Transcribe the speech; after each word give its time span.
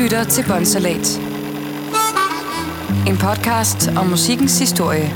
lytter 0.00 0.24
til 0.24 0.44
Bonsalat. 0.48 1.20
En 3.06 3.16
podcast 3.16 3.90
om 3.96 4.06
musikkens 4.06 4.58
historie. 4.58 5.12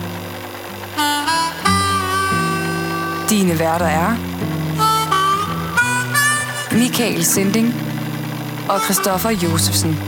Dine 3.31 3.58
værter 3.58 3.87
er... 3.87 4.17
Michael 6.72 7.24
Sinding 7.24 7.74
og 8.69 8.81
Christoffer 8.81 9.31
Josefsen. 9.31 9.99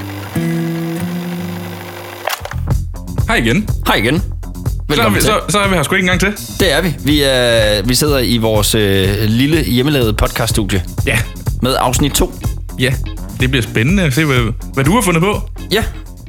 Hej 3.29 3.36
igen. 3.36 3.68
Hej 3.86 3.96
igen. 3.96 4.18
Så 4.18 4.22
er, 4.22 4.88
Velkommen 4.88 5.14
vi, 5.16 5.20
til. 5.20 5.27
så, 5.27 5.40
så 5.48 5.58
er 5.58 5.68
vi 5.68 5.74
her 5.74 5.82
sgu 5.82 5.95
ikke 5.95 6.11
engang 6.11 6.20
til. 6.36 6.58
Det 6.61 6.72
er 6.72 6.80
vi. 6.82 6.95
Vi, 7.04 7.22
er, 7.22 7.82
vi 7.82 7.95
sidder 7.95 8.18
i 8.18 8.38
vores 8.38 8.74
øh, 8.74 9.09
lille 9.24 9.62
hjemmelavede 9.65 10.12
podcaststudie 10.12 10.84
Ja. 11.06 11.19
med 11.62 11.74
afsnit 11.79 12.12
2. 12.12 12.33
Ja, 12.79 12.95
det 13.40 13.50
bliver 13.50 13.62
spændende 13.62 14.02
at 14.02 14.14
se, 14.14 14.24
hvad, 14.24 14.52
hvad 14.74 14.84
du 14.84 14.92
har 14.92 15.00
fundet 15.00 15.22
på. 15.22 15.40
Ja. 15.72 15.84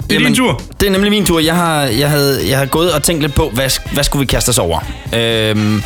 Det 0.09 0.15
er 0.15 0.19
din 0.19 0.35
tur. 0.35 0.61
Det 0.79 0.87
er 0.87 0.91
nemlig 0.91 1.11
min 1.11 1.25
tur. 1.25 1.39
Jeg 1.39 1.55
har, 1.55 1.81
jeg 1.81 2.09
havde, 2.09 2.49
jeg 2.49 2.57
har 2.57 2.65
gået 2.65 2.93
og 2.93 3.03
tænkt 3.03 3.21
lidt 3.21 3.33
på, 3.33 3.49
hvad, 3.49 3.93
hvad 3.93 4.03
skulle 4.03 4.19
vi 4.19 4.25
kaste 4.25 4.49
os 4.49 4.57
over? 4.57 4.79
Øhm, 5.15 5.83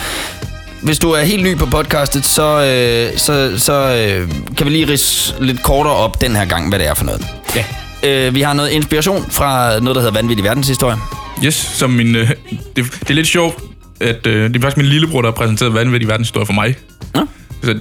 hvis 0.81 0.99
du 0.99 1.11
er 1.11 1.23
helt 1.23 1.43
ny 1.43 1.57
på 1.57 1.65
podcastet, 1.65 2.25
så, 2.25 2.43
øh, 2.43 3.17
så, 3.17 3.59
så 3.59 3.73
øh, 3.73 4.31
kan 4.57 4.65
vi 4.65 4.71
lige 4.71 4.87
rise 4.87 5.33
lidt 5.39 5.63
kortere 5.63 5.93
op 5.93 6.21
den 6.21 6.35
her 6.35 6.45
gang, 6.45 6.69
hvad 6.69 6.79
det 6.79 6.87
er 6.87 6.93
for 6.93 7.05
noget. 7.05 7.27
Ja. 7.55 7.65
Øh, 8.03 8.35
vi 8.35 8.41
har 8.41 8.53
noget 8.53 8.69
inspiration 8.69 9.25
fra 9.31 9.79
noget, 9.79 9.95
der 9.95 10.01
hedder 10.01 10.13
Vanvittig 10.13 10.43
Verdenshistorie. 10.43 10.97
Yes, 11.45 11.55
som 11.55 11.89
min... 11.89 12.15
Øh, 12.15 12.29
det, 12.75 12.85
det 12.99 13.09
er 13.09 13.13
lidt 13.13 13.27
sjovt, 13.27 13.55
at 14.01 14.27
øh, 14.27 14.49
det 14.49 14.55
er 14.55 14.61
faktisk 14.61 14.77
min 14.77 14.85
lillebror, 14.85 15.21
der 15.21 15.29
har 15.29 15.35
præsenteret 15.35 15.73
vanvittig 15.73 16.07
verdenshistorie 16.07 16.45
for 16.45 16.53
mig. 16.53 16.75
Ja. 17.15 17.21
Så 17.63 17.79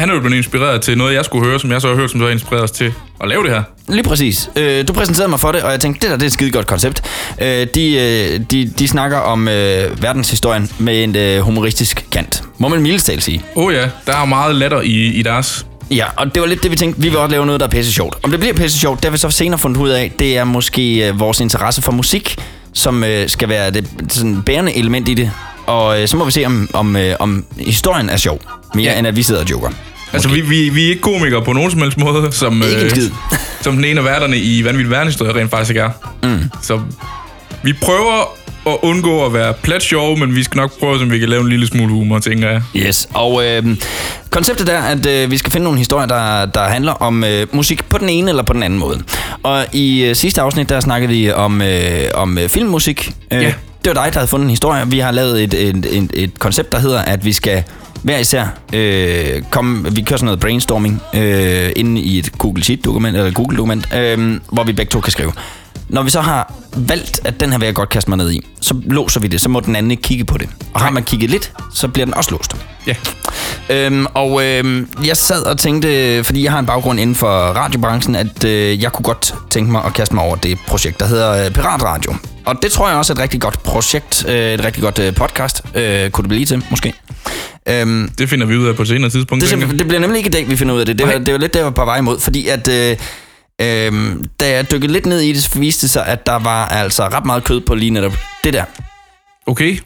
han 0.00 0.10
er 0.10 0.14
jo 0.14 0.20
blevet 0.20 0.36
inspireret 0.36 0.80
til 0.82 0.98
noget, 0.98 1.14
jeg 1.14 1.24
skulle 1.24 1.46
høre, 1.46 1.60
som 1.60 1.70
jeg 1.70 1.80
så 1.80 1.88
har 1.88 1.94
hørt, 1.94 2.10
som 2.10 2.20
så 2.20 2.26
har 2.26 2.32
inspireret 2.32 2.64
os 2.64 2.70
til 2.70 2.92
at 3.20 3.28
lave 3.28 3.42
det 3.42 3.50
her. 3.50 3.62
Lige 3.88 4.02
præcis. 4.02 4.50
Øh, 4.56 4.88
du 4.88 4.92
præsenterede 4.92 5.30
mig 5.30 5.40
for 5.40 5.52
det, 5.52 5.62
og 5.62 5.70
jeg 5.70 5.80
tænkte, 5.80 6.00
det 6.00 6.10
der 6.10 6.16
det 6.16 6.22
er 6.22 6.26
et 6.26 6.32
skide 6.32 6.50
godt 6.50 6.66
koncept. 6.66 7.02
Øh, 7.40 7.66
de, 7.74 7.92
øh, 7.94 8.40
de, 8.50 8.72
de 8.78 8.88
snakker 8.88 9.18
om 9.18 9.48
øh, 9.48 10.02
verdenshistorien 10.02 10.70
med 10.78 11.04
en 11.04 11.16
øh, 11.16 11.40
humoristisk 11.40 12.06
kant. 12.10 12.42
Må 12.58 12.68
man 12.68 12.82
mildest 12.82 13.06
talt 13.06 13.22
sige. 13.22 13.42
Oh 13.54 13.74
ja, 13.74 13.88
der 14.06 14.16
er 14.16 14.24
meget 14.24 14.54
latter 14.54 14.80
i, 14.80 15.06
i 15.06 15.22
deres. 15.22 15.66
Ja, 15.90 16.04
og 16.16 16.34
det 16.34 16.40
var 16.40 16.48
lidt 16.48 16.62
det, 16.62 16.70
vi 16.70 16.76
tænkte. 16.76 17.02
Vi 17.02 17.08
vil 17.08 17.18
også 17.18 17.30
lave 17.30 17.46
noget, 17.46 17.60
der 17.60 17.66
er 17.66 17.70
pisse 17.70 17.92
sjovt. 17.92 18.16
Om 18.22 18.30
det 18.30 18.40
bliver 18.40 18.54
pisse 18.54 18.78
sjovt, 18.78 18.98
det 18.98 19.04
har 19.04 19.10
vi 19.10 19.18
så 19.18 19.30
senere 19.30 19.58
fundet 19.58 19.80
ud 19.80 19.88
af. 19.88 20.12
Det 20.18 20.38
er 20.38 20.44
måske 20.44 21.08
øh, 21.08 21.20
vores 21.20 21.40
interesse 21.40 21.82
for 21.82 21.92
musik, 21.92 22.36
som 22.72 23.04
øh, 23.04 23.28
skal 23.28 23.48
være 23.48 23.70
det 23.70 23.88
sådan, 24.08 24.42
bærende 24.42 24.76
element 24.76 25.08
i 25.08 25.14
det. 25.14 25.30
Og 25.66 26.02
øh, 26.02 26.08
så 26.08 26.16
må 26.16 26.24
vi 26.24 26.30
se, 26.30 26.44
om, 26.44 26.68
om, 26.72 26.96
øh, 26.96 27.16
om 27.18 27.44
historien 27.58 28.08
er 28.08 28.16
sjov. 28.16 28.40
Mere 28.74 28.92
ja. 28.92 28.98
end 28.98 29.06
at 29.06 29.16
vi 29.16 29.22
sidder 29.22 29.40
og 29.40 29.50
joker. 29.50 29.70
Altså, 30.12 30.28
vi, 30.28 30.40
vi, 30.40 30.68
vi 30.68 30.84
er 30.84 30.88
ikke 30.88 31.02
komikere 31.02 31.42
på 31.44 31.52
nogen 31.52 31.70
som 31.70 31.80
helst 31.82 31.98
måde, 31.98 32.32
som, 32.32 32.62
Ikke 32.62 32.90
skid. 32.90 33.10
som 33.60 33.74
den 33.76 33.84
ene 33.84 34.00
af 34.00 34.04
værterne 34.06 34.38
i 34.38 34.64
Vanvittig 34.64 34.90
Verdenshistorie 34.90 35.34
rent 35.34 35.50
faktisk 35.50 35.76
er. 35.76 35.90
Mm. 36.22 36.50
Så 36.62 36.80
vi 37.62 37.72
prøver 37.72 38.36
at 38.66 38.76
undgå 38.82 39.26
at 39.26 39.32
være 39.34 39.54
plat 39.62 39.82
sjove, 39.82 40.16
men 40.16 40.34
vi 40.36 40.42
skal 40.42 40.56
nok 40.56 40.78
prøve, 40.80 41.02
om 41.02 41.10
vi 41.10 41.18
kan 41.18 41.28
lave 41.28 41.42
en 41.42 41.48
lille 41.48 41.66
smule 41.66 41.92
humor, 41.92 42.18
tænker 42.18 42.50
jeg. 42.50 42.62
Yes, 42.76 43.08
og 43.14 43.46
øh, 43.46 43.76
konceptet 44.30 44.68
er, 44.68 44.80
at 44.82 45.06
øh, 45.06 45.30
vi 45.30 45.38
skal 45.38 45.52
finde 45.52 45.64
nogle 45.64 45.78
historier, 45.78 46.06
der, 46.06 46.46
der 46.46 46.62
handler 46.68 46.92
om 46.92 47.24
øh, 47.24 47.46
musik 47.52 47.84
på 47.88 47.98
den 47.98 48.08
ene 48.08 48.28
eller 48.30 48.42
på 48.42 48.52
den 48.52 48.62
anden 48.62 48.78
måde. 48.78 49.02
Og 49.42 49.66
i 49.72 50.04
øh, 50.04 50.16
sidste 50.16 50.40
afsnit, 50.40 50.68
der 50.68 50.80
snakkede 50.80 51.12
vi 51.12 51.32
om, 51.32 51.62
øh, 51.62 52.02
om 52.14 52.38
øh, 52.38 52.48
filmmusik. 52.48 53.12
Øh, 53.32 53.42
Ja. 53.42 53.52
Det 53.84 53.96
var 53.96 54.04
dig, 54.04 54.12
der 54.12 54.18
havde 54.18 54.28
fundet 54.28 54.44
en 54.44 54.50
historie. 54.50 54.82
Vi 54.86 54.98
har 54.98 55.10
lavet 55.10 55.42
et, 55.44 55.54
et, 55.54 55.86
et, 55.90 56.10
et 56.14 56.38
koncept, 56.38 56.72
der 56.72 56.78
hedder, 56.78 56.98
at 57.02 57.24
vi 57.24 57.32
skal 57.32 57.62
hver 58.02 58.18
især 58.18 58.46
øh, 58.72 59.42
komme, 59.50 59.94
vi 59.94 60.02
kører 60.02 60.16
sådan 60.16 60.24
noget 60.24 60.40
brainstorming 60.40 61.02
øh, 61.14 61.72
inde 61.76 62.00
i 62.00 62.18
et 62.18 62.32
Google 62.38 62.64
Sheet-dokument, 62.64 63.16
eller 63.16 63.30
Google-dokument, 63.30 63.94
øh, 63.94 64.40
hvor 64.52 64.64
vi 64.64 64.72
begge 64.72 64.90
to 64.90 65.00
kan 65.00 65.12
skrive. 65.12 65.32
Når 65.88 66.02
vi 66.02 66.10
så 66.10 66.20
har 66.20 66.54
valgt, 66.76 67.20
at 67.24 67.40
den 67.40 67.50
her 67.50 67.58
vil 67.58 67.66
jeg 67.66 67.74
godt 67.74 67.88
kaste 67.88 68.10
mig 68.10 68.16
ned 68.16 68.32
i, 68.32 68.46
så 68.60 68.74
låser 68.84 69.20
vi 69.20 69.26
det, 69.26 69.40
så 69.40 69.48
må 69.48 69.60
den 69.60 69.76
anden 69.76 69.90
ikke 69.90 70.02
kigge 70.02 70.24
på 70.24 70.38
det. 70.38 70.48
Og 70.74 70.80
har 70.80 70.90
man 70.90 71.02
kigget 71.02 71.30
lidt, 71.30 71.52
så 71.74 71.88
bliver 71.88 72.06
den 72.06 72.14
også 72.14 72.30
låst. 72.30 72.56
Ja. 72.86 72.94
Øhm, 73.70 74.06
og 74.14 74.44
øhm, 74.44 74.88
jeg 75.06 75.16
sad 75.16 75.42
og 75.42 75.58
tænkte, 75.58 76.24
fordi 76.24 76.44
jeg 76.44 76.52
har 76.52 76.58
en 76.58 76.66
baggrund 76.66 77.00
inden 77.00 77.16
for 77.16 77.28
radiobranchen, 77.28 78.14
at 78.14 78.44
øh, 78.44 78.82
jeg 78.82 78.92
kunne 78.92 79.04
godt 79.04 79.34
tænke 79.50 79.72
mig 79.72 79.84
at 79.84 79.94
kaste 79.94 80.14
mig 80.14 80.24
over 80.24 80.36
det 80.36 80.58
projekt, 80.66 81.00
der 81.00 81.06
hedder 81.06 81.44
øh, 81.44 81.50
Piratradio. 81.50 82.14
Og 82.46 82.56
det 82.62 82.72
tror 82.72 82.88
jeg 82.88 82.98
også 82.98 83.12
er 83.12 83.14
et 83.14 83.22
rigtig 83.22 83.40
godt 83.40 83.62
projekt, 83.62 84.24
øh, 84.28 84.54
et 84.54 84.64
rigtig 84.64 84.82
godt 84.82 84.98
øh, 84.98 85.14
podcast, 85.14 85.62
øh, 85.74 86.10
kunne 86.10 86.22
det 86.22 86.28
blive 86.28 86.44
til, 86.44 86.64
måske. 86.70 86.94
Øhm, 87.68 88.08
Det 88.18 88.28
finder 88.28 88.46
vi 88.46 88.56
ud 88.56 88.66
af 88.66 88.76
på 88.76 88.82
et 88.82 88.88
senere 88.88 89.10
tidspunkt. 89.10 89.44
det, 89.50 89.78
det, 89.78 89.88
bliver 89.88 90.00
nemlig 90.00 90.18
ikke 90.18 90.28
i 90.28 90.30
dag, 90.30 90.48
vi 90.48 90.56
finder 90.56 90.74
ud 90.74 90.80
af 90.80 90.86
det. 90.86 90.98
Det 90.98 91.06
var, 91.06 91.18
det 91.18 91.32
var 91.34 91.38
lidt, 91.40 91.54
der 91.54 91.60
jeg 91.60 91.64
var 91.64 91.70
på 91.70 91.84
vej 91.84 91.98
imod, 91.98 92.20
fordi 92.20 92.48
at... 92.48 92.68
Øh, 92.68 92.96
Øhm, 93.62 94.24
da 94.40 94.50
jeg 94.50 94.70
dykkede 94.70 94.92
lidt 94.92 95.06
ned 95.06 95.20
i 95.20 95.32
det, 95.32 95.60
viste 95.60 95.82
det 95.82 95.90
sig, 95.90 96.06
at 96.06 96.26
der 96.26 96.38
var 96.38 96.66
altså 96.66 97.02
ret 97.02 97.26
meget 97.26 97.44
kød 97.44 97.60
på 97.60 97.74
lige 97.74 97.90
netop 97.90 98.16
det 98.44 98.52
der. 98.52 98.64
Okay, 99.46 99.78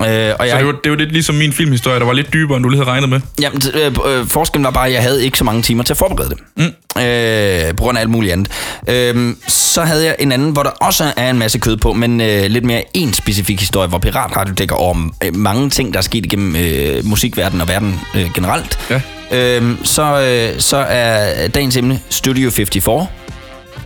Øh, 0.00 0.06
og 0.06 0.08
så 0.08 0.44
jeg, 0.44 0.58
det 0.58 0.66
var, 0.66 0.72
det 0.84 0.92
var 0.92 0.98
lidt 0.98 1.12
ligesom 1.12 1.34
min 1.34 1.52
filmhistorie, 1.52 1.98
der 1.98 2.06
var 2.06 2.12
lidt 2.12 2.32
dybere, 2.32 2.56
end 2.56 2.64
du 2.64 2.68
lige 2.68 2.78
havde 2.78 2.90
regnet 2.90 3.08
med. 3.08 3.20
Jamen, 3.40 3.62
øh, 3.74 4.18
øh, 4.20 4.26
forskellen 4.26 4.64
var 4.64 4.70
bare, 4.70 4.86
at 4.86 4.92
jeg 4.92 5.02
havde 5.02 5.24
ikke 5.24 5.38
så 5.38 5.44
mange 5.44 5.62
timer 5.62 5.82
til 5.82 5.92
at 5.92 5.96
forberede 5.96 6.30
det. 6.30 6.38
Mm. 6.56 7.02
Øh, 7.02 7.76
på 7.76 7.82
grund 7.82 7.98
af 7.98 8.02
alt 8.02 8.10
muligt 8.10 8.32
andet. 8.32 8.48
Øh, 8.88 9.34
så 9.48 9.82
havde 9.82 10.04
jeg 10.04 10.16
en 10.18 10.32
anden, 10.32 10.50
hvor 10.50 10.62
der 10.62 10.70
også 10.70 11.12
er 11.16 11.30
en 11.30 11.38
masse 11.38 11.58
kød 11.58 11.76
på, 11.76 11.92
men 11.92 12.20
øh, 12.20 12.44
lidt 12.44 12.64
mere 12.64 12.82
en 12.94 13.12
specifik 13.12 13.60
historie, 13.60 13.88
hvor 13.88 13.98
Piratradio 13.98 14.54
dækker 14.54 14.76
over 14.76 15.10
øh, 15.24 15.36
mange 15.36 15.70
ting, 15.70 15.92
der 15.92 15.98
er 15.98 16.02
sket 16.02 16.26
igennem 16.26 16.56
øh, 16.56 17.04
musikverdenen 17.04 17.60
og 17.60 17.68
verden 17.68 18.00
øh, 18.14 18.30
generelt. 18.34 18.78
Ja. 18.90 19.00
Øh, 19.32 19.76
så, 19.84 20.02
øh, 20.02 20.60
så 20.60 20.76
er 20.76 21.48
dagens 21.48 21.76
emne 21.76 22.00
Studio 22.10 22.50
54. 22.50 23.08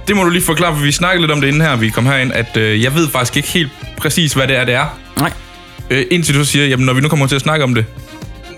Det 0.09 0.17
må 0.17 0.25
du 0.25 0.31
lige 0.31 0.43
forklare, 0.43 0.77
for 0.77 0.83
vi 0.83 0.93
snakkede 0.93 1.23
lidt 1.23 1.33
om 1.33 1.41
det 1.41 1.49
inden 1.49 1.63
her, 1.63 1.77
vi 1.77 1.89
kom 1.89 2.07
herind, 2.07 2.33
at 2.33 2.57
øh, 2.57 2.83
jeg 2.83 2.95
ved 2.95 3.09
faktisk 3.09 3.37
ikke 3.37 3.49
helt 3.49 3.73
præcis, 3.97 4.33
hvad 4.33 4.49
det 4.49 4.57
er, 4.57 4.65
det 4.65 4.75
er. 4.75 4.99
Nej. 5.19 5.33
Øh, 5.91 6.07
indtil 6.11 6.35
du 6.35 6.45
siger, 6.45 6.67
jamen 6.67 6.87
når 6.87 6.93
vi 6.93 7.01
nu 7.01 7.09
kommer 7.09 7.27
til 7.27 7.35
at 7.35 7.41
snakke 7.43 7.65
om 7.65 7.75
det, 7.75 7.85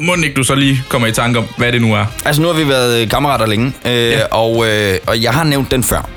må 0.00 0.14
ikke 0.14 0.36
du 0.36 0.42
så 0.42 0.54
lige 0.54 0.82
kommer 0.88 1.08
i 1.08 1.12
tanke 1.12 1.38
om, 1.38 1.46
hvad 1.56 1.72
det 1.72 1.80
nu 1.80 1.94
er. 1.94 2.04
Altså 2.24 2.42
nu 2.42 2.48
har 2.48 2.54
vi 2.54 2.68
været 2.68 3.02
øh, 3.02 3.08
kammerater 3.08 3.46
længe, 3.46 3.72
øh, 3.86 3.92
ja. 3.92 4.24
og, 4.24 4.66
øh, 4.68 4.98
og 5.06 5.22
jeg 5.22 5.32
har 5.32 5.44
nævnt 5.44 5.70
den 5.70 5.84
før. 5.84 6.10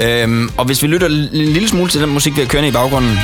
Øhm, 0.00 0.50
og 0.56 0.64
hvis 0.64 0.82
vi 0.82 0.88
lytter 0.88 1.06
en 1.06 1.28
lille 1.32 1.68
smule 1.68 1.90
til 1.90 2.00
den 2.00 2.10
musik, 2.10 2.36
vi 2.36 2.40
har 2.40 2.48
kørende 2.48 2.68
i 2.68 2.72
baggrunden. 2.72 3.18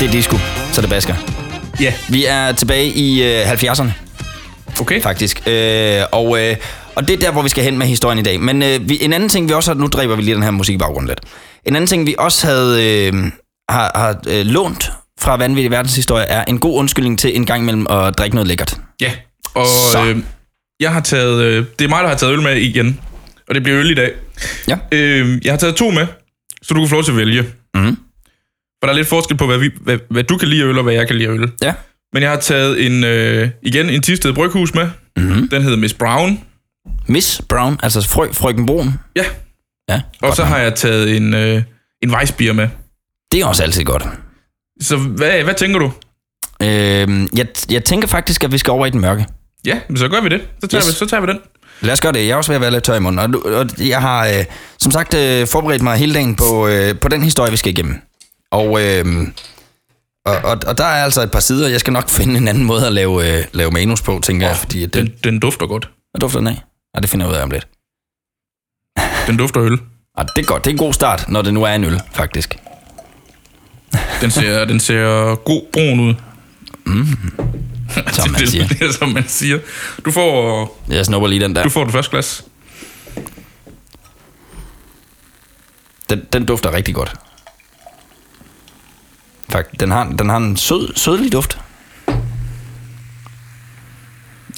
Det 0.00 0.08
er 0.08 0.12
disco, 0.12 0.36
så 0.72 0.80
det 0.80 0.90
basker. 0.90 1.14
Ja, 1.80 1.92
Vi 2.08 2.24
er 2.24 2.52
tilbage 2.52 2.86
i 2.86 3.22
øh, 3.22 3.52
70'erne, 3.52 3.90
okay. 4.80 5.02
faktisk. 5.02 5.42
Øh, 5.46 6.00
og, 6.12 6.40
øh, 6.40 6.56
og 6.94 7.08
det 7.08 7.14
er 7.14 7.18
der, 7.18 7.32
hvor 7.32 7.42
vi 7.42 7.48
skal 7.48 7.64
hen 7.64 7.78
med 7.78 7.86
historien 7.86 8.18
i 8.18 8.22
dag. 8.22 8.40
Men 8.40 8.62
øh, 8.62 8.88
vi, 8.88 8.98
en 9.00 9.12
anden 9.12 9.28
ting, 9.28 9.48
vi 9.48 9.54
også 9.54 9.70
har... 9.74 9.80
Nu 9.80 9.86
dræber 9.86 10.16
vi 10.16 10.22
lige 10.22 10.34
den 10.34 10.42
her 10.42 10.50
musik 10.50 10.74
i 10.74 10.78
baggrunden 10.78 11.08
lidt. 11.08 11.20
En 11.66 11.76
anden 11.76 11.88
ting, 11.88 12.06
vi 12.06 12.14
også 12.18 12.46
havde 12.46 13.06
øh, 13.06 13.12
har, 13.68 13.92
har 13.94 14.20
øh, 14.28 14.46
lånt 14.46 14.92
fra 15.20 15.36
Vanvittig 15.36 15.70
Verdenshistorie, 15.70 16.24
er 16.24 16.44
en 16.44 16.58
god 16.58 16.78
undskyldning 16.78 17.18
til 17.18 17.36
en 17.36 17.46
gang 17.46 17.62
imellem 17.62 17.86
at 17.90 18.18
drikke 18.18 18.36
noget 18.36 18.48
lækkert. 18.48 18.76
Ja, 19.00 19.12
og 19.54 19.66
Så. 19.92 20.04
øh, 20.06 20.16
jeg 20.80 20.92
har 20.92 21.00
taget, 21.00 21.42
øh, 21.44 21.64
det 21.78 21.84
er 21.84 21.88
mig, 21.88 22.02
der 22.02 22.08
har 22.08 22.16
taget 22.16 22.32
øl 22.32 22.42
med 22.42 22.56
igen, 22.56 23.00
og 23.48 23.54
det 23.54 23.62
bliver 23.62 23.78
øl 23.80 23.90
i 23.90 23.94
dag. 23.94 24.10
Ja. 24.68 24.78
Øh, 24.92 25.40
jeg 25.44 25.52
har 25.52 25.58
taget 25.58 25.76
to 25.76 25.90
med, 25.90 26.06
så 26.62 26.74
du 26.74 26.80
kan 26.80 26.88
få 26.88 26.94
lov 26.94 27.04
til 27.04 27.10
at 27.12 27.16
vælge. 27.16 27.42
Mhm. 27.74 27.96
For 28.80 28.86
der 28.86 28.88
er 28.88 28.96
lidt 28.96 29.08
forskel 29.08 29.36
på, 29.36 29.46
hvad, 29.46 29.58
vi, 29.58 29.70
hvad, 29.80 29.98
hvad 30.10 30.24
du 30.24 30.36
kan 30.36 30.48
lide 30.48 30.62
af 30.62 30.66
øl, 30.66 30.76
og 30.78 30.84
hvad 30.84 30.94
jeg 30.94 31.06
kan 31.06 31.16
lide 31.16 31.28
af 31.28 31.32
øl. 31.32 31.50
Ja. 31.62 31.72
Men 32.12 32.22
jeg 32.22 32.30
har 32.30 32.38
taget 32.38 32.86
en, 32.86 33.04
øh, 33.04 33.48
igen 33.62 33.90
en 33.90 34.02
Tisted 34.02 34.32
Bryghus 34.32 34.74
med. 34.74 34.88
Mhm. 35.16 35.48
Den 35.48 35.62
hedder 35.62 35.76
Miss 35.76 35.94
Brown. 35.94 36.40
Miss 37.08 37.42
Brown, 37.48 37.78
altså 37.82 38.08
frø, 38.08 38.32
frøken 38.32 38.66
Brun. 38.66 38.94
Ja, 39.16 39.24
Ja, 39.88 40.00
og 40.22 40.36
så 40.36 40.44
har 40.44 40.58
jeg 40.58 40.74
taget 40.74 41.16
en, 41.16 41.34
øh, 41.34 41.62
en 42.02 42.14
Weissbier 42.14 42.52
med. 42.52 42.68
det 43.32 43.40
er 43.40 43.46
også 43.46 43.62
altid 43.62 43.84
godt. 43.84 44.04
Så 44.80 44.96
hvad, 44.96 45.42
hvad 45.42 45.54
tænker 45.54 45.78
du? 45.78 45.92
Øhm, 46.62 47.28
jeg, 47.36 47.46
jeg 47.70 47.84
tænker 47.84 48.08
faktisk, 48.08 48.44
at 48.44 48.52
vi 48.52 48.58
skal 48.58 48.70
over 48.70 48.86
i 48.86 48.90
den 48.90 49.00
mørke. 49.00 49.26
Ja, 49.66 49.80
så 49.96 50.08
gør 50.08 50.20
vi 50.20 50.28
det. 50.28 50.40
Så 50.60 50.66
tager, 50.66 50.82
Yes. 50.82 50.88
vi, 50.88 50.92
så 50.98 51.06
tager 51.06 51.20
vi 51.20 51.26
den. 51.26 51.38
Lad 51.80 51.92
os 51.92 52.00
gøre 52.00 52.12
det. 52.12 52.18
Jeg 52.26 52.28
er 52.32 52.36
også 52.36 52.50
ved 52.50 52.54
at 52.56 52.60
være 52.60 52.70
lidt 52.70 52.84
tør 52.84 52.94
i 52.94 53.00
munden. 53.00 53.34
Og, 53.34 53.52
og 53.52 53.66
jeg 53.88 54.00
har 54.00 54.26
øh, 54.26 54.44
som 54.78 54.92
sagt 54.92 55.14
øh, 55.14 55.46
forberedt 55.46 55.82
mig 55.82 55.96
hele 55.96 56.14
dagen 56.14 56.36
på, 56.36 56.68
øh, 56.68 56.98
på 57.00 57.08
den 57.08 57.22
historie, 57.22 57.50
vi 57.50 57.56
skal 57.56 57.72
igennem. 57.72 58.00
Og, 58.50 58.82
øh, 58.84 59.04
og, 60.26 60.36
og, 60.36 60.58
og 60.66 60.78
der 60.78 60.84
er 60.84 61.04
altså 61.04 61.22
et 61.22 61.30
par 61.30 61.40
sider. 61.40 61.68
Jeg 61.68 61.80
skal 61.80 61.92
nok 61.92 62.08
finde 62.18 62.36
en 62.38 62.48
anden 62.48 62.64
måde 62.64 62.86
at 62.86 62.92
lave, 62.92 63.38
øh, 63.38 63.44
lave 63.52 63.70
manus 63.70 64.02
på, 64.02 64.20
tænker 64.22 64.46
jeg. 64.46 64.56
Fordi 64.56 64.86
den, 64.86 65.06
Den, 65.06 65.14
den 65.24 65.40
dufter 65.40 65.66
godt. 65.66 65.88
hvad 66.10 66.20
dufter 66.20 66.38
den 66.38 66.48
af? 66.48 66.62
Ja, 66.94 67.00
det 67.00 67.10
finder 67.10 67.26
jeg 67.26 67.32
ud 67.32 67.36
af 67.38 67.42
om 67.42 67.50
lidt. 67.50 67.68
Den 69.26 69.36
dufter 69.36 69.62
øl. 69.62 69.78
Ah, 70.16 70.26
det 70.36 70.42
er 70.42 70.46
godt. 70.46 70.64
Det 70.64 70.70
er 70.70 70.74
en 70.74 70.78
god 70.78 70.92
start, 70.92 71.28
når 71.28 71.42
det 71.42 71.54
nu 71.54 71.62
er 71.62 71.72
en 71.74 71.84
øl, 71.84 72.00
faktisk. 72.12 72.56
Den 74.20 74.30
ser, 74.30 74.64
den 74.64 74.80
ser 74.80 75.34
god 75.34 75.62
brun 75.72 76.00
ud. 76.00 76.14
Som 78.12 78.30
man 78.30 78.40
det, 78.40 78.48
siger. 78.48 78.66
det 78.68 78.82
er, 78.82 78.92
som 78.92 79.08
man 79.08 79.28
siger. 79.28 79.58
Du 80.04 80.10
får, 80.10 80.82
Jeg 80.88 81.06
snupper 81.06 81.28
lige 81.28 81.40
den 81.40 81.56
der. 81.56 81.62
du 81.62 81.68
får 81.68 81.84
det 81.84 81.92
første 81.92 82.10
glas. 82.10 82.44
Den, 86.10 86.22
den 86.32 86.46
dufter 86.46 86.72
rigtig 86.72 86.94
godt. 86.94 87.14
Fakt, 89.48 89.80
den 89.80 89.90
har, 89.90 90.04
den 90.04 90.28
har 90.28 90.36
en 90.36 90.56
sød, 90.56 90.92
sødlig 90.96 91.32
duft. 91.32 91.58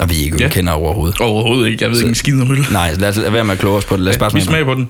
Og 0.00 0.10
vi 0.10 0.20
er 0.20 0.24
ikke 0.24 0.36
Ja. 0.40 0.44
ølkender 0.44 0.72
overhovedet. 0.72 1.20
Overhovedet 1.20 1.70
ikke. 1.70 1.82
Jeg 1.84 1.90
ved 1.90 1.98
ikke 1.98 2.08
en 2.08 2.14
skid 2.14 2.40
om 2.40 2.50
øl. 2.52 2.66
Nej, 2.72 2.92
lad 2.92 3.08
os 3.08 3.16
lad 3.16 3.30
være 3.30 3.44
med 3.44 3.52
at 3.54 3.60
kloge 3.60 3.76
os 3.78 3.84
på 3.84 3.96
det. 3.96 4.02
Lad 4.04 4.12
os 4.12 4.18
bare 4.18 4.32
Vi 4.32 4.40
smage 4.40 4.46
smager 4.46 4.64
på 4.64 4.74
den. 4.74 4.88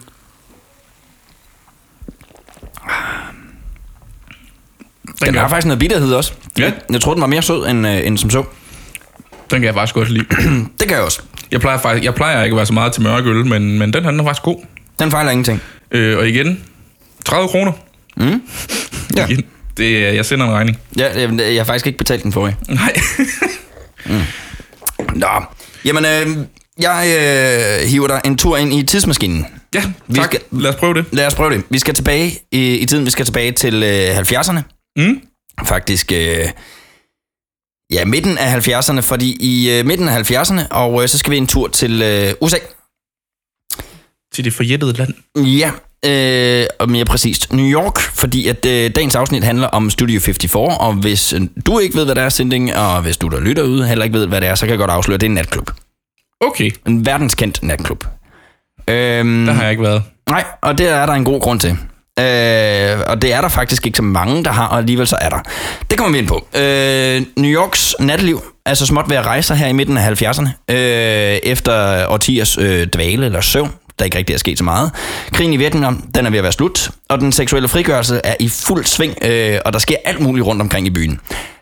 Den, 5.06 5.14
Den 5.26 5.34
har 5.34 5.48
faktisk 5.48 5.66
noget 5.66 5.78
bitterhed 5.78 6.12
også. 6.14 6.32
Ja. 6.58 6.72
Jeg 6.92 7.00
troede, 7.00 7.14
den 7.16 7.20
var 7.20 7.26
mere 7.26 7.42
sød 7.42 7.66
end, 7.66 7.86
øh, 7.88 8.06
end 8.06 8.18
som 8.18 8.30
så. 8.30 8.42
den 9.50 9.60
kan 9.60 9.64
jeg 9.64 9.74
faktisk 9.74 9.94
godt 9.94 10.10
lide. 10.10 10.24
Det 10.80 10.88
kan 10.88 10.90
jeg 10.90 11.00
også. 11.00 11.20
Jeg 11.50 11.60
plejer, 11.60 11.78
faktisk, 11.78 12.04
jeg 12.04 12.14
plejer 12.14 12.42
ikke 12.44 12.54
at 12.54 12.56
være 12.56 12.66
så 12.66 12.72
meget 12.72 12.92
til 12.92 13.02
mørk 13.02 13.26
øl, 13.26 13.46
men, 13.46 13.78
men 13.78 13.92
den 13.92 14.04
her 14.04 14.10
den 14.10 14.20
er 14.20 14.24
faktisk 14.24 14.42
god. 14.42 14.64
Den 14.98 15.10
fejler 15.10 15.30
ingenting. 15.30 15.62
Øh, 15.90 16.18
og 16.18 16.28
igen, 16.28 16.64
30 17.24 17.48
kroner. 17.48 17.72
Mm. 18.16 18.42
Ja. 19.16 19.26
Igen. 19.26 19.44
Det, 19.76 20.02
jeg 20.14 20.24
sender 20.24 20.46
en 20.46 20.52
regning. 20.52 20.78
Ja, 20.98 21.20
jeg, 21.20 21.38
jeg 21.40 21.56
har 21.60 21.64
faktisk 21.64 21.86
ikke 21.86 21.98
betalt 21.98 22.22
den 22.22 22.32
for 22.32 22.46
jer. 22.46 22.54
Nej. 22.68 22.92
Nå, 25.14 25.28
jamen, 25.84 26.05
øh, 26.05 26.46
jeg 26.78 27.06
øh, 27.82 27.88
hiver 27.88 28.06
dig 28.08 28.20
en 28.25 28.38
tur 28.38 28.56
ind 28.56 28.72
i 28.72 28.82
tidsmaskinen. 28.82 29.46
ja, 29.75 29.93
Vi 30.06 30.14
tak. 30.14 30.25
skal- 30.25 30.40
Lad 30.50 30.70
os 30.70 30.76
prøve 30.76 30.94
det. 30.94 31.05
Lad 31.12 31.26
os 31.26 31.34
prøve 31.34 31.50
det. 31.55 31.64
Vi 31.70 31.78
skal 31.78 31.94
tilbage 31.94 32.38
i, 32.52 32.75
i 32.78 32.87
tiden. 32.87 33.05
Vi 33.06 33.11
skal 33.11 33.25
tilbage 33.25 33.52
til 33.52 33.82
øh, 33.82 34.19
70'erne. 34.19 34.61
Mm. 34.96 35.20
Faktisk, 35.66 36.12
øh, 36.12 36.49
ja, 37.93 38.05
midten 38.05 38.38
af 38.38 38.69
70'erne. 38.69 39.00
Fordi 39.00 39.37
i 39.40 39.70
øh, 39.78 39.87
midten 39.87 40.08
af 40.08 40.31
70'erne, 40.32 40.69
og 40.70 41.02
øh, 41.02 41.08
så 41.08 41.19
skal 41.19 41.31
vi 41.31 41.37
en 41.37 41.46
tur 41.46 41.69
til 41.69 42.02
øh, 42.02 42.34
USA. 42.40 42.56
Til 44.34 44.44
det 44.44 44.52
forjættede 44.55 44.93
land. 44.93 45.14
Ja, 45.46 45.70
øh, 46.04 46.66
og 46.78 46.90
mere 46.90 47.04
præcist 47.04 47.52
New 47.52 47.66
York, 47.66 47.98
fordi 47.98 48.48
at 48.48 48.66
øh, 48.66 48.90
dagens 48.96 49.14
afsnit 49.14 49.44
handler 49.44 49.66
om 49.66 49.90
Studio 49.90 50.20
54, 50.20 50.76
og 50.80 50.92
hvis 50.92 51.32
øh, 51.32 51.40
du 51.66 51.78
ikke 51.78 51.96
ved, 51.96 52.04
hvad 52.04 52.14
det 52.14 52.22
er, 52.22 52.28
Sinding, 52.28 52.76
og 52.76 53.02
hvis 53.02 53.16
du, 53.16 53.28
der 53.28 53.40
lytter 53.40 53.62
ude, 53.62 53.86
heller 53.88 54.04
ikke 54.04 54.18
ved, 54.18 54.26
hvad 54.26 54.40
det 54.40 54.48
er, 54.48 54.54
så 54.54 54.66
kan 54.66 54.70
jeg 54.70 54.78
godt 54.78 54.90
afsløre, 54.90 55.14
at 55.14 55.20
det 55.20 55.26
er 55.26 55.30
en 55.30 55.34
natklub. 55.34 55.70
Okay, 56.40 56.70
En 56.86 57.06
verdenskendt 57.06 57.62
natklub. 57.62 58.04
Øhm, 58.88 59.46
der 59.46 59.52
har 59.52 59.62
jeg 59.62 59.70
ikke 59.70 59.82
været. 59.82 60.02
Nej, 60.30 60.44
og 60.62 60.78
det 60.78 60.88
er 60.88 61.06
der 61.06 61.12
en 61.12 61.24
god 61.24 61.40
grund 61.40 61.60
til. 61.60 61.70
Øh, 62.18 63.00
og 63.06 63.22
det 63.22 63.32
er 63.32 63.40
der 63.40 63.48
faktisk 63.48 63.86
ikke 63.86 63.96
så 63.96 64.02
mange, 64.02 64.44
der 64.44 64.50
har, 64.50 64.66
og 64.66 64.78
alligevel 64.78 65.06
så 65.06 65.16
er 65.20 65.28
der. 65.28 65.38
Det 65.90 65.98
kommer 65.98 66.12
vi 66.12 66.18
ind 66.18 66.28
på. 66.28 66.46
Øh, 66.56 67.22
New 67.36 67.50
Yorks 67.50 67.94
natteliv 68.00 68.42
er 68.66 68.74
så 68.74 68.86
småt 68.86 69.10
ved 69.10 69.16
at 69.16 69.26
rejse 69.26 69.54
her 69.54 69.66
i 69.66 69.72
midten 69.72 69.98
af 69.98 70.22
70'erne, 70.22 70.74
øh, 70.74 70.76
efter 71.42 72.06
årtiers 72.08 72.58
øh, 72.58 72.86
dvale 72.86 73.26
eller 73.26 73.40
søvn, 73.40 73.70
der 73.99 74.05
ikke 74.05 74.19
rigtig 74.19 74.35
er 74.35 74.38
sket 74.38 74.58
så 74.58 74.64
meget. 74.64 74.91
Krigen 75.32 75.52
i 75.52 75.56
Vietnam, 75.56 76.02
den 76.14 76.26
er 76.26 76.31
ved 76.31 76.38
at 76.38 76.43
være 76.43 76.52
slut, 76.52 76.91
og 77.08 77.20
den 77.20 77.32
seksuelle 77.32 77.69
frigørelse 77.69 78.20
er 78.25 78.35
i 78.41 78.49
fuld 78.49 78.85
sving, 78.85 79.14
øh, 79.23 79.58
og 79.64 79.73
der 79.73 79.79
sker 79.79 79.96
alt 80.05 80.20
muligt 80.20 80.46
rundt 80.46 80.62
omkring 80.62 80.87
i 80.87 80.91
byen. 80.91 81.20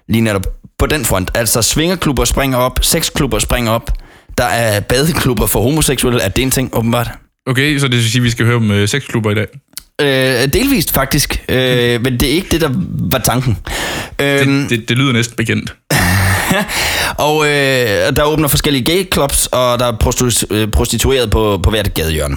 Lige 0.09 0.23
netop 0.23 0.47
på 0.79 0.87
den 0.87 1.05
front. 1.05 1.31
Altså 1.35 1.63
svingerklubber 1.63 2.25
springer 2.25 2.59
op, 2.59 2.79
sexklubber 2.83 3.39
springer 3.39 3.73
op, 3.73 3.91
der 4.39 4.45
er 4.45 4.81
badeklubber 4.81 5.47
for 5.47 5.63
homoseksuelle, 5.63 6.21
er 6.21 6.29
det 6.29 6.43
en 6.43 6.51
ting 6.51 6.71
åbenbart? 6.73 7.11
Okay, 7.47 7.79
så 7.79 7.89
det 7.89 7.97
vil 7.97 8.11
sige, 8.11 8.21
at 8.21 8.25
vi 8.25 8.31
skal 8.31 8.47
høre 8.47 8.57
om 8.57 8.71
øh, 8.71 8.89
sexklubber 8.89 9.31
i 9.31 9.35
dag. 9.35 9.47
Øh, 10.01 10.53
delvist 10.53 10.93
faktisk, 10.93 11.45
øh, 11.49 12.03
men 12.03 12.13
det 12.21 12.23
er 12.23 12.33
ikke 12.33 12.49
det, 12.51 12.61
der 12.61 12.71
var 13.11 13.19
tanken. 13.19 13.59
Øhm, 14.19 14.61
Det, 14.63 14.71
det, 14.71 14.89
det 14.89 14.99
lyder 14.99 15.13
næsten 15.13 15.37
bekendt. 15.37 15.75
og 17.29 17.47
øh, 17.47 18.17
der 18.17 18.23
åbner 18.25 18.49
forskellige 18.49 18.85
gay 18.85 19.13
clubs, 19.13 19.47
og 19.47 19.79
der 19.79 19.87
er 19.87 19.93
prostitu- 20.05 20.47
øh, 20.55 20.69
prostitueret 20.71 21.31
på, 21.31 21.61
på 21.63 21.71
hvert 21.71 21.95
gadehjørne. 21.95 22.37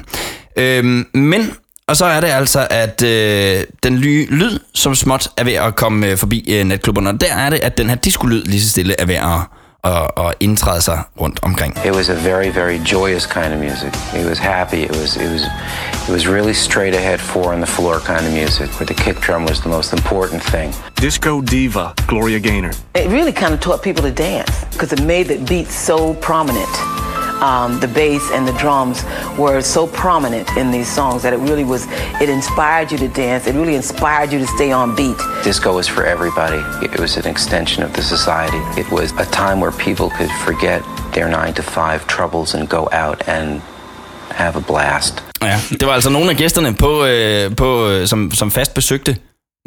Øhm, 0.57 1.05
men, 1.13 1.51
og 1.87 1.97
så 1.97 2.05
er 2.05 2.19
det 2.19 2.27
altså, 2.27 2.67
at 2.69 3.03
øh, 3.03 3.63
den 3.83 3.97
ly- 3.97 4.27
lyd, 4.29 4.59
som 4.73 4.95
småt 4.95 5.27
er 5.37 5.43
ved 5.43 5.53
at 5.53 5.75
komme 5.75 6.07
øh, 6.07 6.17
forbi 6.17 6.45
øh, 6.53 6.63
natklubberne, 6.65 7.09
og 7.09 7.21
der 7.21 7.33
er 7.33 7.49
det, 7.49 7.59
at 7.59 7.77
den 7.77 7.89
her 7.89 7.95
disco-lyd 7.95 8.43
lige 8.43 8.61
så 8.61 8.69
stille 8.69 8.95
er 8.99 9.05
ved 9.05 9.15
at, 9.15 9.39
at, 9.93 10.25
at 10.25 10.33
indtræde 10.39 10.81
sig 10.81 11.01
rundt 11.21 11.39
omkring. 11.41 11.77
It 11.85 11.91
was 11.95 12.09
a 12.09 12.13
very, 12.13 12.49
very 12.55 12.77
joyous 12.93 13.25
kind 13.25 13.53
of 13.53 13.59
music. 13.59 13.93
It 14.19 14.25
was 14.29 14.39
happy. 14.39 14.75
It 14.75 14.91
was, 14.91 15.15
it 15.15 15.31
was, 15.31 15.41
it 16.07 16.11
was 16.11 16.27
really 16.27 16.53
straight 16.53 16.93
ahead, 16.93 17.19
four 17.19 17.51
on 17.51 17.59
the 17.59 17.65
floor 17.65 17.99
kind 17.99 18.25
of 18.25 18.31
music, 18.31 18.69
where 18.79 18.85
the 18.85 18.93
kick 18.93 19.19
drum 19.21 19.43
was 19.45 19.61
the 19.61 19.69
most 19.69 19.91
important 19.91 20.43
thing. 20.43 20.71
Disco 20.95 21.41
diva 21.41 21.95
Gloria 22.07 22.39
Gaynor. 22.39 22.71
It 22.93 23.09
really 23.09 23.31
kind 23.31 23.53
of 23.55 23.59
taught 23.59 23.81
people 23.81 24.03
to 24.03 24.11
dance 24.11 24.65
because 24.65 24.93
it 24.93 25.03
made 25.03 25.27
the 25.27 25.43
beat 25.45 25.67
so 25.67 26.13
prominent. 26.15 26.69
Um, 27.41 27.79
the 27.79 27.87
bass 27.87 28.31
and 28.31 28.47
the 28.47 28.53
drums 28.53 29.03
were 29.37 29.61
so 29.61 29.87
prominent 29.87 30.55
in 30.55 30.71
these 30.71 30.87
songs 30.87 31.23
that 31.23 31.33
it 31.33 31.37
really 31.37 31.63
was, 31.63 31.87
it 32.21 32.29
inspired 32.29 32.91
you 32.91 32.97
to 32.99 33.07
dance. 33.07 33.47
It 33.47 33.55
really 33.55 33.75
inspired 33.75 34.31
you 34.31 34.39
to 34.39 34.47
stay 34.47 34.71
on 34.71 34.95
beat. 34.95 35.17
Disco 35.43 35.75
was 35.75 35.87
for 35.87 36.05
everybody. 36.05 36.61
It 36.85 36.99
was 36.99 37.17
an 37.17 37.27
extension 37.27 37.81
of 37.81 37.93
the 37.93 38.03
society. 38.03 38.59
It 38.79 38.89
was 38.91 39.11
a 39.13 39.25
time 39.25 39.59
where 39.59 39.71
people 39.71 40.11
could 40.11 40.31
forget 40.31 40.83
their 41.13 41.27
nine 41.27 41.55
to 41.55 41.63
five 41.63 42.05
troubles 42.07 42.53
and 42.53 42.69
go 42.69 42.87
out 42.91 43.27
and 43.27 43.61
have 44.29 44.55
a 44.55 44.61
blast. 44.61 45.24
Ja, 45.45 45.59
det 45.69 45.85
var 45.87 45.93
altså 45.93 46.09
nogle 46.09 46.29
af 46.29 46.37
gæsterne, 46.37 46.73
på, 46.75 47.05
øh, 47.05 47.55
på, 47.55 47.89
øh, 47.89 48.07
som, 48.07 48.31
som 48.31 48.51
fast 48.51 48.73
besøgte 48.73 49.17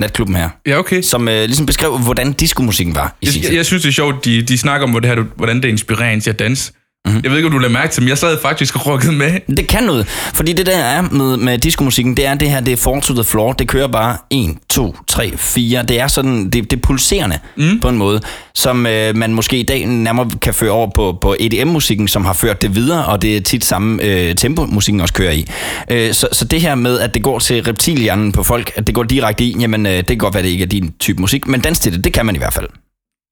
natklubben 0.00 0.36
her, 0.36 0.48
Ja, 0.66 0.78
okay. 0.78 1.02
som 1.02 1.28
øh, 1.28 1.44
ligesom 1.44 1.66
beskrev, 1.66 1.98
hvordan 1.98 2.32
diskomusikken 2.32 2.94
var 2.94 3.16
i 3.20 3.26
sin 3.26 3.42
Jeg, 3.42 3.48
tid. 3.48 3.56
jeg 3.56 3.66
synes, 3.66 3.82
det 3.82 3.88
er 3.88 3.92
sjovt, 3.92 4.24
de, 4.24 4.42
de 4.42 4.58
snakker 4.58 4.84
om, 4.84 4.90
hvordan 4.90 5.10
det, 5.10 5.18
her, 5.24 5.24
hvordan 5.36 5.62
det 5.62 5.68
inspirerer 5.68 6.10
en 6.10 6.20
til 6.20 6.30
at 6.30 6.38
danse. 6.38 6.72
Mhm. 7.08 7.16
Mm-hmm. 7.16 7.24
Jeg 7.24 7.30
ved 7.30 7.38
ikke, 7.38 7.46
om 7.46 7.52
du 7.52 7.58
lader 7.58 7.72
mærke 7.72 7.92
til, 7.92 8.02
men 8.02 8.08
jeg 8.08 8.18
sad 8.18 8.38
faktisk 8.42 8.76
og 8.76 8.86
rockede 8.86 9.12
med. 9.12 9.56
Det 9.56 9.66
kan 9.66 9.82
noget, 9.82 10.08
fordi 10.08 10.52
det 10.52 10.66
der 10.66 10.76
er 10.76 11.02
med, 11.02 11.36
med 11.36 11.58
diskomusikken, 11.58 12.16
det 12.16 12.26
er 12.26 12.34
det 12.34 12.50
her, 12.50 12.60
det 12.60 12.72
er 12.72 12.76
fall 12.76 13.00
to 13.00 13.14
the 13.14 13.24
floor, 13.24 13.52
det 13.52 13.68
kører 13.68 13.86
bare 13.86 14.16
1, 14.30 14.56
2, 14.68 14.96
3, 15.08 15.32
4, 15.36 15.82
det 15.82 16.00
er 16.00 16.08
sådan, 16.08 16.44
det, 16.44 16.70
det 16.70 16.72
er 16.72 16.80
pulserende 16.80 17.38
mm. 17.56 17.80
på 17.80 17.88
en 17.88 17.96
måde, 17.96 18.20
som 18.54 18.86
øh, 18.86 19.16
man 19.16 19.34
måske 19.34 19.58
i 19.58 19.62
dag 19.62 19.86
nærmere 19.86 20.30
kan 20.42 20.54
føre 20.54 20.70
over 20.70 20.90
på, 20.94 21.18
på 21.22 21.36
EDM-musikken, 21.40 22.08
som 22.08 22.24
har 22.24 22.32
ført 22.32 22.62
det 22.62 22.74
videre, 22.74 23.04
og 23.04 23.22
det 23.22 23.36
er 23.36 23.40
tit 23.40 23.64
samme 23.64 24.02
øh, 24.02 24.34
tempo, 24.34 24.66
musikken 24.66 25.00
også 25.00 25.14
kører 25.14 25.32
i. 25.32 25.46
Øh, 25.90 26.12
så, 26.14 26.28
så 26.32 26.44
det 26.44 26.60
her 26.60 26.74
med, 26.74 27.00
at 27.00 27.14
det 27.14 27.22
går 27.22 27.38
til 27.38 27.62
reptilhjernen 27.62 28.32
på 28.32 28.42
folk, 28.42 28.72
at 28.76 28.86
det 28.86 28.94
går 28.94 29.02
direkte 29.02 29.44
i, 29.44 29.56
jamen 29.60 29.86
øh, 29.86 29.92
det 29.92 30.06
kan 30.06 30.18
godt 30.18 30.34
være, 30.34 30.42
det 30.42 30.48
ikke 30.48 30.62
er 30.62 30.68
din 30.68 30.94
type 31.00 31.20
musik, 31.20 31.46
men 31.46 31.60
dans 31.60 31.78
til 31.78 31.92
det, 31.92 32.04
det 32.04 32.12
kan 32.12 32.26
man 32.26 32.34
i 32.34 32.38
hvert 32.38 32.54
fald. 32.54 32.66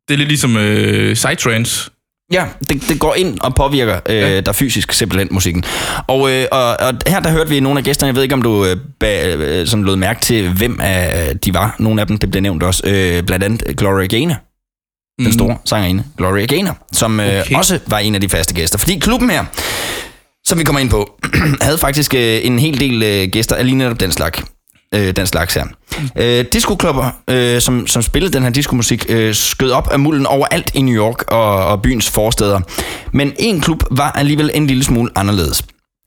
Det 0.09 0.15
er 0.15 0.19
lidt 0.19 0.29
ligesom 0.29 0.57
øh, 0.57 1.15
psytrance. 1.15 1.91
Ja, 2.33 2.47
det, 2.69 2.89
det 2.89 3.01
går 3.01 3.15
ind 3.15 3.41
og 3.41 3.55
påvirker 3.55 4.01
øh, 4.09 4.17
ja. 4.17 4.41
der 4.41 4.53
fysisk 4.53 4.93
simpelthen 4.93 5.29
musikken. 5.31 5.65
Og, 6.07 6.31
øh, 6.33 6.47
og, 6.53 6.67
og 6.69 6.95
her 7.07 7.21
der 7.21 7.31
hørte 7.31 7.51
vi 7.51 7.61
nogle 7.61 7.79
af 7.79 7.85
gæsterne, 7.85 8.09
jeg 8.09 8.15
ved 8.15 8.23
ikke 8.23 8.35
om 8.35 8.43
du 8.43 8.65
øh, 8.65 8.77
ba, 9.01 9.35
øh, 9.35 9.67
sådan 9.67 9.85
lod 9.85 9.97
mærke 9.97 10.21
til, 10.21 10.53
hvem 10.53 10.81
af 10.83 11.39
de 11.39 11.55
var. 11.55 11.77
Nogle 11.79 12.01
af 12.01 12.07
dem, 12.07 12.19
det 12.19 12.31
blev 12.31 12.43
nævnt 12.43 12.63
også. 12.63 12.83
Øh, 12.87 13.23
blandt 13.23 13.45
andet 13.45 13.77
Gloria 13.77 14.07
Gaynor, 14.07 14.37
den 15.19 15.33
store 15.33 15.57
sangerinde 15.65 16.05
Gloria 16.17 16.47
Gaynor, 16.47 16.79
som 16.93 17.21
øh, 17.21 17.27
Okay. 17.41 17.57
også 17.57 17.79
var 17.87 17.99
en 17.99 18.15
af 18.15 18.21
de 18.21 18.29
faste 18.29 18.55
gæster. 18.55 18.79
Fordi 18.79 18.99
klubben 18.99 19.31
her, 19.31 19.45
som 20.47 20.59
vi 20.59 20.65
kommer 20.65 20.81
ind 20.81 20.91
på, 20.91 21.19
havde 21.63 21.79
faktisk 21.79 22.15
øh, 22.15 22.41
en 22.43 22.59
hel 22.59 22.81
del 22.81 23.03
øh, 23.03 23.29
gæster 23.33 23.57
af 23.57 23.65
lige 23.65 23.77
netop 23.77 24.01
den 24.01 24.13
slags. 24.13 24.43
Øh, 24.95 25.17
den 25.17 25.27
slags 25.27 25.55
her. 25.55 25.65
Øh, 26.17 26.45
diskoklubber, 26.53 27.11
øh, 27.31 27.61
som, 27.61 27.87
som 27.87 28.03
spillede 28.03 28.33
den 28.33 28.43
her 28.43 28.51
diskomusik, 28.51 29.07
øh, 29.09 29.35
skød 29.35 29.71
op 29.71 29.89
af 29.93 29.99
mulden 29.99 30.27
overalt 30.27 30.71
i 30.75 30.83
New 30.83 30.95
York 30.95 31.33
og, 31.33 31.67
og 31.67 31.83
byens 31.83 32.11
forsteder. 32.11 32.61
Men 33.13 33.33
en 33.39 33.61
klub 33.61 33.83
var 33.91 34.11
alligevel 34.11 34.51
en 34.55 34.67
lille 34.67 34.85
smule 34.85 35.11
anderledes. 35.15 35.65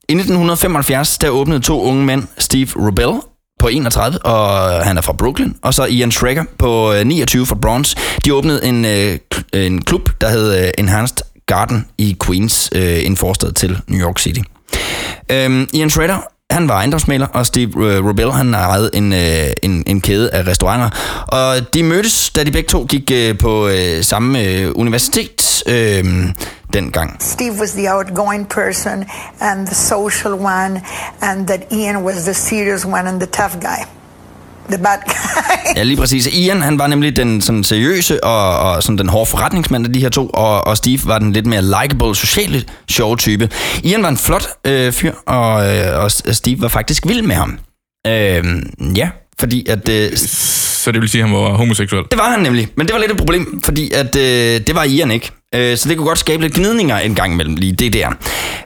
I 0.09 0.13
1975, 0.13 1.17
der 1.17 1.29
åbnede 1.29 1.59
to 1.59 1.81
unge 1.81 2.05
mænd, 2.05 2.23
Steve 2.37 2.67
Rubel 2.75 3.21
på 3.59 3.67
31, 3.67 4.25
og 4.25 4.71
han 4.85 4.97
er 4.97 5.01
fra 5.01 5.13
Brooklyn, 5.13 5.53
og 5.61 5.73
så 5.73 5.85
Ian 5.85 6.11
Schrecker 6.11 6.43
på 6.57 6.93
øh, 6.93 7.05
29 7.05 7.45
fra 7.45 7.55
Bronx. 7.55 7.95
De 8.25 8.33
åbnede 8.33 8.65
en, 8.65 8.85
øh, 8.85 9.17
en 9.53 9.81
klub, 9.81 10.09
der 10.21 10.29
hed 10.29 10.63
øh, 10.63 10.71
Enhanced 10.77 11.17
Garden 11.45 11.85
i 11.97 12.15
Queens, 12.25 12.69
øh, 12.75 13.05
en 13.05 13.17
forstad 13.17 13.51
til 13.51 13.81
New 13.87 14.07
York 14.07 14.19
City. 14.19 14.39
Øhm, 15.31 15.67
Ian 15.73 15.89
Schrader, 15.89 16.17
han 16.51 16.69
var 16.69 16.75
ejendomsmaler, 16.75 17.27
og 17.27 17.45
Steve 17.45 17.85
øh, 17.85 18.33
han 18.33 18.53
ejede 18.53 18.89
en, 18.93 19.13
øh, 19.13 19.51
en, 19.63 19.83
en 19.87 20.01
kæde 20.01 20.33
af 20.33 20.47
restauranter. 20.47 20.89
Og 21.27 21.73
de 21.73 21.83
mødtes, 21.83 22.29
da 22.29 22.43
de 22.43 22.51
begge 22.51 22.67
to 22.67 22.85
gik 22.85 23.11
øh, 23.13 23.37
på 23.37 23.67
øh, 23.67 24.03
samme 24.03 24.43
øh, 24.43 24.71
universitet 24.75 25.63
øh, 25.67 26.03
dengang. 26.73 27.15
Steve 27.19 27.53
was 27.59 27.71
the 27.71 27.93
outgoing 27.95 28.49
person 28.49 29.05
and 29.39 29.67
the 29.67 29.75
social 29.75 30.33
one, 30.33 30.81
and 31.21 31.47
that 31.47 31.61
Ian 31.71 31.97
was 31.97 32.15
the 32.23 32.33
serious 32.33 32.85
one 32.85 33.09
and 33.09 33.19
the 33.21 33.27
tough 33.27 33.59
guy, 33.61 33.85
the 34.71 34.77
bad 34.83 34.97
guy. 35.05 35.77
Ja, 35.77 35.83
lige 35.83 35.97
præcis. 35.97 36.27
Ian, 36.27 36.61
han 36.61 36.79
var 36.79 36.87
nemlig 36.87 37.15
den 37.15 37.41
sådan 37.41 37.63
seriøse 37.63 38.23
og, 38.23 38.59
og 38.59 38.83
sådan 38.83 38.97
den 38.97 39.09
hårde 39.09 39.25
forretningsmand 39.29 39.85
af 39.85 39.93
de 39.93 39.99
her 39.99 40.09
to, 40.09 40.27
og, 40.27 40.67
og 40.67 40.77
Steve 40.77 40.99
var 41.05 41.19
den 41.19 41.33
lidt 41.33 41.45
mere 41.45 41.61
likable, 41.61 42.15
sociale, 42.15 42.63
sjove 42.89 43.17
type. 43.17 43.49
Ian 43.83 44.03
var 44.03 44.09
en 44.09 44.17
flot 44.17 44.47
øh, 44.65 44.91
fyr, 44.91 45.13
og, 45.27 45.75
øh, 45.77 46.03
og 46.03 46.11
Steve 46.11 46.61
var 46.61 46.67
faktisk 46.67 47.07
vild 47.07 47.21
med 47.21 47.35
ham. 47.35 47.59
Øh, 48.07 48.43
ja, 48.97 49.09
fordi 49.39 49.65
at... 49.69 49.89
Øh, 49.89 50.17
Så 50.79 50.91
det 50.91 51.01
vil 51.01 51.09
sige, 51.09 51.21
at 51.23 51.29
han 51.29 51.37
var 51.37 51.49
homoseksuel. 51.57 52.03
det 52.11 52.19
var 52.19 52.29
han 52.29 52.39
nemlig, 52.39 52.67
men 52.77 52.87
det 52.87 52.93
var 52.93 52.99
lidt 52.99 53.11
et 53.11 53.17
problem, 53.17 53.61
fordi 53.65 53.91
at, 53.91 54.15
øh, 54.15 54.61
det 54.67 54.75
var 54.75 54.83
Ian 54.83 55.11
ikke. 55.11 55.31
Øh, 55.55 55.77
så 55.77 55.89
det 55.89 55.97
kunne 55.97 56.07
godt 56.07 56.19
skabe 56.19 56.41
lidt 56.41 56.53
gnidninger 56.53 56.97
en 56.97 57.15
gang 57.15 57.33
imellem 57.33 57.55
lige 57.55 57.73
det 57.73 57.93
der. 57.93 58.09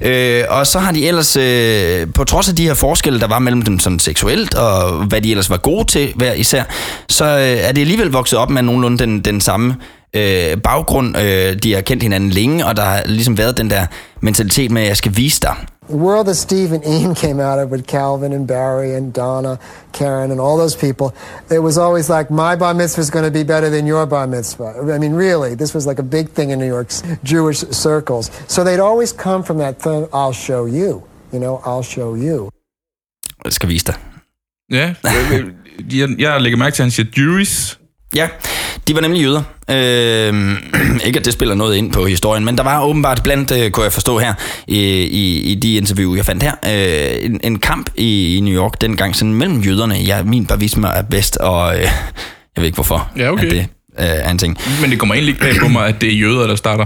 Øh, 0.01 0.43
og 0.49 0.67
så 0.67 0.79
har 0.79 0.91
de 0.91 1.07
ellers, 1.07 1.35
øh, 1.35 2.07
på 2.15 2.23
trods 2.23 2.49
af 2.49 2.55
de 2.55 2.63
her 2.63 2.73
forskelle, 2.73 3.19
der 3.19 3.27
var 3.27 3.39
mellem 3.39 3.61
dem 3.61 3.79
sådan 3.79 3.99
seksuelt, 3.99 4.53
og 4.53 5.05
hvad 5.05 5.21
de 5.21 5.31
ellers 5.31 5.49
var 5.49 5.57
gode 5.57 5.85
til 5.87 6.13
hver 6.15 6.33
især, 6.33 6.63
så 7.09 7.25
øh, 7.25 7.41
er 7.41 7.71
det 7.71 7.81
alligevel 7.81 8.07
vokset 8.07 8.39
op 8.39 8.49
med 8.49 8.61
nogenlunde 8.61 8.97
den, 8.97 9.21
den 9.21 9.41
samme 9.41 9.75
øh, 10.15 10.57
baggrund. 10.63 11.17
Øh, 11.17 11.55
de 11.63 11.73
har 11.73 11.81
kendt 11.81 12.03
hinanden 12.03 12.29
længe, 12.29 12.65
og 12.65 12.75
der 12.75 12.83
har 12.83 13.03
ligesom 13.05 13.37
været 13.37 13.57
den 13.57 13.69
der 13.69 13.85
mentalitet 14.21 14.71
med, 14.71 14.81
at 14.81 14.87
jeg 14.87 14.97
skal 14.97 15.17
vise 15.17 15.41
dig. 15.41 15.55
The 15.89 15.97
world 15.97 16.27
that 16.27 16.35
Steve 16.35 16.71
and 16.71 16.85
Ian 16.85 17.13
came 17.23 17.39
out 17.39 17.59
of 17.59 17.71
with 17.71 17.85
Calvin 17.87 18.31
and 18.33 18.47
Barry 18.47 18.93
and 18.93 19.13
Donna, 19.13 19.59
Karen, 19.91 20.31
and 20.31 20.39
all 20.39 20.57
those 20.57 20.75
people, 20.75 21.13
it 21.51 21.59
was 21.59 21.77
always 21.77 22.09
like, 22.09 22.31
my 22.31 22.55
bar 22.55 22.73
mitzvah 22.73 23.01
is 23.01 23.09
going 23.09 23.25
to 23.25 23.31
be 23.31 23.43
better 23.43 23.69
than 23.69 23.85
your 23.85 24.05
bar 24.05 24.27
mitzvah. 24.27 24.91
I 24.93 24.97
mean, 24.97 25.13
really, 25.13 25.55
this 25.55 25.73
was 25.73 25.85
like 25.85 25.99
a 25.99 26.03
big 26.03 26.29
thing 26.29 26.51
in 26.51 26.59
New 26.59 26.67
York's 26.67 27.03
Jewish 27.23 27.59
circles. 27.59 28.31
So 28.47 28.63
they'd 28.63 28.79
always 28.79 29.11
come 29.11 29.43
from 29.43 29.57
that 29.57 29.79
thing, 29.79 30.07
I'll 30.13 30.33
show 30.33 30.65
you. 30.65 31.03
You 31.33 31.39
know, 31.39 31.61
I'll 31.65 31.83
show 31.83 32.15
you. 32.15 32.49
Jeg 33.45 33.53
skal 33.53 33.69
vise 33.69 33.85
dig. 33.85 33.95
Ja, 34.71 34.95
jeg, 35.03 35.43
jeg, 35.93 36.09
jeg 36.19 36.41
lægger 36.41 36.57
mærke 36.57 36.75
til, 36.75 36.81
at 36.81 36.85
han 36.85 36.91
siger 36.91 37.07
Jewish. 37.17 37.77
Ja, 38.15 38.29
de 38.87 38.95
var 38.95 39.01
nemlig 39.01 39.21
jøder. 39.21 39.41
Øh, 39.69 40.57
ikke 41.07 41.19
at 41.19 41.25
det 41.25 41.33
spiller 41.33 41.55
noget 41.55 41.75
ind 41.75 41.91
på 41.91 42.05
historien, 42.05 42.45
men 42.45 42.57
der 42.57 42.63
var 42.63 42.83
åbenbart 42.83 43.23
blandt, 43.23 43.51
øh, 43.51 43.71
kunne 43.71 43.83
jeg 43.83 43.93
forstå 43.93 44.19
her, 44.19 44.33
i, 44.67 44.79
i, 45.03 45.51
i 45.51 45.55
de 45.55 45.75
interview, 45.75 46.15
jeg 46.15 46.25
fandt 46.25 46.43
her, 46.43 46.53
øh, 46.65 47.25
en, 47.25 47.39
en 47.43 47.59
kamp 47.59 47.89
i, 47.95 48.37
i 48.37 48.39
New 48.39 48.53
York 48.53 48.81
dengang, 48.81 49.15
sådan 49.15 49.33
mellem 49.33 49.61
jøderne. 49.61 49.95
Ja, 49.95 50.23
min 50.23 50.45
bavisme 50.45 50.87
er 50.87 51.01
bedst, 51.01 51.37
og 51.37 51.75
øh, 51.75 51.81
jeg 51.81 51.91
ved 52.57 52.65
ikke 52.65 52.75
hvorfor. 52.75 53.11
Ja, 53.17 53.31
okay. 53.31 53.45
At 53.45 53.51
det 53.51 53.59
øh, 53.99 54.05
er 54.05 54.31
en 54.31 54.37
ting. 54.37 54.57
Men 54.81 54.91
det 54.91 54.99
kommer 54.99 55.15
egentlig 55.15 55.31
ikke 55.31 55.41
bag 55.41 55.55
på 55.61 55.67
mig, 55.67 55.87
at 55.87 56.01
det 56.01 56.09
er 56.09 56.17
jøder, 56.17 56.47
der 56.47 56.55
starter. 56.55 56.85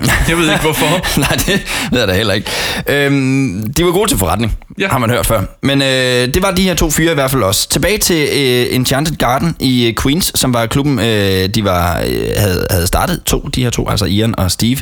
Jeg 0.28 0.36
ved 0.36 0.50
ikke 0.50 0.62
hvorfor. 0.62 0.86
Nej, 1.20 1.36
det 1.46 1.62
ved 1.90 1.98
jeg 1.98 2.08
da 2.08 2.14
heller 2.14 2.34
ikke. 2.34 2.50
Øhm, 2.88 3.72
de 3.76 3.84
var 3.84 3.90
gode 3.90 4.10
til 4.10 4.18
forretning, 4.18 4.58
ja. 4.78 4.88
Har 4.88 4.98
man 4.98 5.10
hørt 5.10 5.26
før. 5.26 5.42
Men 5.62 5.82
øh, 5.82 6.34
det 6.34 6.42
var 6.42 6.50
de 6.50 6.62
her 6.62 6.74
to 6.74 6.90
fyre 6.90 7.10
i 7.12 7.14
hvert 7.14 7.30
fald 7.30 7.42
også. 7.42 7.68
Tilbage 7.68 7.98
til 7.98 8.28
øh, 8.32 8.76
Enchanted 8.76 9.16
Garden 9.16 9.56
i 9.60 9.88
øh, 9.88 9.94
Queens, 10.02 10.32
som 10.34 10.54
var 10.54 10.66
klubben, 10.66 10.98
øh, 10.98 11.48
de 11.48 11.64
var, 11.64 11.98
øh, 11.98 12.28
havde, 12.36 12.66
havde 12.70 12.86
startet. 12.86 13.22
To, 13.24 13.40
de 13.40 13.62
her 13.62 13.70
to, 13.70 13.88
altså 13.88 14.04
Ian 14.04 14.38
og 14.38 14.50
Steve. 14.50 14.78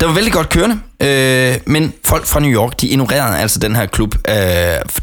Det 0.00 0.08
var 0.08 0.14
vældig 0.14 0.32
godt 0.32 0.48
kørende, 0.48 0.78
øh, 1.02 1.54
men 1.66 1.92
folk 2.04 2.26
fra 2.26 2.40
New 2.40 2.50
York, 2.50 2.80
de 2.80 2.88
ignorerede 2.88 3.38
altså 3.38 3.58
den 3.58 3.76
her 3.76 3.86
klub. 3.86 4.14
Øh, 4.28 4.34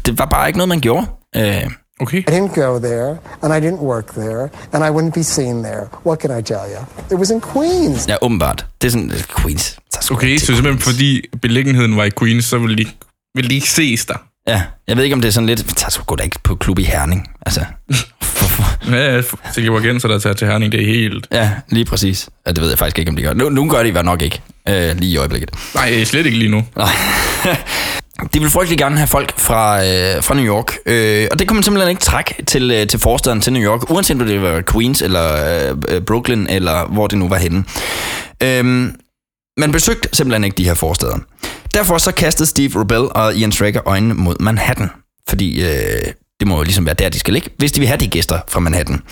det 0.06 0.18
var 0.18 0.24
bare 0.26 0.48
ikke 0.48 0.58
noget, 0.58 0.68
man 0.68 0.80
gjorde. 0.80 1.06
Øh, 1.36 1.62
Okay. 2.00 2.18
I 2.18 2.30
didn't 2.30 2.54
go 2.54 2.78
there, 2.78 3.18
and 3.42 3.52
I 3.52 3.60
didn't 3.66 3.82
work 3.82 4.12
there, 4.12 4.42
and 4.72 4.84
I 4.84 4.88
wouldn't 4.90 5.14
be 5.14 5.22
seen 5.22 5.62
there. 5.62 5.82
What 6.06 6.18
can 6.20 6.38
I 6.38 6.42
tell 6.42 6.64
you? 6.74 6.80
It 7.10 7.18
was 7.18 7.30
in 7.30 7.40
Queens. 7.40 8.08
ja, 8.08 8.16
åbenbart. 8.22 8.66
Det 8.82 8.86
er 8.88 8.92
sådan, 8.92 9.10
øh, 9.10 9.22
Queens. 9.42 9.76
Så 10.00 10.14
Okay, 10.14 10.36
så 10.38 10.46
simpelthen 10.46 10.78
fordi 10.78 11.22
beliggenheden 11.42 11.96
var 11.96 12.04
i 12.04 12.10
Queens, 12.18 12.44
så 12.44 12.58
ville 12.58 12.76
de, 12.76 12.86
ville 13.34 13.50
de 13.50 13.54
ikke 13.54 13.70
ses 13.70 14.06
der. 14.06 14.14
Ja, 14.48 14.62
jeg 14.88 14.96
ved 14.96 15.04
ikke, 15.04 15.14
om 15.14 15.20
det 15.20 15.28
er 15.28 15.32
sådan 15.32 15.46
lidt... 15.46 15.76
Tager 15.76 15.90
sgu 15.90 16.14
da 16.14 16.22
ikke 16.22 16.38
på 16.44 16.54
klub 16.54 16.78
i 16.78 16.82
Herning. 16.82 17.28
Altså, 17.46 17.64
Ja, 18.90 19.22
Silkeborgenser, 19.52 20.08
der 20.08 20.18
tager 20.18 20.34
til 20.34 20.46
Herning, 20.46 20.72
det 20.72 20.80
er 20.82 20.86
helt... 20.86 21.26
Ja, 21.32 21.50
lige 21.68 21.84
præcis. 21.84 22.28
Ja, 22.46 22.52
det 22.52 22.60
ved 22.62 22.68
jeg 22.68 22.78
faktisk 22.78 22.98
ikke, 22.98 23.10
om 23.10 23.16
de 23.16 23.22
gør. 23.22 23.34
Nu, 23.34 23.48
nu 23.48 23.70
gør 23.70 23.82
de 23.82 23.88
i 23.88 23.92
nok 23.92 24.22
ikke, 24.22 24.40
øh, 24.68 24.96
lige 24.96 25.12
i 25.12 25.16
øjeblikket. 25.16 25.50
Nej, 25.74 26.04
slet 26.04 26.26
ikke 26.26 26.38
lige 26.38 26.50
nu. 26.50 26.64
De 28.34 28.40
vil 28.40 28.50
frygtelig 28.50 28.78
gerne 28.78 28.96
have 28.96 29.06
folk 29.06 29.38
fra, 29.38 29.86
øh, 29.86 30.22
fra 30.22 30.34
New 30.34 30.44
York, 30.44 30.78
øh, 30.86 31.28
og 31.30 31.38
det 31.38 31.48
kunne 31.48 31.56
man 31.56 31.62
simpelthen 31.62 31.90
ikke 31.90 32.02
trække 32.02 32.44
til, 32.46 32.70
øh, 32.70 32.86
til 32.86 32.98
forstaden 32.98 33.40
til 33.40 33.52
New 33.52 33.62
York, 33.62 33.90
uanset 33.90 34.20
om 34.20 34.26
det 34.26 34.42
var 34.42 34.62
Queens 34.72 35.02
eller 35.02 35.24
øh, 35.70 35.76
øh 35.88 36.00
Brooklyn, 36.02 36.46
eller 36.50 36.86
hvor 36.86 37.06
det 37.06 37.18
nu 37.18 37.28
var 37.28 37.36
henne. 37.36 37.64
Øh, 38.42 38.64
man 39.56 39.72
besøgte 39.72 40.08
simpelthen 40.12 40.44
ikke 40.44 40.56
de 40.56 40.64
her 40.64 40.74
forsteder. 40.74 41.18
Derfor 41.74 41.98
så 41.98 42.12
kastede 42.12 42.48
Steve 42.48 42.80
Rebell 42.80 43.08
og 43.10 43.34
Ian 43.34 43.52
Straker 43.52 43.80
øjnene 43.88 44.14
mod 44.14 44.36
Manhattan, 44.40 44.90
fordi 45.28 45.62
øh, 45.62 46.12
det 46.40 46.48
må 46.48 46.56
jo 46.56 46.62
ligesom 46.62 46.86
være 46.86 46.94
der, 46.94 47.08
de 47.08 47.18
skal 47.18 47.34
ligge, 47.34 47.50
hvis 47.58 47.72
de 47.72 47.80
vil 47.80 47.88
have 47.88 48.00
de 48.00 48.08
gæster 48.08 48.40
fra 48.48 48.60
Manhattan. 48.60 49.02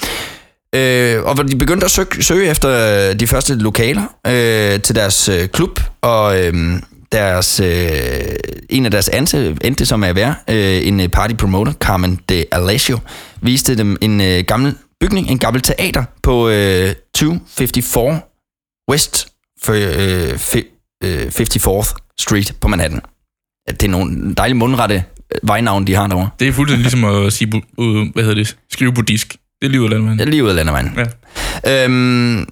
Øh, 0.74 1.22
og 1.22 1.34
hvor 1.34 1.42
de 1.42 1.56
begyndte 1.56 1.84
at 1.84 1.90
søge, 1.90 2.22
søge 2.22 2.50
efter 2.50 3.14
de 3.14 3.26
første 3.26 3.54
lokaler 3.54 4.02
øh, 4.26 4.80
til 4.80 4.94
deres 4.94 5.28
øh, 5.28 5.48
klub, 5.48 5.80
og 6.02 6.44
øh, 6.44 6.80
deres, 7.12 7.60
øh, 7.60 8.36
en 8.70 8.84
af 8.84 8.90
deres 8.90 9.08
ansatte 9.08 9.86
som 9.86 10.02
at 10.04 10.14
være 10.16 10.34
øh, 10.50 10.86
en 10.86 11.00
øh, 11.00 11.08
party 11.08 11.34
promoter, 11.34 11.72
Carmen 11.72 12.20
de 12.28 12.44
Alessio, 12.52 12.98
viste 13.40 13.76
dem 13.78 13.96
en 14.00 14.20
øh, 14.20 14.44
gammel 14.46 14.74
bygning, 15.00 15.28
en 15.30 15.38
gammel 15.38 15.62
teater 15.62 16.04
på 16.22 16.48
øh, 16.48 16.94
254 17.14 18.20
West 18.90 19.28
for, 19.62 19.72
øh, 19.72 20.34
fi- 20.34 20.98
øh, 21.04 21.26
54th 21.26 21.94
Street 22.20 22.54
på 22.60 22.68
Manhattan. 22.68 23.00
Det 23.68 23.82
er 23.82 23.88
nogle 23.88 24.34
dejlige 24.34 24.56
mundrette 24.58 24.94
øh, 25.34 25.48
vejnavne, 25.48 25.86
de 25.86 25.94
har 25.94 26.06
derovre. 26.06 26.30
Det 26.40 26.48
er 26.48 26.52
fuldstændig 26.52 26.82
ligesom 26.82 27.04
at 27.04 27.32
sige, 27.32 27.62
ud- 27.78 28.12
hvad 28.12 28.22
hedder 28.22 28.34
det, 28.36 28.56
skrive 28.72 28.92
på 28.94 29.02
disk. 29.02 29.36
Det 29.60 29.66
er 29.66 29.68
lige 29.70 29.80
ud 29.80 29.84
af 29.86 29.90
landmanden. 29.90 30.18
Ja, 30.18 30.24
lige 30.24 30.44
ud 30.44 30.48
af 30.48 30.54
landevejen. 30.54 30.98
Ja. 31.64 31.84
Øhm, 31.84 32.38
øh, 32.40 32.44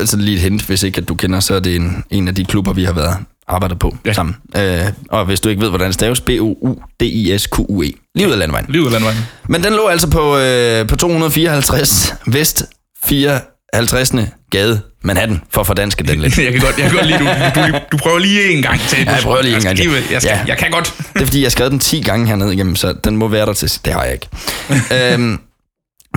altså 0.00 0.16
lige 0.16 0.34
et 0.36 0.40
hint, 0.42 0.62
hvis 0.62 0.82
ikke 0.82 0.98
at 1.00 1.08
du 1.08 1.14
kender, 1.14 1.40
så 1.40 1.54
er 1.54 1.60
det 1.60 1.76
en, 1.76 2.04
en 2.10 2.28
af 2.28 2.34
de 2.34 2.44
klubber, 2.44 2.72
vi 2.72 2.84
har 2.84 2.92
været 2.92 3.16
arbejdet 3.48 3.78
på 3.78 3.96
ja. 4.06 4.12
Sammen. 4.12 4.36
Øh, 4.56 4.86
og 5.10 5.24
hvis 5.24 5.40
du 5.40 5.48
ikke 5.48 5.62
ved, 5.62 5.68
hvordan 5.68 5.86
det 5.86 5.94
staves, 5.94 6.20
B-O-U-D-I-S-Q-U-E. 6.20 7.92
Lige 8.14 8.26
ud 8.26 8.32
af 8.32 8.38
landevejen. 8.38 8.66
Lige 8.68 8.80
ud 8.82 8.86
af 8.86 8.92
landvejen. 8.92 9.18
Men 9.48 9.62
den 9.62 9.72
lå 9.72 9.86
altså 9.86 10.10
på, 10.10 10.38
øh, 10.38 10.86
på 10.86 10.96
254 10.96 12.14
Vest 12.26 12.64
54. 13.04 14.12
Gade 14.50 14.80
Manhattan, 15.04 15.40
for 15.50 15.60
at 15.60 15.66
fordanske 15.66 16.04
den 16.04 16.20
lidt. 16.20 16.38
Jeg 16.44 16.52
kan 16.52 16.60
godt, 16.60 16.78
jeg 16.78 16.90
kan 16.90 16.96
godt 16.96 17.06
lide, 17.06 17.18
du, 17.18 17.24
du, 17.72 17.78
du 17.92 17.96
prøver 17.96 18.18
lige 18.18 18.52
en 18.52 18.62
gang 18.62 18.80
til. 18.80 18.98
Ja, 19.04 19.12
jeg 19.12 19.22
prøver 19.22 19.42
lige 19.42 19.56
en 19.56 19.62
gang 19.62 19.76
til. 19.76 19.90
Jeg, 20.10 20.22
skal, 20.22 20.34
ja. 20.34 20.44
jeg 20.46 20.58
kan 20.58 20.70
godt. 20.70 20.94
Det 21.14 21.22
er 21.22 21.26
fordi, 21.26 21.40
jeg 21.40 21.44
har 21.44 21.50
skrevet 21.50 21.72
den 21.72 21.78
10 21.78 22.00
gange 22.00 22.26
hernede 22.26 22.54
igennem, 22.54 22.76
så 22.76 22.92
den 23.04 23.16
må 23.16 23.28
være 23.28 23.46
der 23.46 23.52
til. 23.52 23.72
Det 23.84 23.92
har 23.92 24.04
jeg 24.04 24.12
ikke. 24.12 24.28
øhm, 25.14 25.38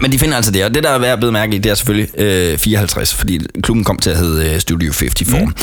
men 0.01 0.11
de 0.11 0.19
finder 0.19 0.35
altså 0.35 0.51
det, 0.51 0.65
og 0.65 0.75
det 0.75 0.83
der 0.83 0.89
er 0.89 0.97
værd 0.97 1.23
at 1.23 1.33
mærke 1.33 1.55
i, 1.55 1.57
det 1.57 1.69
er 1.69 1.75
selvfølgelig 1.75 2.19
øh, 2.19 2.57
54, 2.57 3.13
fordi 3.13 3.39
klubben 3.63 3.83
kom 3.83 3.97
til 3.97 4.09
at 4.09 4.17
hedde 4.17 4.53
øh, 4.53 4.59
Studio 4.59 4.93
54. 4.93 5.41
Mm. 5.41 5.53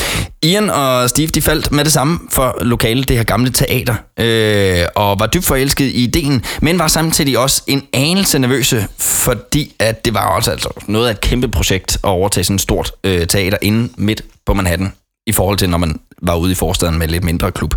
Ian 0.42 0.70
og 0.70 1.10
Steve, 1.10 1.26
de 1.26 1.42
faldt 1.42 1.72
med 1.72 1.84
det 1.84 1.92
samme 1.92 2.18
for 2.30 2.58
lokalet, 2.60 3.08
det 3.08 3.16
her 3.16 3.24
gamle 3.24 3.50
teater, 3.50 3.94
øh, 4.18 4.86
og 4.94 5.20
var 5.20 5.26
dybt 5.26 5.44
forelsket 5.44 5.84
i 5.84 6.04
ideen, 6.04 6.44
men 6.62 6.78
var 6.78 6.88
samtidig 6.88 7.38
også 7.38 7.62
en 7.66 7.82
anelse 7.92 8.38
nervøse, 8.38 8.86
fordi 8.98 9.74
at 9.78 10.04
det 10.04 10.14
var 10.14 10.36
også 10.36 10.50
altså 10.50 10.68
noget 10.86 11.08
af 11.08 11.10
et 11.10 11.20
kæmpe 11.20 11.48
projekt 11.48 11.94
at 11.94 12.08
overtage 12.08 12.44
sådan 12.44 12.54
et 12.54 12.60
stort 12.60 12.92
øh, 13.04 13.26
teater 13.26 13.58
inde 13.62 13.92
midt 13.96 14.22
på 14.46 14.54
Manhattan, 14.54 14.92
i 15.26 15.32
forhold 15.32 15.58
til 15.58 15.70
når 15.70 15.78
man 15.78 16.00
var 16.22 16.36
ude 16.36 16.52
i 16.52 16.54
forstaden 16.54 16.98
med 16.98 17.06
en 17.06 17.10
lidt 17.10 17.24
mindre 17.24 17.52
klub. 17.52 17.74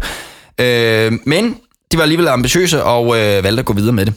Øh, 0.61 1.11
men 1.25 1.55
de 1.91 1.97
var 1.97 2.03
alligevel 2.03 2.27
ambitiøse 2.27 2.83
og 2.83 3.05
øh, 3.05 3.43
valgte 3.43 3.59
at 3.59 3.65
gå 3.65 3.73
videre 3.73 3.93
med 3.93 4.05
det. 4.05 4.13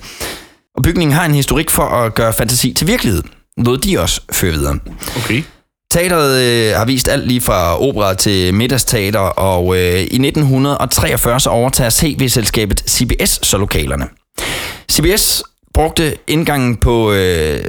Og 0.79 0.83
bygningen 0.85 1.15
har 1.15 1.25
en 1.25 1.35
historik 1.35 1.71
for 1.71 1.83
at 1.83 2.15
gøre 2.15 2.33
fantasi 2.33 2.73
til 2.73 2.87
virkelighed. 2.87 3.23
Noget 3.57 3.85
de 3.85 3.99
også 4.01 4.21
fører 4.33 4.53
videre. 4.53 4.79
Okay. 5.17 5.43
Teateret 5.91 6.43
øh, 6.43 6.77
har 6.77 6.85
vist 6.85 7.09
alt 7.09 7.27
lige 7.27 7.41
fra 7.41 7.81
opera 7.81 8.15
til 8.15 8.55
middagsteater, 8.55 9.21
og 9.21 9.77
øh, 9.77 10.01
i 10.01 10.03
1943 10.03 11.41
så 11.41 11.51
overtager 11.51 11.91
CV-selskabet 11.91 12.85
CBS 12.89 13.47
så 13.47 13.59
lokalerne. 13.59 14.07
CBS 14.93 15.43
brugte 15.75 16.17
indgangen 16.27 16.77
på 16.77 17.13
øh, 17.13 17.65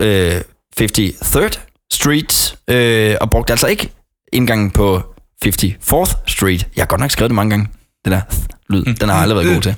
øh, 0.00 0.40
53rd 0.80 1.58
Street, 1.92 2.56
øh, 2.70 3.16
og 3.20 3.30
brugte 3.30 3.52
altså 3.52 3.66
ikke 3.66 3.92
indgangen 4.32 4.70
på 4.70 5.02
54th 5.46 6.14
Street. 6.26 6.66
Jeg 6.76 6.82
har 6.82 6.86
godt 6.86 7.00
nok 7.00 7.10
skrevet 7.10 7.30
det 7.30 7.36
mange 7.36 7.50
gange, 7.50 7.68
det 8.04 8.12
der 8.12 8.20
lyd. 8.68 8.84
Den 8.84 9.08
har 9.08 9.14
jeg 9.14 9.22
aldrig 9.22 9.36
været 9.36 9.54
god 9.54 9.62
til. 9.62 9.76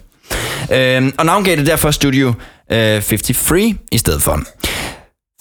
Øh, 0.72 1.12
og 1.18 1.26
navngav 1.26 1.56
det 1.56 1.66
derfor 1.66 1.90
Studio 1.90 2.28
øh, 2.72 3.02
53 3.02 3.74
i 3.92 3.98
stedet 3.98 4.22
for. 4.22 4.40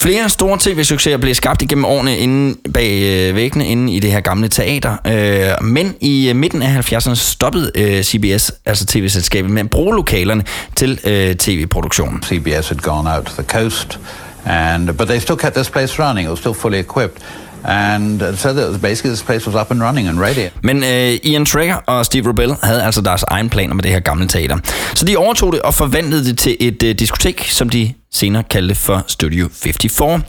Flere 0.01 0.29
store 0.29 0.57
tv-succeser 0.61 1.17
blev 1.17 1.35
skabt 1.35 1.61
igennem 1.61 1.85
årene 1.85 2.17
inde 2.17 2.57
bag 2.73 3.01
øh, 3.01 3.35
væggene 3.35 3.67
inde 3.67 3.93
i 3.93 3.99
det 3.99 4.11
her 4.11 4.19
gamle 4.19 4.47
teater. 4.47 4.97
Øh, 5.07 5.65
men 5.65 5.95
i 6.01 6.29
øh, 6.29 6.35
midten 6.35 6.61
af 6.61 6.91
70'erne 6.93 7.15
stoppede 7.15 7.71
øh, 7.75 8.03
CBS, 8.03 8.51
altså 8.65 8.85
tv-selskabet, 8.85 9.51
med 9.51 9.61
at 9.61 9.69
bruge 9.69 9.95
lokalerne 9.95 10.43
til 10.75 10.99
øh, 11.03 11.35
tv-produktion. 11.35 12.23
CBS 12.23 12.69
had 12.69 12.77
gone 12.77 13.15
out 13.15 13.25
to 13.25 13.41
the 13.41 13.43
coast, 13.43 13.99
and 14.45 14.93
but 14.93 15.07
they 15.07 15.19
still 15.19 15.37
kept 15.37 15.55
this 15.55 15.69
place 15.69 16.03
running. 16.03 16.25
It 16.25 16.29
was 16.29 16.39
still 16.39 16.53
fully 16.53 16.79
equipped, 16.79 17.23
and 17.63 18.37
so 18.37 18.53
that 18.53 18.69
was 18.69 18.81
basically 18.81 19.09
this 19.09 19.23
place 19.23 19.47
was 19.47 19.61
up 19.61 19.71
and 19.71 19.83
running 19.83 20.07
and 20.07 20.19
ready. 20.19 20.49
Men 20.63 20.83
øh, 20.83 21.19
Ian 21.23 21.45
Trigger 21.45 21.75
og 21.75 22.05
Steve 22.05 22.29
Rubell 22.29 22.55
havde 22.63 22.83
altså 22.83 23.01
deres 23.01 23.23
egen 23.23 23.49
planer 23.49 23.73
med 23.73 23.83
det 23.83 23.91
her 23.91 23.99
gamle 23.99 24.27
teater. 24.27 24.57
Så 24.93 25.05
de 25.05 25.17
overtog 25.17 25.53
det 25.53 25.61
og 25.61 25.73
forvandlede 25.73 26.25
det 26.25 26.37
til 26.37 26.57
et 26.59 26.83
øh, 26.83 26.95
diskotek, 26.99 27.47
som 27.49 27.69
de 27.69 27.93
senere 28.13 28.43
kaldte 28.43 28.75
for 28.75 29.03
Studio 29.07 29.49
54. 29.53 30.23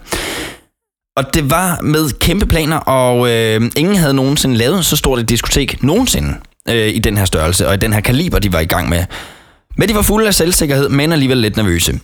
Og 1.16 1.34
det 1.34 1.50
var 1.50 1.78
med 1.82 2.18
kæmpe 2.18 2.46
planer, 2.46 2.76
og 2.76 3.30
øh, 3.30 3.60
ingen 3.76 3.96
havde 3.96 4.14
nogensinde 4.14 4.56
lavet 4.56 4.84
så 4.84 4.96
stort 4.96 5.18
et 5.18 5.28
diskotek 5.28 5.82
nogensinde 5.82 6.34
øh, 6.68 6.88
i 6.88 6.98
den 6.98 7.16
her 7.16 7.24
størrelse, 7.24 7.68
og 7.68 7.74
i 7.74 7.76
den 7.76 7.92
her 7.92 8.00
kaliber, 8.00 8.38
de 8.38 8.52
var 8.52 8.60
i 8.60 8.64
gang 8.64 8.88
med. 8.88 9.04
Men 9.76 9.88
de 9.88 9.94
var 9.94 10.02
fulde 10.02 10.26
af 10.26 10.34
selvsikkerhed, 10.34 10.88
men 10.88 11.12
alligevel 11.12 11.38
lidt 11.38 11.56
nervøse. 11.56 12.00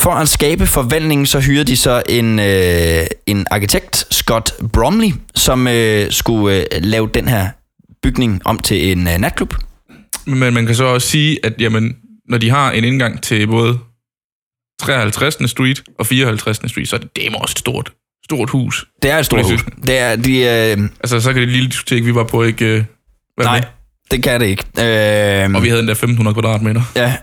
For 0.00 0.10
at 0.10 0.28
skabe 0.28 0.66
forvandlingen, 0.66 1.26
så 1.26 1.40
hyrede 1.40 1.64
de 1.64 1.76
så 1.76 2.02
en, 2.08 2.38
øh, 2.38 3.06
en 3.26 3.46
arkitekt, 3.50 4.14
Scott 4.14 4.52
Bromley, 4.72 5.10
som 5.34 5.68
øh, 5.68 6.12
skulle 6.12 6.56
øh, 6.56 6.66
lave 6.82 7.10
den 7.14 7.28
her 7.28 7.48
bygning 8.02 8.42
om 8.44 8.58
til 8.58 8.92
en 8.92 9.08
øh, 9.08 9.18
natklub. 9.18 9.54
Men 10.26 10.54
man 10.54 10.66
kan 10.66 10.74
så 10.74 10.84
også 10.84 11.08
sige, 11.08 11.38
at 11.46 11.52
jamen, 11.58 11.96
når 12.28 12.38
de 12.38 12.50
har 12.50 12.70
en 12.72 12.84
indgang 12.84 13.22
til 13.22 13.46
både 13.46 13.78
53. 14.82 15.50
Street 15.50 15.82
og 15.98 16.06
54. 16.06 16.70
Street, 16.70 16.88
så 16.88 16.96
er 16.96 17.00
det 17.00 17.16
dame 17.16 17.38
også 17.38 17.52
et 17.52 17.58
stort, 17.58 17.92
stort 18.24 18.50
hus. 18.50 18.86
Det 19.02 19.10
er 19.10 19.18
et 19.18 19.26
stort 19.26 19.50
hus. 19.50 19.64
Det 19.86 19.98
er, 19.98 20.16
de, 20.16 20.38
øh, 20.38 20.88
Altså, 21.00 21.20
så 21.20 21.32
kan 21.32 21.42
det 21.42 21.48
lille 21.48 21.68
diskotek, 21.68 22.04
vi 22.04 22.14
var 22.14 22.24
på, 22.24 22.42
ikke... 22.42 22.64
Øh, 22.66 22.84
nej, 23.38 23.58
med. 23.58 23.62
det 24.10 24.22
kan 24.22 24.40
det 24.40 24.46
ikke. 24.46 24.64
Øh, 25.44 25.54
Og 25.54 25.62
vi 25.62 25.68
havde 25.68 25.80
den 25.80 25.88
der 25.88 25.94
1500 25.94 26.34
kvadratmeter. 26.34 26.82
Ja, 26.96 27.14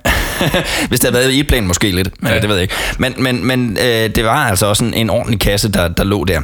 hvis 0.89 0.99
det 0.99 1.09
havde 1.09 1.13
været 1.13 1.33
i 1.33 1.43
plan 1.43 1.67
måske 1.67 1.91
lidt, 1.91 2.23
men 2.23 2.31
ja. 2.31 2.39
Det 2.39 2.49
ved 2.49 2.55
jeg 2.55 2.61
ikke. 2.61 2.75
Men, 2.99 3.13
men, 3.17 3.45
men 3.45 3.77
øh, 3.81 4.09
det 4.15 4.23
var 4.23 4.49
altså 4.49 4.65
også 4.65 4.85
en, 4.85 4.93
en 4.93 5.09
ordentlig 5.09 5.39
kasse, 5.39 5.71
der, 5.71 5.87
der 5.87 6.03
lå 6.03 6.23
der. 6.23 6.41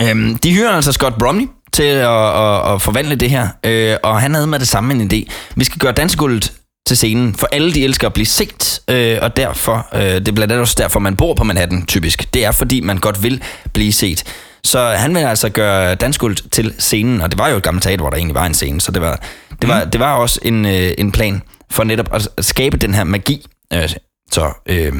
Øhm, 0.00 0.38
de 0.38 0.52
hyrer 0.52 0.70
altså 0.70 0.92
Scott 0.92 1.18
Bromley 1.18 1.46
til 1.72 1.82
at, 1.82 2.08
at, 2.08 2.74
at 2.74 2.82
forvandle 2.82 3.14
det 3.14 3.30
her, 3.30 3.48
øh, 3.64 3.96
og 4.02 4.20
han 4.20 4.34
havde 4.34 4.46
med 4.46 4.58
det 4.58 4.68
samme 4.68 4.94
en 4.94 5.10
idé. 5.12 5.30
Vi 5.56 5.64
skal 5.64 5.78
gøre 5.78 5.92
dansegulvet 5.92 6.52
til 6.86 6.96
scenen, 6.96 7.34
for 7.34 7.48
alle 7.52 7.72
de 7.72 7.84
elsker 7.84 8.06
at 8.06 8.12
blive 8.12 8.26
set, 8.26 8.80
øh, 8.88 9.18
og 9.22 9.36
derfor, 9.36 9.86
øh, 9.94 10.00
det 10.00 10.28
er 10.28 10.32
blandt 10.32 10.52
andet 10.52 10.60
også 10.60 10.76
derfor, 10.78 11.00
man 11.00 11.16
bor 11.16 11.34
på 11.34 11.44
Manhattan 11.44 11.86
typisk. 11.86 12.34
Det 12.34 12.44
er 12.44 12.52
fordi, 12.52 12.80
man 12.80 12.98
godt 12.98 13.22
vil 13.22 13.42
blive 13.72 13.92
set. 13.92 14.24
Så 14.64 14.88
han 14.88 15.14
vil 15.14 15.20
altså 15.20 15.48
gøre 15.48 15.94
dansegulvet 15.94 16.44
til 16.52 16.74
scenen, 16.78 17.20
og 17.20 17.30
det 17.30 17.38
var 17.38 17.48
jo 17.48 17.56
et 17.56 17.62
gammelt 17.62 17.82
teater, 17.82 18.02
hvor 18.02 18.10
der 18.10 18.16
egentlig 18.16 18.34
var 18.34 18.46
en 18.46 18.54
scene, 18.54 18.80
så 18.80 18.92
det 18.92 19.02
var, 19.02 19.20
det 19.62 19.68
var, 19.68 19.84
det 19.84 20.00
var 20.00 20.14
også 20.14 20.40
en, 20.42 20.66
øh, 20.66 20.92
en 20.98 21.12
plan 21.12 21.42
for 21.70 21.84
netop 21.84 22.14
at, 22.14 22.28
at 22.36 22.44
skabe 22.44 22.76
den 22.76 22.94
her 22.94 23.04
magi. 23.04 23.46
Øh, 23.72 23.90
så, 24.32 24.52
øh. 24.66 24.92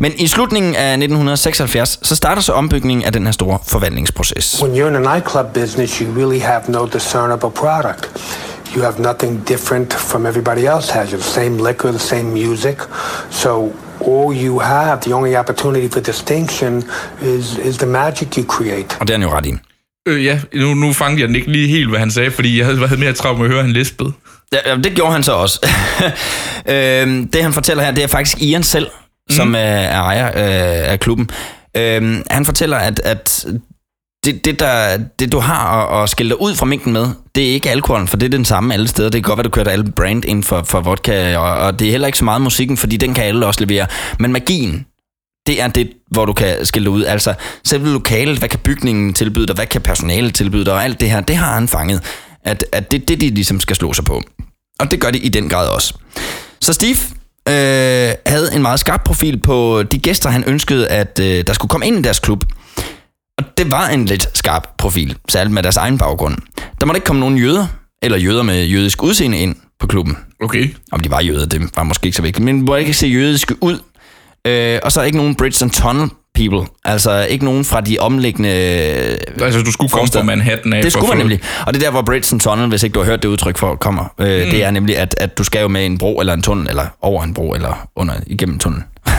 Men 0.00 0.12
i 0.16 0.26
slutningen 0.26 0.74
af 0.74 0.92
1976, 0.92 1.98
så 2.02 2.16
starter 2.16 2.42
så 2.42 2.52
ombygningen 2.52 3.04
af 3.04 3.12
den 3.12 3.24
her 3.24 3.32
store 3.32 3.58
forvandlingsproces. 3.68 4.62
When 4.62 4.76
you're 4.76 4.88
in 4.88 5.06
a 5.06 5.14
nightclub 5.14 5.46
business, 5.54 5.98
you 5.98 6.18
really 6.18 6.40
have 6.40 6.62
no 6.68 6.86
discernible 6.86 7.50
product. 7.50 8.10
You 8.76 8.82
have 8.82 8.98
nothing 8.98 9.48
different 9.48 9.92
from 9.92 10.26
everybody 10.26 10.64
else 10.76 10.92
has. 10.92 11.10
You 11.10 11.18
have 11.18 11.22
the 11.22 11.30
same 11.30 11.68
liquor, 11.68 11.90
the 11.90 11.98
same 11.98 12.22
music. 12.22 12.76
So 13.30 13.72
all 14.00 14.44
you 14.44 14.58
have, 14.58 15.00
the 15.00 15.14
only 15.14 15.36
opportunity 15.36 15.88
for 15.88 16.00
distinction 16.00 16.84
is, 17.22 17.58
is 17.64 17.76
the 17.76 17.86
magic 17.86 18.36
you 18.36 18.44
create. 18.44 18.96
Og 19.00 19.08
det 19.08 19.14
er 19.14 19.18
han 19.18 19.28
jo 19.28 19.36
ret 19.36 19.46
i. 19.46 19.54
Øh, 20.08 20.24
ja, 20.24 20.40
nu, 20.54 20.74
nu 20.74 20.92
fangede 20.92 21.20
jeg 21.20 21.28
den 21.28 21.36
ikke 21.36 21.52
lige 21.52 21.68
helt, 21.68 21.88
hvad 21.88 21.98
han 21.98 22.10
sagde, 22.10 22.30
fordi 22.30 22.58
jeg 22.58 22.66
havde 22.66 22.80
været 22.80 22.98
mere 22.98 23.12
travlt 23.12 23.38
med 23.38 23.46
at 23.46 23.52
høre, 23.52 23.62
han 23.62 23.72
lispede. 23.72 24.12
Ja, 24.52 24.76
det 24.76 24.94
gjorde 24.94 25.12
han 25.12 25.22
så 25.22 25.32
også. 25.32 25.66
øhm, 26.72 27.28
det 27.28 27.42
han 27.42 27.52
fortæller 27.52 27.84
her, 27.84 27.90
det 27.90 28.04
er 28.04 28.08
faktisk 28.08 28.42
Ian 28.42 28.62
selv, 28.62 28.86
mm. 28.86 29.34
som 29.34 29.54
er, 29.54 29.58
er 29.58 30.00
ejer 30.00 30.26
øh, 30.26 30.92
af 30.92 31.00
klubben. 31.00 31.30
Øhm, 31.76 32.22
han 32.30 32.44
fortæller, 32.44 32.76
at, 32.76 33.00
at 33.04 33.46
det, 34.24 34.44
det, 34.44 34.60
der, 34.60 34.98
det 35.18 35.32
du 35.32 35.38
har 35.38 35.86
at, 35.86 36.02
at 36.02 36.10
skille 36.10 36.30
dig 36.30 36.40
ud 36.40 36.54
fra 36.54 36.66
mængden 36.66 36.92
med, 36.92 37.08
det 37.34 37.48
er 37.48 37.52
ikke 37.52 37.70
alkoholen, 37.70 38.08
for 38.08 38.16
det 38.16 38.26
er 38.26 38.30
den 38.30 38.44
samme 38.44 38.74
alle 38.74 38.88
steder. 38.88 39.08
Det 39.10 39.24
kan 39.24 39.30
godt 39.30 39.36
være, 39.36 39.44
du 39.44 39.50
kører 39.50 39.70
alle 39.70 39.92
brand 39.92 40.24
ind 40.24 40.44
for, 40.44 40.62
for 40.62 40.80
vodka, 40.80 41.36
og, 41.36 41.50
og 41.50 41.78
det 41.78 41.86
er 41.86 41.90
heller 41.90 42.06
ikke 42.06 42.18
så 42.18 42.24
meget 42.24 42.40
musikken, 42.40 42.76
fordi 42.76 42.96
den 42.96 43.14
kan 43.14 43.24
alle 43.24 43.46
også 43.46 43.64
levere. 43.64 43.86
Men 44.18 44.32
magien, 44.32 44.86
det 45.46 45.62
er 45.62 45.68
det, 45.68 45.92
hvor 46.10 46.24
du 46.24 46.32
kan 46.32 46.66
skille 46.66 46.84
dig 46.86 46.92
ud. 46.92 47.04
Altså, 47.04 47.34
selve 47.64 47.88
lokalet, 47.88 48.38
hvad 48.38 48.48
kan 48.48 48.58
bygningen 48.58 49.14
tilbyde 49.14 49.46
dig, 49.46 49.54
hvad 49.54 49.66
kan 49.66 49.80
personalet 49.80 50.34
tilbyde 50.34 50.64
dig, 50.64 50.72
og 50.72 50.84
alt 50.84 51.00
det 51.00 51.10
her, 51.10 51.20
det 51.20 51.36
har 51.36 51.54
han 51.54 51.68
fanget. 51.68 52.02
At, 52.44 52.64
at 52.72 52.90
det 52.90 53.02
er 53.02 53.06
det, 53.06 53.20
de 53.20 53.30
ligesom 53.30 53.60
skal 53.60 53.76
slå 53.76 53.92
sig 53.92 54.04
på. 54.04 54.22
Og 54.82 54.90
det 54.90 55.00
gør 55.00 55.10
de 55.10 55.18
i 55.18 55.28
den 55.28 55.48
grad 55.48 55.68
også. 55.68 55.94
Så 56.60 56.72
Steve 56.72 56.96
øh, 57.48 58.14
havde 58.26 58.54
en 58.54 58.62
meget 58.62 58.80
skarp 58.80 59.04
profil 59.04 59.40
på 59.40 59.82
de 59.82 59.98
gæster, 59.98 60.30
han 60.30 60.44
ønskede, 60.46 60.88
at 60.88 61.20
øh, 61.22 61.44
der 61.46 61.52
skulle 61.52 61.70
komme 61.70 61.86
ind 61.86 61.98
i 61.98 62.02
deres 62.02 62.18
klub. 62.18 62.44
Og 63.38 63.44
det 63.58 63.70
var 63.70 63.88
en 63.88 64.04
lidt 64.04 64.38
skarp 64.38 64.68
profil, 64.78 65.16
særligt 65.28 65.54
med 65.54 65.62
deres 65.62 65.76
egen 65.76 65.98
baggrund. 65.98 66.36
Der 66.80 66.86
måtte 66.86 66.96
ikke 66.96 67.06
komme 67.06 67.20
nogen 67.20 67.38
jøder, 67.38 67.66
eller 68.02 68.18
jøder 68.18 68.42
med 68.42 68.64
jødisk 68.64 69.02
udseende 69.02 69.38
ind 69.38 69.56
på 69.80 69.86
klubben. 69.86 70.16
Okay. 70.42 70.74
Om 70.92 71.00
de 71.00 71.10
var 71.10 71.20
jøder, 71.20 71.46
det 71.46 71.76
var 71.76 71.82
måske 71.82 72.06
ikke 72.06 72.16
så 72.16 72.22
vigtigt, 72.22 72.44
men 72.44 72.62
må 72.62 72.76
ikke 72.76 72.94
se 72.94 73.06
jødiske 73.06 73.62
ud. 73.62 73.78
Øh, 74.46 74.78
og 74.82 74.92
så 74.92 75.02
ikke 75.02 75.18
nogen 75.18 75.34
Bridge 75.34 75.64
and 75.64 75.70
Tunnel 75.70 76.10
people, 76.34 76.66
altså 76.84 77.24
ikke 77.24 77.44
nogen 77.44 77.64
fra 77.64 77.80
de 77.80 77.98
omliggende... 77.98 78.48
Altså, 78.48 79.62
du 79.62 79.72
skulle 79.72 79.90
komme 79.90 80.08
fra 80.12 80.22
Manhattan 80.22 80.72
af. 80.72 80.82
Det 80.82 80.92
skulle 80.92 81.08
man 81.08 81.18
nemlig. 81.18 81.40
Og 81.66 81.74
det 81.74 81.80
er 81.82 81.86
der, 81.86 81.90
hvor 81.90 82.02
Bridge 82.02 82.38
Tunnel, 82.38 82.68
hvis 82.68 82.82
ikke 82.82 82.94
du 82.94 83.00
har 83.00 83.06
hørt 83.06 83.22
det 83.22 83.28
udtryk 83.28 83.58
for, 83.58 83.74
kommer. 83.74 84.14
Øh, 84.18 84.44
mm. 84.44 84.50
Det 84.50 84.64
er 84.64 84.70
nemlig, 84.70 84.98
at, 84.98 85.14
at 85.18 85.38
du 85.38 85.44
skal 85.44 85.60
jo 85.62 85.68
med 85.68 85.86
en 85.86 85.98
bro 85.98 86.20
eller 86.20 86.32
en 86.32 86.42
tunnel, 86.42 86.68
eller 86.68 86.86
over 87.02 87.22
en 87.22 87.34
bro, 87.34 87.54
eller 87.54 87.88
under 87.96 88.14
igennem 88.26 88.54
en 88.54 88.58
tunnel, 88.60 88.82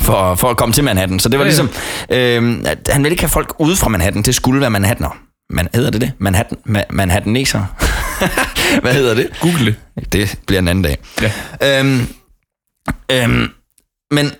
for, 0.00 0.34
for 0.34 0.50
at 0.50 0.56
komme 0.56 0.72
til 0.72 0.84
Manhattan. 0.84 1.18
Så 1.18 1.28
det 1.28 1.38
var 1.38 1.44
ligesom, 1.44 1.70
øh, 2.10 2.58
at 2.64 2.78
han 2.92 3.02
ville 3.02 3.12
ikke 3.12 3.22
have 3.22 3.30
folk 3.30 3.54
ude 3.58 3.76
fra 3.76 3.88
Manhattan, 3.88 4.22
det 4.22 4.34
skulle 4.34 4.60
være 4.60 4.70
Manhattaner. 4.70 5.16
Man, 5.52 5.68
hedder 5.74 5.90
det 5.90 6.00
det? 6.00 6.12
Manhattan, 6.18 6.58
Ma- 6.68 6.90
Manhattaneser? 6.90 7.64
Hvad 8.82 8.94
hedder 8.94 9.14
det? 9.14 9.28
Google 9.40 9.76
det. 9.96 10.12
Det 10.12 10.38
bliver 10.46 10.58
en 10.58 10.68
anden 10.68 10.84
dag. 10.84 10.98
Ja. 11.22 11.80
Øhm, 11.80 12.06
øhm, 13.12 13.48
men 14.10 14.30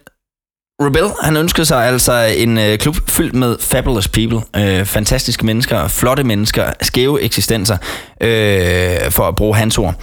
Rebel, 0.82 1.10
han 1.22 1.36
ønskede 1.36 1.66
sig 1.66 1.86
altså 1.86 2.12
en 2.36 2.58
øh, 2.58 2.78
klub 2.78 2.96
fyldt 3.08 3.34
med 3.34 3.56
fabulous 3.60 4.08
people, 4.08 4.40
øh, 4.56 4.84
fantastiske 4.84 5.46
mennesker, 5.46 5.88
flotte 5.88 6.24
mennesker, 6.24 6.72
skæve 6.82 7.22
eksistenser, 7.22 7.76
øh, 8.20 9.10
for 9.10 9.28
at 9.28 9.36
bruge 9.36 9.56
hans 9.56 9.78
ord. 9.78 9.94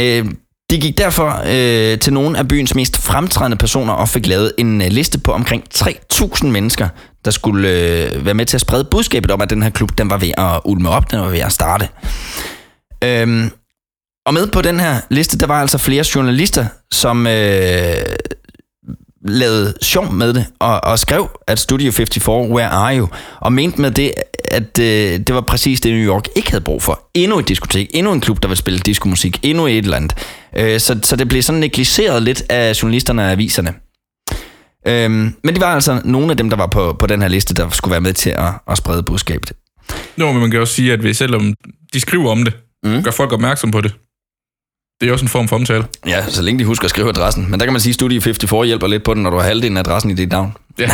Øh, 0.00 0.24
de 0.70 0.80
gik 0.80 0.98
derfor 0.98 1.42
øh, 1.46 1.98
til 1.98 2.12
nogle 2.12 2.38
af 2.38 2.48
byens 2.48 2.74
mest 2.74 2.96
fremtrædende 2.96 3.56
personer 3.56 3.92
og 3.92 4.08
fik 4.08 4.26
lavet 4.26 4.52
en 4.58 4.82
øh, 4.82 4.88
liste 4.90 5.18
på 5.18 5.32
omkring 5.32 5.64
3.000 5.74 6.46
mennesker, 6.46 6.88
der 7.24 7.30
skulle 7.30 7.68
øh, 7.68 8.24
være 8.24 8.34
med 8.34 8.46
til 8.46 8.56
at 8.56 8.60
sprede 8.60 8.84
budskabet 8.84 9.30
om, 9.30 9.40
at 9.40 9.50
den 9.50 9.62
her 9.62 9.70
klub 9.70 9.98
den 9.98 10.10
var 10.10 10.18
ved 10.18 10.30
at 10.38 10.60
ulme 10.64 10.88
op, 10.90 11.10
den 11.10 11.20
var 11.20 11.28
ved 11.28 11.38
at 11.38 11.52
starte. 11.52 11.88
Øhm, 13.04 13.50
og 14.26 14.34
med 14.34 14.46
på 14.46 14.62
den 14.62 14.80
her 14.80 15.00
liste, 15.10 15.38
der 15.38 15.46
var 15.46 15.60
altså 15.60 15.78
flere 15.78 16.04
journalister, 16.14 16.66
som 16.92 17.26
øh, 17.26 18.04
lavede 19.24 19.74
sjov 19.82 20.12
med 20.12 20.34
det, 20.34 20.46
og, 20.58 20.84
og 20.84 20.98
skrev, 20.98 21.30
at 21.46 21.58
Studio 21.58 21.92
54, 21.92 22.48
where 22.48 22.68
are 22.68 22.98
you? 22.98 23.08
Og 23.40 23.52
mente 23.52 23.80
med 23.80 23.90
det, 23.90 24.12
at 24.44 24.78
øh, 24.78 25.18
det 25.26 25.34
var 25.34 25.40
præcis 25.40 25.80
det, 25.80 25.92
New 25.92 26.14
York 26.14 26.24
ikke 26.36 26.50
havde 26.50 26.64
brug 26.64 26.82
for. 26.82 27.10
Endnu 27.14 27.38
et 27.38 27.48
diskotek, 27.48 27.90
endnu 27.94 28.12
en 28.12 28.20
klub, 28.20 28.42
der 28.42 28.48
vil 28.48 28.56
spille 28.56 28.78
diskomusik, 28.78 29.40
endnu 29.42 29.66
et 29.66 29.78
eller 29.78 29.96
andet. 29.96 30.14
Øh, 30.56 30.80
så, 30.80 30.98
så 31.02 31.16
det 31.16 31.28
blev 31.28 31.42
sådan 31.42 31.60
negligeret 31.60 32.22
lidt 32.22 32.42
af 32.50 32.82
journalisterne 32.82 33.22
og 33.22 33.30
aviserne. 33.30 33.74
Øhm, 34.86 35.34
men 35.44 35.54
det 35.54 35.60
var 35.60 35.74
altså 35.74 36.00
nogle 36.04 36.30
af 36.30 36.36
dem, 36.36 36.50
der 36.50 36.56
var 36.56 36.66
på, 36.66 36.96
på 36.98 37.06
den 37.06 37.22
her 37.22 37.28
liste, 37.28 37.54
der 37.54 37.70
skulle 37.70 37.92
være 37.92 38.00
med 38.00 38.12
til 38.12 38.30
at, 38.30 38.52
at 38.70 38.78
sprede 38.78 39.02
budskabet. 39.02 39.52
Nå, 40.16 40.32
men 40.32 40.40
man 40.40 40.50
kan 40.50 40.60
også 40.60 40.74
sige, 40.74 40.92
at 40.92 41.00
hvis 41.00 41.16
selvom 41.16 41.54
de 41.92 42.00
skriver 42.00 42.30
om 42.30 42.44
det, 42.44 42.54
mm. 42.84 43.02
gør 43.02 43.10
folk 43.10 43.32
opmærksom 43.32 43.70
på 43.70 43.80
det. 43.80 43.94
Det 45.04 45.10
er 45.10 45.12
også 45.12 45.24
en 45.24 45.28
form 45.28 45.48
for 45.48 45.56
omtale. 45.56 45.84
Ja, 46.06 46.24
så 46.28 46.42
længe 46.42 46.58
de 46.58 46.64
husker 46.64 46.84
at 46.84 46.90
skrive 46.90 47.08
adressen. 47.08 47.50
Men 47.50 47.60
der 47.60 47.66
kan 47.66 47.72
man 47.72 47.80
sige, 47.80 47.90
at 47.90 47.94
Studio 47.94 48.20
54 48.20 48.66
hjælper 48.66 48.86
lidt 48.86 49.02
på 49.04 49.14
den, 49.14 49.22
når 49.22 49.30
du 49.30 49.36
har 49.36 49.44
halvdelen 49.44 49.76
af 49.76 49.80
adressen 49.80 50.10
i 50.10 50.14
dit 50.14 50.30
navn. 50.30 50.52
Ja. 50.78 50.90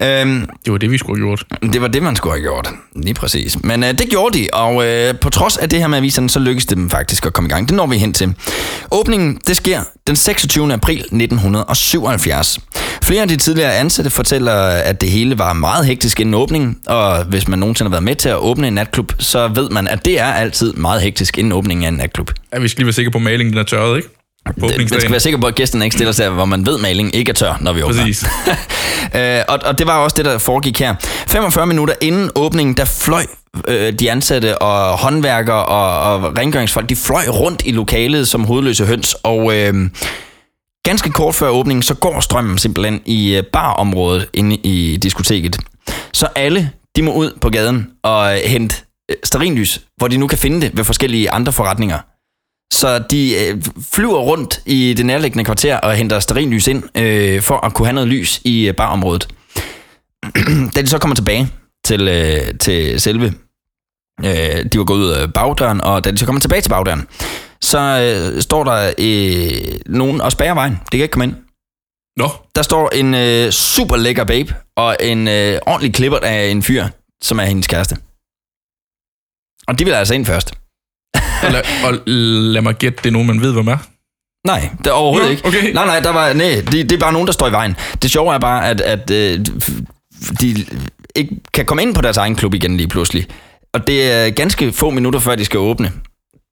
øhm, 0.20 0.48
det 0.64 0.72
var 0.72 0.78
det, 0.78 0.90
vi 0.90 0.98
skulle 0.98 1.20
have 1.20 1.28
gjort. 1.28 1.44
Det 1.72 1.80
var 1.80 1.88
det, 1.88 2.02
man 2.02 2.16
skulle 2.16 2.32
have 2.32 2.42
gjort. 2.42 2.68
Lige 2.96 3.14
præcis. 3.14 3.64
Men 3.64 3.84
øh, 3.84 3.98
det 3.98 4.08
gjorde 4.10 4.38
de, 4.38 4.48
og 4.52 4.86
øh, 4.86 5.14
på 5.20 5.30
trods 5.30 5.56
af 5.56 5.68
det 5.68 5.78
her 5.78 5.86
med 5.86 5.98
aviserne, 5.98 6.30
så 6.30 6.38
lykkedes 6.38 6.66
det 6.66 6.76
dem 6.76 6.90
faktisk 6.90 7.26
at 7.26 7.32
komme 7.32 7.48
i 7.48 7.52
gang. 7.52 7.68
Det 7.68 7.76
når 7.76 7.86
vi 7.86 7.98
hen 7.98 8.12
til. 8.12 8.34
Åbningen, 8.90 9.38
det 9.46 9.56
sker 9.56 9.80
den 10.06 10.16
26. 10.16 10.72
april 10.72 10.98
1977. 10.98 12.58
Flere 13.06 13.22
af 13.22 13.28
de 13.28 13.36
tidligere 13.36 13.74
ansatte 13.74 14.10
fortæller, 14.10 14.52
at 14.62 15.00
det 15.00 15.10
hele 15.10 15.38
var 15.38 15.52
meget 15.52 15.86
hektisk 15.86 16.20
inden 16.20 16.34
åbningen, 16.34 16.78
og 16.86 17.24
hvis 17.24 17.48
man 17.48 17.58
nogensinde 17.58 17.88
har 17.88 17.94
været 17.94 18.04
med 18.04 18.14
til 18.14 18.28
at 18.28 18.36
åbne 18.36 18.68
en 18.68 18.74
natklub, 18.74 19.12
så 19.18 19.48
ved 19.48 19.70
man, 19.70 19.88
at 19.88 20.04
det 20.04 20.20
er 20.20 20.24
altid 20.24 20.72
meget 20.72 21.02
hektisk 21.02 21.38
inden 21.38 21.52
åbningen 21.52 21.84
af 21.84 21.88
en 21.88 21.94
natklub. 21.94 22.30
Ja, 22.52 22.58
vi 22.58 22.68
skal 22.68 22.80
lige 22.80 22.86
være 22.86 22.92
sikre 22.92 23.10
på, 23.10 23.18
at 23.18 23.24
malingen 23.24 23.52
den 23.52 23.60
er 23.60 23.64
tørret, 23.64 23.96
ikke? 23.96 24.08
Man 24.56 24.88
skal 24.88 25.10
være 25.10 25.20
sikker 25.20 25.40
på, 25.40 25.46
at 25.46 25.54
gæsterne 25.54 25.84
ikke 25.84 25.94
stiller 25.94 26.12
sig, 26.12 26.30
hvor 26.30 26.44
man 26.44 26.66
ved, 26.66 26.74
at 26.74 26.80
malingen 26.80 27.14
ikke 27.14 27.30
er 27.30 27.34
tør, 27.34 27.58
når 27.60 27.72
vi 27.72 27.82
åbner. 27.82 28.02
Præcis. 28.02 28.24
øh, 29.16 29.40
og, 29.48 29.58
og 29.64 29.78
det 29.78 29.86
var 29.86 29.98
også 29.98 30.14
det, 30.16 30.24
der 30.24 30.38
foregik 30.38 30.78
her. 30.78 30.94
45 31.28 31.66
minutter 31.66 31.94
inden 32.00 32.30
åbningen, 32.34 32.76
der 32.76 32.84
fløj 32.84 33.26
øh, 33.68 33.92
de 33.92 34.10
ansatte 34.10 34.58
og 34.58 34.98
håndværkere 34.98 35.64
og, 35.64 36.00
og 36.12 36.38
rengøringsfolk, 36.38 36.88
de 36.88 36.96
fløj 36.96 37.24
rundt 37.28 37.62
i 37.64 37.72
lokalet 37.72 38.28
som 38.28 38.44
hovedløse 38.44 38.86
høns, 38.86 39.14
og 39.14 39.56
øh, 39.56 39.74
ganske 40.86 41.10
kort 41.10 41.34
før 41.34 41.48
åbningen, 41.48 41.82
så 41.82 41.94
går 41.94 42.20
strømmen 42.20 42.58
simpelthen 42.58 43.00
i 43.06 43.36
øh, 43.36 43.42
barområdet 43.52 44.28
inde 44.32 44.56
i 44.56 44.96
diskoteket. 44.96 45.58
Så 46.12 46.28
alle, 46.36 46.70
de 46.96 47.02
må 47.02 47.12
ud 47.12 47.38
på 47.40 47.50
gaden 47.50 47.90
og 48.02 48.34
øh, 48.34 48.40
hente 48.44 48.76
øh, 49.10 49.16
stearinlys, 49.24 49.80
hvor 49.96 50.08
de 50.08 50.16
nu 50.16 50.26
kan 50.26 50.38
finde 50.38 50.60
det 50.60 50.76
ved 50.76 50.84
forskellige 50.84 51.30
andre 51.30 51.52
forretninger. 51.52 51.98
Så 52.72 52.98
de 52.98 53.34
øh, 53.34 53.62
flyver 53.92 54.18
rundt 54.18 54.60
i 54.66 54.94
det 54.96 55.06
nærliggende 55.06 55.44
kvarter 55.44 55.76
og 55.76 55.94
henter 55.94 56.20
stearinlys 56.20 56.66
ind, 56.68 56.82
øh, 56.96 57.42
for 57.42 57.56
at 57.66 57.74
kunne 57.74 57.86
have 57.86 57.94
noget 57.94 58.08
lys 58.08 58.40
i 58.44 58.68
øh, 58.68 58.74
barområdet. 58.74 59.28
da 60.74 60.82
de 60.82 60.86
så 60.86 60.98
kommer 60.98 61.14
tilbage 61.14 61.48
til, 61.84 62.08
øh, 62.08 62.58
til 62.60 63.00
selve, 63.00 63.34
øh, 64.24 64.64
de 64.72 64.78
var 64.78 64.84
gået 64.84 64.98
ud 64.98 65.10
af 65.10 65.32
bagdøren, 65.32 65.80
og 65.80 66.04
da 66.04 66.10
de 66.10 66.18
så 66.18 66.26
kommer 66.26 66.40
tilbage 66.40 66.60
til 66.60 66.68
bagdøren, 66.68 67.06
så 67.60 67.78
øh, 67.78 68.42
står 68.42 68.64
der 68.64 68.92
øh, 68.98 69.78
nogen 69.86 70.20
og 70.20 70.32
spærrer 70.32 70.54
vejen. 70.54 70.72
Det 70.72 70.90
kan 70.90 71.00
ikke 71.00 71.12
komme 71.12 71.24
ind. 71.24 71.34
Nå. 72.16 72.28
Der 72.54 72.62
står 72.62 72.88
en 72.88 73.14
øh, 73.14 73.50
super 73.50 73.96
lækker 73.96 74.24
babe, 74.24 74.54
og 74.76 74.96
en 75.00 75.28
øh, 75.28 75.58
ordentlig 75.66 75.94
klipper 75.94 76.18
af 76.22 76.46
en 76.46 76.62
fyr, 76.62 76.84
som 77.22 77.38
er 77.38 77.44
hendes 77.44 77.66
kæreste. 77.66 77.96
Og 79.68 79.78
de 79.78 79.84
vil 79.84 79.92
altså 79.92 80.14
ind 80.14 80.26
først. 80.26 80.52
og, 81.44 81.52
lad, 81.52 81.62
og 81.84 81.92
lad 82.54 82.62
mig 82.62 82.74
gætte, 82.74 82.98
det 83.02 83.06
er 83.06 83.12
nogen, 83.12 83.26
man 83.26 83.40
ved, 83.40 83.52
hvem 83.52 83.68
er. 83.68 83.78
Nej, 84.46 84.70
det 84.78 84.86
er 84.86 84.92
overhovedet 84.92 85.30
ikke. 85.30 85.46
okay. 85.46 85.72
Nej, 85.72 85.86
nej, 85.86 86.00
der 86.00 86.10
var, 86.10 86.32
nej 86.32 86.62
det, 86.70 86.72
det 86.72 86.92
er 86.92 86.98
bare 86.98 87.12
nogen, 87.12 87.26
der 87.26 87.32
står 87.32 87.48
i 87.48 87.52
vejen. 87.52 87.76
Det 88.02 88.10
sjove 88.10 88.34
er 88.34 88.38
bare, 88.38 88.68
at, 88.68 88.80
at 88.80 89.10
øh, 89.10 89.46
de 90.40 90.66
ikke 91.14 91.36
kan 91.54 91.66
komme 91.66 91.82
ind 91.82 91.94
på 91.94 92.00
deres 92.00 92.16
egen 92.16 92.36
klub 92.36 92.54
igen 92.54 92.76
lige 92.76 92.88
pludselig. 92.88 93.26
Og 93.74 93.86
det 93.86 94.12
er 94.12 94.30
ganske 94.30 94.72
få 94.72 94.90
minutter 94.90 95.20
før 95.20 95.34
de 95.34 95.44
skal 95.44 95.58
åbne. 95.58 95.92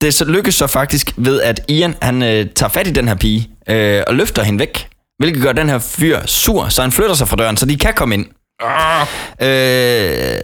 Det 0.05 0.15
så 0.15 0.25
lykkes 0.25 0.55
så 0.55 0.67
faktisk 0.67 1.13
ved, 1.17 1.41
at 1.41 1.61
Ian 1.69 1.95
han 2.03 2.23
øh, 2.23 2.47
tager 2.57 2.71
fat 2.71 2.87
i 2.87 2.91
den 2.91 3.09
her 3.09 3.15
pige 3.15 3.49
øh, 3.69 4.03
og 4.07 4.15
løfter 4.15 4.43
hende 4.43 4.59
væk. 4.59 4.89
Hvilket 5.19 5.43
gør 5.43 5.53
den 5.53 5.69
her 5.69 5.79
fyr 5.79 6.21
sur, 6.27 6.69
så 6.69 6.83
han 6.83 6.93
flytter 6.93 7.15
sig 7.15 7.29
fra 7.29 7.37
døren, 7.37 7.57
så 7.57 7.67
de 7.67 7.77
kan 7.77 7.95
komme 7.95 8.15
ind. 8.15 8.27
Ah, 8.61 9.07
Øh, 9.41 10.41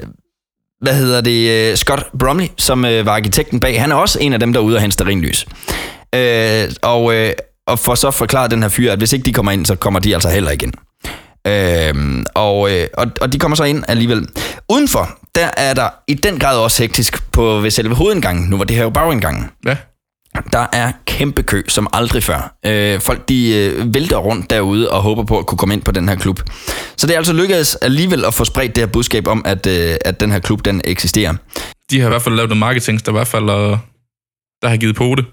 hvad 0.81 0.95
hedder 0.95 1.21
det? 1.21 1.51
øh, 1.51 1.77
Scott 1.77 2.07
Bromley, 2.19 2.47
som 2.59 2.85
øh, 2.85 3.07
var 3.07 3.13
arkitekten 3.13 3.61
bag, 3.61 3.81
han 3.81 3.93
er 3.93 3.97
også 3.97 4.19
en 4.21 4.33
af 4.33 4.41
dem, 4.41 4.53
der 4.53 4.61
er 4.61 4.65
ude 4.65 4.77
og 4.77 4.81
hente 4.81 4.95
stearinlys. 4.95 5.47
Øh, 6.15 6.71
og, 6.83 7.15
øh, 7.15 7.33
og 7.67 7.79
for 7.79 7.95
så 7.95 8.11
forklaret 8.11 8.51
den 8.51 8.63
her 8.63 8.69
fyr, 8.69 8.93
at 8.93 8.99
hvis 8.99 9.13
ikke 9.13 9.25
de 9.25 9.33
kommer 9.33 9.53
ind, 9.53 9.67
så 9.67 9.75
kommer 9.75 10.01
de 10.01 10.15
altså 10.15 10.29
heller 10.29 10.51
ikke 10.51 10.65
ind. 10.67 10.75
Øh, 11.47 12.25
og, 12.35 12.73
øh, 12.73 12.87
og, 12.95 13.07
og 13.21 13.33
de 13.33 13.39
kommer 13.39 13.57
så 13.57 13.65
ind 13.65 13.85
alligevel. 13.89 14.29
Udenfor, 14.69 15.19
der 15.35 15.51
er 15.57 15.75
der 15.75 15.89
i 16.09 16.15
den 16.15 16.39
grad 16.39 16.59
også 16.59 16.83
hektisk 16.83 17.33
på 17.33 17.61
ved 17.61 17.71
selve 17.71 17.95
hovedindgangen. 17.95 18.51
Nu 18.51 18.57
var 18.57 18.65
det 18.65 18.77
her 18.77 18.83
jo 18.83 18.91
bagindgangen. 18.91 19.51
ja. 19.67 19.77
Der 20.53 20.67
er 20.73 20.93
kæmpe 21.07 21.43
kø, 21.43 21.63
som 21.69 21.89
aldrig 21.93 22.23
før. 22.23 22.57
Øh, 22.67 23.01
folk 23.01 23.29
de 23.29 23.55
øh, 23.55 23.95
vælter 23.95 24.17
rundt 24.17 24.51
derude 24.51 24.91
og 24.91 25.03
håber 25.03 25.25
på 25.25 25.39
at 25.39 25.47
kunne 25.47 25.59
komme 25.59 25.75
ind 25.75 25.83
på 25.83 25.91
den 25.93 26.09
her 26.09 26.17
klub. 26.17 26.41
Så 26.97 27.07
det 27.07 27.13
er 27.15 27.19
altså 27.19 27.33
lykkedes 27.33 27.75
alligevel 27.75 28.25
at 28.25 28.35
få 28.35 28.45
spredt 28.45 28.77
det 28.77 28.83
her 28.83 28.87
budskab 28.87 29.27
om, 29.27 29.43
at, 29.47 29.67
øh, 29.67 29.97
at 30.05 30.21
den 30.21 30.33
her 30.33 30.39
klub 30.39 30.65
den 30.65 30.81
eksisterer. 30.85 31.35
De 31.91 32.01
har 32.01 32.07
i 32.07 32.09
hvert 32.09 32.23
fald 32.23 32.35
lavet 32.35 32.49
noget 32.49 32.59
marketing, 32.61 33.07
der 33.07 33.13
i 33.13 33.15
hvert 33.15 33.27
fald 33.27 33.51
øh, 33.51 33.77
der 34.63 34.69
har 34.69 34.77
givet 34.77 34.97
på 34.97 35.15
det. 35.17 35.25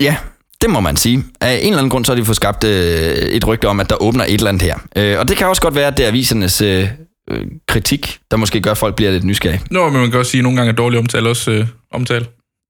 Ja, 0.00 0.16
det 0.62 0.70
må 0.70 0.80
man 0.80 0.96
sige. 0.96 1.24
Af 1.40 1.52
en 1.54 1.66
eller 1.66 1.78
anden 1.78 1.90
grund, 1.90 2.04
så 2.04 2.12
har 2.12 2.16
de 2.20 2.24
fået 2.24 2.36
skabt 2.36 2.64
øh, 2.64 3.14
et 3.14 3.46
rygte 3.46 3.68
om, 3.68 3.80
at 3.80 3.90
der 3.90 4.02
åbner 4.02 4.24
et 4.24 4.32
eller 4.34 4.48
andet 4.48 4.62
her. 4.62 4.78
Øh, 4.96 5.18
og 5.18 5.28
det 5.28 5.36
kan 5.36 5.46
også 5.46 5.62
godt 5.62 5.74
være, 5.74 5.86
at 5.86 5.96
det 5.96 6.04
er 6.04 6.08
avisernes 6.08 6.60
øh, 6.60 6.88
øh, 7.30 7.46
kritik, 7.68 8.18
der 8.30 8.36
måske 8.36 8.60
gør, 8.60 8.70
at 8.70 8.78
folk 8.78 8.96
bliver 8.96 9.10
lidt 9.10 9.24
nysgerrige. 9.24 9.62
Nå, 9.70 9.88
men 9.90 10.00
man 10.00 10.10
kan 10.10 10.18
også 10.18 10.30
sige, 10.30 10.38
at 10.38 10.42
nogle 10.42 10.56
gange 10.56 10.70
er 10.72 10.76
dårlig 10.76 10.98
omtale 10.98 11.28
også 11.28 11.50
øh, 11.50 11.66
omtale. 11.92 12.26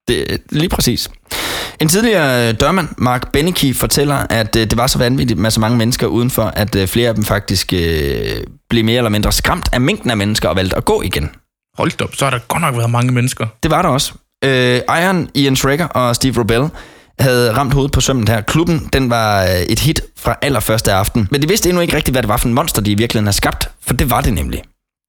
Det, 0.09 0.43
lige 0.51 0.69
præcis. 0.69 1.11
En 1.81 1.89
tidligere 1.89 2.49
øh, 2.49 2.61
dørmand, 2.61 2.89
Mark 2.99 3.33
Benecke, 3.33 3.75
fortæller, 3.75 4.17
at 4.31 4.57
øh, 4.57 4.63
det 4.63 4.77
var 4.77 4.87
så 4.87 4.99
vanvittigt 4.99 5.41
med 5.41 5.51
så 5.51 5.61
mange 5.61 5.79
mennesker 5.79 6.07
udenfor, 6.07 6.43
at 6.43 6.77
øh, 6.77 6.89
flere 6.89 7.09
af 7.09 7.15
dem 7.15 7.25
faktisk 7.25 7.73
øh, 7.73 8.43
blev 8.71 8.85
mere 8.85 8.97
eller 8.97 9.11
mindre 9.11 9.33
skræmt 9.33 9.69
af 9.73 9.81
mængden 9.81 10.11
af 10.11 10.17
mennesker 10.17 10.49
og 10.49 10.57
valgte 10.57 10.77
at 10.77 10.85
gå 10.85 11.03
igen. 11.03 11.31
Hold 11.79 12.03
op, 12.03 12.15
så 12.15 12.25
har 12.25 12.31
der 12.31 12.39
godt 12.49 12.61
nok 12.61 12.77
været 12.77 12.91
mange 12.91 13.13
mennesker. 13.13 13.47
Det 13.63 13.71
var 13.71 13.83
der 13.83 13.89
også. 13.89 14.13
Øh, 14.45 14.81
ejeren 14.89 15.31
Ian 15.35 15.57
Schrecker 15.57 15.87
og 15.87 16.17
Steve 16.17 16.41
Robel 16.41 16.71
havde 17.19 17.53
ramt 17.53 17.75
hovedet 17.75 17.93
på 17.93 18.01
sømmen 18.01 18.29
her. 18.29 18.41
Klubben, 18.41 18.89
den 18.93 19.11
var 19.11 19.43
øh, 19.43 19.61
et 19.61 19.79
hit 19.79 20.01
fra 20.23 20.37
allerførste 20.43 20.93
aften. 20.93 21.29
Men 21.31 21.43
de 21.43 21.49
vidste 21.49 21.69
endnu 21.69 21.83
ikke 21.83 21.97
rigtigt, 21.97 22.15
hvad 22.15 22.23
det 22.23 22.29
var 22.29 22.37
for 22.37 22.49
en 22.49 22.55
monster, 22.55 22.83
de 22.83 22.91
i 22.93 22.95
virkeligheden 22.95 23.27
har 23.27 23.33
skabt. 23.33 23.69
For 23.87 23.95
det 23.95 24.11
var 24.11 24.21
det 24.21 24.33
nemlig. 24.33 24.63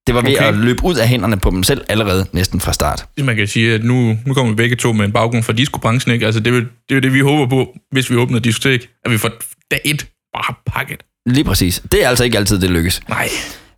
Det 0.08 0.16
var 0.16 0.22
ved 0.22 0.36
Okay. 0.38 0.48
at 0.48 0.54
løbe 0.56 0.84
ud 0.84 0.96
af 0.96 1.08
hænderne 1.08 1.38
på 1.38 1.50
dem 1.50 1.64
selv 1.64 1.82
allerede 1.90 2.26
næsten 2.32 2.60
fra 2.60 2.74
start. 2.74 3.06
Man 3.18 3.36
kan 3.36 3.48
sige, 3.48 3.74
at 3.74 3.84
nu, 3.84 4.18
nu 4.26 4.34
kommer 4.34 4.52
vi 4.52 4.56
begge 4.56 4.76
to 4.76 4.94
med 4.94 5.06
en 5.06 5.12
baggrund 5.12 5.44
fra 5.44 5.54
discobranchen, 5.54 6.14
ikke? 6.14 6.26
Altså, 6.26 6.40
det 6.40 6.48
er, 6.48 6.56
jo, 6.56 6.60
det 6.60 6.68
er 6.92 6.96
jo 6.96 7.00
det, 7.02 7.14
vi 7.14 7.20
håber 7.20 7.48
på, 7.50 7.76
hvis 7.92 8.10
vi 8.10 8.16
åbner 8.16 8.40
diskotek, 8.40 8.90
at 9.06 9.12
vi 9.12 9.18
får 9.18 9.30
dag 9.72 9.82
et 9.86 10.08
bare 10.34 10.54
pakket. 10.66 11.00
Lige 11.26 11.44
præcis. 11.44 11.82
Det 11.92 12.04
er 12.04 12.10
altså 12.10 12.24
ikke 12.24 12.38
altid, 12.38 12.60
det 12.60 12.70
lykkes. 12.70 13.02
Nej. 13.10 13.30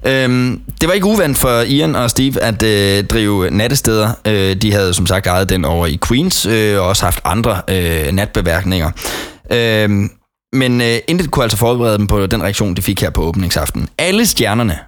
Øhm, 0.07 0.61
det 0.81 0.87
var 0.89 0.93
ikke 0.93 1.05
uvandt 1.05 1.37
for 1.37 1.61
Ian 1.61 1.95
og 1.95 2.09
Steve 2.09 2.41
at 2.41 2.63
øh, 2.63 3.03
drive 3.03 3.49
nattesteder. 3.49 4.11
Øh, 4.27 4.55
de 4.55 4.71
havde 4.71 4.93
som 4.93 5.05
sagt 5.07 5.27
ejet 5.27 5.49
den 5.49 5.65
over 5.65 5.87
i 5.87 5.99
Queens, 6.07 6.45
øh, 6.45 6.79
og 6.79 6.87
også 6.87 7.03
haft 7.03 7.19
andre 7.25 7.61
øh, 7.69 8.11
natbeværkninger. 8.11 8.91
Øhm, 9.51 10.09
men 10.53 10.81
øh, 10.81 10.97
intet 11.07 11.31
kunne 11.31 11.43
altså 11.43 11.57
forberede 11.57 11.97
dem 11.97 12.07
på 12.07 12.25
den 12.25 12.43
reaktion, 12.43 12.75
de 12.75 12.81
fik 12.81 13.01
her 13.01 13.09
på 13.09 13.21
åbningsaften. 13.21 13.89
Alle 13.97 14.25
stjernerne 14.25 14.79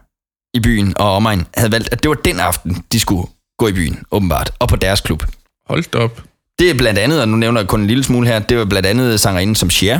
i 0.53 0.59
byen 0.59 0.93
og 0.97 1.15
omegn 1.15 1.47
havde 1.55 1.71
valgt, 1.71 1.89
at 1.91 2.03
det 2.03 2.09
var 2.09 2.15
den 2.15 2.39
aften, 2.39 2.83
de 2.91 2.99
skulle 2.99 3.27
gå 3.57 3.67
i 3.67 3.73
byen, 3.73 4.03
åbenbart, 4.11 4.51
og 4.59 4.67
på 4.67 4.75
deres 4.75 5.01
klub. 5.01 5.23
Hold 5.69 5.95
op. 5.95 6.23
Det 6.59 6.69
er 6.69 6.73
blandt 6.73 6.99
andet, 6.99 7.21
og 7.21 7.29
nu 7.29 7.35
nævner 7.35 7.61
jeg 7.61 7.67
kun 7.67 7.81
en 7.81 7.87
lille 7.87 8.03
smule 8.03 8.27
her, 8.27 8.39
det 8.39 8.57
var 8.57 8.65
blandt 8.65 8.87
andet 8.87 9.19
sangerinden 9.19 9.55
som 9.55 9.69
Cher. 9.69 9.99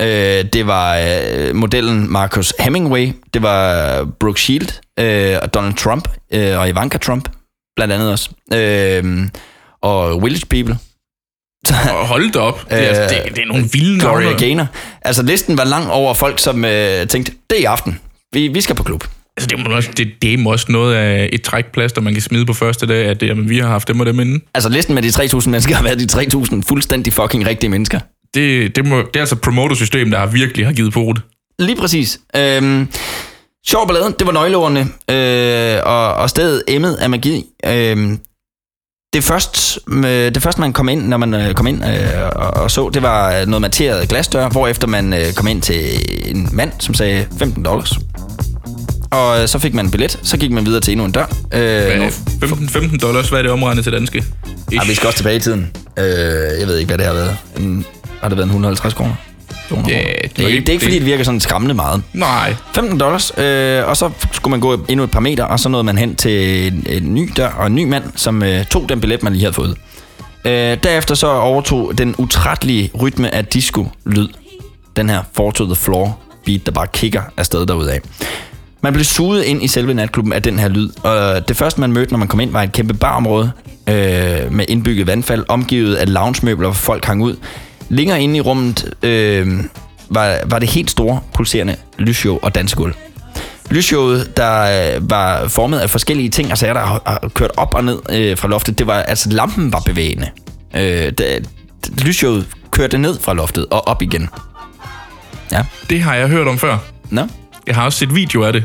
Øh, 0.00 0.44
det 0.52 0.66
var 0.66 0.96
øh, 0.96 1.54
modellen 1.54 2.12
Marcus 2.12 2.54
Hemingway. 2.58 3.12
Det 3.34 3.42
var 3.42 4.04
Brooke 4.04 4.40
Shield 4.40 4.68
øh, 4.98 5.38
og 5.42 5.54
Donald 5.54 5.74
Trump 5.74 6.08
øh, 6.32 6.58
og 6.58 6.68
Ivanka 6.68 6.98
Trump, 6.98 7.28
blandt 7.76 7.94
andet 7.94 8.10
også. 8.10 8.30
Øh, 8.54 9.28
og 9.82 10.22
Village 10.22 10.46
People. 10.46 10.78
Hold 12.12 12.32
da 12.32 12.38
op. 12.38 12.70
Det, 12.70 12.72
er, 12.72 12.76
altså, 12.76 13.02
det, 13.02 13.36
det 13.36 13.42
er 13.42 13.46
nogle 13.46 13.68
vilde 13.72 14.00
Gloria 14.00 14.24
navne. 14.24 14.38
Gaynor. 14.38 14.66
Altså 15.02 15.22
listen 15.22 15.58
var 15.58 15.64
lang 15.64 15.90
over 15.90 16.14
folk, 16.14 16.38
som 16.38 16.64
øh, 16.64 17.06
tænkte, 17.06 17.32
det 17.50 17.56
er 17.56 17.62
i 17.62 17.64
aften. 17.64 18.00
Vi, 18.32 18.48
vi 18.48 18.60
skal 18.60 18.76
på 18.76 18.82
klub. 18.82 19.04
Altså, 19.36 19.56
det, 19.56 19.66
er 19.66 19.74
også, 19.74 19.90
det, 19.96 20.08
det 20.22 20.34
er 20.34 20.48
også 20.48 20.66
noget 20.68 20.94
af 20.94 21.28
et 21.32 21.42
trækplaster, 21.42 22.00
man 22.00 22.12
kan 22.12 22.22
smide 22.22 22.46
på 22.46 22.52
første 22.52 22.86
dag, 22.86 23.06
at 23.06 23.20
det, 23.20 23.26
jamen, 23.26 23.48
vi 23.50 23.58
har 23.58 23.68
haft 23.68 23.88
dem 23.88 24.00
og 24.00 24.06
dem 24.06 24.20
inden. 24.20 24.42
Altså 24.54 24.68
listen 24.68 24.94
med 24.94 25.02
de 25.02 25.08
3.000 25.08 25.48
mennesker 25.48 25.74
har 25.74 25.82
været 25.82 26.12
de 26.12 26.20
3.000 26.20 26.62
fuldstændig 26.68 27.12
fucking 27.12 27.46
rigtige 27.46 27.70
mennesker. 27.70 28.00
Det, 28.34 28.76
det, 28.76 28.86
må, 28.86 28.98
det 28.98 29.16
er 29.16 29.20
altså 29.20 29.34
et 29.34 29.40
promotersystem, 29.40 30.10
der 30.10 30.18
har 30.18 30.26
virkelig 30.26 30.66
har 30.66 30.72
givet 30.72 30.92
på 30.92 31.12
det. 31.14 31.22
Lige 31.58 31.76
præcis. 31.76 32.20
Øhm, 32.36 32.88
sjov 33.66 33.86
ballade, 33.86 34.14
det 34.18 34.26
var 34.26 34.32
nøgleordene, 34.32 34.80
øh, 35.10 35.80
og, 35.84 36.14
og 36.14 36.30
stedet 36.30 36.62
emmet 36.68 36.94
af 36.94 37.10
magi. 37.10 37.44
Øhm, 37.66 38.18
det, 39.18 39.24
først, 39.24 39.78
øh, 39.88 40.04
det 40.34 40.42
første, 40.42 40.60
man 40.60 40.72
kom 40.72 40.88
ind, 40.88 41.08
når 41.08 41.16
man 41.16 41.34
øh, 41.34 41.54
kom 41.54 41.66
ind 41.66 41.84
øh, 41.84 42.30
og, 42.36 42.50
og 42.62 42.70
så, 42.70 42.90
det 42.94 43.02
var 43.02 43.44
noget 43.44 43.60
materet 43.60 44.08
glasdør, 44.08 44.48
hvorefter 44.48 44.86
man 44.86 45.12
øh, 45.12 45.32
kom 45.32 45.46
ind 45.46 45.62
til 45.62 45.80
en 46.30 46.48
mand, 46.52 46.72
som 46.78 46.94
sagde 46.94 47.26
15 47.38 47.62
dollars. 47.64 47.92
Og 49.10 49.42
øh, 49.42 49.48
så 49.48 49.58
fik 49.58 49.74
man 49.74 49.84
en 49.84 49.90
billet, 49.90 50.18
så 50.22 50.36
gik 50.36 50.50
man 50.50 50.66
videre 50.66 50.80
til 50.80 50.92
endnu 50.92 51.04
en 51.04 51.12
dør. 51.12 51.24
Øh, 51.52 51.60
Hvad, 51.60 51.96
nogle- 51.96 52.12
15, 52.40 52.68
15 52.68 52.98
dollars, 52.98 53.28
hvad 53.28 53.38
er 53.38 53.42
det 53.42 53.50
omregnet 53.52 53.84
til 53.84 53.92
danske? 53.92 54.24
Ej, 54.72 54.84
vi 54.86 54.94
skal 54.94 55.06
også 55.06 55.16
tilbage 55.16 55.36
i 55.36 55.40
tiden. 55.40 55.70
Øh, 55.98 56.04
jeg 56.60 56.66
ved 56.66 56.76
ikke, 56.78 56.88
hvad 56.88 56.98
det 56.98 57.06
har 57.06 57.12
været. 57.12 57.36
En, 57.58 57.84
har 58.20 58.28
det 58.28 58.38
været 58.38 58.46
en 58.46 58.50
150 58.50 58.94
kroner? 58.94 59.14
200 59.68 59.94
Ja, 59.96 60.02
det 60.36 60.44
er, 60.44 60.48
ikke- 60.48 60.60
det 60.60 60.68
er 60.68 60.72
ikke, 60.72 60.84
fordi 60.84 60.98
det- 60.98 61.06
virker 61.06 61.24
sådan 61.24 61.40
skræmmende 61.40 61.74
meget. 61.74 62.02
Nej. 62.12 62.54
15 62.74 62.98
dollars, 63.00 63.32
øh, 63.38 63.88
og 63.88 63.96
så 63.96 64.10
skulle 64.32 64.50
man 64.50 64.60
gå 64.60 64.84
endnu 64.88 65.04
et 65.04 65.10
par 65.10 65.20
meter, 65.20 65.44
og 65.44 65.60
så 65.60 65.68
nåede 65.68 65.84
man 65.84 65.98
hen 65.98 66.14
til 66.16 66.66
en, 66.66 66.86
en 66.90 67.14
ny 67.14 67.30
dør 67.36 67.48
og 67.48 67.66
en 67.66 67.74
ny 67.74 67.84
mand, 67.84 68.04
som 68.16 68.42
øh, 68.42 68.64
tog 68.64 68.88
den 68.88 69.00
billet, 69.00 69.22
man 69.22 69.32
lige 69.32 69.42
havde 69.42 69.54
fået. 69.54 69.74
Øh, 70.44 70.52
derefter 70.82 71.14
så 71.14 71.26
overtog 71.30 71.98
den 71.98 72.14
utrættelige 72.18 72.90
rytme 73.00 73.34
af 73.34 73.44
disco-lyd, 73.44 74.28
den 74.96 75.10
her 75.10 75.22
Four 75.36 75.50
to 75.50 75.64
the 75.64 75.74
Floor 75.76 76.18
beat, 76.46 76.66
der 76.66 76.72
bare 76.72 76.86
kigger 76.92 77.22
afsted 77.36 77.66
derudad. 77.66 77.98
Man 78.82 78.92
blev 78.92 79.04
suget 79.04 79.44
ind 79.44 79.62
i 79.64 79.68
selve 79.68 79.94
natklubben 79.94 80.32
af 80.32 80.42
den 80.42 80.58
her 80.58 80.68
lyd, 80.68 80.88
og 81.02 81.48
det 81.48 81.56
første, 81.56 81.80
man 81.80 81.92
mødte, 81.92 82.12
når 82.12 82.18
man 82.18 82.28
kom 82.28 82.40
ind, 82.40 82.50
var 82.52 82.62
et 82.62 82.72
kæmpe 82.72 82.94
barområde 82.94 83.50
øh, 83.88 83.94
med 84.52 84.64
indbygget 84.68 85.06
vandfald, 85.06 85.44
omgivet 85.48 85.94
af 85.94 86.12
loungemøbler, 86.12 86.68
hvor 86.68 86.74
folk 86.74 87.04
hang 87.04 87.22
ud. 87.22 87.36
Længere 87.88 88.22
inde 88.22 88.36
i 88.36 88.40
rummet 88.40 88.94
øh, 89.02 89.64
var, 90.08 90.38
var 90.46 90.58
det 90.58 90.68
helt 90.68 90.90
store, 90.90 91.20
pulserende 91.34 91.76
lysshow 91.98 92.38
og 92.42 92.54
dansegulv. 92.54 92.94
Lysshowet, 93.70 94.36
der 94.36 94.94
øh, 94.96 95.10
var 95.10 95.48
formet 95.48 95.78
af 95.78 95.90
forskellige 95.90 96.28
ting, 96.28 96.50
altså 96.50 96.66
jeg 96.66 96.74
der 96.74 96.80
har 96.80 97.02
har 97.06 97.30
kørt 97.34 97.50
op 97.56 97.74
og 97.74 97.84
ned 97.84 97.98
øh, 98.10 98.36
fra 98.36 98.48
loftet, 98.48 98.78
det 98.78 98.86
var, 98.86 98.94
altså 98.94 99.30
lampen 99.30 99.72
var 99.72 99.80
bevægende. 99.80 100.30
Øh, 100.74 101.12
det, 101.12 101.48
lysshowet 102.04 102.46
kørte 102.70 102.98
ned 102.98 103.20
fra 103.20 103.34
loftet 103.34 103.66
og 103.70 103.88
op 103.88 104.02
igen. 104.02 104.28
Ja. 105.52 105.64
Det 105.90 106.00
har 106.00 106.14
jeg 106.14 106.28
hørt 106.28 106.48
om 106.48 106.58
før. 106.58 106.78
Nå? 107.10 107.22
Jeg 107.66 107.74
har 107.74 107.84
også 107.84 107.98
set 107.98 108.14
video 108.14 108.42
af 108.42 108.52
det. 108.52 108.64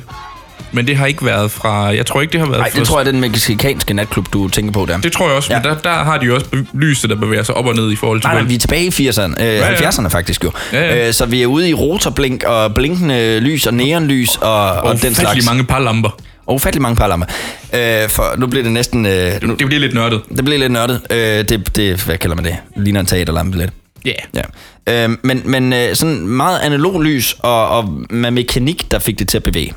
Men 0.74 0.88
det 0.88 0.96
har 0.98 1.06
ikke 1.06 1.26
været 1.26 1.52
fra... 1.52 1.96
Jeg 1.96 2.06
tror 2.06 2.22
ikke, 2.22 2.32
det 2.32 2.40
har 2.40 2.48
været 2.48 2.60
Nej, 2.60 2.72
fra... 2.72 2.80
det 2.80 2.88
tror 2.88 3.00
jeg 3.00 3.08
er 3.08 3.12
den 3.12 3.22
mexikanske 3.22 3.94
natklub, 3.94 4.34
du 4.34 4.48
tænker 4.48 4.72
på 4.72 4.86
der. 4.86 4.98
Det 4.98 5.12
tror 5.12 5.28
jeg 5.28 5.36
også, 5.36 5.54
ja. 5.54 5.60
men 5.60 5.66
der, 5.70 5.78
der 5.78 5.90
har 6.04 6.18
de 6.18 6.26
jo 6.26 6.36
også 6.36 6.46
lyset, 6.74 7.10
der 7.10 7.16
bevæger 7.16 7.44
sig 7.44 7.56
op 7.56 7.66
og 7.66 7.76
ned 7.76 7.92
i 7.92 7.96
forhold 7.96 8.22
til... 8.22 8.28
Nej, 8.28 8.36
nej, 8.40 8.44
vi 8.44 8.56
er 8.56 8.60
tilbage 8.60 8.86
i 8.86 8.90
80'erne, 9.10 9.44
øh, 9.44 9.48
ja. 9.56 9.74
70'erne 9.74 10.08
faktisk 10.08 10.44
jo. 10.44 10.52
Ja, 10.74 10.96
ja. 10.96 11.08
Øh, 11.08 11.14
så 11.14 11.26
vi 11.26 11.42
er 11.42 11.48
ude 11.48 11.70
i 11.70 11.74
rotorblink 11.74 12.44
og 12.44 12.74
blinkende 12.74 13.40
lys 13.40 13.66
og 13.68 13.74
neonlys 13.74 14.36
og, 14.36 14.72
og, 14.72 14.82
og 14.84 15.02
den 15.02 15.16
slags. 15.16 15.46
mange 15.46 15.64
parlamper. 15.64 16.10
Og 16.46 16.56
ufattelig 16.56 16.82
mange 16.82 16.96
parlamper. 16.96 17.28
Øh, 17.74 18.10
for 18.10 18.38
nu 18.38 18.48
bliver 18.48 18.64
det 18.64 18.72
næsten... 18.72 19.06
Øh, 19.06 19.32
nu, 19.42 19.56
Det 19.56 19.68
bliver 19.68 19.80
lidt 19.80 19.94
nørdet. 19.94 20.22
det 20.38 20.46
bliver 20.46 20.60
lidt 20.60 20.72
nørdet. 20.72 21.02
Øh, 21.10 21.18
det, 21.18 21.76
det, 21.76 22.04
hvad 22.04 22.18
kalder 22.18 22.36
man 22.36 22.46
det? 22.46 22.56
Ligner 22.76 23.00
en 23.00 23.06
teaterlampe 23.06 23.58
lidt. 23.58 23.72
Ja. 24.06 24.12
Yeah. 24.36 24.44
Ja. 24.88 25.04
Øh, 25.04 25.18
men 25.24 25.42
men 25.46 25.74
øh, 25.74 25.96
sådan 25.96 26.28
meget 26.28 26.60
analog 26.60 27.02
lys 27.04 27.36
og, 27.40 27.70
og 27.70 27.94
med 28.10 28.32
mekanik, 28.32 28.92
der 28.92 29.00
fik 29.00 29.20
det 29.20 29.28
til 29.28 29.38
at 29.38 29.44
bevæge. 29.44 29.74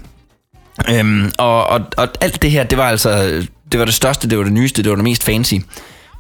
Øhm, 0.91 1.33
og, 1.39 1.67
og, 1.67 1.81
og 1.97 2.09
alt 2.21 2.43
det 2.43 2.51
her, 2.51 2.65
det 2.65 2.79
var 2.79 2.89
altså 2.89 3.43
det 3.73 3.79
var 3.81 3.85
det 3.85 3.95
største, 3.95 4.31
det 4.31 4.39
var 4.39 4.45
det 4.45 4.53
nyeste, 4.53 4.83
det 4.83 4.91
var 4.91 4.97
det 4.97 5.05
mest 5.05 5.25
fancy. 5.25 5.55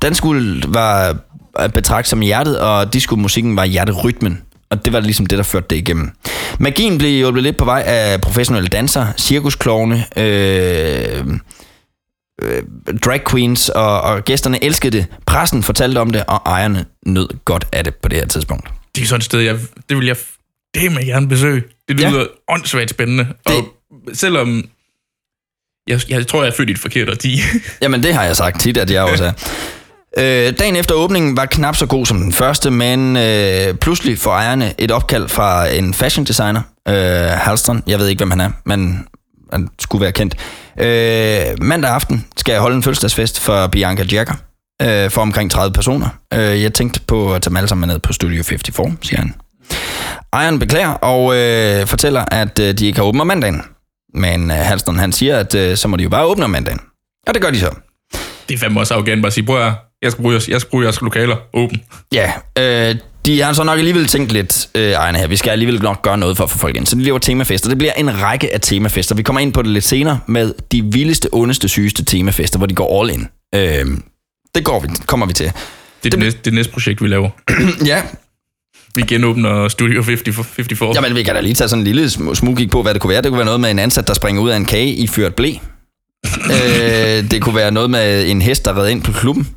Danskuld 0.02 0.62
var 0.68 1.16
at 1.54 1.72
betragte 1.72 2.10
som 2.10 2.20
hjertet, 2.20 2.60
og 2.60 2.92
disco-musikken 2.92 3.56
var 3.56 3.64
hjerterytmen. 3.64 4.42
Og 4.70 4.84
det 4.84 4.92
var 4.92 5.00
ligesom 5.00 5.26
det, 5.26 5.38
der 5.38 5.44
førte 5.44 5.66
det 5.70 5.76
igennem. 5.76 6.10
Magien 6.58 6.98
blev 6.98 7.10
hjulpet 7.10 7.42
lidt 7.42 7.56
på 7.56 7.64
vej 7.64 7.82
af 7.86 8.20
professionelle 8.20 8.68
dansere, 8.68 9.12
cirkusklovne, 9.18 10.04
øh, 10.16 11.26
øh, 12.42 12.62
drag 13.04 13.20
queens, 13.30 13.68
og, 13.68 14.00
og 14.00 14.24
gæsterne 14.24 14.64
elskede 14.64 14.96
det. 14.96 15.06
Pressen 15.26 15.62
fortalte 15.62 15.98
om 15.98 16.10
det, 16.10 16.24
og 16.28 16.42
ejerne 16.46 16.84
nød 17.06 17.28
godt 17.44 17.66
af 17.72 17.84
det 17.84 17.94
på 17.94 18.08
det 18.08 18.18
her 18.18 18.26
tidspunkt. 18.26 18.68
Det 18.94 19.02
er 19.02 19.06
sådan 19.06 19.18
et 19.18 19.24
sted, 19.24 19.40
jeg, 19.40 19.58
det 19.88 19.96
vil 19.96 20.06
jeg 20.06 20.16
det 20.74 20.92
med 20.92 21.06
gerne 21.06 21.28
besøge. 21.28 21.62
Det 21.88 22.00
lyder 22.00 22.20
ja. 22.20 22.54
åndssvagt 22.54 22.90
spændende. 22.90 23.26
Og 23.44 23.52
selvom 24.12 24.64
Jeg, 25.88 26.00
jeg 26.08 26.26
tror, 26.26 26.42
jeg 26.42 26.50
er 26.50 26.54
født 26.56 26.68
i 26.68 26.72
et 26.72 26.78
forkert 26.78 27.08
årti. 27.08 27.40
Jamen, 27.82 28.02
det 28.02 28.14
har 28.14 28.24
jeg 28.24 28.36
sagt 28.36 28.60
tit, 28.60 28.76
at 28.76 28.90
jeg 28.90 29.02
også 29.02 29.24
er. 29.24 29.32
Øh, 30.18 30.52
dagen 30.58 30.76
efter 30.76 30.94
åbningen 30.94 31.36
var 31.36 31.46
knap 31.46 31.76
så 31.76 31.86
god 31.86 32.06
som 32.06 32.18
den 32.18 32.32
første, 32.32 32.70
men 32.70 33.16
øh, 33.16 33.74
pludselig 33.74 34.18
får 34.18 34.30
ejerne 34.30 34.74
et 34.78 34.90
opkald 34.90 35.28
fra 35.28 35.68
en 35.68 35.94
fashion 35.94 36.24
designer, 36.26 36.62
øh, 36.88 36.94
Halston. 37.30 37.82
Jeg 37.86 37.98
ved 37.98 38.08
ikke, 38.08 38.20
hvem 38.20 38.30
han 38.30 38.40
er, 38.40 38.50
men 38.64 39.06
han 39.52 39.68
skulle 39.78 40.02
være 40.02 40.12
kendt. 40.12 40.36
Øh, 40.80 41.64
mandag 41.64 41.90
aften 41.90 42.26
skal 42.36 42.52
jeg 42.52 42.60
holde 42.60 42.76
en 42.76 42.82
fødselsdagsfest 42.82 43.40
for 43.40 43.66
Bianca 43.66 44.04
Jagger 44.12 44.34
øh, 44.82 45.10
for 45.10 45.22
omkring 45.22 45.50
30 45.50 45.72
personer. 45.72 46.08
Øh, 46.34 46.62
jeg 46.62 46.74
tænkte 46.74 47.00
på 47.06 47.34
at 47.34 47.42
tage 47.42 47.50
dem 47.50 47.56
alle 47.56 47.68
sammen 47.68 47.88
ned 47.88 47.98
på 47.98 48.12
Studio 48.12 48.42
54, 48.42 48.92
siger 49.02 49.20
han. 49.20 49.34
Ejeren 50.32 50.58
beklager 50.58 50.88
og 50.88 51.36
øh, 51.36 51.86
fortæller, 51.86 52.24
at 52.30 52.58
øh, 52.58 52.74
de 52.74 52.86
ikke 52.86 52.98
har 52.98 53.04
åbent 53.04 53.20
om 53.20 53.26
mandagen. 53.26 53.62
Men 54.16 54.50
øh, 54.50 54.56
Halston 54.56 54.98
han 54.98 55.12
siger, 55.12 55.38
at 55.38 55.54
øh, 55.54 55.76
så 55.76 55.88
må 55.88 55.96
de 55.96 56.02
jo 56.02 56.08
bare 56.08 56.24
åbne 56.24 56.44
om 56.44 56.50
mandagen. 56.50 56.80
Og 57.26 57.34
det 57.34 57.42
gør 57.42 57.50
de 57.50 57.60
så. 57.60 57.70
Det 58.48 58.54
er 58.54 58.58
fandme 58.58 58.80
også 58.80 58.94
arrogant 58.94 59.22
bare 59.22 59.26
at 59.26 59.32
sige, 59.32 59.46
prøv 59.46 59.66
at 59.66 59.72
jeg 60.02 60.12
skal 60.12 60.22
bruge 60.22 60.32
jeres, 60.32 60.48
jeg 60.48 60.60
skal 60.60 60.70
bruge 60.70 60.84
jeres 60.84 61.00
lokaler 61.00 61.36
åben. 61.54 61.82
Ja, 62.12 62.32
øh, 62.58 62.96
de 63.26 63.42
har 63.42 63.52
så 63.52 63.64
nok 63.64 63.78
alligevel 63.78 64.06
tænkt 64.06 64.32
lidt, 64.32 64.68
øh, 64.74 64.90
ejerne 64.90 65.18
her, 65.18 65.26
vi 65.26 65.36
skal 65.36 65.50
alligevel 65.50 65.82
nok 65.82 66.02
gøre 66.02 66.18
noget 66.18 66.36
for 66.36 66.44
at 66.44 66.50
få 66.50 66.58
folk 66.58 66.76
ind. 66.76 66.86
Så 66.86 66.96
de 66.96 67.02
laver 67.02 67.18
temafester. 67.18 67.68
Det 67.68 67.78
bliver 67.78 67.92
en 67.92 68.22
række 68.22 68.54
af 68.54 68.60
temafester. 68.60 69.14
Vi 69.14 69.22
kommer 69.22 69.40
ind 69.40 69.52
på 69.52 69.62
det 69.62 69.70
lidt 69.70 69.84
senere 69.84 70.20
med 70.26 70.54
de 70.72 70.84
vildeste, 70.84 71.28
ondeste, 71.32 71.68
sygeste 71.68 72.04
temafester, 72.04 72.58
hvor 72.58 72.66
de 72.66 72.74
går 72.74 73.00
all 73.00 73.10
in. 73.10 73.28
Øh, 73.54 73.86
det 74.54 74.64
går 74.64 74.80
vi, 74.80 74.88
kommer 75.06 75.26
vi 75.26 75.32
til. 75.32 75.46
Det 75.46 76.06
er 76.06 76.10
det, 76.10 76.18
næste, 76.18 76.40
det 76.44 76.52
næste 76.52 76.72
projekt, 76.72 77.02
vi 77.02 77.08
laver. 77.08 77.30
ja, 77.86 78.02
Vi 78.96 79.02
genåbner 79.02 79.68
Studio 79.68 80.02
50, 80.02 80.46
54. 80.46 80.96
Jamen, 80.96 81.14
vi 81.14 81.22
kan 81.22 81.34
da 81.34 81.40
lige 81.40 81.54
tage 81.54 81.68
sådan 81.68 81.80
en 81.80 81.84
lille 81.84 82.04
sm- 82.06 82.34
smugkig 82.34 82.70
på, 82.70 82.82
hvad 82.82 82.94
det 82.94 83.02
kunne 83.02 83.10
være. 83.10 83.22
Det 83.22 83.28
kunne 83.30 83.38
være 83.38 83.44
noget 83.44 83.60
med 83.60 83.70
en 83.70 83.78
ansat, 83.78 84.08
der 84.08 84.14
springer 84.14 84.42
ud 84.42 84.50
af 84.50 84.56
en 84.56 84.64
kage 84.64 84.88
i 84.94 85.06
ført 85.06 85.34
blæ. 85.34 85.48
øh, 86.54 87.30
det 87.30 87.42
kunne 87.42 87.54
være 87.54 87.70
noget 87.70 87.90
med 87.90 88.30
en 88.30 88.42
hest, 88.42 88.64
der 88.64 88.76
redder 88.76 88.88
ind 88.88 89.02
på 89.02 89.12
klubben. 89.12 89.48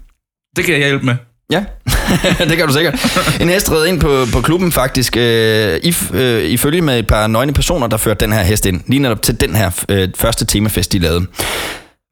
Det 0.55 0.65
kan 0.65 0.73
jeg 0.73 0.87
hjælpe 0.87 1.05
med. 1.05 1.15
Ja, 1.51 1.63
det 2.49 2.57
kan 2.57 2.67
du 2.67 2.73
sikkert. 2.73 3.19
En 3.41 3.49
hest 3.49 3.71
redde 3.71 3.89
ind 3.89 3.99
på, 3.99 4.25
på 4.33 4.41
klubben 4.41 4.71
faktisk, 4.71 5.17
øh, 5.17 5.79
i, 5.83 5.95
øh, 6.13 6.43
ifølge 6.43 6.81
med 6.81 6.99
et 6.99 7.07
par 7.07 7.27
nøgne 7.27 7.53
personer, 7.53 7.87
der 7.87 7.97
førte 7.97 8.25
den 8.25 8.33
her 8.33 8.41
hest 8.43 8.65
ind. 8.65 8.81
Lige 8.87 8.99
netop 8.99 9.21
til 9.21 9.41
den 9.41 9.55
her 9.55 9.83
øh, 9.89 10.09
første 10.15 10.45
temafest, 10.45 10.93
de 10.93 10.99
lavede. 10.99 11.25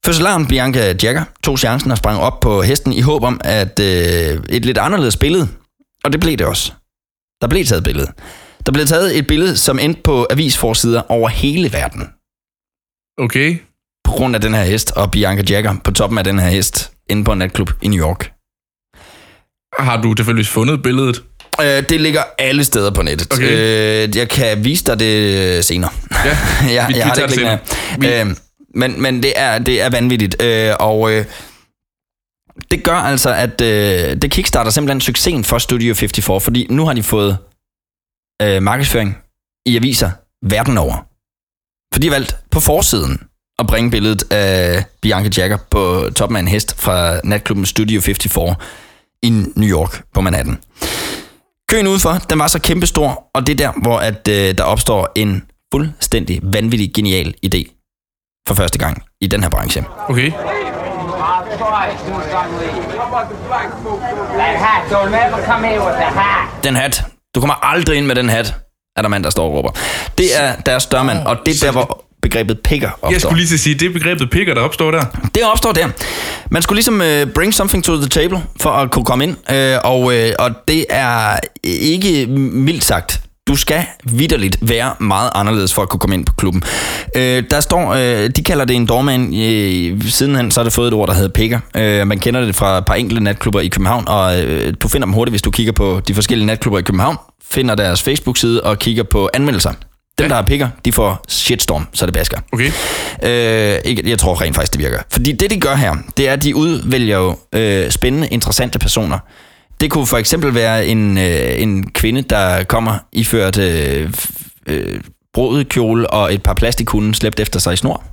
Fødselaren 0.05 0.47
Bianca 0.47 0.95
Jagger 1.03 1.23
tog 1.43 1.59
chancen 1.59 1.91
og 1.91 1.97
sprang 1.97 2.19
op 2.19 2.39
på 2.39 2.61
hesten 2.61 2.93
i 2.93 3.01
håb 3.01 3.23
om, 3.23 3.41
at 3.43 3.79
øh, 3.79 4.39
et 4.49 4.65
lidt 4.65 4.77
anderledes 4.77 5.17
billede, 5.17 5.47
og 6.03 6.11
det 6.11 6.19
blev 6.19 6.37
det 6.37 6.45
også. 6.45 6.71
Der 7.41 7.47
blev 7.47 7.65
taget 7.65 7.77
et 7.79 7.83
billede. 7.83 8.07
Der 8.65 8.71
blev 8.71 8.85
taget 8.85 9.17
et 9.17 9.27
billede, 9.27 9.57
som 9.57 9.79
endte 9.79 10.01
på 10.03 10.27
avisforsider 10.29 11.01
over 11.11 11.29
hele 11.29 11.73
verden. 11.73 12.03
Okay. 13.17 13.57
På 14.03 14.11
grund 14.11 14.35
af 14.35 14.41
den 14.41 14.53
her 14.53 14.63
hest, 14.63 14.91
og 14.91 15.11
Bianca 15.11 15.43
Jagger 15.49 15.75
på 15.83 15.91
toppen 15.91 16.17
af 16.17 16.23
den 16.23 16.39
her 16.39 16.49
hest, 16.49 16.91
inde 17.09 17.23
på 17.23 17.31
en 17.31 17.39
natklub 17.39 17.71
i 17.81 17.87
New 17.87 17.99
York. 18.07 18.31
Har 19.79 20.01
du 20.01 20.13
tilfældigvis 20.13 20.49
fundet 20.49 20.83
billedet? 20.83 21.23
Øh, 21.61 21.83
det 21.89 22.01
ligger 22.01 22.21
alle 22.37 22.63
steder 22.63 22.91
på 22.91 23.01
nettet. 23.01 23.33
Okay. 23.33 24.07
Øh, 24.07 24.17
jeg 24.17 24.29
kan 24.29 24.63
vise 24.65 24.85
dig 24.85 24.99
det 24.99 25.65
senere. 25.65 25.91
Ja, 26.25 26.37
jeg, 26.73 26.85
vi- 26.87 26.93
vi 26.93 26.97
jeg 26.99 27.05
har 27.07 27.13
det 27.13 27.21
ikke 27.21 27.35
liggende 27.35 27.59
her. 28.01 28.25
Øh, 28.25 28.35
men 28.75 29.01
men 29.01 29.23
det, 29.23 29.33
er, 29.35 29.59
det 29.59 29.81
er 29.81 29.89
vanvittigt. 29.89 30.41
Øh, 30.43 30.73
og 30.79 31.11
øh, 31.13 31.25
det 32.71 32.83
gør 32.83 32.95
altså, 32.95 33.33
at 33.33 33.61
øh, 33.61 34.21
det 34.21 34.31
kickstarter 34.31 34.71
simpelthen 34.71 35.01
succesen 35.01 35.43
for 35.43 35.57
Studio 35.57 35.93
54, 35.93 36.43
fordi 36.43 36.67
nu 36.69 36.85
har 36.85 36.93
de 36.93 37.03
fået 37.03 37.37
øh, 38.41 38.63
markedsføring 38.63 39.17
i 39.65 39.75
aviser 39.75 40.11
verden 40.41 40.77
over. 40.77 41.05
For 41.93 41.99
de 41.99 42.07
har 42.07 42.15
valgt 42.15 42.37
på 42.51 42.59
forsiden 42.59 43.19
at 43.59 43.67
bringe 43.67 43.91
billedet 43.91 44.31
af 44.31 44.85
Bianca 45.01 45.41
Jagger 45.41 45.57
på 45.69 46.09
toppen 46.15 46.35
af 46.35 46.39
en 46.39 46.47
hest 46.47 46.81
fra 46.81 47.19
natklubben 47.23 47.65
Studio 47.65 48.01
54 48.01 48.55
i 49.23 49.29
New 49.55 49.69
York 49.69 50.03
på 50.13 50.21
Manhattan. 50.21 50.57
Køen 51.69 51.87
udenfor, 51.87 52.13
den 52.29 52.39
var 52.39 52.47
så 52.47 52.59
kæmpestor, 52.59 53.29
og 53.33 53.47
det 53.47 53.53
er 53.53 53.57
der, 53.57 53.81
hvor 53.81 53.97
at, 53.97 54.27
øh, 54.27 54.57
der 54.57 54.63
opstår 54.63 55.11
en 55.15 55.43
fuldstændig 55.71 56.39
vanvittig 56.43 56.93
genial 56.93 57.33
idé 57.45 57.73
for 58.47 58.55
første 58.55 58.79
gang 58.79 59.03
i 59.21 59.27
den 59.27 59.43
her 59.43 59.49
branche. 59.49 59.83
Okay. 60.09 60.31
That 64.37 64.55
hat, 64.65 64.81
don't 64.91 65.13
ever 65.25 65.45
come 65.45 65.67
here 65.67 65.79
with 65.85 65.97
the 65.97 66.09
hat. 66.19 66.63
Den 66.63 66.75
hat. 66.75 67.03
Du 67.35 67.39
kommer 67.39 67.55
aldrig 67.65 67.97
ind 67.97 68.05
med 68.05 68.15
den 68.15 68.29
hat, 68.29 68.55
er 68.97 69.01
der 69.01 69.09
mand, 69.09 69.23
der 69.23 69.29
står 69.29 69.45
og 69.45 69.53
råber. 69.53 69.71
Det 70.17 70.41
er 70.41 70.55
deres 70.55 70.85
dørmand, 70.85 71.17
og 71.25 71.37
det 71.45 71.63
er 71.63 71.65
der, 71.65 71.71
hvor 71.71 72.03
begrebet 72.21 72.59
picker 72.63 72.89
opstår. 72.89 73.11
Jeg 73.11 73.21
skulle 73.21 73.37
lige 73.37 73.47
til 73.47 73.53
at 73.55 73.59
sige, 73.59 73.75
det 73.75 73.87
er 73.89 73.93
begrebet 73.93 74.29
pikker, 74.29 74.53
der 74.53 74.61
opstår 74.61 74.91
der. 74.91 75.05
Det 75.35 75.43
opstår 75.43 75.71
der. 75.71 75.87
Man 76.49 76.61
skulle 76.61 76.77
ligesom 76.77 76.93
uh, 76.93 77.33
bring 77.35 77.53
something 77.53 77.83
to 77.83 77.95
the 77.95 78.09
table 78.09 78.43
for 78.61 78.69
at 78.69 78.91
kunne 78.91 79.05
komme 79.05 79.23
ind, 79.23 79.35
uh, 79.49 79.91
og, 79.91 80.01
uh, 80.01 80.13
og 80.39 80.51
det 80.67 80.85
er 80.89 81.39
ikke 81.63 82.25
mildt 82.27 82.83
sagt. 82.83 83.21
Du 83.47 83.55
skal 83.55 83.85
vidderligt 84.03 84.57
være 84.61 84.95
meget 84.99 85.31
anderledes 85.35 85.73
for 85.73 85.81
at 85.81 85.89
kunne 85.89 85.99
komme 85.99 86.15
ind 86.15 86.25
på 86.25 86.33
klubben. 86.33 86.63
Uh, 87.15 87.21
der 87.21 87.59
står, 87.59 87.91
uh, 87.91 88.29
de 88.35 88.43
kalder 88.45 88.65
det 88.65 88.75
en 88.75 88.85
doorman. 88.85 89.21
Uh, 89.23 90.01
sidenhen 90.03 90.51
så 90.51 90.59
har 90.59 90.63
det 90.63 90.73
fået 90.73 90.87
et 90.87 90.93
ord, 90.93 91.07
der 91.07 91.13
hedder 91.13 91.29
picker. 91.29 91.59
Uh, 91.75 92.07
man 92.07 92.19
kender 92.19 92.45
det 92.45 92.55
fra 92.55 92.77
et 92.77 92.85
par 92.85 92.93
enkelte 92.93 93.23
natklubber 93.23 93.59
i 93.59 93.67
København, 93.67 94.07
og 94.07 94.39
uh, 94.39 94.73
du 94.81 94.87
finder 94.87 95.05
dem 95.05 95.13
hurtigt, 95.13 95.31
hvis 95.31 95.41
du 95.41 95.51
kigger 95.51 95.71
på 95.71 96.01
de 96.07 96.13
forskellige 96.13 96.45
natklubber 96.45 96.79
i 96.79 96.81
København, 96.81 97.17
finder 97.51 97.75
deres 97.75 98.01
Facebook-side 98.01 98.63
og 98.63 98.79
kigger 98.79 99.03
på 99.03 99.29
anmeldelser. 99.33 99.73
Dem, 100.19 100.29
der 100.29 100.35
har 100.35 100.41
picker, 100.41 100.69
de 100.85 100.91
får 100.91 101.25
shitstorm, 101.27 101.87
så 101.93 102.05
det 102.05 102.13
basker. 102.13 102.37
Okay. 102.51 102.71
Øh, 103.23 103.79
ikke, 103.85 104.09
jeg 104.09 104.19
tror 104.19 104.41
rent 104.41 104.55
faktisk, 104.55 104.73
det 104.73 104.81
virker. 104.81 104.99
Fordi 105.11 105.31
det, 105.31 105.49
de 105.49 105.59
gør 105.59 105.75
her, 105.75 105.95
det 106.17 106.29
er, 106.29 106.33
at 106.33 106.43
de 106.43 106.55
udvælger 106.55 107.17
jo 107.17 107.35
øh, 107.53 107.91
spændende, 107.91 108.27
interessante 108.27 108.79
personer. 108.79 109.19
Det 109.81 109.91
kunne 109.91 110.07
for 110.07 110.17
eksempel 110.17 110.53
være 110.53 110.85
en, 110.87 111.17
øh, 111.17 111.61
en 111.61 111.91
kvinde, 111.91 112.21
der 112.21 112.63
kommer 112.63 112.97
iført 113.11 113.57
øh, 113.57 114.13
øh, 114.67 115.01
brudekjole 115.33 116.09
og 116.09 116.33
et 116.33 116.43
par 116.43 116.53
plastikhunde 116.53 117.15
slæbt 117.15 117.39
efter 117.39 117.59
sig 117.59 117.73
i 117.73 117.75
snor. 117.75 118.03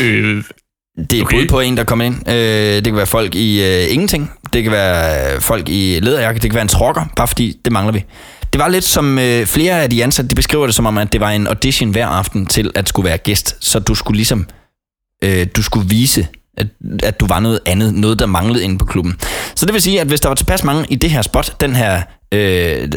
Øh, 0.00 0.44
Det 1.10 1.18
er 1.18 1.22
Okay. 1.22 1.36
bud 1.36 1.46
på 1.48 1.60
en, 1.60 1.76
der 1.76 1.84
kommer 1.84 2.04
ind. 2.04 2.28
Øh, 2.28 2.34
det 2.74 2.84
kan 2.84 2.96
være 2.96 3.06
folk 3.06 3.34
i 3.34 3.62
øh, 3.62 3.92
ingenting. 3.94 4.30
Det 4.52 4.62
kan 4.62 4.72
være 4.72 5.40
folk 5.40 5.68
i 5.68 5.98
læderjakke. 6.02 6.40
Det 6.40 6.50
kan 6.50 6.54
være 6.54 6.62
en 6.62 6.68
trokker, 6.68 7.04
bare 7.16 7.28
fordi 7.28 7.56
det 7.64 7.72
mangler 7.72 7.92
vi. 7.92 8.04
Det 8.52 8.58
var 8.60 8.68
lidt 8.68 8.84
som 8.84 9.18
øh, 9.18 9.46
flere 9.46 9.82
af 9.82 9.90
de 9.90 10.04
ansatte, 10.04 10.28
de 10.28 10.34
beskriver 10.34 10.66
det 10.66 10.74
som 10.74 10.86
om, 10.86 10.98
at 10.98 11.12
det 11.12 11.20
var 11.20 11.30
en 11.30 11.46
audition 11.46 11.90
hver 11.90 12.06
aften 12.06 12.46
til 12.46 12.70
at 12.74 12.88
skulle 12.88 13.08
være 13.08 13.18
gæst. 13.18 13.56
Så 13.60 13.78
du 13.78 13.94
skulle 13.94 14.16
ligesom, 14.16 14.46
øh, 15.24 15.46
du 15.56 15.62
skulle 15.62 15.88
vise, 15.88 16.26
at, 16.58 16.66
at 17.02 17.20
du 17.20 17.26
var 17.26 17.40
noget 17.40 17.60
andet, 17.66 17.94
noget 17.94 18.18
der 18.18 18.26
manglede 18.26 18.64
inde 18.64 18.78
på 18.78 18.84
klubben. 18.84 19.16
Så 19.54 19.66
det 19.66 19.74
vil 19.74 19.82
sige, 19.82 20.00
at 20.00 20.06
hvis 20.06 20.20
der 20.20 20.28
var 20.28 20.34
tilpas 20.34 20.64
mange 20.64 20.86
i 20.90 20.94
det 20.94 21.10
her 21.10 21.22
spot, 21.22 21.60
den 21.60 21.76
her, 21.76 22.02
øh, 22.34 22.88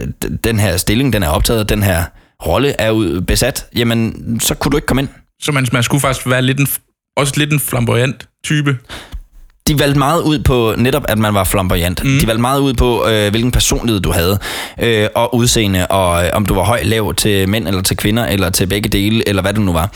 den 0.43 0.59
her 0.59 0.77
stilling, 0.77 1.13
den 1.13 1.23
er 1.23 1.29
optaget, 1.29 1.69
den 1.69 1.83
her 1.83 2.03
rolle 2.45 2.81
er 2.81 2.91
ud 2.91 3.21
besat, 3.21 3.65
jamen 3.75 4.39
så 4.39 4.55
kunne 4.55 4.71
du 4.71 4.77
ikke 4.77 4.87
komme 4.87 5.01
ind. 5.01 5.09
så 5.41 5.51
man, 5.51 5.67
man 5.73 5.83
skulle 5.83 6.01
faktisk 6.01 6.29
være 6.29 6.41
lidt 6.41 6.59
en, 6.59 6.67
også 7.17 7.33
lidt 7.37 7.53
en 7.53 7.59
flamboyant 7.59 8.27
type 8.43 8.77
de 9.67 9.79
valgte 9.79 9.99
meget 9.99 10.21
ud 10.21 10.39
på 10.39 10.73
netop, 10.77 11.05
at 11.07 11.17
man 11.17 11.33
var 11.33 11.43
flamboyant. 11.43 12.03
Mm. 12.03 12.19
De 12.19 12.27
valgte 12.27 12.41
meget 12.41 12.59
ud 12.59 12.73
på, 12.73 13.07
øh, 13.07 13.29
hvilken 13.31 13.51
personlighed 13.51 13.99
du 14.01 14.11
havde, 14.11 14.39
øh, 14.81 15.07
og 15.15 15.35
udseende, 15.35 15.87
og 15.87 16.25
øh, 16.25 16.29
om 16.33 16.45
du 16.45 16.53
var 16.53 16.63
høj, 16.63 16.81
lav 16.83 17.13
til 17.15 17.49
mænd, 17.49 17.67
eller 17.67 17.81
til 17.81 17.97
kvinder, 17.97 18.25
eller 18.25 18.49
til 18.49 18.67
begge 18.67 18.89
dele, 18.89 19.29
eller 19.29 19.41
hvad 19.41 19.53
det 19.53 19.61
nu 19.61 19.73
var. 19.73 19.91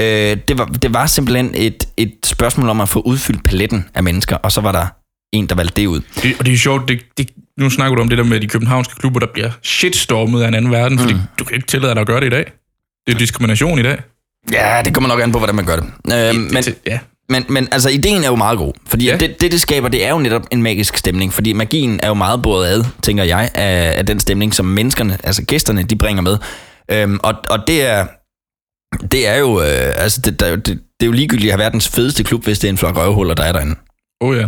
Øh, 0.00 0.36
det, 0.48 0.58
var 0.58 0.64
det 0.64 0.94
var 0.94 1.06
simpelthen 1.06 1.50
et, 1.54 1.84
et 1.96 2.14
spørgsmål 2.24 2.68
om 2.68 2.80
at 2.80 2.88
få 2.88 3.00
udfyldt 3.00 3.44
paletten 3.44 3.84
af 3.94 4.02
mennesker, 4.02 4.36
og 4.36 4.52
så 4.52 4.60
var 4.60 4.72
der 4.72 4.86
en, 5.32 5.46
der 5.46 5.54
valgte 5.54 5.80
det 5.82 5.86
ud. 5.86 6.00
Det, 6.22 6.34
og 6.38 6.46
det 6.46 6.54
er 6.54 6.58
sjovt, 6.58 6.88
det, 6.88 7.00
det, 7.18 7.28
nu 7.58 7.70
snakker 7.70 7.94
du 7.96 8.02
om 8.02 8.08
det 8.08 8.18
der 8.18 8.24
med 8.24 8.40
de 8.40 8.46
københavnske 8.48 8.94
klubber, 9.00 9.20
der 9.20 9.26
bliver 9.34 9.50
shitstormet 9.62 10.42
af 10.42 10.48
en 10.48 10.54
anden 10.54 10.70
verden, 10.72 10.98
fordi 10.98 11.14
du 11.38 11.44
kan 11.44 11.54
ikke 11.56 11.66
tillade 11.66 11.94
dig 11.94 12.00
at 12.00 12.06
gøre 12.06 12.20
det 12.20 12.26
i 12.26 12.30
dag. 12.30 12.44
Det 13.06 13.14
er 13.14 13.18
diskrimination 13.18 13.78
i 13.78 13.82
dag. 13.82 13.98
Ja, 14.52 14.82
det 14.84 14.94
kommer 14.94 15.08
nok 15.08 15.20
an 15.20 15.32
på, 15.32 15.38
hvordan 15.38 15.54
man 15.56 15.64
gør 15.64 15.76
det. 15.76 15.84
Øh, 16.12 16.34
men, 16.40 16.62
det- 16.62 16.78
ja. 16.86 16.98
Men, 17.28 17.44
men 17.48 17.68
altså, 17.72 17.88
ideen 17.88 18.24
er 18.24 18.28
jo 18.28 18.36
meget 18.36 18.58
god. 18.58 18.72
Fordi 18.86 19.04
ja. 19.04 19.16
det, 19.16 19.40
det, 19.40 19.52
det 19.52 19.60
skaber, 19.60 19.88
det 19.88 20.04
er 20.04 20.10
jo 20.10 20.18
netop 20.18 20.42
en 20.50 20.62
magisk 20.62 20.96
stemning. 20.96 21.32
Fordi 21.32 21.52
magien 21.52 22.00
er 22.02 22.08
jo 22.08 22.14
meget 22.14 22.42
båret 22.42 22.66
ad, 22.66 22.84
tænker 23.02 23.24
jeg, 23.24 23.50
af, 23.54 23.94
af 23.98 24.06
den 24.06 24.20
stemning, 24.20 24.54
som 24.54 24.66
menneskerne, 24.66 25.18
altså 25.24 25.44
gæsterne, 25.44 25.82
de 25.82 25.96
bringer 25.96 26.22
med. 26.22 26.38
Øhm, 26.90 27.20
og, 27.22 27.34
og 27.50 27.58
det 27.66 27.86
er... 27.86 28.06
Det 29.10 29.28
er 29.28 29.36
jo, 29.36 29.60
øh, 29.60 29.92
altså 29.96 30.20
det, 30.20 30.40
der, 30.40 30.46
er 30.46 30.56
det, 30.56 30.66
det 30.66 31.02
er 31.02 31.06
jo 31.06 31.12
ligegyldigt 31.12 31.52
at 31.52 31.58
have 31.58 31.64
verdens 31.64 31.88
fedeste 31.88 32.24
klub, 32.24 32.44
hvis 32.44 32.58
det 32.58 32.68
er 32.68 32.72
en 32.72 32.78
flok 32.78 32.96
røvhuller, 32.96 33.34
der 33.34 33.42
er 33.42 33.52
derinde. 33.52 33.74
Oh 34.20 34.36
ja. 34.36 34.46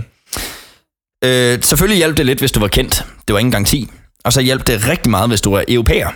Øh, 1.25 1.63
selvfølgelig 1.63 1.99
hjalp 1.99 2.17
det 2.17 2.27
lidt, 2.27 2.39
hvis 2.39 2.53
du 2.53 2.61
var 2.61 2.69
kendt. 2.69 3.05
Det 3.29 3.35
var 3.35 3.39
ingen 3.39 3.51
garanti. 3.51 3.91
Og 4.25 4.33
så 4.33 4.41
hjalp 4.41 4.67
det 4.67 4.89
rigtig 4.89 5.11
meget, 5.11 5.29
hvis 5.29 5.41
du 5.41 5.51
var 5.51 5.65
europæer. 5.69 6.09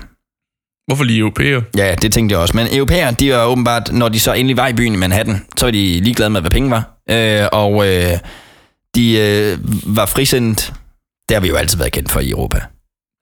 Hvorfor 0.91 1.05
lige 1.05 1.19
europæer? 1.19 1.61
Ja, 1.77 1.95
det 1.95 2.13
tænkte 2.13 2.33
jeg 2.33 2.41
også. 2.41 2.57
Men 2.57 2.67
europæer, 2.73 3.11
de 3.11 3.33
var 3.33 3.45
åbenbart, 3.45 3.93
når 3.93 4.09
de 4.09 4.21
så 4.21 4.33
endelig 4.33 4.57
var 4.57 4.69
i 4.69 4.73
byen 4.73 4.95
i 4.95 4.97
Manhattan, 4.97 5.47
så 5.57 5.67
var 5.67 5.71
de 5.71 6.01
ligeglade 6.01 6.31
med, 6.31 6.41
hvad 6.41 6.51
penge 6.51 6.71
var. 6.71 7.01
Øh, 7.11 7.47
og 7.53 7.89
øh, 7.89 8.19
de 8.95 9.19
øh, 9.19 9.59
var 9.97 10.07
frisindet. 10.07 10.73
Det 11.29 11.35
har 11.35 11.41
vi 11.41 11.49
jo 11.49 11.57
altid 11.57 11.79
været 11.79 11.93
kendt 11.93 12.11
for 12.11 12.21
i 12.21 12.31
Europa. 12.31 12.61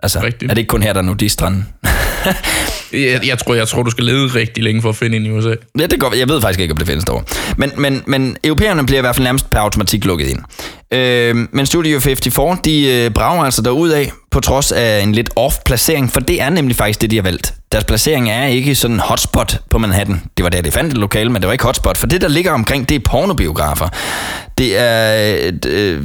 Altså, 0.03 0.23
Rigtigt. 0.23 0.51
er 0.51 0.55
det 0.55 0.59
ikke 0.59 0.69
kun 0.69 0.83
her, 0.83 0.93
der 0.93 1.01
er 1.01 1.05
nudiststranden? 1.05 1.69
Jeg, 2.93 3.21
jeg, 3.27 3.39
tror, 3.39 3.55
jeg 3.55 3.69
tror, 3.69 3.83
du 3.83 3.91
skal 3.91 4.05
lede 4.05 4.27
rigtig 4.27 4.65
længe 4.65 4.83
for 4.83 4.89
at 4.89 4.97
finde 4.97 5.17
en 5.17 5.27
i 5.27 5.31
USA. 5.31 5.55
Ja, 5.79 5.87
det 5.87 6.01
går, 6.01 6.15
jeg 6.15 6.29
ved 6.29 6.41
faktisk 6.41 6.61
ikke, 6.61 6.73
om 6.73 6.79
det 6.79 6.87
findes 6.87 7.05
derovre. 7.05 7.25
Men, 7.57 7.73
men, 7.77 8.03
men 8.07 8.37
europæerne 8.45 8.87
bliver 8.87 8.99
i 8.99 9.01
hvert 9.01 9.17
fald 9.17 9.25
nærmest 9.25 9.51
per 9.51 9.59
automatik 9.59 10.05
lukket 10.05 10.27
ind. 10.27 10.39
Øh, 10.91 11.37
men 11.53 11.67
Studio 11.67 12.01
54, 12.01 12.59
de 12.65 12.87
øh, 12.87 13.11
brager 13.11 13.45
altså 13.45 13.63
derud 13.63 13.89
af, 13.91 14.13
på 14.31 14.41
trods 14.41 14.73
af 14.73 15.01
en 15.01 15.13
lidt 15.13 15.31
off-placering, 15.37 16.11
for 16.13 16.21
det 16.21 16.43
er 16.43 16.51
nemlig 16.51 16.77
faktisk 16.77 17.01
det, 17.01 17.11
de 17.11 17.17
har 17.17 17.23
valgt. 17.23 17.55
Deres 17.73 17.85
placering 17.85 18.31
er 18.31 18.47
ikke 18.47 18.75
sådan 18.75 18.97
en 18.97 19.01
hotspot 19.01 19.61
på 19.71 19.79
Manhattan. 19.79 20.23
Det 20.37 20.43
var 20.43 20.49
der, 20.51 20.63
de 20.63 20.71
fandt 20.71 20.93
et 20.93 20.99
lokale, 20.99 21.31
men 21.31 21.43
det 21.43 21.47
var 21.47 21.53
ikke 21.53 21.65
hotspot, 21.65 21.99
for 21.99 22.07
det, 22.07 22.21
der 22.21 22.29
ligger 22.29 22.53
omkring, 22.53 22.89
det 22.89 22.95
er 22.95 23.01
pornobiografer. 23.05 23.89
Det 24.59 24.79
er 24.79 25.53
øh, 25.67 26.05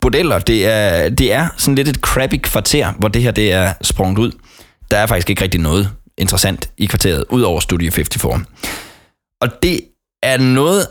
bordeller, 0.00 0.38
det 0.38 0.66
er, 0.66 1.08
det 1.08 1.32
er 1.32 1.48
sådan 1.56 1.74
lidt 1.74 1.88
et 1.88 1.96
crappy 1.96 2.40
kvarter, 2.42 2.92
hvor 2.92 3.08
det 3.08 3.22
her 3.22 3.30
det 3.30 3.52
er 3.52 3.72
sprunget 3.82 4.18
ud. 4.18 4.32
Der 4.90 4.96
er 4.96 5.06
faktisk 5.06 5.30
ikke 5.30 5.42
rigtig 5.42 5.60
noget 5.60 5.90
interessant 6.18 6.70
i 6.76 6.86
kvarteret, 6.86 7.24
ud 7.30 7.42
over 7.42 7.60
Studio 7.60 7.90
54. 7.90 8.46
Og 9.40 9.62
det 9.62 9.80
er 10.22 10.38
noget 10.38 10.86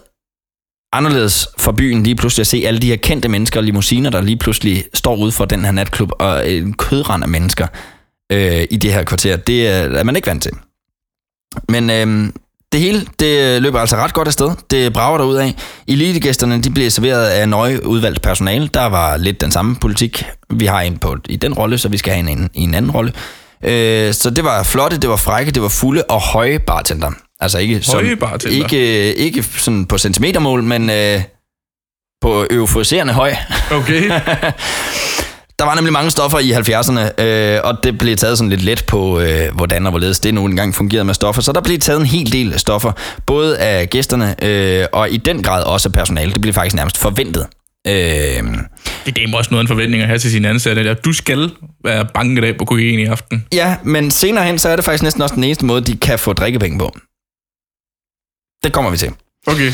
anderledes 0.94 1.48
for 1.58 1.72
byen 1.72 2.04
lige 2.04 2.16
pludselig 2.16 2.42
at 2.44 2.48
se 2.48 2.64
alle 2.66 2.80
de 2.80 2.88
her 2.88 2.96
kendte 2.96 3.30
mennesker 3.30 3.60
og 3.60 3.64
limousiner, 3.64 4.10
der 4.10 4.22
lige 4.22 4.38
pludselig 4.38 4.84
står 4.94 5.16
ude 5.16 5.32
for 5.32 5.46
den 5.46 5.66
her 5.66 5.72
natklub, 5.72 6.12
og 6.20 6.52
en 6.52 6.74
kødrand 6.74 7.24
af 7.24 7.30
mennesker 7.30 7.68
øh, 8.32 8.68
i 8.72 8.78
det 8.78 8.94
her 8.94 9.04
kvarter. 9.04 9.38
Det 9.38 9.68
er, 9.68 9.72
er 9.72 10.04
man 10.04 10.16
ikke 10.16 10.28
vant 10.28 10.44
til. 10.44 10.52
Men 11.70 11.90
øh, 11.90 12.34
det 12.72 12.82
hele, 12.82 13.06
det 13.20 13.62
løber 13.62 13.80
altså 13.80 13.96
ret 13.96 14.14
godt 14.14 14.28
afsted. 14.28 14.52
Det 14.72 14.94
brager 14.94 15.18
der 15.18 15.26
ud 15.26 15.36
af. 15.36 15.56
Elitegæsterne, 15.88 16.62
de 16.62 16.70
bliver 16.70 16.90
serveret 16.90 17.26
af 17.26 17.50
nøje 17.50 17.86
udvalgt 17.86 18.22
personale. 18.22 18.68
Der 18.74 18.86
var 18.86 19.18
lidt 19.18 19.42
den 19.42 19.52
samme 19.52 19.76
politik. 19.76 20.26
Vi 20.50 20.66
har 20.66 20.82
en 20.82 20.98
på 20.98 21.18
i 21.30 21.36
den 21.36 21.54
rolle, 21.54 21.78
så 21.78 21.90
vi 21.90 21.98
skal 21.98 22.14
have 22.14 22.32
en 22.32 22.50
i 22.54 22.62
en 22.62 22.74
anden 22.74 22.92
rolle. 22.92 23.14
Øh, 23.64 24.14
så 24.14 24.30
det 24.30 24.44
var 24.44 24.64
flotte, 24.64 24.98
det 24.98 25.10
var 25.10 25.16
frække, 25.16 25.52
det 25.52 25.62
var 25.62 25.70
fulde 25.70 26.04
og 26.04 26.22
høje 26.22 26.60
bartender. 26.60 27.12
Altså 27.40 27.58
ikke, 27.58 27.84
Høje 27.92 28.10
som, 28.10 28.18
bartender? 28.18 28.64
ikke, 28.64 29.16
ikke 29.16 29.44
sådan 29.44 29.86
på 29.86 29.98
centimetermål, 29.98 30.64
men 30.64 30.90
øh, 30.90 31.22
på 32.22 32.46
euforiserende 32.52 33.14
høj. 33.14 33.34
Okay. 33.72 34.12
Der 35.60 35.66
var 35.66 35.76
nemlig 35.76 35.94
mange 35.94 36.12
stoffer 36.12 36.40
i 36.40 36.52
70'erne, 36.52 37.24
øh, 37.24 37.60
og 37.64 37.84
det 37.84 37.98
blev 37.98 38.16
taget 38.18 38.38
sådan 38.38 38.50
lidt 38.50 38.62
let 38.62 38.84
på, 38.88 39.20
øh, 39.20 39.56
hvordan 39.56 39.86
og 39.86 39.90
hvorledes 39.92 40.20
det 40.20 40.34
nu 40.34 40.46
engang 40.46 40.76
fungerede 40.76 41.06
med 41.06 41.14
stoffer. 41.14 41.42
Så 41.42 41.52
der 41.52 41.62
blev 41.62 41.80
taget 41.80 42.00
en 42.00 42.06
hel 42.06 42.32
del 42.32 42.60
stoffer, 42.60 42.92
både 43.26 43.58
af 43.58 43.90
gæsterne 43.90 44.44
øh, 44.44 44.86
og 44.94 45.10
i 45.12 45.18
den 45.18 45.44
grad 45.44 45.64
også 45.64 45.90
af 45.90 45.94
personalet. 45.94 46.34
Det 46.34 46.42
blev 46.42 46.54
faktisk 46.54 46.76
nærmest 46.76 46.98
forventet. 46.98 47.48
Øh, 47.88 47.94
Det 49.06 49.16
gav 49.16 49.30
mig 49.30 49.38
også 49.38 49.52
noget 49.52 49.64
en 49.64 49.68
forventning 49.68 50.02
at 50.04 50.08
have 50.08 50.20
til 50.20 50.32
sine 50.32 50.50
ansatte. 50.50 50.90
At 50.90 51.06
du 51.06 51.14
skal 51.14 51.52
være 51.84 52.06
bange 52.14 52.48
af 52.48 52.58
på 52.58 52.66
kokain 52.66 53.00
i 53.00 53.06
aften. 53.06 53.46
ja, 53.54 53.76
men 53.84 54.12
senere 54.12 54.46
hen, 54.46 54.60
så 54.60 54.70
er 54.70 54.76
det 54.76 54.86
faktisk 54.86 55.04
næsten 55.04 55.22
også 55.22 55.36
den 55.36 55.44
eneste 55.44 55.66
måde, 55.66 55.82
de 55.82 55.98
kan 55.98 56.20
få 56.20 56.34
drikkepenge 56.34 56.80
på. 56.80 56.92
Det 58.64 58.74
kommer 58.74 58.92
vi 58.92 58.98
til. 58.98 59.12
Okay. 59.48 59.72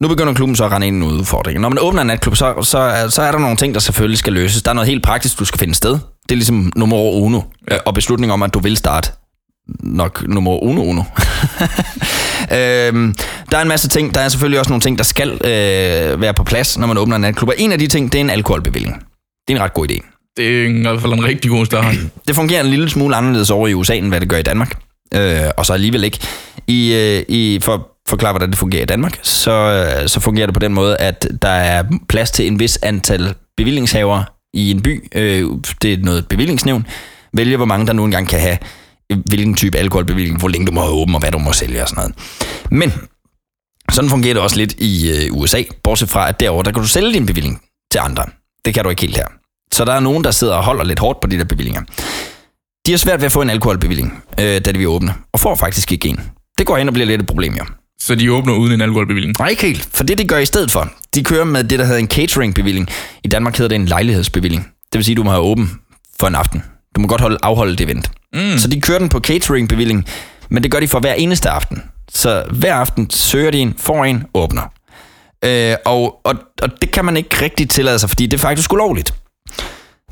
Nu 0.00 0.08
begynder 0.08 0.34
klubben 0.34 0.56
så 0.56 0.64
at 0.64 0.72
rende 0.72 0.86
ind 0.86 0.96
i 0.96 1.06
en 1.06 1.12
udfordring. 1.12 1.60
Når 1.60 1.68
man 1.68 1.78
åbner 1.80 2.00
en 2.00 2.06
natklub, 2.06 2.36
så, 2.36 2.54
så, 2.62 3.06
så 3.10 3.22
er 3.22 3.32
der 3.32 3.38
nogle 3.38 3.56
ting, 3.56 3.74
der 3.74 3.80
selvfølgelig 3.80 4.18
skal 4.18 4.32
løses. 4.32 4.62
Der 4.62 4.70
er 4.70 4.74
noget 4.74 4.88
helt 4.88 5.02
praktisk, 5.02 5.38
du 5.38 5.44
skal 5.44 5.58
finde 5.58 5.74
sted. 5.74 5.92
Det 5.92 6.30
er 6.30 6.34
ligesom 6.34 6.72
nummer 6.76 6.96
uno. 6.96 7.40
Ja. 7.70 7.76
Og 7.86 7.94
beslutning 7.94 8.32
om, 8.32 8.42
at 8.42 8.54
du 8.54 8.58
vil 8.58 8.76
starte. 8.76 9.10
Nok 9.80 10.28
nummer 10.28 10.62
uno 10.62 10.82
uno. 10.82 11.02
øhm, 12.56 13.14
der 13.50 13.58
er 13.58 13.62
en 13.62 13.68
masse 13.68 13.88
ting. 13.88 14.14
Der 14.14 14.20
er 14.20 14.28
selvfølgelig 14.28 14.58
også 14.58 14.70
nogle 14.70 14.80
ting, 14.80 14.98
der 14.98 15.04
skal 15.04 15.30
øh, 15.32 16.20
være 16.20 16.34
på 16.34 16.44
plads, 16.44 16.78
når 16.78 16.86
man 16.86 16.98
åbner 16.98 17.16
en 17.16 17.22
natklub. 17.22 17.48
Og 17.48 17.54
en 17.58 17.72
af 17.72 17.78
de 17.78 17.86
ting, 17.86 18.12
det 18.12 18.18
er 18.18 18.24
en 18.24 18.30
alkoholbevilling. 18.30 18.94
Det 19.48 19.54
er 19.54 19.58
en 19.58 19.62
ret 19.62 19.74
god 19.74 19.90
idé. 19.90 20.32
Det 20.36 20.64
er 20.64 20.68
i 20.68 20.82
hvert 20.82 21.00
fald 21.00 21.12
en 21.12 21.24
rigtig 21.24 21.50
god 21.50 21.66
start. 21.66 21.94
Det 22.28 22.34
fungerer 22.34 22.60
en 22.60 22.70
lille 22.70 22.90
smule 22.90 23.16
anderledes 23.16 23.50
over 23.50 23.68
i 23.68 23.74
USA, 23.74 23.94
end 23.94 24.08
hvad 24.08 24.20
det 24.20 24.28
gør 24.28 24.36
i 24.36 24.42
Danmark. 24.42 24.82
Øh, 25.14 25.40
og 25.56 25.66
så 25.66 25.72
alligevel 25.72 26.04
ikke. 26.04 26.18
I, 26.66 26.94
øh, 26.94 27.24
i, 27.28 27.60
for 27.62 27.89
forklare, 28.10 28.32
hvordan 28.32 28.50
det 28.50 28.58
fungerer 28.58 28.82
i 28.82 28.86
Danmark, 28.86 29.18
så, 29.22 29.52
øh, 29.52 30.08
så 30.08 30.20
fungerer 30.20 30.46
det 30.46 30.54
på 30.54 30.60
den 30.60 30.74
måde, 30.74 30.96
at 30.96 31.28
der 31.42 31.48
er 31.48 31.84
plads 32.08 32.30
til 32.30 32.46
en 32.46 32.58
vis 32.58 32.76
antal 32.82 33.34
bevillingshavere 33.56 34.24
i 34.54 34.70
en 34.70 34.82
by. 34.82 35.08
Øh, 35.14 35.50
det 35.82 35.92
er 35.92 35.98
noget 35.98 36.28
bevillingsnævn. 36.28 36.86
Vælge, 37.34 37.56
hvor 37.56 37.66
mange 37.66 37.86
der 37.86 37.92
nu 37.92 38.04
engang 38.04 38.28
kan 38.28 38.40
have 38.40 38.58
øh, 39.12 39.18
hvilken 39.26 39.54
type 39.54 39.78
alkoholbevilling, 39.78 40.38
hvor 40.38 40.48
længe 40.48 40.66
du 40.66 40.72
må 40.72 40.80
have 40.80 40.92
åben, 40.92 41.14
og 41.14 41.20
hvad 41.20 41.30
du 41.30 41.38
må 41.38 41.52
sælge 41.52 41.82
og 41.82 41.88
sådan 41.88 42.02
noget. 42.02 42.14
Men 42.70 42.92
sådan 43.90 44.10
fungerer 44.10 44.34
det 44.34 44.42
også 44.42 44.56
lidt 44.56 44.72
i 44.78 45.10
øh, 45.10 45.36
USA, 45.36 45.62
bortset 45.82 46.08
fra, 46.08 46.28
at 46.28 46.40
derovre, 46.40 46.64
der 46.64 46.72
kan 46.72 46.82
du 46.82 46.88
sælge 46.88 47.12
din 47.12 47.26
bevilling 47.26 47.62
til 47.92 47.98
andre. 47.98 48.24
Det 48.64 48.74
kan 48.74 48.84
du 48.84 48.90
ikke 48.90 49.02
helt 49.02 49.16
her. 49.16 49.26
Så 49.72 49.84
der 49.84 49.92
er 49.92 50.00
nogen, 50.00 50.24
der 50.24 50.30
sidder 50.30 50.54
og 50.54 50.64
holder 50.64 50.84
lidt 50.84 50.98
hårdt 50.98 51.20
på 51.20 51.26
de 51.26 51.38
der 51.38 51.44
bevillinger. 51.44 51.82
De 52.86 52.90
har 52.90 52.98
svært 52.98 53.20
ved 53.20 53.26
at 53.26 53.32
få 53.32 53.42
en 53.42 53.50
alkoholbevilling, 53.50 54.22
øh, 54.40 54.64
da 54.64 54.72
de 54.72 54.78
vil 54.78 54.88
åbne, 54.88 55.14
og 55.32 55.40
får 55.40 55.54
faktisk 55.54 55.92
ikke 55.92 56.08
en. 56.08 56.20
Det 56.58 56.66
går 56.66 56.76
hen 56.76 56.88
og 56.88 56.94
bliver 56.94 57.06
lidt 57.06 57.20
et 57.20 57.26
problem, 57.26 57.54
jo. 57.54 57.64
Så 58.00 58.14
de 58.14 58.32
åbner 58.32 58.52
uden 58.54 58.72
en 58.72 58.80
alkoholbevilling? 58.80 59.34
Nej, 59.38 59.48
ikke 59.48 59.62
helt. 59.62 59.88
For 59.92 60.04
det, 60.04 60.18
de 60.18 60.24
gør 60.24 60.38
i 60.38 60.46
stedet 60.46 60.70
for, 60.70 60.92
de 61.14 61.24
kører 61.24 61.44
med 61.44 61.64
det, 61.64 61.78
der 61.78 61.84
hedder 61.84 61.98
en 61.98 62.08
cateringbevilling. 62.08 62.88
I 63.24 63.28
Danmark 63.28 63.56
hedder 63.56 63.68
det 63.68 63.74
en 63.76 63.86
lejlighedsbevilling. 63.86 64.62
Det 64.62 64.98
vil 64.98 65.04
sige, 65.04 65.14
du 65.14 65.22
må 65.22 65.30
have 65.30 65.42
åben 65.42 65.70
for 66.20 66.26
en 66.26 66.34
aften. 66.34 66.62
Du 66.96 67.00
må 67.00 67.08
godt 67.08 67.20
holde, 67.20 67.38
afholde 67.42 67.76
det 67.76 67.84
event. 67.84 68.10
Mm. 68.32 68.58
Så 68.58 68.68
de 68.68 68.80
kører 68.80 68.98
den 68.98 69.08
på 69.08 69.20
cateringbevilling, 69.20 70.06
men 70.48 70.62
det 70.62 70.70
gør 70.70 70.80
de 70.80 70.88
for 70.88 71.00
hver 71.00 71.14
eneste 71.14 71.50
aften. 71.50 71.82
Så 72.12 72.44
hver 72.50 72.74
aften 72.74 73.10
søger 73.10 73.50
de 73.50 73.58
en, 73.58 73.74
får 73.78 74.04
en, 74.04 74.24
åbner. 74.34 74.62
Øh, 75.44 75.76
og, 75.84 76.20
og, 76.24 76.34
og 76.62 76.68
det 76.82 76.90
kan 76.90 77.04
man 77.04 77.16
ikke 77.16 77.44
rigtig 77.44 77.68
tillade 77.68 77.98
sig, 77.98 78.08
fordi 78.08 78.26
det 78.26 78.34
er 78.34 78.38
faktisk 78.38 78.72
ulovligt. 78.72 79.14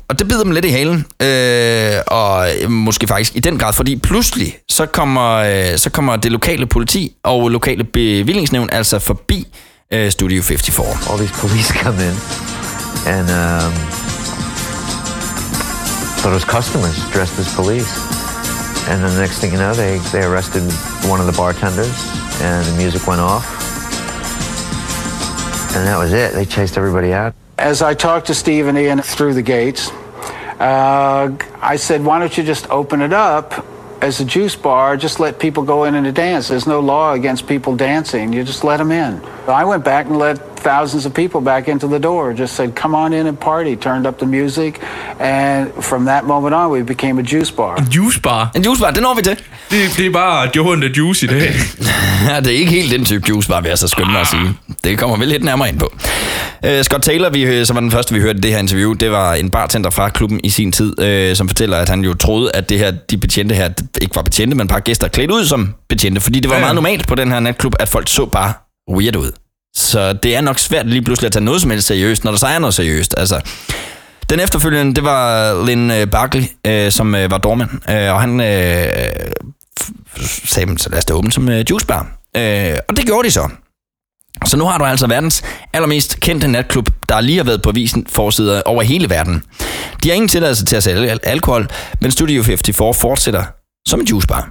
Og 0.09 0.19
det 0.19 0.27
bider 0.27 0.43
dem 0.43 0.51
lidt 0.51 0.65
i 0.65 0.69
halen, 0.69 1.05
øh, 1.19 2.01
og 2.07 2.47
måske 2.69 3.07
faktisk 3.07 3.35
i 3.35 3.39
den 3.39 3.59
grad, 3.59 3.73
fordi 3.73 3.95
pludselig 3.95 4.57
så 4.69 4.85
kommer, 4.85 5.31
øh, 5.35 5.77
så 5.77 5.89
kommer 5.89 6.15
det 6.15 6.31
lokale 6.31 6.65
politi 6.65 7.15
og 7.23 7.49
lokale 7.49 7.83
bevillingsnævn 7.83 8.69
altså 8.71 8.99
forbi 8.99 9.47
øh, 9.93 10.11
Studio 10.11 10.41
54. 10.41 10.87
all 11.09 11.17
these 11.17 11.33
police 11.33 11.73
come 11.83 11.97
in 12.07 12.15
and 13.15 13.29
um, 13.41 13.73
thought 16.19 16.35
it 16.41 16.47
customers 16.57 16.97
dressed 17.13 17.39
as 17.39 17.55
police. 17.55 17.91
And 18.89 18.97
then 19.01 19.11
the 19.15 19.21
next 19.21 19.37
thing 19.39 19.53
you 19.53 19.59
know, 19.59 19.73
they, 19.73 19.93
they 20.13 20.23
arrested 20.29 20.63
one 21.11 21.19
of 21.21 21.27
the 21.31 21.37
bartenders 21.41 21.97
and 22.41 22.65
the 22.69 22.75
music 22.83 23.07
went 23.07 23.21
off. 23.21 23.45
And 25.75 25.81
that 25.87 25.97
was 26.03 26.11
it. 26.13 26.33
They 26.33 26.45
chased 26.45 26.77
everybody 26.77 27.13
out. 27.13 27.33
As 27.59 27.81
I 27.81 27.93
talked 27.93 28.27
to 28.27 28.33
Steve 28.33 28.67
and 28.67 28.77
Ian 28.77 29.01
through 29.01 29.33
the 29.33 29.41
gates, 29.41 29.91
uh, 30.59 31.29
I 31.61 31.75
said, 31.77 32.05
why 32.05 32.19
don't 32.19 32.37
you 32.37 32.43
just 32.43 32.69
open 32.69 33.01
it 33.01 33.11
up 33.13 33.65
as 34.01 34.21
a 34.21 34.25
juice 34.25 34.55
bar? 34.55 34.97
Just 34.97 35.19
let 35.19 35.39
people 35.39 35.63
go 35.63 35.83
in 35.83 35.95
and 35.95 36.15
dance. 36.15 36.47
There's 36.47 36.67
no 36.67 36.79
law 36.79 37.13
against 37.13 37.47
people 37.47 37.75
dancing. 37.75 38.33
You 38.33 38.43
just 38.45 38.63
let 38.63 38.77
them 38.77 38.91
in. 38.91 39.21
I 39.47 39.65
went 39.65 39.83
back 39.83 40.05
and 40.05 40.17
let 40.17 40.37
thousands 40.59 41.05
of 41.05 41.13
people 41.13 41.41
back 41.41 41.67
into 41.67 41.87
the 41.87 41.99
door. 41.99 42.33
Just 42.33 42.55
said, 42.55 42.75
come 42.75 42.95
on 42.95 43.13
in 43.13 43.27
and 43.27 43.37
party. 43.39 43.75
Turned 43.75 44.07
up 44.07 44.19
the 44.19 44.25
music. 44.25 44.81
And 45.19 45.71
from 45.83 46.05
that 46.05 46.23
moment 46.25 46.55
on, 46.55 46.71
we 46.71 46.81
became 46.83 47.19
a 47.19 47.23
juice 47.23 47.51
bar. 47.51 47.75
En 47.77 47.87
juicebar? 47.91 48.49
En 48.55 48.63
juicebar, 48.63 48.91
det 48.91 49.01
når 49.01 49.13
vi 49.15 49.21
til. 49.21 49.37
Det, 49.71 49.97
det 49.97 50.05
er 50.05 50.11
bare 50.11 50.49
Johan 50.55 50.81
der 50.81 50.89
juice 50.97 51.25
i 51.25 51.29
dag. 51.29 51.51
Ja, 52.29 52.39
det 52.39 52.47
er 52.47 52.57
ikke 52.57 52.71
helt 52.71 52.91
den 52.91 53.05
type 53.05 53.29
juicebar, 53.29 53.61
vil 53.61 53.69
jeg 53.69 53.77
så 53.77 53.87
skynde 53.87 54.11
mig 54.11 54.21
at 54.21 54.27
sige. 54.27 54.57
Det 54.83 54.99
kommer 54.99 55.17
vi 55.17 55.25
lidt 55.25 55.43
nærmere 55.43 55.69
ind 55.69 55.79
på. 55.79 55.93
Uh, 56.67 56.81
Scott 56.81 57.03
Taylor, 57.03 57.29
vi, 57.29 57.41
øh, 57.43 57.65
som 57.65 57.75
var 57.75 57.81
den 57.81 57.91
første, 57.91 58.13
vi 58.13 58.21
hørte 58.21 58.37
i 58.37 58.41
det 58.41 58.51
her 58.51 58.57
interview, 58.59 58.93
det 58.93 59.11
var 59.11 59.33
en 59.33 59.49
bartender 59.49 59.89
fra 59.89 60.09
klubben 60.09 60.39
i 60.43 60.49
sin 60.49 60.71
tid, 60.71 60.99
uh, 61.31 61.35
som 61.35 61.47
fortæller, 61.47 61.77
at 61.77 61.89
han 61.89 62.01
jo 62.01 62.13
troede, 62.13 62.51
at 62.53 62.69
det 62.69 62.79
her, 62.79 62.91
de 62.91 63.17
betjente 63.17 63.55
her 63.55 63.69
ikke 64.01 64.15
var 64.15 64.21
betjente, 64.21 64.57
men 64.57 64.67
bare 64.67 64.81
gæster 64.81 65.07
klædt 65.07 65.31
ud 65.31 65.45
som 65.45 65.73
betjente, 65.89 66.21
fordi 66.21 66.39
det 66.39 66.49
var 66.49 66.55
Ja, 66.55 66.61
meget 66.61 66.75
normalt 66.75 67.07
på 67.07 67.15
den 67.15 67.31
her 67.31 67.39
natklub, 67.39 67.73
at 67.79 67.87
folk 67.87 68.07
så 68.09 68.25
bare 68.25 68.53
weird 68.95 69.15
ud. 69.15 69.31
Så 69.75 70.13
det 70.13 70.35
er 70.35 70.41
nok 70.41 70.59
svært 70.59 70.87
lige 70.87 71.01
pludselig 71.01 71.27
at 71.27 71.31
tage 71.31 71.45
noget 71.45 71.61
som 71.61 71.71
helst 71.71 71.87
seriøst, 71.87 72.23
når 72.23 72.31
der 72.31 72.37
så 72.37 72.47
er 72.47 72.59
noget 72.59 72.73
seriøst. 72.73 73.15
Altså, 73.17 73.41
den 74.29 74.39
efterfølgende, 74.39 74.95
det 74.95 75.03
var 75.03 75.53
Lynn 75.65 75.91
øh, 75.91 76.07
Barkley, 76.07 76.43
øh, 76.67 76.91
som 76.91 77.15
øh, 77.15 77.31
var 77.31 77.37
dormand, 77.37 77.69
øh, 77.89 78.13
og 78.13 78.21
han 78.21 78.39
øh, 78.41 78.87
sagde 80.45 80.77
så 80.79 80.89
lad 80.89 80.97
os 80.97 81.05
da 81.05 81.13
åbne 81.13 81.31
som 81.31 81.49
øh, 81.49 81.65
juicebar. 81.69 82.07
Øh, 82.37 82.73
og 82.89 82.97
det 82.97 83.05
gjorde 83.05 83.27
de 83.27 83.31
så. 83.31 83.49
Så 84.45 84.57
nu 84.57 84.65
har 84.65 84.77
du 84.77 84.83
altså 84.85 85.07
verdens 85.07 85.43
allermest 85.73 86.19
kendte 86.19 86.47
natklub, 86.47 86.89
der 87.09 87.21
lige 87.21 87.37
har 87.37 87.43
været 87.43 87.61
på 87.61 87.71
visen 87.71 88.05
forsider 88.09 88.61
over 88.65 88.81
hele 88.83 89.09
verden. 89.09 89.43
De 90.03 90.09
har 90.09 90.15
ingen 90.15 90.29
tilladelse 90.29 90.65
til 90.65 90.75
at 90.75 90.83
sælge 90.83 91.09
al- 91.11 91.19
alkohol, 91.23 91.67
men 92.01 92.11
Studio 92.11 92.43
54 92.43 92.97
fortsætter 93.01 93.43
som 93.87 93.99
en 93.99 94.05
juicebar. 94.07 94.49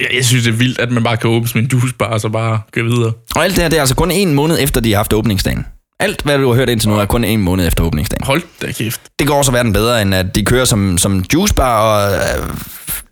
Ja, 0.00 0.16
jeg 0.16 0.24
synes, 0.24 0.44
det 0.44 0.52
er 0.52 0.56
vildt, 0.56 0.78
at 0.78 0.90
man 0.90 1.02
bare 1.02 1.16
kan 1.16 1.30
åbne 1.30 1.48
som 1.48 1.60
en 1.60 1.66
juicebar, 1.72 2.06
og 2.06 2.20
så 2.20 2.28
bare 2.28 2.60
gå 2.74 2.82
videre. 2.82 3.12
Og 3.36 3.44
alt 3.44 3.54
det 3.56 3.62
her, 3.62 3.68
det 3.68 3.76
er 3.76 3.80
altså 3.80 3.94
kun 3.94 4.10
en 4.10 4.34
måned 4.34 4.58
efter, 4.60 4.80
de 4.80 4.90
har 4.90 4.96
haft 4.96 5.12
åbningsdagen. 5.12 5.66
Alt, 6.00 6.22
hvad 6.22 6.38
du 6.38 6.48
har 6.48 6.54
hørt 6.54 6.68
indtil 6.68 6.88
nu, 6.88 6.98
er 6.98 7.04
kun 7.04 7.24
en 7.24 7.40
måned 7.42 7.66
efter 7.66 7.84
åbningsdagen. 7.84 8.24
Hold 8.24 8.42
da 8.62 8.72
kæft. 8.72 9.00
Det 9.18 9.26
går 9.26 9.38
også 9.38 9.52
verden 9.52 9.72
bedre, 9.72 10.02
end 10.02 10.14
at 10.14 10.34
de 10.34 10.44
kører 10.44 10.64
som, 10.64 10.98
som 10.98 11.24
juicebar, 11.34 11.80
og 11.82 12.12
øh, 12.12 12.50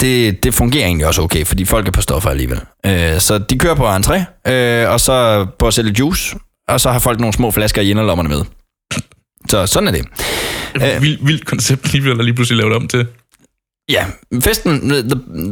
det, 0.00 0.44
det 0.44 0.54
fungerer 0.54 0.86
egentlig 0.86 1.06
også 1.06 1.22
okay, 1.22 1.44
fordi 1.44 1.64
folk 1.64 1.88
er 1.88 1.92
på 1.92 2.00
stoffer 2.00 2.30
alligevel. 2.30 2.60
Øh, 2.86 3.20
så 3.20 3.38
de 3.38 3.58
kører 3.58 3.74
på 3.74 3.88
entré, 3.88 4.50
øh, 4.52 4.90
og 4.90 5.00
så 5.00 5.46
på 5.58 5.66
at 5.66 5.74
sælge 5.74 5.94
juice, 5.98 6.36
og 6.68 6.80
så 6.80 6.90
har 6.90 6.98
folk 6.98 7.20
nogle 7.20 7.32
små 7.32 7.50
flasker 7.50 7.82
i 7.82 7.90
inderlommerne 7.90 8.28
med. 8.28 8.42
Så 9.48 9.66
sådan 9.66 9.88
er 9.88 9.92
det. 9.92 10.04
Øh. 10.74 11.02
Vildt, 11.02 11.26
vildt 11.26 11.46
koncept, 11.46 11.92
lige, 11.92 12.10
der 12.10 12.22
lige 12.22 12.34
pludselig 12.34 12.58
lavet 12.58 12.76
om 12.76 12.88
til. 12.88 13.06
Ja, 13.90 14.04
festen, 14.44 14.80
the, 14.88 15.02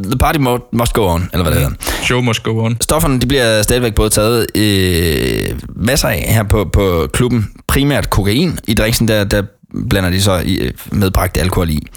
the 0.03 0.17
party 0.19 0.39
mo- 0.39 0.69
must 0.73 0.93
go 0.93 1.07
on, 1.07 1.29
eller 1.33 1.43
hvad 1.43 1.53
det 1.53 1.61
hedder. 1.61 1.75
Show 2.03 2.21
must 2.21 2.43
go 2.43 2.65
on. 2.65 2.77
Stofferne, 2.81 3.21
de 3.21 3.27
bliver 3.27 3.61
stadigvæk 3.61 3.95
både 3.95 4.09
taget 4.09 4.47
øh, 4.55 5.59
masser 5.75 6.07
af 6.07 6.25
her 6.29 6.43
på, 6.43 6.65
på 6.73 7.07
klubben. 7.13 7.47
Primært 7.67 8.09
kokain. 8.09 8.59
I 8.67 8.73
drinksen, 8.73 9.07
der, 9.07 9.23
der 9.23 9.43
blander 9.89 10.09
de 10.09 10.21
så 10.21 10.41
i, 10.45 10.55
øh, 10.55 10.73
medbragt 10.91 11.37
alkohol 11.37 11.69
i. 11.69 11.87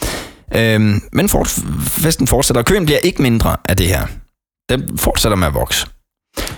Øhm, 0.55 1.03
men 1.13 1.29
fort, 1.29 1.49
festen 1.83 2.27
fortsætter, 2.27 2.61
og 2.61 2.67
køen 2.67 2.85
bliver 2.85 2.99
ikke 2.99 3.23
mindre 3.23 3.57
af 3.69 3.77
det 3.77 3.87
her. 3.87 4.07
Den 4.69 4.99
fortsætter 4.99 5.37
med 5.37 5.47
at 5.47 5.55
vokse. 5.55 5.87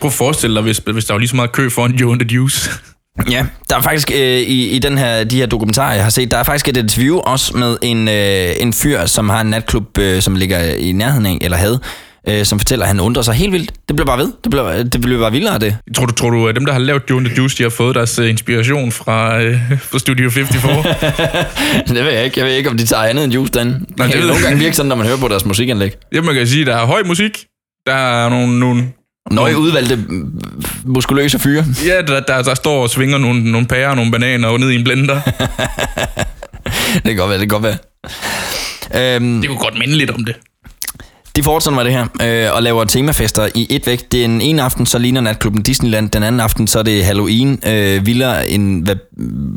Prøv 0.01 0.09
at 0.09 0.13
forestille 0.13 0.55
dig, 0.55 0.63
hvis, 0.63 0.79
hvis 0.79 1.05
der 1.05 1.15
var 1.15 1.19
lige 1.19 1.29
så 1.29 1.37
meget 1.37 1.53
kø 1.53 1.69
foran 1.71 1.93
Joe 1.93 2.13
and 2.13 2.21
the 2.21 2.35
Juice. 2.35 2.71
Ja, 3.31 3.47
der 3.71 3.77
er 3.77 3.81
faktisk 3.81 4.11
øh, 4.11 4.39
i, 4.41 4.69
i 4.69 4.79
den 4.79 4.99
her, 4.99 5.25
de 5.25 5.37
her 5.37 5.47
dokumentarer, 5.47 5.95
jeg 5.95 6.03
har 6.03 6.11
set, 6.11 6.31
der 6.31 6.37
er 6.37 6.43
faktisk 6.43 6.69
et 6.69 6.77
interview 6.77 7.19
også 7.19 7.57
med 7.57 7.77
en, 7.83 8.09
øh, 8.09 8.55
en 8.61 8.73
fyr, 8.73 9.07
som 9.07 9.29
har 9.29 9.41
en 9.41 9.47
natklub, 9.47 9.99
øh, 9.99 10.23
som 10.23 10.37
ligger 10.37 10.75
i 10.75 10.93
nærheden 10.93 11.27
af, 11.27 11.39
eller 11.41 11.57
havde, 11.57 11.81
øh, 12.29 12.45
som 12.45 12.59
fortæller, 12.59 12.85
at 12.85 12.89
han 12.89 13.01
undrer 13.01 13.23
sig 13.23 13.35
helt 13.35 13.53
vildt. 13.53 13.71
Det 13.89 13.97
bliver 13.97 14.07
bare 14.07 14.19
ved. 14.19 14.33
Det 14.45 14.51
bliver, 14.51 14.83
det 14.83 15.01
bliver 15.01 15.21
bare 15.21 15.33
vildere 15.33 15.59
det. 15.59 15.77
Tror 15.97 16.07
du, 16.07 16.13
tror 16.13 16.31
du, 16.31 16.49
at 16.49 16.57
dem, 16.57 16.65
der 16.67 16.73
har 16.73 16.81
lavet 16.81 17.11
and 17.11 17.27
the 17.27 17.37
Juice, 17.37 17.59
de 17.59 17.63
har 17.63 17.71
fået 17.71 17.95
deres 17.95 18.19
øh, 18.19 18.31
inspiration 18.31 18.93
fra, 18.93 19.41
øh, 19.41 19.61
fra 19.81 19.99
Studio 19.99 20.31
54? 20.31 20.87
det 21.89 22.05
ved 22.05 22.13
jeg 22.13 22.25
ikke. 22.25 22.41
Jeg 22.41 22.47
ved 22.47 22.55
ikke, 22.55 22.71
om 22.71 22.77
de 22.77 22.87
tager 22.87 23.03
andet 23.03 23.25
end 23.25 23.33
juice 23.33 23.53
den. 23.53 23.67
Nej, 23.67 24.07
det 24.07 24.15
det 24.15 24.23
er 24.23 24.27
nogle 24.27 24.43
gange 24.43 24.49
ikke. 24.49 24.65
virke 24.65 24.77
sådan, 24.77 24.89
når 24.89 24.97
man 24.97 25.07
hører 25.07 25.19
på 25.19 25.29
deres 25.29 25.45
musikanlæg. 25.45 25.93
Ja, 26.15 26.21
man 26.21 26.35
kan 26.35 26.47
sige, 26.47 26.61
at 26.61 26.67
der 26.67 26.77
er 26.77 26.87
høj 26.87 27.03
musik. 27.03 27.47
Der 27.87 27.95
er 27.95 28.29
nogle... 28.29 28.59
nogle 28.59 28.85
Nøje 29.31 29.59
udvalgte 29.59 29.99
muskuløse 30.85 31.39
fyre. 31.39 31.65
Ja, 31.87 32.03
der, 32.03 32.21
der, 32.21 32.43
der 32.43 32.55
står 32.55 32.83
og 32.83 32.91
svinger 32.91 33.19
nogle, 33.19 33.53
nogle 33.53 33.67
pærer 33.67 33.89
og 33.89 33.97
nogle 33.97 34.11
bananer 34.11 34.49
og 34.49 34.61
ned 34.61 34.71
i 34.71 34.75
en 34.75 34.85
blender. 34.85 35.21
det 36.95 37.05
kan 37.05 37.17
godt 37.17 37.31
være, 37.31 37.39
det 37.39 37.51
kan 37.51 37.61
godt 37.61 37.63
være. 37.63 37.77
Øhm, 39.17 39.41
det 39.41 39.49
kunne 39.49 39.59
godt 39.59 39.79
minde 39.79 39.97
lidt 39.97 40.11
om 40.11 40.25
det. 40.25 40.35
De 41.37 41.43
fortsætter 41.43 41.77
med 41.77 41.85
det 41.85 41.93
her, 41.93 42.47
øh, 42.49 42.57
og 42.57 42.63
laver 42.63 42.85
temafester 42.85 43.49
i 43.55 43.67
et 43.71 43.87
væk. 43.87 44.13
Det 44.13 44.21
er 44.21 44.25
en 44.25 44.41
ene 44.41 44.63
aften, 44.63 44.87
så 44.87 44.99
ligner 44.99 45.21
natklubben 45.21 45.63
Disneyland. 45.63 46.11
Den 46.11 46.23
anden 46.23 46.41
aften, 46.41 46.67
så 46.67 46.79
er 46.79 46.83
det 46.83 47.05
Halloween. 47.05 47.59
Øh, 47.67 48.07
vildere 48.07 48.49
end 48.49 48.85
hvad, 48.85 48.97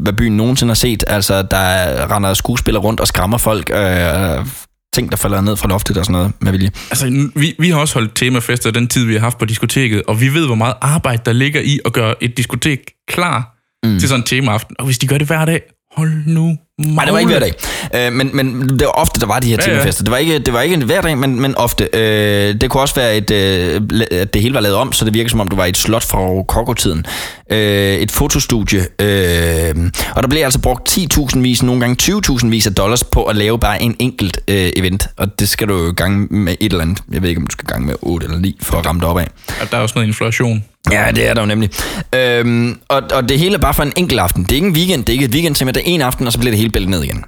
hvad 0.03 0.13
byen 0.13 0.38
nogensinde 0.38 0.69
har 0.69 0.75
set. 0.75 1.03
Altså, 1.07 1.41
der 1.41 2.15
render 2.15 2.34
skuespillere 2.34 2.84
rundt 2.84 2.99
og 2.99 3.07
skræmmer 3.07 3.38
folk. 3.38 3.69
Øh, 3.73 4.45
ting, 4.93 5.11
der 5.11 5.17
falder 5.17 5.41
ned 5.41 5.55
fra 5.55 5.67
loftet 5.67 5.97
og 5.97 6.05
sådan 6.05 6.13
noget 6.13 6.34
med 6.39 6.51
vilje. 6.51 6.71
Altså, 6.91 7.30
vi, 7.36 7.55
vi 7.59 7.69
har 7.69 7.80
også 7.80 7.93
holdt 7.93 8.15
temafester 8.15 8.71
den 8.71 8.88
tid, 8.88 9.05
vi 9.05 9.13
har 9.13 9.19
haft 9.19 9.38
på 9.38 9.45
diskoteket, 9.45 10.03
og 10.07 10.21
vi 10.21 10.34
ved, 10.34 10.45
hvor 10.45 10.55
meget 10.55 10.75
arbejde, 10.82 11.21
der 11.25 11.34
ligger 11.34 11.61
i 11.61 11.80
at 11.86 11.93
gøre 11.93 12.23
et 12.23 12.38
diskotek 12.38 12.80
klar 13.07 13.57
mm. 13.84 13.99
til 13.99 14.09
sådan 14.09 14.21
en 14.21 14.25
temaaften. 14.25 14.75
Og 14.80 14.86
hvis 14.86 14.97
de 14.97 15.07
gør 15.07 15.17
det 15.17 15.28
hver 15.28 15.45
dag, 15.45 15.61
hold 15.97 16.11
nu 16.25 16.57
Nej, 16.82 17.05
det 17.05 17.13
var 17.13 17.19
ikke 17.19 17.32
hver 17.32 17.39
dag. 17.39 17.53
Øh, 17.95 18.13
men, 18.13 18.30
men 18.34 18.69
det 18.69 18.82
var 18.82 18.91
ofte, 18.91 19.19
der 19.19 19.28
var 19.28 19.39
de 19.39 19.47
her 19.47 19.57
Ja, 19.59 19.69
ja. 19.71 19.78
temafester. 19.78 20.03
Det 20.03 20.11
var 20.11 20.17
ikke, 20.17 20.39
det 20.39 20.53
var 20.53 20.61
ikke 20.61 20.78
hver 20.78 21.01
dag, 21.01 21.17
men, 21.17 21.41
men 21.41 21.55
ofte. 21.57 21.89
Øh, 21.93 22.55
det 22.61 22.69
kunne 22.69 22.82
også 22.82 22.95
være, 22.95 23.17
et, 23.17 23.32
øh, 23.32 23.82
at 24.11 24.34
det 24.34 24.41
hele 24.41 24.53
var 24.53 24.59
lavet 24.59 24.78
om, 24.78 24.93
så 24.93 25.05
det 25.05 25.13
virker 25.13 25.30
som 25.30 25.39
om, 25.39 25.47
du 25.47 25.55
var 25.55 25.65
i 25.65 25.69
et 25.69 25.78
slot 25.78 26.03
fra 26.03 26.19
Rokoko-tiden. 26.19 27.05
Øh, 27.51 27.95
et 27.95 28.11
fotostudie. 28.11 28.80
Øh, 29.01 29.75
og 30.15 30.23
der 30.23 30.30
blev 30.30 30.43
altså 30.43 30.59
brugt 30.59 30.97
10.000 30.97 31.39
vis, 31.39 31.63
nogle 31.63 31.82
gange 31.82 32.13
20.000 32.30 32.47
vis 32.47 32.67
af 32.67 32.75
dollars 32.75 33.03
på 33.03 33.23
at 33.23 33.36
lave 33.36 33.59
bare 33.59 33.82
en 33.82 33.95
enkelt 33.99 34.39
øh, 34.47 34.69
event. 34.75 35.07
Og 35.17 35.39
det 35.39 35.49
skal 35.49 35.67
du 35.67 35.86
jo 35.86 35.93
gange 35.97 36.28
med 36.30 36.55
et 36.59 36.71
eller 36.71 36.82
andet. 36.84 36.99
Jeg 37.11 37.21
ved 37.21 37.30
ikke, 37.30 37.41
om 37.41 37.47
du 37.47 37.51
skal 37.51 37.65
gange 37.67 37.88
med 37.88 37.95
8 38.01 38.25
eller 38.25 38.39
9 38.39 38.57
for 38.61 38.78
at 38.78 38.86
ramme 38.86 39.01
det 39.01 39.09
op 39.09 39.17
af. 39.17 39.28
At 39.61 39.71
der 39.71 39.78
er 39.78 39.82
også 39.82 39.93
noget 39.95 40.07
inflation. 40.07 40.63
Ja, 40.91 41.11
det 41.15 41.28
er 41.28 41.34
der 41.34 41.41
jo 41.41 41.45
nemlig. 41.47 41.69
Øhm, 42.15 42.78
og, 42.88 43.01
og 43.13 43.30
det 43.30 43.39
hele 43.39 43.55
er 43.55 43.59
bare 43.59 43.73
for 43.73 43.84
en 43.84 43.93
enkelt 43.95 44.19
aften. 44.19 44.43
Det 44.43 44.51
er 44.51 44.55
ikke 44.55 44.67
en 44.67 44.73
weekend, 44.73 45.05
det 45.05 45.09
er 45.09 45.13
ikke 45.13 45.25
et 45.25 45.32
weekend, 45.34 45.55
det 45.55 45.78
er 45.78 45.82
en 45.86 46.01
aften, 46.01 46.28
og 46.28 46.34
så 46.34 46.39
bliver 46.39 46.51
det 46.51 46.57
hele 46.57 46.66
bæltet 46.72 46.89
ned 46.89 47.03
igen. 47.03 47.24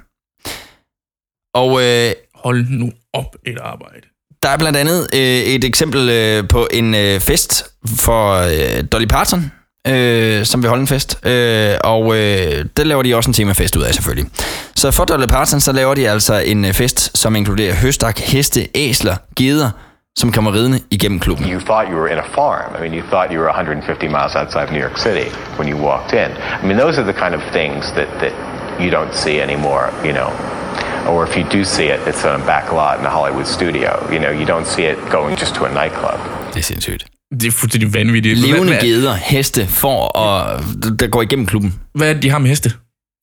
Og 1.54 1.82
øh, 1.82 2.12
Hold 2.34 2.66
nu 2.70 2.90
op 3.12 3.36
et 3.46 3.58
arbejde. 3.58 4.00
der 4.42 4.48
er 4.48 4.58
blandt 4.58 4.78
andet 4.78 5.08
øh, 5.14 5.20
et 5.54 5.64
eksempel 5.64 6.08
øh, 6.10 6.48
på 6.48 6.68
en 6.70 6.94
øh, 6.94 7.20
fest 7.20 7.64
for 8.00 8.32
øh, 8.34 8.84
Dolly 8.92 9.06
Parton, 9.06 9.52
øh, 9.86 10.44
som 10.44 10.62
vil 10.62 10.68
holde 10.68 10.80
en 10.80 10.86
fest. 10.86 11.26
Øh, 11.26 11.76
og 11.84 12.16
øh, 12.16 12.64
det 12.76 12.86
laver 12.86 13.02
de 13.02 13.14
også 13.14 13.30
en 13.30 13.34
temafest 13.34 13.76
ud 13.76 13.82
af, 13.82 13.94
selvfølgelig. 13.94 14.30
Så 14.76 14.90
for 14.90 15.04
Dolly 15.04 15.26
Parton, 15.26 15.60
så 15.60 15.72
laver 15.72 15.94
de 15.94 16.10
altså 16.10 16.34
en 16.38 16.64
øh, 16.64 16.72
fest, 16.72 17.18
som 17.18 17.36
inkluderer 17.36 17.74
høstak, 17.74 18.18
heste, 18.18 18.68
æsler, 18.74 19.16
geder, 19.36 19.70
som 20.18 20.32
kommer 20.32 20.52
ridende 20.54 20.80
igennem 20.90 21.20
klubben. 21.20 21.46
You 21.52 21.60
thought 21.60 21.88
you 21.90 21.96
were 22.00 22.12
in 22.12 22.18
a 22.18 22.28
farm. 22.34 22.74
I 22.78 22.80
mean, 22.88 22.94
you 23.00 23.04
thought 23.10 23.32
you 23.32 23.38
were 23.40 23.48
150 23.48 24.08
miles 24.08 24.34
outside 24.36 24.64
of 24.66 24.70
New 24.72 24.82
York 24.86 24.98
City 24.98 25.28
when 25.58 25.68
you 25.72 25.76
walked 25.90 26.12
in. 26.12 26.30
I 26.62 26.66
mean, 26.66 26.78
those 26.84 26.94
are 27.00 27.12
the 27.12 27.18
kind 27.24 27.34
of 27.38 27.42
things 27.58 27.82
that, 27.98 28.08
that 28.22 28.32
you 28.82 28.90
don't 28.98 29.14
see 29.14 29.42
anymore, 29.42 29.84
you 30.04 30.12
know. 30.12 30.30
Or 31.10 31.26
if 31.28 31.36
you 31.36 31.44
do 31.58 31.64
see 31.64 31.86
it, 31.94 32.00
it's 32.06 32.24
on 32.24 32.40
a 32.40 32.44
back 32.46 32.72
lot 32.72 32.98
in 33.00 33.06
a 33.06 33.08
Hollywood 33.08 33.46
studio. 33.46 33.90
You 34.12 34.18
know, 34.18 34.32
you 34.40 34.46
don't 34.54 34.66
see 34.66 34.84
it 34.92 34.96
going 35.10 35.40
just 35.40 35.54
to 35.54 35.64
a 35.64 35.68
nightclub. 35.82 36.18
Det 36.54 36.58
er 36.58 36.62
sindssygt. 36.62 37.06
Det 37.40 37.44
er 37.46 37.50
fuldstændig 37.50 37.94
vanvittigt. 37.94 38.38
Levende 38.38 38.78
geder, 38.80 39.14
heste, 39.14 39.66
får 39.66 40.06
og 40.08 40.60
der 40.98 41.06
går 41.06 41.22
igennem 41.22 41.46
klubben. 41.46 41.74
Hvad 41.94 42.08
er 42.08 42.12
det, 42.12 42.22
de 42.22 42.30
har 42.30 42.38
med 42.38 42.48
heste? 42.48 42.72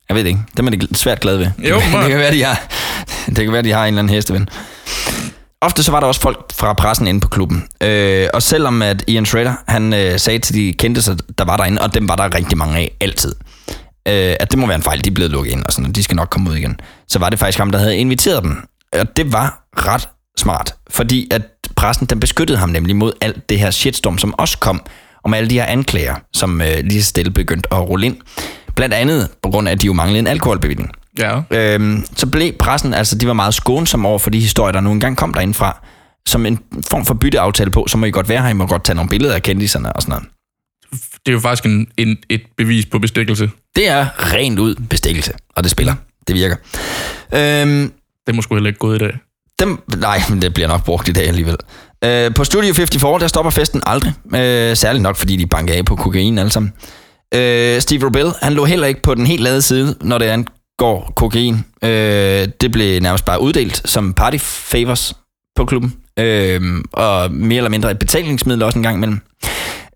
Jeg 0.09 0.15
ved 0.15 0.23
det 0.23 0.29
ikke. 0.29 0.41
Dem 0.57 0.67
er 0.67 0.71
de 0.71 0.97
svært 0.97 1.19
glade 1.19 1.39
ved. 1.39 1.47
Jo, 1.57 1.75
det, 1.79 1.91
man. 1.93 2.09
kan 2.09 2.19
være, 2.19 2.31
de 2.31 2.43
har, 2.43 2.61
det 3.35 3.37
kan 3.37 3.53
være, 3.53 3.61
de 3.61 3.71
har 3.71 3.85
en 3.85 3.87
eller 3.87 3.99
anden 3.99 4.13
hesteven. 4.13 4.49
Ofte 5.61 5.83
så 5.83 5.91
var 5.91 5.99
der 5.99 6.07
også 6.07 6.21
folk 6.21 6.53
fra 6.53 6.73
pressen 6.73 7.07
inde 7.07 7.19
på 7.19 7.27
klubben. 7.27 7.67
Øh, 7.83 8.27
og 8.33 8.43
selvom 8.43 8.81
at 8.81 9.03
Ian 9.07 9.25
Schrader, 9.25 9.53
han 9.67 9.93
øh, 9.93 10.19
sagde 10.19 10.39
til 10.39 10.55
de 10.55 10.73
kendte 10.73 11.01
sig, 11.01 11.17
der 11.37 11.45
var 11.45 11.57
derinde, 11.57 11.81
og 11.81 11.93
dem 11.93 12.09
var 12.09 12.15
der 12.15 12.35
rigtig 12.35 12.57
mange 12.57 12.77
af, 12.77 12.91
altid, 13.01 13.35
øh, 14.07 14.35
at 14.39 14.51
det 14.51 14.59
må 14.59 14.67
være 14.67 14.75
en 14.75 14.81
fejl, 14.81 15.03
de 15.03 15.09
er 15.09 15.13
blevet 15.13 15.31
lukket 15.31 15.51
ind, 15.51 15.63
og 15.65 15.73
sådan, 15.73 15.89
og 15.89 15.95
de 15.95 16.03
skal 16.03 16.15
nok 16.15 16.29
komme 16.29 16.49
ud 16.49 16.55
igen. 16.55 16.79
Så 17.07 17.19
var 17.19 17.29
det 17.29 17.39
faktisk 17.39 17.57
ham, 17.57 17.71
der 17.71 17.79
havde 17.79 17.97
inviteret 17.97 18.43
dem. 18.43 18.67
Og 18.93 19.17
det 19.17 19.33
var 19.33 19.63
ret 19.77 20.09
smart, 20.37 20.75
fordi 20.89 21.27
at 21.31 21.41
pressen, 21.75 22.05
den 22.05 22.19
beskyttede 22.19 22.57
ham 22.57 22.69
nemlig 22.69 22.95
mod 22.95 23.11
alt 23.21 23.49
det 23.49 23.59
her 23.59 23.71
shitstorm, 23.71 24.17
som 24.17 24.33
også 24.37 24.57
kom 24.57 24.81
om 25.23 25.33
alle 25.33 25.49
de 25.49 25.55
her 25.55 25.65
anklager, 25.65 26.15
som 26.33 26.61
øh, 26.61 26.79
lige 26.83 27.03
stille 27.03 27.31
begyndte 27.31 27.73
at 27.73 27.89
rulle 27.89 28.05
ind. 28.05 28.17
Blandt 28.75 28.95
andet 28.95 29.29
på 29.43 29.49
grund 29.49 29.67
af, 29.67 29.71
at 29.71 29.81
de 29.81 29.85
jo 29.85 29.93
manglede 29.93 30.19
en 30.19 30.27
alkoholbevilling. 30.27 30.91
Ja. 31.17 31.41
Øhm, 31.51 32.05
så 32.15 32.27
blev 32.27 32.53
pressen, 32.59 32.93
altså 32.93 33.17
de 33.17 33.27
var 33.27 33.33
meget 33.33 33.53
skånsomme 33.53 34.07
over 34.07 34.19
for 34.19 34.29
de 34.29 34.39
historier, 34.39 34.71
der 34.71 34.81
nu 34.81 34.91
engang 34.91 35.17
kom 35.17 35.33
derindfra, 35.33 35.85
som 36.27 36.45
en 36.45 36.59
form 36.89 37.05
for 37.05 37.13
bytteaftale 37.13 37.71
på, 37.71 37.85
så 37.87 37.97
må 37.97 38.05
I 38.05 38.11
godt 38.11 38.29
være 38.29 38.41
her, 38.41 38.49
I 38.49 38.53
må 38.53 38.65
godt 38.65 38.83
tage 38.83 38.95
nogle 38.95 39.09
billeder 39.09 39.35
af 39.35 39.41
kendiserne 39.41 39.93
og 39.93 40.01
sådan 40.01 40.11
noget. 40.11 40.27
Det 41.25 41.31
er 41.31 41.33
jo 41.33 41.39
faktisk 41.39 41.65
en, 41.65 41.87
en, 41.97 42.17
et 42.29 42.41
bevis 42.57 42.85
på 42.85 42.99
bestikkelse. 42.99 43.49
Det 43.75 43.87
er 43.87 44.33
rent 44.33 44.59
ud 44.59 44.75
bestikkelse, 44.89 45.33
og 45.55 45.63
det 45.63 45.71
spiller. 45.71 45.95
Det 46.27 46.35
virker. 46.35 46.55
Øhm, 47.33 47.91
det 48.27 48.35
må 48.35 48.41
sgu 48.41 48.55
heller 48.55 48.67
ikke 48.67 48.79
gå 48.79 48.93
i 48.93 48.97
dag. 48.97 49.17
Dem, 49.59 49.79
nej, 49.97 50.21
men 50.29 50.41
det 50.41 50.53
bliver 50.53 50.67
nok 50.67 50.85
brugt 50.85 51.07
i 51.07 51.11
dag 51.11 51.27
alligevel. 51.27 51.57
Øh, 52.03 52.33
på 52.33 52.43
Studio 52.43 52.73
54, 52.73 53.21
der 53.21 53.27
stopper 53.27 53.51
festen 53.51 53.81
aldrig. 53.85 54.13
Øh, 54.35 54.77
særligt 54.77 55.01
nok, 55.01 55.15
fordi 55.15 55.35
de 55.35 55.47
banker 55.47 55.73
af 55.73 55.85
på 55.85 55.95
kokain 55.95 56.37
alle 56.37 56.51
sammen. 56.51 56.73
Øh, 57.33 57.81
Steve 57.81 58.05
Robel, 58.05 58.31
han 58.41 58.53
lå 58.53 58.65
heller 58.65 58.87
ikke 58.87 59.01
på 59.01 59.15
den 59.15 59.27
helt 59.27 59.41
lade 59.41 59.61
side, 59.61 59.95
når 60.01 60.17
det 60.17 60.25
angår 60.25 61.13
kokain. 61.15 61.65
Øh, 61.83 62.47
det 62.61 62.71
blev 62.71 63.01
nærmest 63.01 63.25
bare 63.25 63.41
uddelt 63.41 63.81
som 63.85 64.13
party 64.13 64.37
favors 64.41 65.13
på 65.55 65.65
klubben. 65.65 65.93
Øh, 66.19 66.61
og 66.93 67.31
mere 67.31 67.57
eller 67.57 67.69
mindre 67.69 67.91
et 67.91 67.99
betalingsmiddel 67.99 68.63
også 68.63 68.79
en 68.79 68.83
gang 68.83 68.97
imellem. 68.97 69.19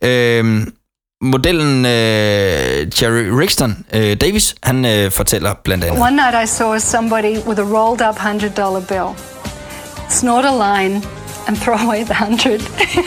Øh, 0.03 0.67
modellen 1.21 1.85
øh, 1.85 1.91
Jerry 3.01 3.27
Rixton 3.39 3.85
øh, 3.93 4.17
Davis, 4.21 4.55
han 4.63 4.85
øh, 4.85 5.11
fortæller 5.11 5.53
blandt 5.63 5.83
andet. 5.83 6.01
One 6.01 6.15
night 6.15 6.43
I 6.43 6.47
saw 6.47 6.77
somebody 6.77 7.37
with 7.47 7.59
a 7.59 7.63
rolled 7.63 8.01
up 8.09 8.15
$100 8.15 8.87
bill 8.87 9.31
snort 10.09 10.45
a 10.45 10.51
line 10.51 11.01
and 11.47 11.57
throw 11.57 11.77
away 11.87 12.03
the 12.03 12.13
100. 12.13 12.61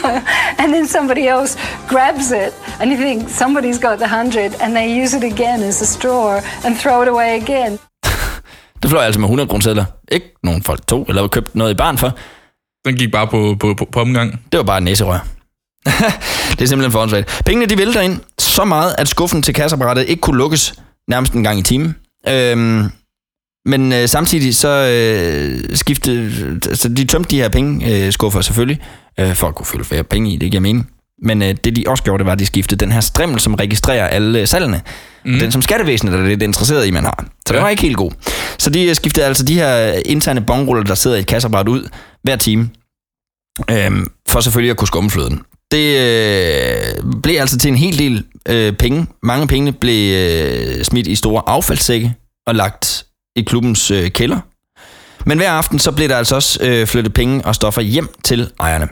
and 0.60 0.72
then 0.74 0.86
somebody 0.86 1.28
else 1.28 1.58
grabs 1.88 2.30
it 2.30 2.52
and 2.80 2.90
you 2.90 2.96
think 2.96 3.28
somebody's 3.28 3.78
got 3.78 3.98
the 3.98 4.08
100 4.08 4.54
and 4.60 4.74
they 4.76 5.02
use 5.02 5.16
it 5.16 5.24
again 5.24 5.62
as 5.62 5.82
a 5.82 5.86
straw 5.86 6.40
and 6.64 6.76
throw 6.76 7.02
it 7.02 7.08
away 7.08 7.40
again. 7.42 7.78
Det 8.82 8.90
fløj 8.90 9.04
altså 9.04 9.20
med 9.20 9.26
100 9.26 9.48
kroner 9.48 9.84
Ikke 10.12 10.26
nogen 10.42 10.62
folk 10.62 10.86
tog 10.86 11.06
eller 11.08 11.28
købt 11.28 11.54
noget 11.54 11.70
i 11.70 11.74
barn 11.74 11.98
for. 11.98 12.12
Den 12.84 12.96
gik 12.96 13.12
bare 13.12 13.26
på, 13.26 13.56
på, 13.60 13.74
på, 13.74 13.84
på 13.92 14.00
omgang. 14.00 14.40
Det 14.52 14.58
var 14.58 14.64
bare 14.64 14.78
en 14.78 14.84
næserør. 14.84 15.26
Det 16.51 16.61
er 16.61 16.66
simpelthen 16.66 16.93
for 16.93 17.01
åndssvagt. 17.01 17.43
Pengene 17.47 17.66
de 17.66 17.78
vælter 17.78 18.01
ind 18.01 18.20
så 18.39 18.64
meget, 18.64 18.95
at 18.99 19.09
skuffen 19.09 19.43
til 19.43 19.55
kasseapparatet 19.55 20.09
ikke 20.09 20.20
kunne 20.20 20.39
lukkes 20.39 20.74
nærmest 21.09 21.32
en 21.32 21.43
gang 21.43 21.59
i 21.59 21.62
timen. 21.62 21.95
Øhm, 22.28 22.91
men 23.66 23.93
øh, 23.93 24.09
samtidig 24.09 24.55
så 24.55 24.68
øh, 24.68 25.76
skiftede, 25.76 26.61
så 26.76 26.89
de 26.89 27.05
tømte 27.05 27.30
de 27.30 27.37
her 27.37 27.49
penge 27.49 28.07
øh, 28.07 28.12
skuffer 28.12 28.41
selvfølgelig, 28.41 28.80
øh, 29.20 29.35
for 29.35 29.49
at 29.49 29.55
kunne 29.55 29.66
fylde 29.66 29.85
flere 29.85 30.05
penge 30.05 30.32
i, 30.32 30.37
det 30.37 30.51
giver 30.51 30.61
mening. 30.61 30.91
Men 31.22 31.43
øh, 31.43 31.55
det 31.64 31.76
de 31.76 31.85
også 31.87 32.03
gjorde, 32.05 32.18
det 32.18 32.26
var, 32.26 32.32
at 32.32 32.39
de 32.39 32.47
skiftede 32.47 32.85
den 32.85 32.93
her 32.93 33.01
strimmel, 33.01 33.41
som 33.41 33.55
registrerer 33.55 34.09
alle 34.09 34.41
øh, 34.41 34.49
salgene. 34.49 34.82
Mm. 35.24 35.39
Den 35.39 35.53
som 35.53 35.62
skattevæsenet 35.62 36.14
er 36.14 36.26
lidt 36.26 36.43
interesseret 36.43 36.87
i, 36.87 36.91
man 36.91 37.05
har. 37.05 37.24
Så 37.47 37.55
ja. 37.55 37.55
den 37.55 37.62
var 37.62 37.68
ikke 37.68 37.82
helt 37.82 37.97
god. 37.97 38.11
Så 38.59 38.70
de 38.70 38.85
øh, 38.85 38.95
skiftede 38.95 39.26
altså 39.26 39.45
de 39.45 39.55
her 39.55 40.01
interne 40.07 40.41
bongruller, 40.41 40.85
der 40.85 40.95
sidder 40.95 41.16
i 41.16 41.20
et 41.20 41.26
kasseapparat 41.26 41.68
ud 41.68 41.89
hver 42.22 42.37
time, 42.37 42.70
øh, 43.70 43.91
for 44.28 44.41
selvfølgelig 44.41 44.70
at 44.70 44.76
kunne 44.76 44.89
skumme 44.89 45.11
fløden. 45.11 45.43
Det 45.74 45.98
øh, 45.98 47.20
blev 47.22 47.40
altså 47.40 47.58
til 47.58 47.68
en 47.68 47.76
hel 47.76 47.98
del 47.98 48.24
øh, 48.48 48.72
penge. 48.72 49.06
Mange 49.22 49.46
penge 49.46 49.72
blev 49.72 50.14
øh, 50.14 50.84
smidt 50.84 51.06
i 51.06 51.14
store 51.14 51.42
affaldssække 51.46 52.14
og 52.46 52.54
lagt 52.54 53.06
i 53.36 53.42
klubbens 53.42 53.90
øh, 53.90 54.10
kælder. 54.10 54.40
Men 55.26 55.38
hver 55.38 55.50
aften 55.50 55.78
så 55.78 55.92
blev 55.92 56.08
der 56.08 56.16
altså 56.16 56.34
også 56.34 56.58
øh, 56.62 56.86
flyttet 56.86 57.14
penge 57.14 57.44
og 57.44 57.54
stoffer 57.54 57.82
hjem 57.82 58.08
til 58.24 58.50
ejerne. 58.60 58.88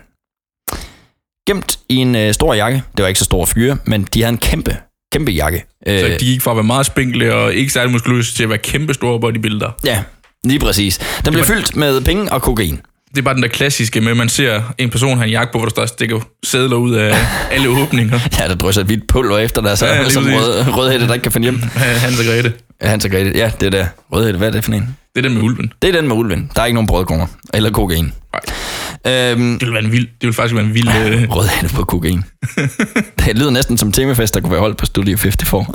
Gemt 1.47 1.79
i 1.89 1.97
en 1.97 2.17
øh, 2.17 2.35
stor 2.35 2.55
jakke. 2.55 2.83
Det 2.97 3.03
var 3.03 3.09
ikke 3.09 3.19
så 3.19 3.25
stor 3.25 3.47
fyre, 3.47 3.77
men 3.85 4.05
de 4.15 4.23
havde 4.23 4.33
en 4.33 4.39
kæmpe, 4.39 4.77
kæmpe 5.13 5.33
jakke. 5.33 5.65
Så 5.87 6.17
de 6.21 6.25
gik 6.25 6.43
fra 6.43 6.51
at 6.51 6.57
være 6.57 6.65
meget 6.65 6.87
spinkle 6.87 7.35
og 7.35 7.55
ikke 7.55 7.73
særlig 7.73 7.93
muskuløse 7.93 8.35
til 8.35 8.43
at 8.43 8.49
være 8.49 8.59
kæmpe 8.59 8.95
store 8.95 9.21
bodybuilder. 9.21 9.71
Ja, 9.85 10.03
lige 10.45 10.59
præcis. 10.59 10.99
Den 11.25 11.33
blev 11.33 11.45
fyldt 11.45 11.77
med 11.77 12.01
penge 12.01 12.33
og 12.33 12.43
kokain. 12.43 12.81
Det 13.15 13.19
er 13.19 13.23
bare 13.23 13.35
den 13.35 13.43
der 13.43 13.49
klassiske 13.49 14.01
med, 14.01 14.11
at 14.11 14.17
man 14.17 14.29
ser 14.29 14.63
en 14.79 14.91
person 14.91 15.17
have 15.17 15.25
en 15.27 15.31
jakke 15.31 15.53
på, 15.53 15.59
hvor 15.59 15.67
der 15.67 15.71
står 15.71 15.87
stikker 15.87 16.21
sædler 16.45 16.77
ud 16.77 16.95
af 16.95 17.17
alle 17.55 17.69
åbninger. 17.69 18.19
Ja, 18.39 18.49
der 18.49 18.55
drysser 18.55 18.81
et 18.81 18.87
hvidt 18.87 19.07
pulver 19.09 19.39
efter 19.39 19.63
dig, 19.63 19.79
så 19.79 19.87
Ja, 19.87 20.03
ja, 20.03 20.09
som 20.09 20.25
rød, 20.25 20.65
rødhætte, 20.77 21.07
der 21.07 21.15
ikke 21.15 21.23
kan 21.23 21.33
finde 21.33 21.45
hjem. 21.45 21.63
Hans 22.05 22.19
og 22.19 22.25
Grete. 22.27 22.53
Ja, 22.83 22.89
Hans 22.89 23.05
og 23.05 23.11
Grete. 23.11 23.33
Ja, 23.35 23.51
det 23.61 23.67
er 23.67 23.71
der. 23.71 23.87
Rødhætte, 24.13 24.39
hvad 24.39 24.49
er 24.49 24.53
det 24.53 24.65
for 24.65 24.73
en? 24.73 24.97
Det 25.17 25.25
er 25.25 25.29
den 25.29 25.35
med 25.39 25.43
ulven. 25.43 25.73
Det 25.83 25.89
er 25.89 26.01
den 26.01 26.09
med 26.09 26.17
ulven. 26.17 26.51
Der 26.57 26.63
er 26.63 26.67
ikke 26.67 26.75
nogen 26.75 26.87
brødkroner. 26.87 27.27
Eller 27.55 27.71
kokain. 27.71 28.13
Nej. 29.05 29.31
Øhm, 29.31 29.59
Det 29.59 29.67
vil, 29.67 29.75
være 29.75 29.85
en 29.85 29.93
vild, 29.93 30.07
det 30.21 30.27
vil 30.27 30.33
faktisk 30.33 30.55
være 30.55 30.65
en 30.65 30.75
vild... 30.75 30.89
Øh, 31.07 31.31
rødhætte 31.31 31.75
på 31.75 31.85
kokain. 31.85 32.25
det 33.19 33.39
lyder 33.39 33.51
næsten 33.51 33.79
som 33.79 33.93
temafest, 33.93 34.35
der 34.35 34.41
kunne 34.41 34.53
være 34.53 34.61
holdt 34.61 34.77
på 34.77 34.87
Studio 34.87 35.17
54. 35.17 35.67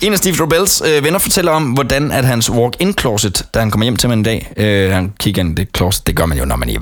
En 0.00 0.12
af 0.12 0.18
Steve 0.18 0.42
Robels 0.42 0.82
øh, 0.86 1.04
venner 1.04 1.18
fortæller 1.18 1.52
om, 1.52 1.62
hvordan 1.72 2.12
at 2.12 2.24
hans 2.24 2.50
walk-in 2.50 2.94
closet, 3.00 3.46
da 3.54 3.58
han 3.58 3.70
kommer 3.70 3.84
hjem 3.84 3.96
til 3.96 4.08
mig 4.08 4.14
en 4.14 4.22
dag, 4.22 4.52
øh, 4.56 4.92
han 4.92 5.12
kigger 5.20 5.42
ind 5.42 5.58
i 5.58 5.62
det 5.62 5.76
closet, 5.76 6.06
det 6.06 6.16
gør 6.16 6.26
man 6.26 6.38
jo, 6.38 6.44
når 6.44 6.56
man 6.56 6.68
er 6.68 6.78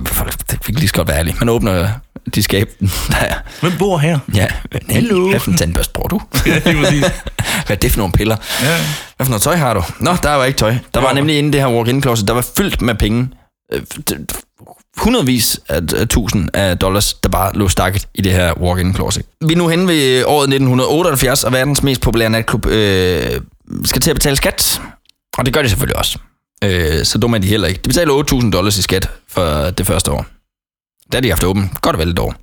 det 0.50 0.60
kan 0.60 0.74
lige 0.74 0.88
så 0.88 0.94
godt 0.94 1.08
være 1.08 1.18
ærlig. 1.18 1.34
Man 1.38 1.48
åbner 1.48 1.88
de 2.34 2.42
skab, 2.42 2.70
der 3.10 3.16
er. 3.16 3.34
Hvem 3.60 3.72
bor 3.78 3.98
her? 3.98 4.18
Ja, 4.34 4.46
hallo. 4.90 5.28
Hvad 5.28 5.40
for 5.40 5.50
en 5.50 5.56
tandbørste 5.56 5.92
bruger 5.92 6.08
du? 6.08 6.20
Ja, 6.46 6.72
lige. 6.90 7.04
Hvad 7.66 7.76
er 7.76 7.80
det 7.80 7.92
for 7.92 7.98
nogle 7.98 8.12
piller? 8.12 8.36
Ja. 8.62 8.76
Hvad 9.16 9.26
for 9.26 9.30
noget 9.30 9.42
tøj 9.42 9.56
har 9.56 9.74
du? 9.74 9.82
Nå, 10.00 10.16
der 10.22 10.30
var 10.34 10.44
ikke 10.44 10.58
tøj. 10.58 10.74
Der 10.94 11.00
var 11.00 11.12
nemlig 11.12 11.38
inde 11.38 11.48
i 11.48 11.52
det 11.52 11.60
her 11.60 11.68
walk-in 11.68 12.02
closet, 12.02 12.28
der 12.28 12.34
var 12.34 12.46
fyldt 12.56 12.82
med 12.82 12.94
penge. 12.94 13.28
Hundredvis 14.96 15.60
af, 15.68 15.80
af 15.96 16.08
tusind 16.08 16.48
af 16.54 16.78
dollars, 16.78 17.14
der 17.14 17.28
bare 17.28 17.52
lå 17.54 17.68
stakket 17.68 18.08
i 18.14 18.22
det 18.22 18.32
her 18.32 18.60
walk-in 18.60 18.94
closet. 18.94 19.24
Vi 19.40 19.52
er 19.52 19.56
nu 19.56 19.68
hen 19.68 19.88
ved 19.88 20.24
året 20.24 20.44
1978, 20.44 21.44
og 21.44 21.52
verdens 21.52 21.82
mest 21.82 22.00
populære 22.00 22.30
natklub 22.30 22.66
øh, 22.66 23.40
skal 23.84 24.02
til 24.02 24.10
at 24.10 24.16
betale 24.16 24.36
skat. 24.36 24.80
Og 25.38 25.46
det 25.46 25.54
gør 25.54 25.62
de 25.62 25.68
selvfølgelig 25.68 25.96
også. 25.96 26.18
Øh, 26.64 27.04
så 27.04 27.18
dumme 27.18 27.36
er 27.36 27.40
de 27.40 27.46
heller 27.46 27.68
ikke. 27.68 27.80
De 27.84 27.88
betaler 27.88 28.42
8.000 28.42 28.50
dollars 28.50 28.78
i 28.78 28.82
skat 28.82 29.10
for 29.28 29.70
det 29.70 29.86
første 29.86 30.10
år. 30.10 30.26
Der 31.12 31.16
har 31.18 31.20
de 31.20 31.28
haft 31.28 31.44
åben 31.44 31.70
godt 31.82 31.96
og 31.96 32.00
vel 32.00 32.08
et 32.08 32.18
år. 32.18 32.34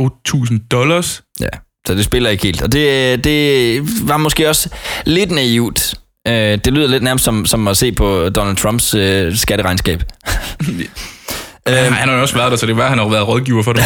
8.000 0.00 0.58
dollars? 0.70 1.22
Ja, 1.40 1.48
så 1.86 1.94
det 1.94 2.04
spiller 2.04 2.30
ikke 2.30 2.42
helt. 2.42 2.62
Og 2.62 2.72
det, 2.72 3.24
det 3.24 3.82
var 4.08 4.16
måske 4.16 4.48
også 4.48 4.68
lidt 5.04 5.30
naivt. 5.30 5.94
Øh, 6.28 6.34
det 6.34 6.66
lyder 6.66 6.86
lidt 6.86 7.02
nærmest 7.02 7.24
som, 7.24 7.46
som 7.46 7.68
at 7.68 7.76
se 7.76 7.92
på 7.92 8.28
Donald 8.28 8.56
Trumps 8.56 8.94
øh, 8.94 9.36
skatteregnskab. 9.36 10.02
Ja, 11.66 11.90
han 11.90 12.08
har 12.08 12.16
jo 12.16 12.22
også 12.22 12.34
været 12.34 12.50
der, 12.50 12.56
så 12.56 12.66
det 12.66 12.76
var, 12.76 12.88
han 12.88 12.98
har 12.98 13.08
været 13.08 13.28
rådgiver 13.28 13.62
for 13.62 13.72
det. 13.72 13.84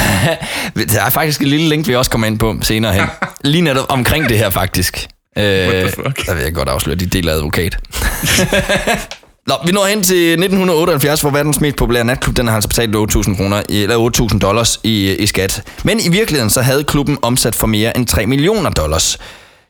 Der 0.92 1.02
er 1.02 1.10
faktisk 1.10 1.42
et 1.42 1.48
lille 1.48 1.68
link, 1.68 1.88
vi 1.88 1.94
også 1.94 2.10
kommer 2.10 2.26
ind 2.26 2.38
på 2.38 2.56
senere 2.62 2.92
hen. 2.92 3.04
Lige 3.44 3.62
netop 3.62 3.86
omkring 3.88 4.28
det 4.28 4.38
her, 4.38 4.50
faktisk. 4.50 5.08
Øh? 5.38 5.44
Der 5.44 6.34
vil 6.34 6.42
jeg 6.42 6.54
godt 6.54 6.68
afsløre, 6.68 6.96
de 6.96 7.06
deler 7.06 7.32
advokat. 7.32 7.76
Nå, 9.46 9.54
vi 9.66 9.72
når 9.72 9.86
hen 9.86 10.02
til 10.02 10.30
1978, 10.30 11.20
hvor 11.20 11.30
verdens 11.30 11.60
mest 11.60 11.76
populære 11.76 12.04
natklub, 12.04 12.36
den 12.36 12.48
har 12.48 12.54
altså 12.54 12.68
betalt 12.68 12.96
8.000 12.96 13.36
kroner, 13.36 13.62
eller 13.68 14.30
8.000 14.32 14.38
dollars 14.38 14.80
i, 14.82 15.14
i 15.14 15.26
skat. 15.26 15.62
Men 15.84 16.00
i 16.00 16.08
virkeligheden 16.08 16.50
så 16.50 16.62
havde 16.62 16.84
klubben 16.84 17.18
omsat 17.22 17.54
for 17.54 17.66
mere 17.66 17.96
end 17.96 18.06
3 18.06 18.26
millioner 18.26 18.70
dollars. 18.70 19.18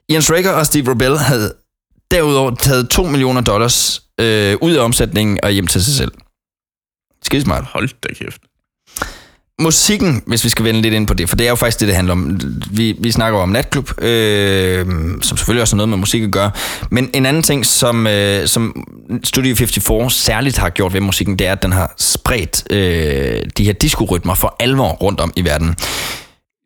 Ian 0.09 0.23
Schrager 0.23 0.51
og 0.51 0.67
Steve 0.67 0.91
Robel 0.91 1.19
havde 1.19 1.53
derudover 2.11 2.55
taget 2.55 2.89
2 2.89 3.05
millioner 3.05 3.41
dollars 3.41 4.03
øh, 4.21 4.57
ud 4.61 4.73
af 4.73 4.85
omsætningen 4.85 5.39
og 5.43 5.51
hjem 5.51 5.67
til 5.67 5.85
sig 5.85 5.95
selv. 5.95 6.13
Skidesmart. 7.27 7.65
Hold 7.73 7.89
da 8.03 8.09
kæft. 8.15 8.41
Musikken, 9.61 10.23
hvis 10.27 10.45
vi 10.45 10.49
skal 10.49 10.65
vende 10.65 10.83
lidt 10.83 10.95
ind 10.95 11.07
på 11.07 11.15
det, 11.15 11.29
for 11.29 11.37
det 11.37 11.45
er 11.47 11.51
jo 11.51 11.57
faktisk 11.57 11.81
det, 11.81 11.89
det 11.89 11.97
handler 11.97 12.13
om. 12.13 12.41
Vi, 12.71 12.97
vi 13.01 13.11
snakker 13.13 13.39
jo 13.39 13.43
om 13.43 13.49
natklub, 13.49 14.03
øh, 14.03 14.87
som 15.23 15.37
selvfølgelig 15.37 15.63
også 15.63 15.75
har 15.75 15.77
noget 15.77 15.89
med 15.89 15.99
musik 15.99 16.23
at 16.23 16.31
gøre. 16.31 16.51
Men 16.91 17.11
en 17.15 17.27
anden 17.27 17.43
ting, 17.43 17.67
som, 17.67 18.07
øh, 18.07 18.47
som 18.47 18.85
Studio 19.25 19.55
54 19.55 20.15
særligt 20.15 20.59
har 20.59 20.69
gjort 20.71 20.93
ved 20.93 21.01
musikken, 21.01 21.39
det 21.39 21.47
er, 21.47 21.53
at 21.53 21.63
den 21.63 21.73
har 21.73 21.95
spredt 21.99 22.73
øh, 22.73 23.43
de 23.59 23.65
her 23.65 23.73
diskorytmer 23.73 24.35
for 24.35 24.57
alvor 24.61 24.89
rundt 24.93 25.21
om 25.21 25.33
i 25.37 25.45
verden. 25.45 25.75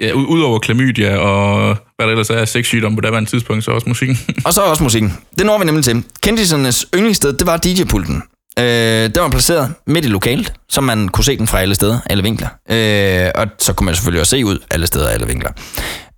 Ja, 0.01 0.13
ud- 0.13 0.27
udover 0.27 0.59
klamydia 0.59 1.17
og 1.17 1.77
hvad 1.97 2.07
der 2.07 2.11
ellers 2.13 2.31
er 2.31 2.45
sexsygdom 2.45 2.95
på 2.95 3.01
daværende 3.01 3.31
tidspunkt, 3.31 3.65
så 3.65 3.71
også 3.71 3.89
musikken. 3.89 4.19
Og 4.47 4.55
så 4.55 4.61
også 4.61 4.83
musikken. 4.83 5.13
Det 5.39 5.47
når 5.47 5.59
vi 5.59 5.65
nemlig 5.65 5.85
til. 5.85 6.05
Kendisernes 6.23 6.87
yndlingssted, 6.95 7.33
det 7.33 7.47
var 7.47 7.57
DJ-pulten. 7.57 8.23
Øh, 8.59 9.05
den 9.15 9.23
var 9.23 9.29
placeret 9.29 9.75
midt 9.87 10.05
i 10.05 10.09
lokalet, 10.09 10.53
så 10.69 10.81
man 10.81 11.09
kunne 11.09 11.25
se 11.25 11.39
den 11.39 11.47
fra 11.47 11.61
alle 11.61 11.75
steder, 11.75 11.99
alle 12.07 12.23
vinkler. 12.23 12.49
Øh, 12.71 13.31
og 13.35 13.47
så 13.59 13.73
kunne 13.73 13.85
man 13.85 13.95
selvfølgelig 13.95 14.21
også 14.21 14.31
se 14.31 14.45
ud 14.45 14.59
alle 14.71 14.87
steder, 14.87 15.09
alle 15.09 15.27
vinkler. 15.27 15.51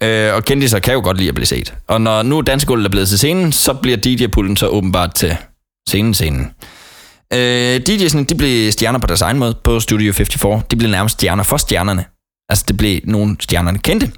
Øh, 0.02 0.34
og 0.34 0.44
kendiser 0.44 0.78
kan 0.78 0.94
jo 0.94 1.00
godt 1.00 1.16
lide 1.16 1.28
at 1.28 1.34
blive 1.34 1.46
set. 1.46 1.74
Og 1.88 2.00
når 2.00 2.22
nu 2.22 2.40
dansegulvet 2.40 2.84
er 2.84 2.90
blevet 2.90 3.08
til 3.08 3.18
scenen, 3.18 3.52
så 3.52 3.74
bliver 3.74 3.96
DJ-pulten 3.96 4.56
så 4.56 4.66
åbenbart 4.66 5.14
til 5.14 5.36
scenen-scenen. 5.88 6.50
Øh, 7.32 7.80
DJ'sene, 7.88 8.24
de 8.24 8.34
blev 8.34 8.72
stjerner 8.72 8.98
på 8.98 9.06
deres 9.06 9.22
egen 9.22 9.38
måde 9.38 9.54
på 9.64 9.80
Studio 9.80 10.12
54. 10.12 10.64
De 10.70 10.76
blev 10.76 10.90
nærmest 10.90 11.12
stjerner 11.12 11.42
for 11.42 11.56
stjernerne. 11.56 12.04
Altså, 12.48 12.64
det 12.68 12.76
blev 12.76 13.00
nogle 13.04 13.36
stjernerne 13.40 13.78
kendte. 13.78 14.10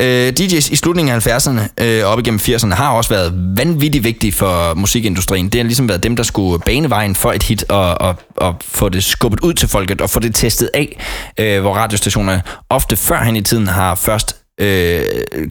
Øh, 0.00 0.32
DJ's 0.40 0.72
i 0.72 0.76
slutningen 0.76 1.14
af 1.14 1.26
70'erne 1.26 1.84
øh, 1.84 2.04
op 2.04 2.18
igennem 2.18 2.40
80'erne 2.42 2.74
har 2.74 2.90
også 2.90 3.10
været 3.10 3.56
vanvittigt 3.56 4.04
vigtige 4.04 4.32
for 4.32 4.74
musikindustrien. 4.74 5.48
Det 5.48 5.58
har 5.58 5.64
ligesom 5.64 5.88
været 5.88 6.02
dem, 6.02 6.16
der 6.16 6.22
skulle 6.22 6.62
bane 6.66 6.90
vejen 6.90 7.14
for 7.14 7.32
et 7.32 7.42
hit 7.42 7.64
og, 7.68 8.00
og, 8.00 8.14
og 8.36 8.56
få 8.60 8.88
det 8.88 9.04
skubbet 9.04 9.40
ud 9.40 9.52
til 9.52 9.68
folket 9.68 10.00
og 10.00 10.10
få 10.10 10.20
det 10.20 10.34
testet 10.34 10.70
af, 10.74 11.00
øh, 11.38 11.60
hvor 11.60 11.74
radiostationerne 11.74 12.42
ofte 12.70 12.96
førhen 12.96 13.36
i 13.36 13.42
tiden 13.42 13.66
har 13.66 13.94
først 13.94 14.36
øh, 14.60 15.00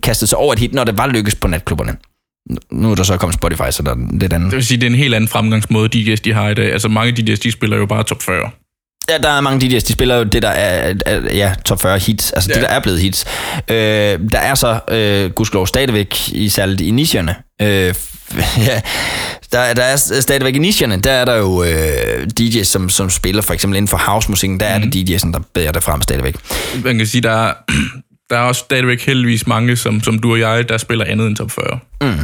kastet 0.03 0.29
sig 0.29 0.37
over 0.37 0.53
et 0.53 0.59
hit, 0.59 0.73
når 0.73 0.83
det 0.83 0.97
var 0.97 1.07
lykkes 1.07 1.35
på 1.35 1.47
natklubberne. 1.47 1.95
Nu 2.71 2.91
er 2.91 2.95
der 2.95 3.03
så 3.03 3.17
kommet 3.17 3.35
Spotify, 3.35 3.71
så 3.71 3.83
der 3.83 3.91
er 3.91 3.97
lidt 4.19 4.33
andet. 4.33 4.51
Det 4.51 4.55
vil 4.55 4.65
sige, 4.65 4.77
det 4.77 4.87
er 4.87 4.89
en 4.91 4.95
helt 4.95 5.15
anden 5.15 5.27
fremgangsmåde, 5.27 5.89
DJ's 5.95 6.21
de 6.23 6.33
har 6.33 6.49
i 6.49 6.53
dag. 6.53 6.71
Altså 6.73 6.87
mange 6.87 7.11
DJ's, 7.11 7.39
de 7.43 7.51
spiller 7.51 7.77
jo 7.77 7.85
bare 7.85 8.03
top 8.03 8.21
40. 8.21 8.49
Ja, 9.09 9.17
der 9.17 9.29
er 9.29 9.41
mange 9.41 9.67
DJ's, 9.67 9.87
de 9.87 9.93
spiller 9.93 10.15
jo 10.15 10.23
det, 10.23 10.41
der 10.41 10.49
er, 10.49 10.93
er 11.05 11.35
ja, 11.35 11.53
top 11.65 11.81
40 11.81 11.99
hits, 11.99 12.31
altså 12.31 12.49
ja. 12.49 12.53
det, 12.53 12.63
der 12.63 12.69
er 12.69 12.79
blevet 12.79 12.99
hits. 12.99 13.25
Øh, 13.69 13.75
der 14.31 14.39
er 14.39 14.55
så, 14.55 14.79
øh, 14.87 15.31
gudskelov, 15.31 15.67
stadigvæk, 15.67 16.29
i 16.31 16.49
særligt 16.49 16.81
i 16.81 16.91
nicherne, 16.91 17.35
øh, 17.61 17.67
ja, 18.67 18.81
der, 19.51 19.73
der 19.73 19.83
er 19.83 19.95
stadigvæk 20.21 20.55
i 20.55 20.59
nicherne, 20.59 20.97
der 20.97 21.11
er 21.11 21.25
der 21.25 21.35
jo 21.35 21.63
øh, 21.63 22.27
DJ's, 22.39 22.63
som, 22.63 22.89
som 22.89 23.09
spiller 23.09 23.41
for 23.41 23.53
eksempel 23.53 23.77
inden 23.77 23.87
for 23.87 23.97
housemusikken, 23.97 24.59
der 24.59 24.65
er 24.65 24.79
det 24.79 24.95
DJ'en, 25.09 25.31
der 25.33 25.39
bærer 25.53 25.71
det 25.71 25.83
frem 25.83 26.01
stadigvæk. 26.01 26.35
Man 26.83 26.97
kan 26.97 27.07
sige, 27.07 27.21
der 27.21 27.31
er, 27.31 27.53
der 28.29 28.37
er 28.37 28.41
også 28.41 28.59
stadigvæk 28.59 29.05
heldigvis 29.05 29.47
mange, 29.47 29.75
som, 29.77 30.03
som 30.03 30.19
du 30.19 30.31
og 30.31 30.39
jeg, 30.39 30.69
der 30.69 30.77
spiller 30.77 31.05
andet 31.05 31.27
end 31.27 31.35
top 31.35 31.51
40. 31.51 31.79
Mm. 32.01 32.19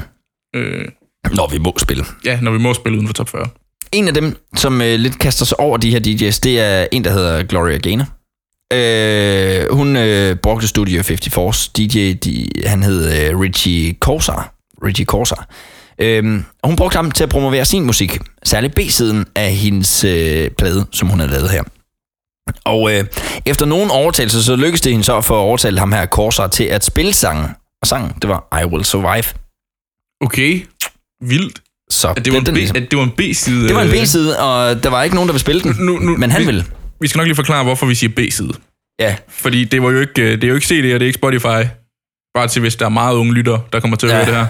Øh, 0.59 0.86
Når 1.36 1.49
vi 1.51 1.57
må 1.57 1.75
spille. 1.77 2.05
ja, 2.25 2.39
når 2.41 2.51
vi 2.51 2.57
må 2.57 2.73
spille 2.73 2.97
uden 2.97 3.07
for 3.07 3.13
top 3.13 3.29
40. 3.29 3.47
En 3.95 4.07
af 4.07 4.13
dem, 4.13 4.37
som 4.55 4.81
øh, 4.81 4.99
lidt 4.99 5.19
kaster 5.19 5.45
sig 5.45 5.59
over 5.59 5.77
de 5.77 5.91
her 5.91 5.99
DJ's, 5.99 6.39
det 6.43 6.59
er 6.59 6.87
en, 6.91 7.03
der 7.03 7.11
hedder 7.11 7.43
Gloria 7.43 7.77
Gaynor. 7.77 8.05
Øh, 8.73 9.71
hun 9.71 9.95
øh, 9.95 10.35
brugte 10.35 10.67
Studio 10.67 11.01
54's 11.01 11.71
DJ, 11.77 12.13
de, 12.13 12.47
han 12.65 12.83
hed 12.83 13.29
øh, 13.31 13.39
Richie 13.39 13.95
Corsar. 13.99 14.53
Richie 14.83 15.05
Corsar. 15.05 15.47
Øh, 15.99 16.43
og 16.63 16.69
hun 16.69 16.75
brugte 16.75 16.95
ham 16.95 17.11
til 17.11 17.23
at 17.23 17.29
promovere 17.29 17.65
sin 17.65 17.83
musik, 17.83 18.19
særligt 18.43 18.75
B-siden 18.75 19.25
af 19.35 19.51
hendes 19.51 20.03
øh, 20.03 20.49
plade, 20.51 20.85
som 20.91 21.07
hun 21.07 21.19
havde 21.19 21.31
lavet 21.31 21.49
her. 21.49 21.63
Og 22.65 22.93
øh, 22.93 23.05
efter 23.45 23.65
nogen 23.65 23.91
overtagelse, 23.91 24.43
så 24.43 24.55
lykkedes 24.55 24.81
det 24.81 24.91
hende 24.91 25.05
så 25.05 25.17
at 25.17 25.31
overtale 25.31 25.79
ham 25.79 25.91
her 25.91 26.05
Corsar 26.05 26.47
til 26.47 26.63
at 26.63 26.85
spille 26.85 27.13
sangen. 27.13 27.47
Og 27.81 27.87
sangen, 27.87 28.11
det 28.21 28.29
var 28.29 28.59
I 28.61 28.65
Will 28.65 28.85
Survive. 28.85 29.23
Okay, 30.21 30.65
vildt. 31.21 31.64
Så 31.91 32.09
At 32.17 32.25
det 32.25 32.33
var, 32.33 32.39
en, 32.39 32.45
B, 32.45 32.57
at 32.75 32.91
det 32.91 32.97
var 32.97 33.03
en 33.03 33.11
B-side. 33.11 33.67
det 33.67 33.75
var 33.75 33.81
en 33.81 33.88
øh, 33.88 33.93
B-side, 34.01 34.39
og 34.39 34.83
der 34.83 34.89
var 34.89 35.03
ikke 35.03 35.15
nogen, 35.15 35.27
der 35.27 35.33
ville 35.33 35.41
spille 35.41 35.61
den, 35.61 35.75
Nu, 35.79 35.99
nu, 35.99 36.17
men 36.17 36.31
han 36.31 36.41
vi, 36.41 36.45
ville. 36.45 36.65
Vi 37.01 37.07
skal 37.07 37.19
nok 37.19 37.25
lige 37.27 37.36
forklare, 37.36 37.63
hvorfor 37.63 37.86
vi 37.86 37.95
siger 37.95 38.09
B-side. 38.15 38.53
Ja. 38.99 39.15
Fordi 39.29 39.63
det, 39.63 39.81
var 39.83 39.91
jo 39.91 39.99
ikke, 39.99 40.21
øh, 40.21 40.31
det 40.31 40.43
er 40.43 40.47
jo 40.47 40.55
ikke 40.55 40.67
CD, 40.67 40.73
og 40.93 40.99
det 40.99 41.01
er 41.01 41.05
ikke 41.05 41.17
Spotify. 41.17 41.67
Bare 42.36 42.47
til, 42.47 42.59
hvis 42.59 42.75
der 42.75 42.86
er 42.86 42.89
meget 42.89 43.15
unge 43.15 43.33
lytter, 43.33 43.59
der 43.73 43.79
kommer 43.79 43.97
til 43.97 44.07
at 44.07 44.13
Ja. 44.13 44.17
høre 44.25 44.25
det 44.25 44.36
her. 44.36 44.47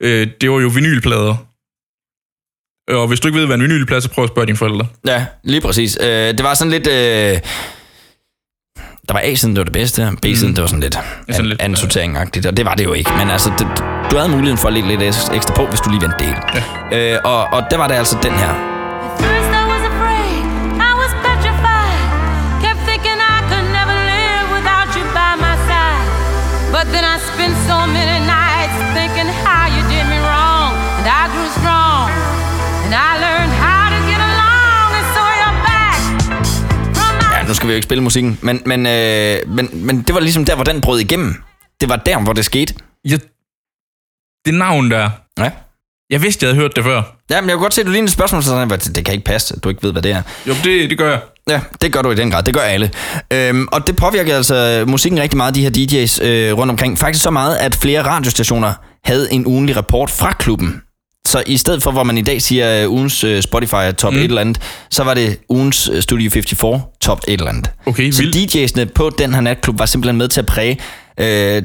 Øh, 0.00 0.26
det 0.40 0.50
var 0.50 0.60
jo 0.60 0.68
vinylplader. 0.68 1.36
Og 2.90 3.08
hvis 3.08 3.20
du 3.20 3.28
ikke 3.28 3.38
ved, 3.38 3.46
hvad 3.46 3.56
en 3.56 3.62
vinylplade, 3.62 4.00
så 4.00 4.08
prøv 4.08 4.24
at 4.24 4.30
spørge 4.30 4.46
dine 4.46 4.58
forældre. 4.58 4.86
Ja, 5.06 5.26
lige 5.44 5.60
præcis. 5.60 5.98
Øh, 6.00 6.08
det 6.08 6.42
var 6.42 6.54
sådan 6.54 6.70
lidt... 6.70 6.86
Øh, 6.86 7.40
der 9.08 9.12
var 9.12 9.20
A-siden, 9.24 9.56
det 9.56 9.60
var 9.60 9.64
det 9.64 9.72
bedste. 9.72 10.08
B-siden, 10.22 10.48
mm. 10.48 10.54
det 10.54 10.62
var 10.62 10.68
sådan 10.68 10.80
lidt, 10.80 10.94
sådan 10.94 11.40
an, 11.44 11.46
lidt, 11.48 11.62
anden 11.62 11.76
sortering-agtigt, 11.76 12.46
og 12.48 12.56
det 12.56 12.64
var 12.64 12.74
det 12.74 12.84
jo 12.84 12.92
ikke. 12.92 13.10
Men 13.18 13.30
altså, 13.30 13.52
det, 13.58 13.66
du 14.12 14.16
havde 14.16 14.30
muligheden 14.30 14.58
for 14.58 14.68
at 14.68 14.74
lægge 14.74 14.88
lidt 14.88 15.02
ekstra 15.38 15.54
på, 15.54 15.66
hvis 15.66 15.80
du 15.80 15.90
lige 15.90 16.02
vendte 16.04 16.18
det 16.18 16.26
hele. 16.26 16.40
Ja. 16.90 17.14
Øh, 17.14 17.20
og, 17.24 17.40
og 17.54 17.60
der 17.70 17.76
var 17.76 17.86
det 17.88 17.94
altså 17.94 18.16
den 18.22 18.32
her. 18.42 18.52
But 26.76 26.86
then 26.94 27.04
I 27.14 27.16
spent 27.30 27.56
so 27.70 27.78
many 27.96 28.18
nights 28.34 28.76
thinking 28.96 29.30
how 29.44 29.64
you 29.74 29.82
did 29.92 30.04
me 30.12 30.18
wrong, 30.28 30.72
and 30.98 31.06
I 31.20 31.22
grew 31.32 31.48
strong, 31.60 32.08
and 32.84 32.92
I 33.08 33.10
learned 33.24 33.52
how 33.64 33.82
to 33.94 33.98
get 34.10 34.20
along, 34.30 34.88
and 34.98 35.06
so 35.16 35.22
you're 35.40 35.58
back. 35.68 35.98
Ja, 37.34 37.48
nu 37.48 37.54
skal 37.54 37.66
vi 37.68 37.72
jo 37.72 37.76
ikke 37.76 37.86
spille 37.86 38.02
musikken, 38.02 38.38
men, 38.42 38.62
men, 38.66 38.86
øh, 38.86 39.36
men, 39.46 39.68
men 39.72 40.02
det 40.02 40.14
var 40.14 40.20
ligesom 40.20 40.44
der, 40.44 40.54
hvor 40.54 40.64
den 40.64 40.80
brød 40.80 41.00
igennem. 41.00 41.42
Det 41.80 41.88
var 41.88 41.96
der, 41.96 42.18
hvor 42.18 42.32
det 42.32 42.44
skete. 42.44 42.74
Jeg 43.04 43.18
det 44.46 44.54
navn 44.54 44.90
der. 44.90 45.10
Ja. 45.38 45.50
Jeg 46.10 46.22
vidste, 46.22 46.46
jeg 46.46 46.48
havde 46.48 46.60
hørt 46.62 46.76
det 46.76 46.84
før. 46.84 47.02
Ja, 47.30 47.40
men 47.40 47.50
jeg 47.50 47.56
kunne 47.56 47.64
godt 47.64 47.74
se, 47.74 47.80
at 47.80 47.86
du 47.86 47.90
lige 47.92 48.04
et 48.04 48.10
spørgsmål, 48.10 48.42
så 48.42 48.48
sådan, 48.48 48.72
at 48.72 48.90
det 48.94 49.04
kan 49.04 49.14
ikke 49.14 49.24
passe, 49.24 49.54
at 49.56 49.64
du 49.64 49.68
ikke 49.68 49.82
ved, 49.82 49.92
hvad 49.92 50.02
det 50.02 50.10
er. 50.10 50.22
Jo, 50.48 50.54
det, 50.64 50.90
det 50.90 50.98
gør 50.98 51.10
jeg. 51.10 51.20
Ja, 51.48 51.60
det 51.82 51.92
gør 51.92 52.02
du 52.02 52.10
i 52.10 52.14
den 52.14 52.30
grad. 52.30 52.42
Det 52.42 52.54
gør 52.54 52.60
alle. 52.60 52.90
Øhm, 53.32 53.68
og 53.72 53.86
det 53.86 53.96
påvirker 53.96 54.36
altså 54.36 54.84
musikken 54.88 55.20
rigtig 55.20 55.36
meget, 55.36 55.54
de 55.54 55.62
her 55.62 55.70
DJ's 55.70 56.24
øh, 56.24 56.58
rundt 56.58 56.70
omkring. 56.70 56.98
Faktisk 56.98 57.22
så 57.22 57.30
meget, 57.30 57.56
at 57.56 57.74
flere 57.74 58.02
radiostationer 58.02 58.72
havde 59.04 59.32
en 59.32 59.46
ugenlig 59.46 59.76
rapport 59.76 60.10
fra 60.10 60.32
klubben. 60.32 60.82
Så 61.26 61.42
i 61.46 61.56
stedet 61.56 61.82
for, 61.82 61.90
hvor 61.90 62.02
man 62.02 62.18
i 62.18 62.22
dag 62.22 62.42
siger 62.42 62.86
uh, 62.86 62.92
ugens 62.92 63.24
uh, 63.24 63.40
Spotify 63.40 63.74
er 63.74 63.92
top 63.92 64.12
mm. 64.12 64.18
et 64.18 64.24
eller 64.24 64.40
andet, 64.40 64.60
så 64.90 65.04
var 65.04 65.14
det 65.14 65.38
ugens 65.48 65.88
uh, 65.88 66.00
Studio 66.00 66.30
54 66.30 66.82
top 67.00 67.20
et 67.28 67.32
eller 67.32 67.50
andet. 67.50 67.70
Okay, 67.86 68.10
så 68.10 68.22
vildt. 68.22 68.54
DJ'sne 68.56 68.84
på 68.84 69.10
den 69.18 69.34
her 69.34 69.40
natklub 69.40 69.78
var 69.78 69.86
simpelthen 69.86 70.18
med 70.18 70.28
til 70.28 70.40
at 70.40 70.46
præge 70.46 70.78
øh, 71.20 71.62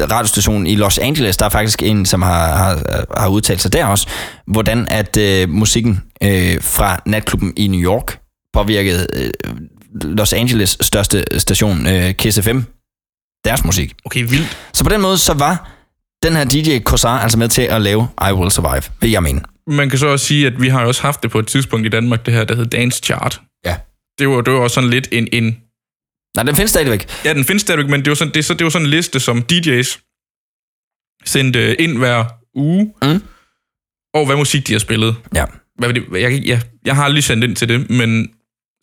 radiostationen 0.00 0.66
i 0.66 0.74
Los 0.74 0.98
Angeles. 0.98 1.36
Der 1.36 1.44
er 1.44 1.50
faktisk 1.50 1.82
en, 1.82 2.06
som 2.06 2.22
har, 2.22 2.56
har, 2.56 3.04
har 3.20 3.28
udtalt 3.28 3.62
sig 3.62 3.72
der 3.72 3.86
også, 3.86 4.08
hvordan 4.46 4.86
at 4.90 5.16
øh, 5.16 5.48
musikken 5.48 6.02
øh, 6.22 6.62
fra 6.62 7.02
natklubben 7.06 7.52
i 7.56 7.66
New 7.66 7.80
York 7.80 8.20
påvirkede 8.52 9.06
øh, 9.14 9.30
Los 10.02 10.32
Angeles 10.32 10.76
største 10.80 11.24
station, 11.38 11.86
øh, 11.86 12.14
Kiss 12.14 12.40
FM, 12.40 12.60
deres 13.44 13.64
musik. 13.64 13.92
Okay, 14.04 14.20
vildt. 14.20 14.58
Så 14.72 14.84
på 14.84 14.90
den 14.90 15.00
måde, 15.00 15.18
så 15.18 15.34
var 15.34 15.77
den 16.22 16.36
her 16.36 16.44
DJ 16.44 16.78
Kosar 16.78 17.18
altså 17.18 17.38
med 17.38 17.48
til 17.48 17.62
at 17.62 17.82
lave 17.82 18.08
I 18.30 18.32
Will 18.32 18.50
Survive, 18.50 18.82
vil 19.00 19.10
jeg 19.10 19.22
mene. 19.22 19.40
Man 19.66 19.90
kan 19.90 19.98
så 19.98 20.06
også 20.06 20.26
sige, 20.26 20.46
at 20.46 20.62
vi 20.62 20.68
har 20.68 20.84
også 20.84 21.02
haft 21.02 21.22
det 21.22 21.30
på 21.30 21.38
et 21.38 21.46
tidspunkt 21.46 21.86
i 21.86 21.88
Danmark, 21.88 22.26
det 22.26 22.34
her, 22.34 22.44
der 22.44 22.54
hedder 22.54 22.78
Dance 22.78 23.00
Chart. 23.04 23.40
Ja. 23.64 23.76
Det 24.18 24.28
var, 24.28 24.40
det 24.40 24.52
var 24.52 24.58
også 24.58 24.74
sådan 24.74 24.90
lidt 24.90 25.08
en, 25.12 25.28
en... 25.32 25.44
Nej, 26.36 26.44
den 26.44 26.56
findes 26.56 26.70
stadigvæk. 26.70 27.24
Ja, 27.24 27.34
den 27.34 27.44
findes 27.44 27.62
stadigvæk, 27.62 27.90
men 27.90 28.00
det 28.00 28.08
var 28.08 28.14
sådan, 28.14 28.34
det, 28.34 28.44
så, 28.44 28.54
det 28.54 28.64
var 28.64 28.70
sådan 28.70 28.86
en 28.86 28.90
liste, 28.90 29.20
som 29.20 29.44
DJ's 29.52 30.04
sendte 31.24 31.80
ind 31.80 31.98
hver 31.98 32.24
uge, 32.54 32.94
mm. 33.02 33.22
og 34.14 34.26
hvad 34.26 34.36
musik 34.36 34.66
de 34.66 34.72
har 34.72 34.78
spillet. 34.78 35.16
Ja. 35.34 35.44
Hvad 35.78 35.94
det, 35.94 36.04
jeg, 36.12 36.42
jeg, 36.46 36.62
jeg 36.84 36.96
har 36.96 37.04
aldrig 37.04 37.24
sendt 37.24 37.44
ind 37.44 37.56
til 37.56 37.68
det, 37.68 37.90
men 37.90 38.30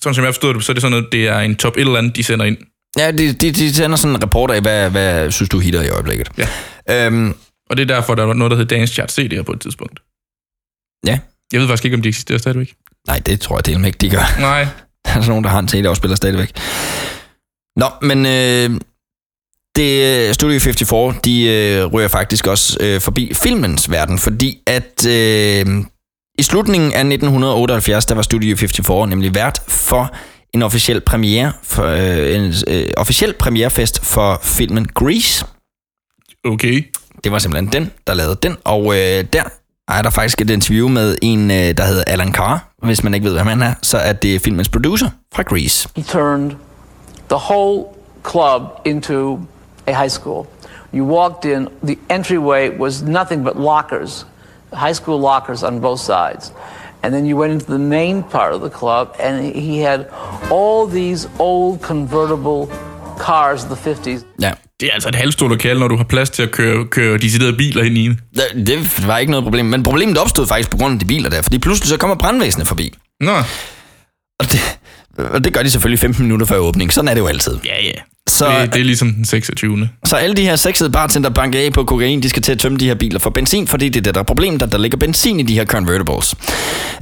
sådan 0.02 0.16
som 0.16 0.24
jeg 0.24 0.34
forstod 0.34 0.54
det, 0.54 0.64
så 0.64 0.72
er 0.72 0.74
det 0.74 0.82
sådan 0.82 0.92
noget, 0.92 1.12
det 1.12 1.28
er 1.28 1.40
en 1.40 1.56
top 1.56 1.78
et 1.78 1.82
eller 1.82 1.98
andet, 1.98 2.16
de 2.16 2.24
sender 2.24 2.46
ind. 2.46 2.58
Ja, 3.00 3.12
de, 3.12 3.34
de, 3.34 3.52
de 3.52 3.74
sender 3.74 3.98
sådan 3.98 4.16
en 4.16 4.24
rapport 4.24 4.52
af, 4.52 4.62
hvad, 4.62 4.90
hvad 4.90 5.32
synes 5.32 5.50
du 5.50 5.60
hitter 5.60 5.82
i 5.82 5.90
øjeblikket. 5.90 6.30
Ja. 6.38 6.48
Øhm, 7.06 7.36
og 7.70 7.78
det 7.78 7.92
er 7.92 7.96
derfor, 7.96 8.16
der 8.16 8.24
var 8.24 8.34
noget, 8.34 8.52
der 8.52 8.58
hedder 8.58 8.76
Dance 8.76 8.94
Chart 8.94 9.20
CD'er 9.20 9.42
på 9.44 9.52
et 9.52 9.62
tidspunkt. 9.62 10.00
Ja. 11.08 11.20
Jeg 11.54 11.62
ved 11.62 11.68
faktisk 11.68 11.86
ikke, 11.86 11.96
om 11.96 12.02
de 12.02 12.10
eksisterer 12.10 12.38
stadigvæk. 12.38 12.74
Nej, 13.08 13.20
det 13.20 13.42
tror 13.42 13.58
jeg 13.58 13.64
til 13.64 13.86
ikke, 13.86 13.98
de 13.98 14.10
gør. 14.10 14.40
Nej. 14.40 14.68
Der 15.06 15.12
er 15.12 15.16
sådan 15.16 15.30
nogen, 15.30 15.44
der 15.44 15.50
har 15.50 15.60
en 15.60 15.68
CD-afspiller 15.68 16.16
stadigvæk. 16.16 16.52
Nå, 17.76 17.86
men 18.02 18.26
øh, 18.26 18.82
det, 19.76 20.36
Studio 20.36 20.60
54, 20.60 21.16
de 21.26 21.44
øh, 21.44 21.86
ryger 21.86 22.08
faktisk 22.08 22.48
også 22.48 22.78
øh, 22.80 23.02
forbi 23.02 23.34
filmens 23.34 23.92
verden, 23.92 24.20
fordi 24.20 24.60
at 24.68 25.06
øh, 25.06 25.66
i 26.38 26.44
slutningen 26.44 26.94
af 26.94 27.00
1978, 27.00 28.06
der 28.06 28.16
var 28.16 28.22
Studio 28.22 28.56
54 28.56 29.10
nemlig 29.10 29.36
vært 29.36 29.62
for 29.68 30.16
en 30.56 30.64
officiel 30.64 31.02
premiere, 31.02 31.52
for, 31.64 31.84
øh, 31.84 32.36
en 32.36 32.54
øh, 32.68 32.88
officiel 32.98 33.34
premierefest 33.34 34.06
for 34.06 34.40
filmen 34.42 34.86
Grease. 34.86 35.46
Okay. 36.46 36.84
Det 37.24 37.32
var 37.32 37.40
simpelthen 37.40 37.74
den, 37.74 37.92
der 38.08 38.14
lavede 38.14 38.38
den, 38.44 38.58
og 38.64 38.82
øh, 38.96 39.26
der 39.34 39.44
er 39.88 40.02
der 40.02 40.10
faktisk 40.10 40.42
et 40.42 40.50
interview 40.50 40.88
med 40.88 41.18
en, 41.22 41.52
øh, 41.52 41.58
der 41.78 41.86
hedder 41.86 42.04
Alan 42.08 42.34
Carr. 42.34 42.70
Hvis 42.84 43.04
man 43.04 43.14
ikke 43.14 43.26
ved, 43.26 43.34
hvem 43.34 43.48
han 43.48 43.62
er, 43.62 43.74
så 43.82 43.98
er 43.98 44.14
det 44.14 44.42
filmens 44.42 44.70
producer 44.70 45.10
fra 45.36 45.44
Grease. 45.44 45.90
He 45.96 46.04
turned 46.04 46.52
the 47.30 47.40
whole 47.50 47.86
club 48.24 48.62
into 48.86 49.40
a 49.88 49.94
high 49.94 50.10
school. 50.10 50.46
You 50.94 51.06
walked 51.06 51.52
in, 51.52 51.68
the 51.84 51.98
entryway 52.10 52.80
was 52.80 53.04
nothing 53.04 53.44
but 53.46 53.54
lockers, 53.56 54.26
high 54.74 54.96
school 54.96 55.22
lockers 55.22 55.64
on 55.64 55.82
both 55.82 56.00
sides. 56.00 56.54
And 57.06 57.14
then 57.14 57.26
you 57.32 57.38
went 57.42 57.54
into 57.54 57.66
the 57.66 57.86
main 57.98 58.24
part 58.24 58.52
of 58.56 58.62
the 58.62 58.74
club, 58.80 59.08
and 59.20 59.34
he 59.68 59.76
had 59.88 60.00
all 60.52 60.82
these 61.00 61.30
old 61.40 61.80
convertible 61.82 62.62
cars 63.20 63.64
of 63.64 63.70
the 63.70 63.92
50s. 63.92 64.26
Ja. 64.42 64.52
Det 64.80 64.88
er 64.90 64.94
altså 64.94 65.10
et 65.10 65.16
halvstort 65.16 65.50
lokale, 65.50 65.80
når 65.80 65.88
du 65.88 65.98
har 65.98 66.04
plads 66.04 66.30
til 66.30 66.44
at 66.44 66.52
køre, 66.52 66.86
køre 66.86 67.18
deciderede 67.18 67.58
biler 67.58 67.84
ind 67.84 67.98
i. 67.98 68.08
Det, 68.08 68.68
det 68.68 69.08
var 69.08 69.18
ikke 69.18 69.32
noget 69.32 69.44
problem, 69.44 69.66
men 69.66 69.84
problemet 69.84 70.18
opstod 70.18 70.48
faktisk 70.48 70.70
på 70.70 70.78
grund 70.78 70.94
af 70.94 71.00
de 71.00 71.06
biler 71.06 71.30
der, 71.30 71.42
fordi 71.42 71.58
pludselig 71.60 71.90
så 71.90 71.98
kommer 71.98 72.16
brandvæsenet 72.16 72.68
forbi. 72.68 72.94
Nå. 73.22 73.32
Og 74.40 74.52
det, 74.52 74.78
og 75.18 75.44
det 75.44 75.54
gør 75.54 75.64
de 75.64 75.70
selvfølgelig 75.70 76.00
15 76.00 76.24
minutter 76.24 76.46
før 76.46 76.58
åbning. 76.58 76.94
Sådan 76.94 77.08
er 77.08 77.14
det 77.14 77.22
jo 77.22 77.28
altid. 77.28 77.58
Ja, 77.66 77.84
ja. 77.84 77.92
Så, 78.30 78.50
det, 78.62 78.74
det 78.74 78.80
er 78.80 78.86
ligesom 78.86 79.14
den 79.14 79.26
26. 79.26 79.90
Så 80.06 80.16
alle 80.16 80.36
de 80.36 80.42
her 80.42 80.56
sexede 80.56 80.90
bartender 80.90 81.30
banker 81.30 81.60
af 81.60 81.74
på 81.74 81.84
kokain, 81.84 82.24
de 82.24 82.30
skal 82.30 82.42
til 82.42 82.52
at 82.52 82.60
tømme 82.60 82.78
de 82.78 82.86
her 82.86 82.96
biler 82.96 83.20
for 83.20 83.30
benzin, 83.30 83.68
fordi 83.68 83.90
det 83.90 84.00
er 84.00 84.02
det, 84.02 84.16
der 84.16 84.20
er 84.20 84.26
problemet, 84.26 84.62
at 84.62 84.72
der 84.72 84.78
ligger 84.78 84.98
benzin 84.98 85.40
i 85.40 85.44
de 85.44 85.54
her 85.54 85.66
convertibles. 85.66 86.36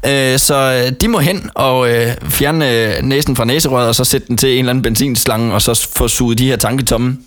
Øh, 0.05 0.39
så 0.39 0.89
de 1.01 1.07
må 1.07 1.19
hen 1.19 1.49
og 1.55 1.89
øh, 1.89 2.07
fjerne 2.29 2.71
øh, 2.71 3.03
næsen 3.03 3.35
fra 3.35 3.45
næserøret, 3.45 3.87
og 3.87 3.95
så 3.95 4.03
sætte 4.03 4.27
den 4.27 4.37
til 4.37 4.49
en 4.49 4.59
eller 4.59 4.69
anden 4.69 4.81
benzinslange, 4.81 5.53
og 5.53 5.61
så 5.61 5.87
få 5.95 6.07
suget 6.07 6.37
de 6.37 6.47
her 6.47 6.55
tanke 6.55 6.83
tomme. 6.83 7.17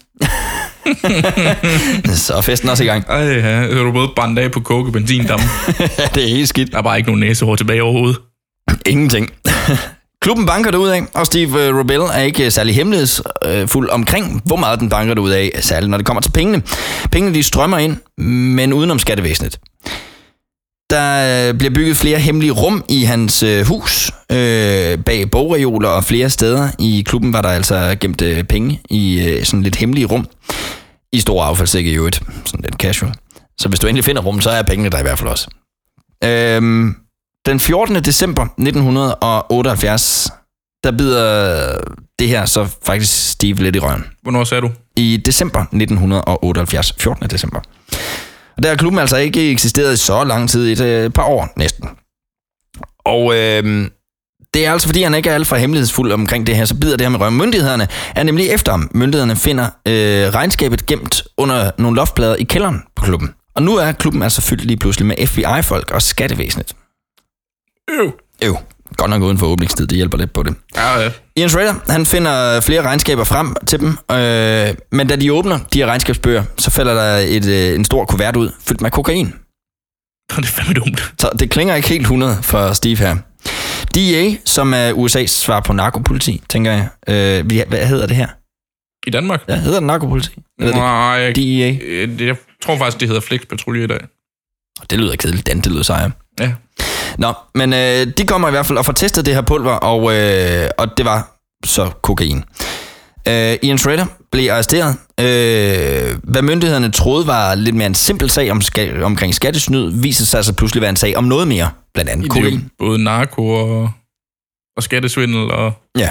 så 2.14 2.34
er 2.36 2.40
festen 2.40 2.68
også 2.68 2.84
i 2.84 2.86
gang. 2.86 3.04
Ej, 3.08 3.18
ja. 3.18 3.70
Så 3.70 3.78
er 3.78 3.82
du 3.82 3.92
både 3.92 4.08
brændt 4.16 4.38
af 4.38 4.50
på 4.50 4.60
koke 4.60 4.92
benzindammen. 4.92 5.48
ja, 5.98 6.04
det 6.14 6.24
er 6.24 6.28
helt 6.28 6.48
skidt. 6.48 6.72
Der 6.72 6.78
er 6.78 6.82
bare 6.82 6.98
ikke 6.98 7.08
nogen 7.08 7.20
næsehår 7.20 7.56
tilbage 7.56 7.82
overhovedet. 7.82 8.18
Ingenting. 8.86 9.30
Klubben 10.26 10.46
banker 10.46 10.70
det 10.70 10.78
ud 10.78 10.88
af, 10.88 11.02
og 11.14 11.26
Steve 11.26 11.66
øh, 11.66 11.78
Robell 11.78 12.02
er 12.02 12.20
ikke 12.20 12.44
øh, 12.44 12.52
særlig 12.52 12.74
hemmelighedsfuld 12.74 13.90
omkring, 13.90 14.42
hvor 14.44 14.56
meget 14.56 14.80
den 14.80 14.88
banker 14.88 15.14
det 15.14 15.22
ud 15.22 15.30
af, 15.30 15.50
særligt 15.60 15.90
når 15.90 15.96
det 15.96 16.06
kommer 16.06 16.20
til 16.20 16.30
pengene. 16.30 16.62
Pengene 17.10 17.34
de 17.34 17.42
strømmer 17.42 17.78
ind, 17.78 17.96
men 18.54 18.72
udenom 18.72 18.98
skattevæsenet. 18.98 19.58
Der 20.90 21.48
øh, 21.48 21.54
bliver 21.58 21.74
bygget 21.74 21.96
flere 21.96 22.18
hemmelige 22.18 22.52
rum 22.52 22.84
i 22.88 23.04
hans 23.04 23.42
øh, 23.42 23.66
hus, 23.66 24.12
øh, 24.32 24.98
bag 24.98 25.30
bogreoler 25.30 25.88
og 25.88 26.04
flere 26.04 26.30
steder. 26.30 26.68
I 26.78 27.04
klubben 27.06 27.32
var 27.32 27.42
der 27.42 27.48
altså 27.48 27.96
gemt 28.00 28.22
øh, 28.22 28.44
penge 28.44 28.80
i 28.90 29.28
øh, 29.28 29.44
sådan 29.44 29.62
lidt 29.62 29.76
hemmelige 29.76 30.06
rum. 30.06 30.26
I 31.12 31.20
store 31.20 31.46
affaldssække 31.46 31.90
i 31.90 31.94
øvrigt, 31.94 32.20
sådan 32.44 32.64
lidt 32.64 32.74
casual. 32.74 33.12
Så 33.58 33.68
hvis 33.68 33.80
du 33.80 33.86
endelig 33.86 34.04
finder 34.04 34.22
rum, 34.22 34.40
så 34.40 34.50
er 34.50 34.62
pengene 34.62 34.90
der 34.90 34.98
i 34.98 35.02
hvert 35.02 35.18
fald 35.18 35.30
også. 35.30 35.48
Øh, 36.24 36.92
den 37.46 37.60
14. 37.60 37.94
december 37.96 38.42
1978, 38.42 40.30
der 40.84 40.92
bider 40.92 41.78
det 42.18 42.28
her 42.28 42.44
så 42.44 42.68
faktisk 42.86 43.30
Steve 43.30 43.54
lidt 43.54 43.76
i 43.76 43.78
røven. 43.78 44.04
Hvornår 44.22 44.44
sagde 44.44 44.62
du? 44.62 44.70
I 44.96 45.22
december 45.26 45.60
1978, 45.60 46.94
14. 46.98 47.30
december. 47.30 47.60
Og 48.56 48.62
der 48.62 48.68
har 48.68 48.76
klubben 48.76 48.98
altså 48.98 49.16
ikke 49.16 49.50
eksisteret 49.50 49.94
i 49.94 49.96
så 49.96 50.24
lang 50.24 50.50
tid, 50.50 50.72
et 50.72 50.80
øh, 50.80 51.10
par 51.10 51.24
år 51.24 51.48
næsten. 51.56 51.88
Og 53.04 53.34
øh, 53.34 53.90
det 54.54 54.66
er 54.66 54.72
altså 54.72 54.88
fordi, 54.88 55.02
han 55.02 55.14
ikke 55.14 55.30
er 55.30 55.34
alt 55.34 55.46
for 55.46 55.56
hemmelighedsfuld 55.56 56.12
omkring 56.12 56.46
det 56.46 56.56
her, 56.56 56.64
så 56.64 56.74
bider 56.74 56.96
det 56.96 57.04
her 57.04 57.10
med 57.10 57.20
røven. 57.20 57.36
Myndighederne 57.36 57.88
er 58.16 58.22
nemlig 58.22 58.48
efter 58.48 58.72
ham. 58.72 58.90
Myndighederne 58.94 59.36
finder 59.36 59.64
øh, 59.64 60.34
regnskabet 60.34 60.86
gemt 60.86 61.22
under 61.36 61.70
nogle 61.78 61.96
loftplader 61.96 62.34
i 62.34 62.44
kælderen 62.44 62.82
på 62.96 63.04
klubben. 63.04 63.34
Og 63.54 63.62
nu 63.62 63.76
er 63.76 63.92
klubben 63.92 64.22
altså 64.22 64.42
fyldt 64.42 64.64
lige 64.64 64.76
pludselig 64.76 65.06
med 65.06 65.26
FBI-folk 65.26 65.90
og 65.90 66.02
skattevæsenet. 66.02 66.74
Øv. 67.90 68.12
Øv. 68.44 68.56
Godt 68.96 69.10
nok 69.10 69.22
uden 69.22 69.38
for 69.38 69.46
åbningstid, 69.46 69.86
det 69.86 69.96
hjælper 69.96 70.18
lidt 70.18 70.32
på 70.32 70.42
det. 70.42 70.54
Ja, 70.76 70.98
ja. 71.00 71.10
Ian 71.36 71.48
Schrader, 71.48 71.74
han 71.88 72.06
finder 72.06 72.60
flere 72.60 72.82
regnskaber 72.82 73.24
frem 73.24 73.54
til 73.66 73.80
dem, 73.80 73.88
øh, 73.88 74.74
men 74.92 75.06
da 75.08 75.16
de 75.16 75.32
åbner 75.32 75.58
de 75.72 75.78
her 75.78 75.86
regnskabsbøger, 75.86 76.44
så 76.58 76.70
falder 76.70 76.94
der 76.94 77.16
et, 77.16 77.46
øh, 77.46 77.74
en 77.74 77.84
stor 77.84 78.04
kuvert 78.04 78.36
ud, 78.36 78.50
fyldt 78.60 78.80
med 78.80 78.90
kokain. 78.90 79.26
Det 80.30 80.38
er 80.38 80.42
fandme 80.42 80.74
dumt. 80.74 81.12
Så 81.18 81.30
det 81.38 81.50
klinger 81.50 81.74
ikke 81.74 81.88
helt 81.88 82.00
100 82.02 82.38
for 82.42 82.72
Steve 82.72 82.96
her. 82.96 83.16
DEA, 83.94 84.34
som 84.44 84.74
er 84.74 84.92
USA's 84.92 85.26
svar 85.26 85.60
på 85.60 85.72
narkopoliti, 85.72 86.42
tænker 86.48 86.72
jeg. 86.72 86.88
Øh, 87.08 87.46
hvad- 87.46 87.66
hvad 87.68 87.86
hedder 87.86 88.06
det 88.06 88.16
her? 88.16 88.26
I 89.06 89.10
Danmark? 89.10 89.42
Ja, 89.48 89.56
hedder 89.56 89.78
det 89.80 89.86
narkopoliti? 89.86 90.30
Det? 90.60 90.74
Nej, 90.74 91.32
DEA. 91.32 91.76
øh, 91.82 92.18
det- 92.18 92.26
jeg 92.26 92.36
tror 92.62 92.76
faktisk, 92.78 93.00
det 93.00 93.08
hedder 93.08 93.20
Flex 93.20 93.40
Patrulje 93.50 93.84
i 93.84 93.86
dag. 93.86 93.98
Det 94.90 94.98
lyder 94.98 95.16
kedeligt, 95.16 95.46
Dan, 95.46 95.56
det 95.60 95.66
lyder 95.72 95.82
sejere. 95.82 96.10
Ja. 96.40 96.52
Nå, 97.18 97.32
men 97.54 97.72
øh, 97.72 98.06
de 98.18 98.26
kommer 98.26 98.48
i 98.48 98.50
hvert 98.50 98.66
fald 98.66 98.78
og 98.78 98.84
får 98.84 98.92
testet 98.92 99.26
det 99.26 99.34
her 99.34 99.40
pulver, 99.42 99.72
og, 99.72 100.14
øh, 100.16 100.68
og 100.78 100.96
det 100.96 101.04
var 101.04 101.36
så 101.66 101.90
kokain. 102.02 102.44
Øh, 103.28 103.56
Ian 103.62 103.78
Schrader 103.78 104.06
blev 104.32 104.50
arresteret. 104.50 104.96
Øh, 105.20 106.18
hvad 106.22 106.42
myndighederne 106.42 106.92
troede 106.92 107.26
var 107.26 107.54
lidt 107.54 107.76
mere 107.76 107.86
en 107.86 107.94
simpel 107.94 108.30
sag 108.30 108.50
om 108.50 108.60
ska- 108.64 109.02
omkring 109.02 109.34
skattesnyd, 109.34 109.90
viser 110.02 110.24
sig 110.24 110.38
altså 110.38 110.52
pludselig 110.52 110.80
være 110.80 110.90
en 110.90 110.96
sag 110.96 111.16
om 111.16 111.24
noget 111.24 111.48
mere, 111.48 111.70
blandt 111.94 112.10
andet 112.10 112.30
kokain. 112.30 112.70
både 112.78 113.04
narko 113.04 113.48
og, 113.48 113.90
og 114.76 114.82
skattesvindel, 114.82 115.50
og 115.50 115.72
Ja. 115.98 116.08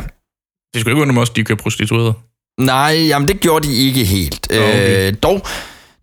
det 0.73 0.81
skulle 0.81 0.91
ikke 0.93 1.01
undre 1.01 1.13
mig 1.13 1.21
også, 1.21 1.31
at 1.31 1.35
de 1.35 1.43
kører 1.43 1.57
prostituerede. 1.57 2.13
Nej, 2.59 2.95
jamen 3.07 3.27
det 3.27 3.39
gjorde 3.39 3.67
de 3.67 3.73
ikke 3.73 4.03
helt. 4.05 4.47
Okay. 4.51 5.07
Øh, 5.07 5.13
dog, 5.23 5.41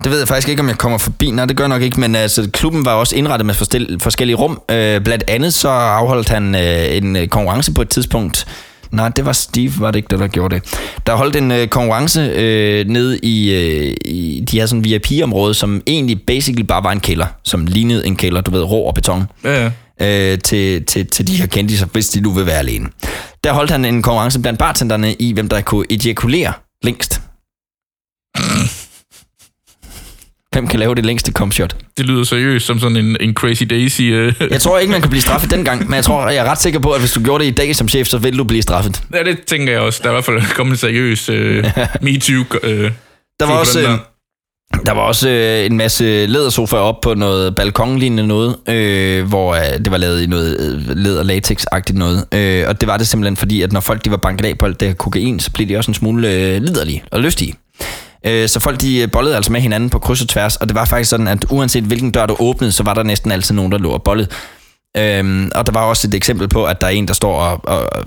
det 0.04 0.12
ved 0.12 0.18
jeg 0.18 0.28
faktisk 0.28 0.48
ikke, 0.48 0.60
om 0.60 0.68
jeg 0.68 0.78
kommer 0.78 0.98
forbi. 0.98 1.30
Nej, 1.30 1.44
det 1.46 1.56
gør 1.56 1.66
nok 1.66 1.82
ikke, 1.82 2.00
men 2.00 2.14
altså, 2.14 2.50
klubben 2.52 2.84
var 2.84 2.92
også 2.94 3.16
indrettet 3.16 3.46
med 3.46 3.54
forskellige 4.00 4.36
rum. 4.36 4.60
Øh, 4.70 5.00
blandt 5.00 5.24
andet 5.28 5.54
så 5.54 5.68
afholdt 5.68 6.28
han 6.28 6.54
øh, 6.54 6.96
en 6.96 7.16
øh, 7.16 7.28
konkurrence 7.28 7.72
på 7.72 7.82
et 7.82 7.88
tidspunkt, 7.88 8.46
Nej, 8.92 9.08
det 9.08 9.24
var 9.24 9.32
Steve, 9.32 9.72
var 9.78 9.90
det 9.90 9.96
ikke, 9.96 10.08
der, 10.10 10.16
der 10.16 10.28
gjorde 10.28 10.54
det. 10.54 10.64
Der 11.06 11.14
holdt 11.14 11.36
en 11.36 11.50
øh, 11.50 11.68
konkurrence 11.68 12.20
øh, 12.20 12.88
ned 12.88 13.18
i, 13.22 13.54
øh, 13.54 13.94
i 14.04 14.44
de 14.50 14.58
her 14.58 14.66
sådan 14.66 14.84
VIP-område, 14.84 15.54
som 15.54 15.82
egentlig 15.86 16.22
basically 16.22 16.62
bare 16.62 16.84
var 16.84 16.92
en 16.92 17.00
kælder, 17.00 17.26
som 17.42 17.66
lignede 17.66 18.06
en 18.06 18.16
kælder, 18.16 18.40
du 18.40 18.50
ved, 18.50 18.62
rå 18.62 18.82
og 18.82 18.94
beton. 18.94 19.24
Ja, 19.44 19.70
ja. 20.00 20.32
Øh, 20.32 20.38
til, 20.38 20.84
til, 20.84 21.06
til 21.06 21.26
de 21.26 21.36
her 21.36 21.46
kendte, 21.46 21.86
hvis 21.92 22.08
de 22.08 22.20
nu 22.20 22.30
vil 22.30 22.46
være 22.46 22.58
alene. 22.58 22.88
Der 23.44 23.52
holdt 23.52 23.70
han 23.70 23.84
en 23.84 24.02
konkurrence 24.02 24.40
blandt 24.40 24.58
bartenderne 24.58 25.14
i, 25.14 25.32
hvem 25.32 25.48
der 25.48 25.60
kunne 25.60 25.86
ejakulere 25.90 26.52
længst. 26.82 27.20
Hvem 30.52 30.66
kan 30.66 30.78
lave 30.80 30.94
det 30.94 31.06
længste 31.06 31.32
comshot? 31.32 31.76
Det 31.98 32.06
lyder 32.06 32.24
seriøst 32.24 32.66
som 32.66 32.78
sådan 32.78 32.96
en, 32.96 33.16
en 33.20 33.34
Crazy 33.34 33.62
Daisy. 33.70 34.00
Øh. 34.02 34.34
Jeg 34.50 34.60
tror 34.60 34.78
ikke, 34.78 34.90
man 34.92 35.00
kan 35.00 35.10
blive 35.10 35.22
straffet 35.22 35.50
dengang, 35.50 35.84
men 35.88 35.94
jeg 35.94 36.04
tror, 36.04 36.28
jeg 36.28 36.46
er 36.46 36.50
ret 36.50 36.60
sikker 36.60 36.80
på, 36.80 36.90
at 36.90 37.00
hvis 37.00 37.12
du 37.12 37.20
gjorde 37.22 37.44
det 37.44 37.50
i 37.50 37.54
dag 37.54 37.76
som 37.76 37.88
chef, 37.88 38.06
så 38.06 38.18
vil 38.18 38.38
du 38.38 38.44
blive 38.44 38.62
straffet. 38.62 39.02
Ja, 39.14 39.22
det 39.22 39.38
tænker 39.46 39.72
jeg 39.72 39.80
også. 39.82 40.00
Der 40.02 40.08
er 40.08 40.12
i 40.12 40.14
hvert 40.14 40.24
fald 40.24 40.54
kommet 40.54 40.72
en 40.72 40.76
seriøs 40.78 41.28
øh, 41.28 41.64
MeToo. 42.02 42.44
Øh, 42.62 42.90
Der 43.40 43.46
var 43.46 43.54
også, 43.54 43.80
øh, 43.80 43.88
der 44.86 44.92
var 44.92 45.00
også 45.00 45.28
øh, 45.28 45.66
en 45.66 45.76
masse 45.76 46.26
lædersofaer 46.26 46.80
op 46.80 47.00
på 47.00 47.14
noget 47.14 47.54
balkonlignende 47.54 48.26
noget, 48.26 48.56
øh, 48.68 49.28
hvor 49.28 49.54
øh, 49.54 49.60
det 49.84 49.90
var 49.90 49.96
lavet 49.96 50.22
i 50.22 50.26
noget 50.26 50.60
øh, 50.60 50.96
læder 50.96 51.22
latex-agtigt 51.24 51.98
noget. 51.98 52.24
Øh, 52.34 52.64
og 52.68 52.80
det 52.80 52.86
var 52.88 52.96
det 52.96 53.08
simpelthen 53.08 53.36
fordi, 53.36 53.62
at 53.62 53.72
når 53.72 53.80
folk 53.80 54.04
de 54.04 54.10
var 54.10 54.16
banket 54.16 54.44
af 54.46 54.58
på 54.58 54.66
alt 54.66 54.80
det 54.80 54.88
her 54.88 54.94
kokain, 54.94 55.40
så 55.40 55.50
blev 55.52 55.68
de 55.68 55.76
også 55.76 55.90
en 55.90 55.94
smule 55.94 56.28
øh, 56.28 56.62
liderlige 56.62 57.02
og 57.10 57.20
lystige. 57.20 57.54
Øh, 58.26 58.48
så 58.48 58.60
folk 58.60 58.80
de 58.80 59.08
bollede 59.08 59.36
altså 59.36 59.52
med 59.52 59.60
hinanden 59.60 59.90
på 59.90 59.98
kryds 59.98 60.22
og 60.22 60.28
tværs, 60.28 60.56
og 60.56 60.68
det 60.68 60.74
var 60.74 60.84
faktisk 60.84 61.10
sådan, 61.10 61.28
at 61.28 61.44
uanset 61.50 61.84
hvilken 61.84 62.10
dør 62.10 62.26
du 62.26 62.36
åbnede, 62.38 62.72
så 62.72 62.82
var 62.82 62.94
der 62.94 63.02
næsten 63.02 63.32
altid 63.32 63.54
nogen, 63.54 63.72
der 63.72 63.78
lå 63.78 63.90
og 63.90 64.02
bollede. 64.02 64.28
Øhm, 64.96 65.50
og 65.54 65.66
der 65.66 65.72
var 65.72 65.84
også 65.84 66.08
et 66.08 66.14
eksempel 66.14 66.48
på, 66.48 66.64
at 66.64 66.80
der 66.80 66.86
er 66.86 66.90
en, 66.90 67.08
der 67.08 67.14
står 67.14 67.40
og, 67.40 67.60
og 67.64 68.04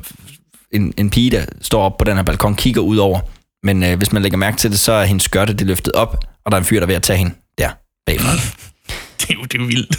en, 0.72 0.93
en 0.97 1.09
pige, 1.09 1.32
der 1.32 1.45
står 1.61 1.84
op 1.84 1.97
på 1.97 2.05
den 2.05 2.16
her 2.16 2.24
balkon, 2.24 2.55
kigger 2.55 2.82
ud 2.82 2.97
over. 2.97 3.20
Men 3.63 3.84
øh, 3.84 3.97
hvis 3.97 4.11
man 4.11 4.22
lægger 4.22 4.38
mærke 4.38 4.57
til 4.57 4.72
det, 4.72 4.80
så 4.80 4.91
er 4.91 5.05
hendes 5.05 5.24
skørte 5.24 5.53
det 5.53 5.68
løftet 5.68 5.93
op, 5.93 6.18
og 6.45 6.51
der 6.51 6.57
er 6.57 6.59
en 6.59 6.66
fyr, 6.66 6.80
der 6.80 6.84
er 6.84 6.88
ved 6.88 6.95
at 6.95 7.03
tage 7.03 7.18
hende 7.18 7.34
der 7.57 7.70
bagfra. 8.05 8.32
det, 9.20 9.30
er 9.30 9.34
jo, 9.34 9.43
det 9.43 9.55
er 9.55 9.59
jo 9.59 9.66
vildt. 9.66 9.97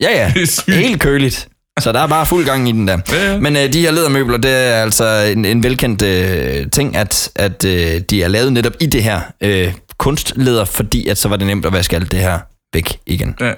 Ja, 0.00 0.10
ja. 0.10 0.32
Helt 0.72 1.00
køligt. 1.00 1.48
Så 1.80 1.92
der 1.92 2.00
er 2.00 2.06
bare 2.06 2.26
fuld 2.26 2.44
gang 2.44 2.68
i 2.68 2.72
den 2.72 2.88
der. 2.88 2.98
Ja, 3.12 3.32
ja. 3.32 3.38
Men 3.38 3.56
øh, 3.56 3.72
de 3.72 3.80
her 3.80 3.90
ledermøbler, 3.90 4.36
det 4.36 4.50
er 4.50 4.82
altså 4.82 5.32
en, 5.36 5.44
en 5.44 5.62
velkendt 5.62 6.02
øh, 6.02 6.70
ting, 6.70 6.96
at, 6.96 7.30
at 7.36 7.64
øh, 7.64 8.00
de 8.10 8.22
er 8.22 8.28
lavet 8.28 8.52
netop 8.52 8.72
i 8.80 8.86
det 8.86 9.02
her 9.02 9.20
øh, 9.40 9.72
kunstleder, 9.98 10.64
fordi 10.64 11.08
at 11.08 11.18
så 11.18 11.28
var 11.28 11.36
det 11.36 11.46
nemt 11.46 11.66
at 11.66 11.72
vaske 11.72 11.96
alt 11.96 12.12
det 12.12 12.20
her 12.20 12.38
væk 12.74 12.98
igen. 13.06 13.34
Ja. 13.40 13.52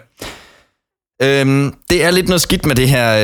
Øhm, 1.23 1.75
det 1.91 2.05
er 2.05 2.11
lidt 2.11 2.29
noget 2.29 2.41
skidt 2.41 2.67
med 2.67 2.75
det 2.75 2.89
her 2.89 3.17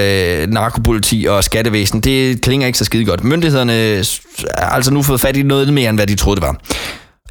øh, 0.42 0.49
narkopoliti 0.49 1.26
og 1.28 1.44
skattevæsen. 1.44 2.01
Det 2.01 2.42
klinger 2.42 2.66
ikke 2.66 2.78
så 2.78 2.84
skide 2.84 3.05
godt. 3.05 3.24
Myndighederne 3.24 3.72
har 4.59 4.70
altså 4.70 4.92
nu 4.92 5.03
fået 5.03 5.20
fat 5.20 5.36
i 5.36 5.42
noget 5.42 5.72
mere, 5.72 5.88
end 5.88 5.99
hvad 5.99 6.07
de 6.07 6.14
troede, 6.14 6.40
det 6.40 6.47
var. 6.47 6.61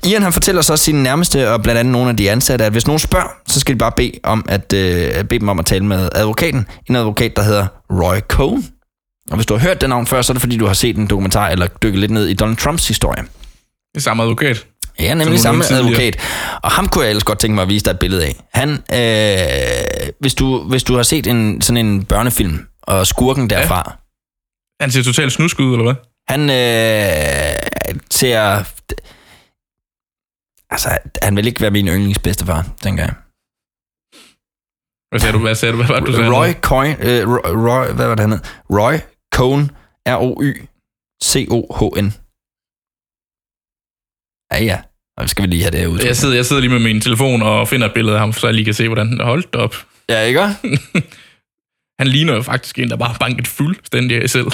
Ian 0.03 0.23
han 0.23 0.33
fortæller 0.33 0.61
så 0.61 0.77
sine 0.77 1.03
nærmeste 1.03 1.51
og 1.51 1.63
blandt 1.63 1.79
andet 1.79 1.91
nogle 1.91 2.09
af 2.09 2.17
de 2.17 2.31
ansatte, 2.31 2.65
at 2.65 2.71
hvis 2.71 2.87
nogen 2.87 2.99
spørger, 2.99 3.27
så 3.47 3.59
skal 3.59 3.73
de 3.73 3.79
bare 3.79 3.91
bede, 3.91 4.11
om 4.23 4.45
at, 4.49 4.73
øh, 4.73 5.23
bede 5.23 5.39
dem 5.39 5.49
om 5.49 5.59
at 5.59 5.65
tale 5.65 5.85
med 5.85 6.09
advokaten. 6.15 6.67
En 6.89 6.95
advokat, 6.95 7.35
der 7.35 7.43
hedder 7.43 7.67
Roy 7.91 8.19
Cohn. 8.19 8.65
Og 9.31 9.35
hvis 9.35 9.45
du 9.45 9.53
har 9.53 9.61
hørt 9.67 9.81
den 9.81 9.89
navn 9.89 10.07
før, 10.07 10.21
så 10.21 10.31
er 10.31 10.33
det 10.33 10.41
fordi, 10.41 10.57
du 10.57 10.65
har 10.65 10.73
set 10.73 10.97
en 10.97 11.07
dokumentar 11.07 11.49
eller 11.49 11.67
dykket 11.67 11.99
lidt 11.99 12.11
ned 12.11 12.27
i 12.27 12.33
Donald 12.33 12.57
Trumps 12.57 12.87
historie. 12.87 13.21
Det 13.21 13.97
er 13.97 13.99
samme 13.99 14.23
advokat. 14.23 14.65
Ja, 14.99 15.13
nemlig 15.13 15.39
samme 15.39 15.63
advokat. 15.71 16.17
Og 16.63 16.71
ham 16.71 16.87
kunne 16.87 17.03
jeg 17.03 17.09
ellers 17.09 17.23
godt 17.23 17.39
tænke 17.39 17.55
mig 17.55 17.61
at 17.61 17.69
vise 17.69 17.85
dig 17.85 17.91
et 17.91 17.99
billede 17.99 18.25
af. 18.25 18.35
Han, 18.53 18.69
øh, 18.93 20.09
hvis, 20.19 20.33
du, 20.33 20.63
hvis 20.63 20.83
du 20.83 20.95
har 20.95 21.03
set 21.03 21.27
en, 21.27 21.61
sådan 21.61 21.85
en 21.85 22.03
børnefilm, 22.05 22.59
og 22.81 23.07
skurken 23.07 23.49
derfra, 23.49 23.97
Han 24.81 24.91
ser 24.91 25.03
totalt 25.03 25.31
snusk 25.31 25.59
ud, 25.59 25.71
eller 25.73 25.83
hvad? 25.83 25.95
han 26.27 26.41
øh, 26.49 27.95
ser... 28.11 28.63
Altså, 30.69 30.89
han 31.21 31.35
vil 31.35 31.47
ikke 31.47 31.61
være 31.61 31.71
min 31.71 31.87
yndlingsbedstefar, 31.87 32.61
tænker 32.81 33.03
jeg. 33.03 33.13
Hvad 35.09 35.19
sagde 35.19 35.33
du? 35.33 35.39
Hvad 35.39 35.55
sagde 35.55 35.71
du? 35.71 35.77
Hvad 35.77 35.87
var 35.87 35.99
det, 35.99 36.07
du 36.07 36.13
sagde? 36.13 36.31
Roy 36.37 36.53
Coyne, 36.69 36.95
øh, 37.07 37.21
Roy, 37.29 37.51
Roy, 37.67 37.85
hvad 37.95 38.07
var 38.07 38.15
det 38.15 38.23
han 38.25 38.31
hed? 38.31 38.39
Roy 38.77 38.95
Cohn, 39.35 39.63
R-O-Y-C-O-H-N. 40.15 42.07
Ja, 44.53 44.57
ja. 44.63 44.81
Og 45.17 45.29
skal 45.29 45.41
vi 45.43 45.47
lige 45.47 45.61
have 45.61 45.71
det 45.71 45.79
her 45.79 45.87
ud. 45.87 45.99
Jeg 45.99 46.17
sidder, 46.17 46.35
jeg 46.35 46.45
sidder 46.45 46.61
lige 46.61 46.71
med 46.71 46.79
min 46.79 47.01
telefon 47.01 47.41
og 47.41 47.67
finder 47.67 47.87
et 47.87 47.93
billede 47.93 48.15
af 48.15 48.19
ham, 48.21 48.33
så 48.33 48.47
jeg 48.47 48.53
lige 48.53 48.65
kan 48.65 48.73
se, 48.73 48.87
hvordan 48.87 49.19
er 49.21 49.25
holdt 49.25 49.55
op. 49.55 49.75
Ja, 50.09 50.21
ikke? 50.21 50.39
Han 51.99 52.07
ligner 52.07 52.33
jo 52.33 52.41
faktisk 52.41 52.79
en, 52.79 52.89
der 52.89 52.97
bare 52.97 53.09
har 53.09 53.17
banket 53.17 53.47
fuldstændig 53.47 54.21
af 54.21 54.29
selv. 54.29 54.51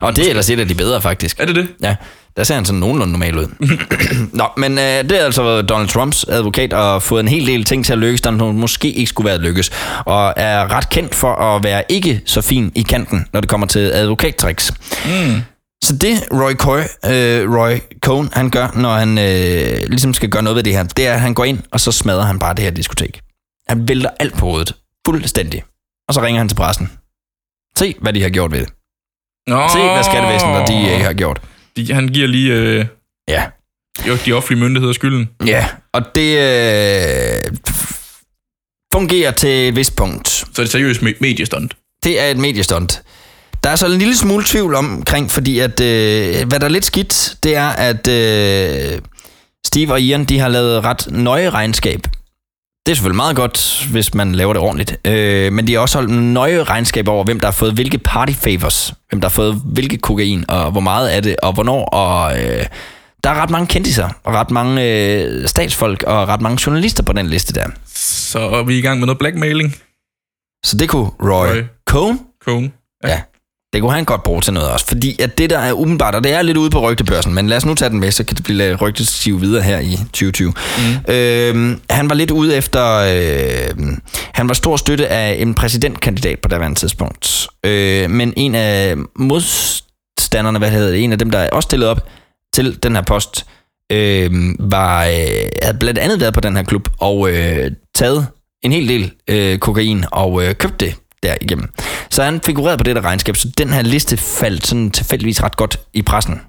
Og 0.00 0.16
det 0.16 0.24
er 0.24 0.28
ellers 0.28 0.50
et 0.50 0.60
af 0.60 0.68
de 0.68 0.74
bedre, 0.74 1.02
faktisk. 1.02 1.40
Er 1.40 1.46
det 1.46 1.56
det? 1.56 1.76
Ja, 1.82 1.96
der 2.36 2.44
ser 2.44 2.54
han 2.54 2.64
sådan 2.64 2.80
nogenlunde 2.80 3.12
normal 3.12 3.38
ud. 3.38 3.46
Nå, 4.40 4.44
men 4.56 4.78
øh, 4.78 4.84
det 4.84 5.12
er 5.12 5.24
altså 5.24 5.62
Donald 5.62 5.88
Trumps 5.88 6.24
advokat 6.28 6.72
og 6.72 7.02
fået 7.02 7.20
en 7.20 7.28
hel 7.28 7.46
del 7.46 7.64
ting 7.64 7.84
til 7.84 7.92
at 7.92 7.98
lykkes, 7.98 8.20
der 8.20 8.30
måske 8.52 8.90
ikke 8.90 9.08
skulle 9.08 9.28
være 9.28 9.38
lykkes. 9.38 9.70
Og 10.04 10.34
er 10.36 10.72
ret 10.72 10.88
kendt 10.88 11.14
for 11.14 11.34
at 11.34 11.64
være 11.64 11.82
ikke 11.88 12.22
så 12.26 12.42
fin 12.42 12.72
i 12.74 12.82
kanten, 12.82 13.26
når 13.32 13.40
det 13.40 13.50
kommer 13.50 13.66
til 13.66 13.90
advokattricks. 13.94 14.72
Mm. 15.06 15.40
Så 15.84 15.96
det 15.96 16.22
Roy, 16.32 16.52
Coy, 16.54 16.80
øh, 16.80 17.54
Roy 17.56 17.78
Cohn, 18.00 18.30
han 18.32 18.50
gør, 18.50 18.68
når 18.74 18.94
han 18.94 19.18
øh, 19.18 19.88
ligesom 19.88 20.14
skal 20.14 20.28
gøre 20.28 20.42
noget 20.42 20.56
ved 20.56 20.62
det 20.62 20.72
her, 20.72 20.82
det 20.82 21.06
er, 21.06 21.12
at 21.12 21.20
han 21.20 21.34
går 21.34 21.44
ind, 21.44 21.58
og 21.70 21.80
så 21.80 21.92
smadrer 21.92 22.22
han 22.24 22.38
bare 22.38 22.54
det 22.54 22.64
her 22.64 22.70
diskotek. 22.70 23.20
Han 23.68 23.88
vælter 23.88 24.10
alt 24.20 24.34
på 24.34 24.46
hovedet. 24.46 24.72
Fuldstændig. 25.06 25.62
Og 26.08 26.14
så 26.14 26.22
ringer 26.22 26.40
han 26.40 26.48
til 26.48 26.56
pressen. 26.56 26.90
Se, 27.76 27.94
hvad 28.00 28.12
de 28.12 28.22
har 28.22 28.30
gjort 28.30 28.52
ved 28.52 28.60
det. 28.60 28.68
Nå. 29.46 29.68
Se, 29.68 29.78
hvad 29.78 30.04
skattevæsenet 30.04 30.68
de 30.68 30.92
ikke 30.92 31.04
har 31.04 31.12
gjort. 31.12 31.40
De, 31.76 31.92
han 31.94 32.08
giver 32.08 32.26
lige 32.28 32.52
øh, 32.52 32.84
Ja. 33.28 33.44
jo, 34.08 34.16
de 34.26 34.32
offentlige 34.32 34.60
myndigheder 34.64 34.92
skylden. 34.92 35.30
Ja, 35.46 35.68
og 35.92 36.02
det 36.14 36.38
øh, 36.38 37.40
fungerer 38.94 39.30
til 39.30 39.68
et 39.68 39.76
vist 39.76 39.96
punkt. 39.96 40.28
Så 40.28 40.44
er 40.58 40.62
det 40.64 40.70
seriøst 40.70 41.00
me- 41.00 41.16
mediestunt. 41.20 41.76
Det 42.04 42.20
er 42.20 42.24
et 42.26 42.36
mediestunt. 42.36 43.02
Der 43.64 43.70
er 43.70 43.76
så 43.76 43.86
en 43.86 43.92
lille 43.98 44.16
smule 44.16 44.44
tvivl 44.46 44.74
omkring, 44.74 45.30
fordi 45.30 45.58
at, 45.58 45.80
øh, 45.80 46.48
hvad 46.48 46.60
der 46.60 46.64
er 46.64 46.68
lidt 46.68 46.84
skidt, 46.84 47.36
det 47.42 47.56
er, 47.56 47.68
at 47.68 48.08
øh, 48.08 49.00
Steve 49.66 49.92
og 49.92 50.00
Ian, 50.00 50.24
de 50.24 50.38
har 50.38 50.48
lavet 50.48 50.84
ret 50.84 51.06
nøje 51.10 51.50
regnskab. 51.50 52.00
Det 52.86 52.92
er 52.92 52.94
selvfølgelig 52.96 53.16
meget 53.16 53.36
godt, 53.36 53.86
hvis 53.90 54.14
man 54.14 54.32
laver 54.32 54.52
det 54.52 54.62
ordentligt. 54.62 54.96
Øh, 55.06 55.52
men 55.52 55.66
de 55.66 55.72
har 55.72 55.80
også 55.80 55.98
holdt 55.98 56.10
nøje 56.10 56.62
regnskab 56.62 57.08
over, 57.08 57.24
hvem 57.24 57.40
der 57.40 57.46
har 57.46 57.52
fået 57.52 57.72
hvilke 57.74 57.98
party 57.98 58.32
favors. 58.32 58.94
Hvem 59.08 59.20
der 59.20 59.28
har 59.28 59.32
fået 59.32 59.62
hvilke 59.64 59.98
kokain, 59.98 60.44
og 60.48 60.70
hvor 60.70 60.80
meget 60.80 61.08
af 61.08 61.22
det, 61.22 61.36
og 61.42 61.52
hvornår. 61.52 61.84
Og 61.84 62.42
øh, 62.42 62.66
der 63.24 63.30
er 63.30 63.34
ret 63.42 63.50
mange 63.50 63.66
kendiser, 63.66 64.08
og 64.24 64.34
ret 64.34 64.50
mange 64.50 64.82
øh, 64.82 65.48
statsfolk, 65.48 66.02
og 66.02 66.28
ret 66.28 66.40
mange 66.40 66.58
journalister 66.66 67.02
på 67.02 67.12
den 67.12 67.26
liste 67.26 67.54
der. 67.54 67.66
Så 67.94 68.38
er 68.38 68.62
vi 68.62 68.78
i 68.78 68.80
gang 68.80 68.98
med 68.98 69.06
noget 69.06 69.18
blackmailing. 69.18 69.76
Så 70.64 70.76
det 70.76 70.88
kunne 70.88 71.10
Roy, 71.22 71.46
Roy. 71.48 71.62
Cohn, 71.86 72.20
Cohn. 72.44 72.72
Ja. 73.04 73.20
Det 73.74 73.82
kunne 73.82 73.92
han 73.92 74.04
godt 74.04 74.22
bruge 74.22 74.40
til 74.40 74.52
noget 74.52 74.70
også. 74.70 74.86
Fordi 74.86 75.22
at 75.22 75.38
det, 75.38 75.50
der 75.50 75.58
er 75.58 75.72
umiddelbart, 75.72 76.14
og 76.14 76.24
det 76.24 76.32
er 76.32 76.42
lidt 76.42 76.56
ude 76.56 76.70
på 76.70 76.80
rygtebørsen, 76.80 77.34
men 77.34 77.46
lad 77.46 77.56
os 77.56 77.66
nu 77.66 77.74
tage 77.74 77.88
den 77.88 78.00
med, 78.00 78.10
så 78.10 78.24
kan 78.24 78.36
det 78.36 78.44
blive 78.44 78.74
rygtestiv 78.74 79.40
videre 79.40 79.62
her 79.62 79.78
i 79.78 79.96
2020. 79.96 80.52
Mm. 80.78 81.14
Øhm, 81.14 81.80
han 81.90 82.08
var 82.08 82.14
lidt 82.14 82.30
ude 82.30 82.56
efter... 82.56 82.94
Øh, 82.96 83.96
han 84.34 84.48
var 84.48 84.54
stor 84.54 84.76
støtte 84.76 85.08
af 85.08 85.36
en 85.38 85.54
præsidentkandidat 85.54 86.38
på 86.38 86.48
daværende 86.48 86.78
tidspunkt. 86.78 87.48
Øh, 87.66 88.10
men 88.10 88.32
en 88.36 88.54
af 88.54 88.96
modstanderne, 89.16 90.58
hvad 90.58 90.70
hedder 90.70 90.90
det, 90.90 91.04
en 91.04 91.12
af 91.12 91.18
dem, 91.18 91.30
der 91.30 91.50
også 91.50 91.66
stillede 91.66 91.90
op 91.90 92.08
til 92.54 92.82
den 92.82 92.94
her 92.94 93.02
post, 93.02 93.46
øh, 93.92 94.30
var, 94.58 95.04
øh, 95.04 95.10
havde 95.62 95.78
blandt 95.80 95.98
andet 95.98 96.20
været 96.20 96.34
på 96.34 96.40
den 96.40 96.56
her 96.56 96.62
klub 96.62 96.88
og 96.98 97.30
øh, 97.30 97.70
taget 97.94 98.26
en 98.64 98.72
hel 98.72 98.88
del 98.88 99.12
øh, 99.30 99.58
kokain 99.58 100.04
og 100.12 100.44
øh, 100.44 100.54
købt 100.54 100.80
det 100.80 100.94
der 101.24 101.34
igennem. 101.40 101.68
Så 102.10 102.22
han 102.22 102.40
figurerede 102.46 102.78
på 102.78 102.84
det 102.84 102.96
der 102.96 103.04
regnskab, 103.04 103.36
så 103.36 103.48
den 103.58 103.72
her 103.72 103.82
liste 103.82 104.16
faldt 104.16 104.66
sådan 104.66 104.90
tilfældigvis 104.90 105.42
ret 105.42 105.56
godt 105.56 105.80
i 105.94 106.02
pressen. 106.02 106.40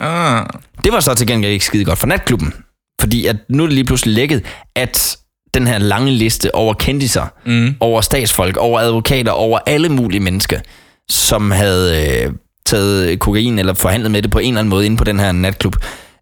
Ah. 0.00 0.46
Det 0.84 0.92
var 0.92 1.00
så 1.00 1.14
til 1.14 1.26
gengæld 1.26 1.52
ikke 1.52 1.64
skide 1.64 1.84
godt 1.84 1.98
for 1.98 2.06
natklubben, 2.06 2.54
fordi 3.00 3.26
at 3.26 3.36
nu 3.48 3.62
er 3.62 3.66
det 3.66 3.74
lige 3.74 3.84
pludselig 3.84 4.14
lækket, 4.14 4.44
at 4.76 5.18
den 5.54 5.66
her 5.66 5.78
lange 5.78 6.12
liste 6.12 6.54
over 6.54 6.74
kendiser, 6.74 7.26
mm. 7.46 7.74
over 7.80 8.00
statsfolk, 8.00 8.56
over 8.56 8.80
advokater, 8.80 9.32
over 9.32 9.58
alle 9.66 9.88
mulige 9.88 10.20
mennesker, 10.20 10.60
som 11.10 11.50
havde 11.50 12.08
øh, 12.24 12.32
taget 12.66 13.20
kokain 13.20 13.58
eller 13.58 13.74
forhandlet 13.74 14.10
med 14.10 14.22
det 14.22 14.30
på 14.30 14.38
en 14.38 14.48
eller 14.48 14.58
anden 14.58 14.70
måde 14.70 14.86
inde 14.86 14.96
på 14.96 15.04
den 15.04 15.20
her 15.20 15.32
natklub, 15.32 15.76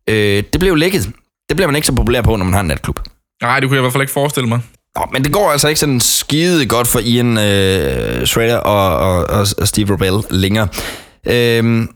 øh, 0.08 0.42
det 0.52 0.60
blev 0.60 0.76
lækket. 0.76 1.12
Det 1.48 1.56
bliver 1.56 1.66
man 1.66 1.76
ikke 1.76 1.86
så 1.86 1.92
populær 1.92 2.22
på, 2.22 2.36
når 2.36 2.44
man 2.44 2.54
har 2.54 2.60
en 2.60 2.66
natklub. 2.66 3.00
Nej, 3.42 3.60
det 3.60 3.68
kunne 3.68 3.76
jeg 3.76 3.80
i 3.80 3.84
hvert 3.84 3.92
fald 3.92 4.02
ikke 4.02 4.12
forestille 4.12 4.48
mig. 4.48 4.60
Nå, 4.96 5.06
men 5.12 5.24
det 5.24 5.32
går 5.32 5.50
altså 5.50 5.68
ikke 5.68 5.80
sådan 5.80 6.00
skide 6.00 6.66
godt 6.66 6.86
for 6.86 6.98
Ian 6.98 7.38
øh, 7.38 8.26
Schrader 8.26 8.56
og, 8.56 8.96
og, 8.96 9.44
og, 9.58 9.68
Steve 9.68 9.92
Robel 9.92 10.24
længere. 10.30 10.68
Øhm, 11.26 11.88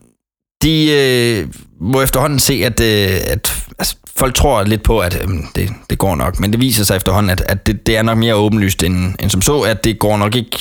de 0.62 0.90
øh, 0.92 1.48
må 1.80 2.02
efterhånden 2.02 2.38
se, 2.38 2.54
at, 2.64 2.80
øh, 2.80 3.20
at 3.32 3.64
altså, 3.78 3.96
folk 4.16 4.34
tror 4.34 4.62
lidt 4.62 4.82
på, 4.82 4.98
at 4.98 5.22
øh, 5.22 5.28
det, 5.56 5.70
det 5.90 5.98
går 5.98 6.14
nok, 6.14 6.40
men 6.40 6.52
det 6.52 6.60
viser 6.60 6.84
sig 6.84 6.96
efterhånden, 6.96 7.30
at, 7.30 7.40
at 7.40 7.66
det, 7.66 7.86
det 7.86 7.96
er 7.96 8.02
nok 8.02 8.18
mere 8.18 8.34
åbenlyst 8.34 8.82
end, 8.82 9.14
end 9.20 9.30
som 9.30 9.42
så, 9.42 9.60
at 9.60 9.84
det 9.84 9.98
går 9.98 10.16
nok 10.16 10.36
ikke 10.36 10.58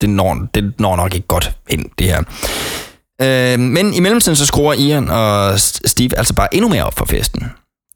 det 0.00 0.10
når, 0.10 0.46
det 0.54 0.72
når 0.78 0.96
nok 0.96 1.14
ikke 1.14 1.26
godt 1.26 1.56
ind, 1.68 1.84
det 1.98 2.06
her. 2.06 2.22
Øh, 3.22 3.60
men 3.60 3.94
i 3.94 4.00
mellemtiden 4.00 4.36
så 4.36 4.46
skruer 4.46 4.74
Ian 4.74 5.08
og 5.08 5.60
Steve 5.60 6.18
altså 6.18 6.34
bare 6.34 6.54
endnu 6.54 6.68
mere 6.68 6.84
op 6.84 6.98
for 6.98 7.04
festen. 7.04 7.44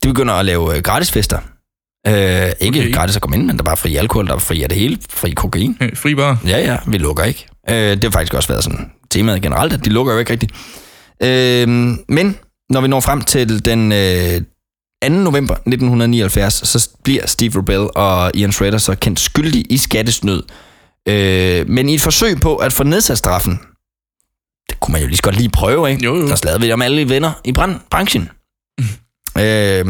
De 0.03 0.09
begynder 0.09 0.35
at 0.35 0.45
lave 0.45 0.63
øh, 0.63 0.69
gratis 0.69 0.83
gratisfester. 0.85 1.39
Øh, 2.07 2.53
ikke 2.61 2.81
okay. 2.81 2.93
gratis 2.93 3.17
at 3.17 3.23
komme 3.23 3.37
ind, 3.37 3.47
men 3.47 3.57
der 3.57 3.63
er 3.63 3.65
bare 3.65 3.77
fri 3.77 3.97
alkohol, 3.97 4.27
der 4.27 4.35
er 4.35 4.39
fri 4.39 4.63
af 4.63 4.69
det 4.69 4.79
hele, 4.79 4.99
fri 5.11 5.31
kokain. 5.31 5.79
Fri 5.95 6.15
bar? 6.15 6.39
Ja, 6.47 6.59
ja, 6.59 6.77
vi 6.87 6.99
lukker 6.99 7.25
ikke. 7.25 7.47
Øh, 7.71 7.75
det 7.77 8.05
har 8.05 8.11
faktisk 8.11 8.35
også 8.35 8.49
været 8.49 8.65
sådan 8.65 8.91
temaet 9.11 9.43
generelt, 9.43 9.73
at 9.73 9.85
de 9.85 9.91
lukker 9.91 10.13
jo 10.13 10.19
ikke 10.19 10.33
rigtigt. 10.33 10.53
Øh, 11.23 11.69
men 12.09 12.37
når 12.71 12.81
vi 12.81 12.89
når 12.89 13.01
frem 13.01 13.21
til 13.23 13.65
den 13.65 13.93
øh, 13.93 14.41
2. 15.03 15.09
november 15.09 15.55
1979, 15.55 16.55
så 16.69 16.89
bliver 17.05 17.27
Steve 17.27 17.53
Rubell 17.59 17.89
og 17.95 18.31
Ian 18.35 18.53
Shredder 18.53 18.79
så 18.79 18.95
kendt 18.95 19.21
skyldige 19.21 19.65
i 19.71 19.77
skattesnød. 19.77 20.43
Øh, 21.09 21.69
men 21.69 21.89
i 21.89 21.95
et 21.95 22.01
forsøg 22.01 22.41
på 22.41 22.57
at 22.57 22.73
få 22.73 22.83
nedsat 22.85 23.19
straffen, 23.19 23.61
det 24.71 24.81
kunne 24.81 24.93
man 24.93 25.01
jo 25.03 25.07
lige 25.07 25.17
så 25.17 25.23
godt 25.23 25.37
lige 25.37 25.49
prøve, 25.49 25.91
ikke? 25.91 26.05
Jo, 26.05 26.17
jo. 26.17 26.29
Der 26.29 26.35
slavede 26.37 26.61
vi 26.61 26.73
om 26.73 26.83
alle 26.83 27.09
venner 27.09 27.33
i 27.45 27.53
brand- 27.53 27.81
branchen. 27.91 28.29
øh, 29.39 29.85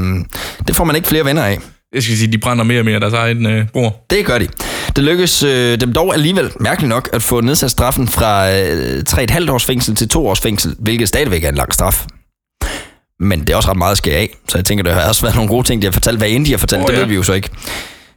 det 0.67 0.77
får 0.77 0.85
man 0.85 0.97
ikke 0.97 1.09
flere 1.09 1.25
venner 1.25 1.43
af. 1.45 1.59
Jeg 1.95 2.03
skal 2.03 2.16
sige, 2.16 2.32
de 2.32 2.38
brænder 2.38 2.64
mere 2.64 2.80
og 2.80 2.84
mere 2.84 3.01
deres 3.01 3.14
egen 3.14 3.47
øh, 3.47 3.68
bror. 3.68 4.07
Det 4.11 4.26
gør 4.26 4.38
de. 4.38 4.49
Det 4.97 5.05
lykkes 5.05 5.43
øh, 5.43 5.80
dem 5.80 5.93
dog 5.93 6.14
alligevel, 6.14 6.51
mærkeligt 6.61 6.88
nok, 6.88 7.09
at 7.12 7.22
få 7.22 7.41
nedsat 7.41 7.70
straffen 7.70 8.09
fra 8.09 8.51
øh, 8.53 9.03
3,5 9.09 9.51
års 9.51 9.64
fængsel 9.64 9.97
til 9.97 10.09
2 10.09 10.26
års 10.26 10.41
fængsel, 10.41 10.76
hvilket 10.78 11.09
stadigvæk 11.09 11.45
er 11.45 11.49
en 11.49 11.55
lang 11.55 11.74
straf. 11.74 12.07
Men 13.20 13.41
det 13.41 13.51
er 13.51 13.57
også 13.57 13.68
ret 13.68 13.76
meget 13.76 13.93
at 13.93 13.99
skære 13.99 14.16
af, 14.16 14.36
så 14.49 14.59
jeg 14.59 14.64
tænker, 14.64 14.84
der 14.84 14.93
har 14.93 15.09
også 15.09 15.22
været 15.22 15.34
nogle 15.34 15.49
gode 15.49 15.66
ting, 15.66 15.82
de 15.82 15.86
har 15.86 15.93
fortalt. 15.93 16.18
Hvad 16.18 16.28
end 16.28 16.47
de 16.47 16.51
har 16.51 16.59
fortalt, 16.59 16.82
oh, 16.82 16.88
det 16.88 16.95
ja. 16.95 16.99
ved 16.99 17.07
vi 17.07 17.14
jo 17.14 17.22
så 17.22 17.32
ikke. 17.32 17.51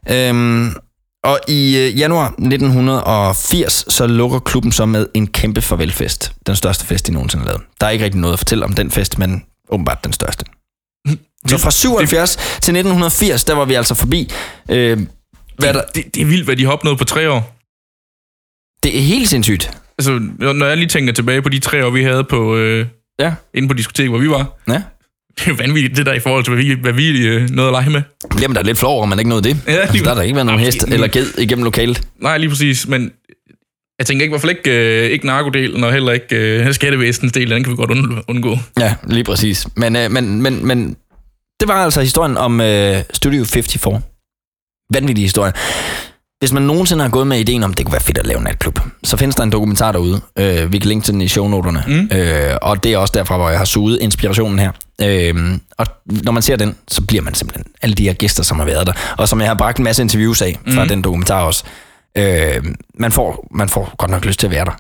Øhm, 0.10 0.74
og 1.24 1.40
i 1.48 1.78
øh, 1.78 2.00
januar 2.00 2.28
1980, 2.28 3.86
så 3.94 4.08
lukker 4.08 4.40
klubben 4.40 4.72
så 4.72 4.86
med 4.86 5.08
en 5.14 5.28
kæmpe 5.28 5.62
farvelfest. 5.62 6.34
Den 6.48 6.56
største 6.56 6.86
fest, 6.86 7.08
de 7.08 7.14
nogensinde 7.14 7.44
har 7.44 7.52
lavet. 7.52 7.62
Der 7.82 7.88
er 7.88 7.92
ikke 7.92 8.06
rigtig 8.06 8.22
noget 8.22 8.34
at 8.34 8.40
fortælle 8.40 8.66
om 8.66 8.74
den 8.74 8.92
fest, 8.92 9.20
men 9.20 9.44
åbenbart 9.70 10.04
den 10.04 10.14
største. 10.14 10.46
Så 11.48 11.58
fra 11.58 11.72
77 11.72 12.36
til 12.36 12.46
1980, 12.76 13.44
der 13.44 13.54
var 13.54 13.66
vi 13.66 13.74
altså 13.74 13.96
forbi. 13.96 14.32
Øh, 14.72 15.00
hvad 15.58 15.74
der, 15.74 15.82
Det, 15.96 16.16
det 16.16 16.22
er 16.22 16.26
vildt, 16.26 16.46
hvad 16.46 16.56
de 16.56 16.66
har 16.66 16.72
opnået 16.72 16.98
på 16.98 17.04
tre 17.06 17.32
år. 17.32 17.56
det 18.84 18.98
er 18.98 19.02
helt 19.02 19.30
sindssygt. 19.30 19.72
Altså, 20.00 20.20
når 20.40 20.66
jeg 20.66 20.78
lige 20.78 20.88
tænker 20.90 21.14
tilbage 21.14 21.42
på 21.42 21.50
de 21.50 21.60
tre 21.60 21.86
år, 21.86 21.90
vi 21.90 22.04
havde 22.04 22.24
på, 22.24 22.56
øh, 22.56 22.86
ja. 23.20 23.34
inde 23.54 23.68
på 23.68 23.74
diskotek, 23.74 24.10
hvor 24.10 24.18
vi 24.18 24.30
var. 24.30 24.58
Ja. 24.68 24.82
Det 25.40 25.46
er 25.46 25.50
jo 25.52 25.56
vanvittigt, 25.60 25.98
det 25.98 26.06
der 26.06 26.14
i 26.14 26.20
forhold 26.20 26.44
til, 26.44 26.54
hvad 26.54 26.64
vi, 26.64 26.74
hvad 26.82 26.94
vi 26.94 27.28
øh, 27.28 27.50
nåede 27.50 27.70
at 27.70 27.74
lege 27.74 27.90
med. 27.90 28.02
Jamen, 28.42 28.56
der 28.56 28.62
er 28.62 28.66
lidt 28.66 28.78
flov 28.78 28.98
over, 28.98 29.06
man 29.06 29.20
ikke 29.20 29.30
nåede 29.30 29.44
det. 29.50 29.58
Ja, 29.68 29.72
altså, 29.74 29.94
lige- 29.94 30.04
der 30.04 30.10
har 30.10 30.16
der 30.16 30.22
ikke 30.22 30.36
været 30.36 30.46
nogen 30.46 30.62
hest 30.62 30.84
eller 30.88 31.08
ged 31.08 31.26
igennem 31.38 31.64
lokalet. 31.64 32.02
Nej, 32.20 32.38
lige 32.38 32.50
præcis, 32.50 32.88
men 32.88 33.12
jeg 34.00 34.08
tænker 34.08 34.24
ikke, 34.24 34.32
i 34.32 34.34
hvert 34.34 34.42
fald 34.42 34.52
ikke, 34.58 35.04
øh, 35.06 35.12
ikke 35.12 35.26
narkodelen, 35.26 35.84
og 35.84 35.94
heller 35.94 36.12
ikke 36.12 36.36
øh, 36.36 36.74
skattevæsenens 36.74 37.34
del, 37.34 37.50
den 37.50 37.64
kan 37.64 37.72
vi 37.72 37.76
godt 37.76 37.92
und- 37.92 38.24
undgå. 38.28 38.58
Ja, 38.80 38.96
lige 39.08 39.24
præcis. 39.24 39.68
Men, 39.76 39.96
øh, 39.96 40.12
men, 40.12 40.42
men, 40.42 40.66
men 40.68 40.96
det 41.64 41.74
var 41.74 41.84
altså 41.84 42.02
historien 42.02 42.38
om 42.38 42.62
øh, 42.62 43.04
Studio 43.14 43.46
54. 43.46 44.02
Vanvittig 44.94 45.24
historie. 45.26 45.54
Hvis 46.40 46.52
man 46.54 46.64
nogensinde 46.64 47.04
har 47.04 47.10
gået 47.12 47.28
med 47.28 47.40
ideen 47.40 47.64
om, 47.64 47.72
at 47.72 47.78
det 47.78 47.86
kunne 47.86 47.94
være 47.94 48.02
fedt 48.02 48.18
at 48.18 48.26
lave 48.28 48.38
en 48.38 48.44
natklub, 48.44 48.80
så 49.04 49.18
findes 49.18 49.36
der 49.36 49.44
en 49.44 49.52
dokumentar 49.52 49.92
derude. 49.92 50.22
Øh, 50.40 50.72
vi 50.72 50.80
kan 50.80 50.88
linke 50.88 51.06
til 51.06 51.14
den 51.14 51.22
i 51.22 51.28
shownoterne. 51.28 51.84
Mm. 51.88 52.18
Øh, 52.18 52.58
og 52.62 52.84
det 52.84 52.94
er 52.94 52.98
også 52.98 53.12
derfra, 53.18 53.38
hvor 53.38 53.50
jeg 53.50 53.58
har 53.58 53.66
suget 53.66 54.02
inspirationen 54.02 54.60
her. 54.60 54.72
Øh, 55.02 55.60
og 55.78 55.86
når 56.06 56.32
man 56.32 56.44
ser 56.44 56.56
den, 56.56 56.76
så 56.88 57.02
bliver 57.02 57.22
man 57.24 57.34
simpelthen 57.34 57.66
alle 57.82 57.96
de 57.96 58.04
her 58.04 58.14
gæster, 58.14 58.44
som 58.44 58.60
har 58.60 58.66
været 58.66 58.88
der. 58.88 58.94
Og 59.18 59.30
som 59.30 59.40
jeg 59.42 59.50
har 59.50 59.56
bragt 59.56 59.78
en 59.78 59.84
masse 59.84 60.02
interviews 60.02 60.42
af 60.42 60.60
fra 60.74 60.84
Mm. 60.84 60.90
den 60.90 61.02
dokumentar 61.02 61.42
også. 61.44 61.64
Øh, 62.18 62.64
man, 63.00 63.12
får, 63.12 63.48
man 63.52 63.70
får 63.70 63.96
godt 63.98 64.12
nok 64.12 64.26
lyst 64.26 64.40
til 64.40 64.48
at 64.48 64.52
være 64.52 64.66
der. 64.66 64.72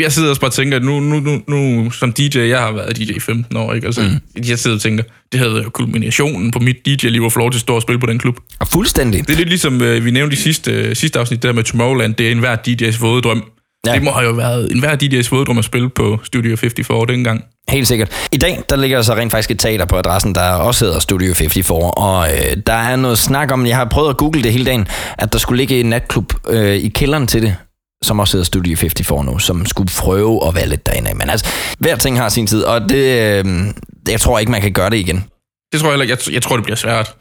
Jeg 0.00 0.12
sidder 0.12 0.28
også 0.28 0.40
bare 0.40 0.48
og 0.48 0.54
tænker, 0.54 0.76
at 0.76 0.84
nu, 0.84 1.00
nu, 1.00 1.20
nu, 1.20 1.40
nu 1.48 1.90
som 1.90 2.12
DJ, 2.12 2.38
jeg 2.38 2.58
har 2.58 2.72
været 2.72 2.96
DJ 2.96 3.02
i 3.02 3.20
15 3.20 3.56
år, 3.56 3.74
ikke? 3.74 3.86
Altså, 3.86 4.02
mm. 4.02 4.42
jeg 4.48 4.58
sidder 4.58 4.76
og 4.76 4.80
tænker, 4.80 5.04
det 5.32 5.40
havde 5.40 5.62
jo 5.64 5.70
kulminationen 5.70 6.50
på 6.50 6.58
mit 6.58 6.76
DJ-liv, 6.86 7.24
at 7.24 7.32
få 7.32 7.38
lov 7.38 7.50
til 7.50 7.58
at 7.58 7.60
stå 7.60 7.74
og 7.74 7.82
spille 7.82 8.00
på 8.00 8.06
den 8.06 8.18
klub. 8.18 8.36
Og 8.58 8.68
fuldstændig. 8.68 9.26
Det 9.26 9.32
er 9.32 9.36
lidt 9.36 9.48
ligesom, 9.48 9.82
øh, 9.82 10.04
vi 10.04 10.10
nævnte 10.10 10.34
i 10.34 10.36
sidste, 10.36 10.72
øh, 10.72 10.96
sidste 10.96 11.18
afsnit, 11.18 11.42
det 11.42 11.48
der 11.48 11.54
med 11.54 11.64
Tomorrowland, 11.64 12.14
det 12.14 12.26
er 12.26 12.32
enhver 12.32 12.56
DJ's 12.68 13.00
våde 13.00 13.22
drøm. 13.22 13.44
Ja. 13.86 13.94
Det 13.94 14.02
må 14.02 14.10
have 14.10 14.26
jo 14.26 14.32
været 14.32 14.72
enhver 14.72 14.96
DJ's 14.96 15.28
våde 15.30 15.44
drøm 15.44 15.58
at 15.58 15.64
spille 15.64 15.88
på 15.88 16.20
Studio 16.24 16.56
54 16.56 17.08
dengang. 17.08 17.44
Helt 17.68 17.88
sikkert. 17.88 18.28
I 18.32 18.36
dag, 18.36 18.62
der 18.70 18.76
ligger 18.76 18.96
der 18.96 19.02
så 19.02 19.14
rent 19.14 19.30
faktisk 19.30 19.50
et 19.50 19.58
teater 19.58 19.84
på 19.84 19.96
adressen, 19.96 20.34
der 20.34 20.50
også 20.50 20.84
hedder 20.84 21.00
Studio 21.00 21.34
54, 21.34 21.84
og 21.96 22.28
øh, 22.32 22.56
der 22.66 22.72
er 22.72 22.96
noget 22.96 23.18
snak 23.18 23.52
om, 23.52 23.66
jeg 23.66 23.76
har 23.76 23.84
prøvet 23.84 24.10
at 24.10 24.16
google 24.16 24.42
det 24.42 24.52
hele 24.52 24.64
dagen, 24.64 24.88
at 25.18 25.32
der 25.32 25.38
skulle 25.38 25.58
ligge 25.58 25.80
en 25.80 25.86
natklub 25.86 26.32
øh, 26.48 26.74
i 26.74 26.88
kælderen 26.88 27.26
til 27.26 27.42
det, 27.42 27.56
som 28.04 28.20
også 28.20 28.36
hedder 28.36 28.44
Studio 28.44 28.76
54 28.76 29.24
nu, 29.24 29.38
som 29.38 29.66
skulle 29.66 29.90
prøve 29.98 30.48
at 30.48 30.54
være 30.54 30.68
lidt 30.68 30.86
derinde 30.86 31.10
af. 31.10 31.16
Men 31.16 31.30
altså, 31.30 31.46
hver 31.78 31.96
ting 31.96 32.18
har 32.18 32.28
sin 32.28 32.46
tid, 32.46 32.62
og 32.62 32.88
det, 32.88 33.44
øh, 33.44 33.66
jeg 34.08 34.20
tror 34.20 34.38
ikke, 34.38 34.52
man 34.52 34.60
kan 34.60 34.72
gøre 34.72 34.90
det 34.90 34.96
igen. 34.96 35.24
Det 35.72 35.80
tror 35.80 35.88
jeg 35.88 35.92
heller 35.92 36.02
ikke. 36.02 36.16
Jeg, 36.26 36.34
jeg 36.34 36.42
tror, 36.42 36.56
det 36.56 36.64
bliver 36.64 36.76
svært. 36.76 37.14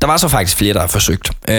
Der 0.00 0.06
var 0.06 0.16
så 0.16 0.28
faktisk 0.28 0.56
flere, 0.56 0.74
der 0.74 0.80
har 0.80 0.86
forsøgt. 0.86 1.30
Øh, 1.48 1.54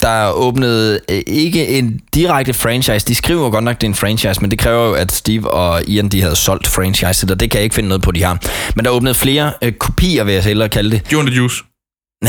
der 0.00 0.30
åbnede 0.30 1.00
ikke 1.26 1.68
en 1.68 2.00
direkte 2.14 2.54
franchise. 2.54 3.06
De 3.06 3.14
skriver 3.14 3.50
godt 3.50 3.64
nok, 3.64 3.76
det 3.80 3.82
er 3.82 3.88
en 3.88 3.94
franchise, 3.94 4.40
men 4.40 4.50
det 4.50 4.58
kræver 4.58 4.88
jo, 4.88 4.94
at 4.94 5.12
Steve 5.12 5.50
og 5.50 5.82
Ian 5.84 6.08
de 6.08 6.22
havde 6.22 6.36
solgt 6.36 6.66
franchise, 6.66 7.26
og 7.30 7.40
det 7.40 7.50
kan 7.50 7.58
jeg 7.58 7.64
ikke 7.64 7.74
finde 7.74 7.88
noget 7.88 8.02
på, 8.02 8.12
de 8.12 8.22
har. 8.22 8.38
Men 8.76 8.84
der 8.84 8.90
åbnede 8.90 9.14
flere 9.14 9.52
øh, 9.62 9.72
kopier, 9.72 10.24
vil 10.24 10.34
jeg 10.34 10.42
hellere 10.42 10.68
kalde 10.68 10.90
det. 10.90 11.12
Joe 11.12 11.20
and 11.20 11.28
the 11.28 11.36
Juice. 11.36 11.62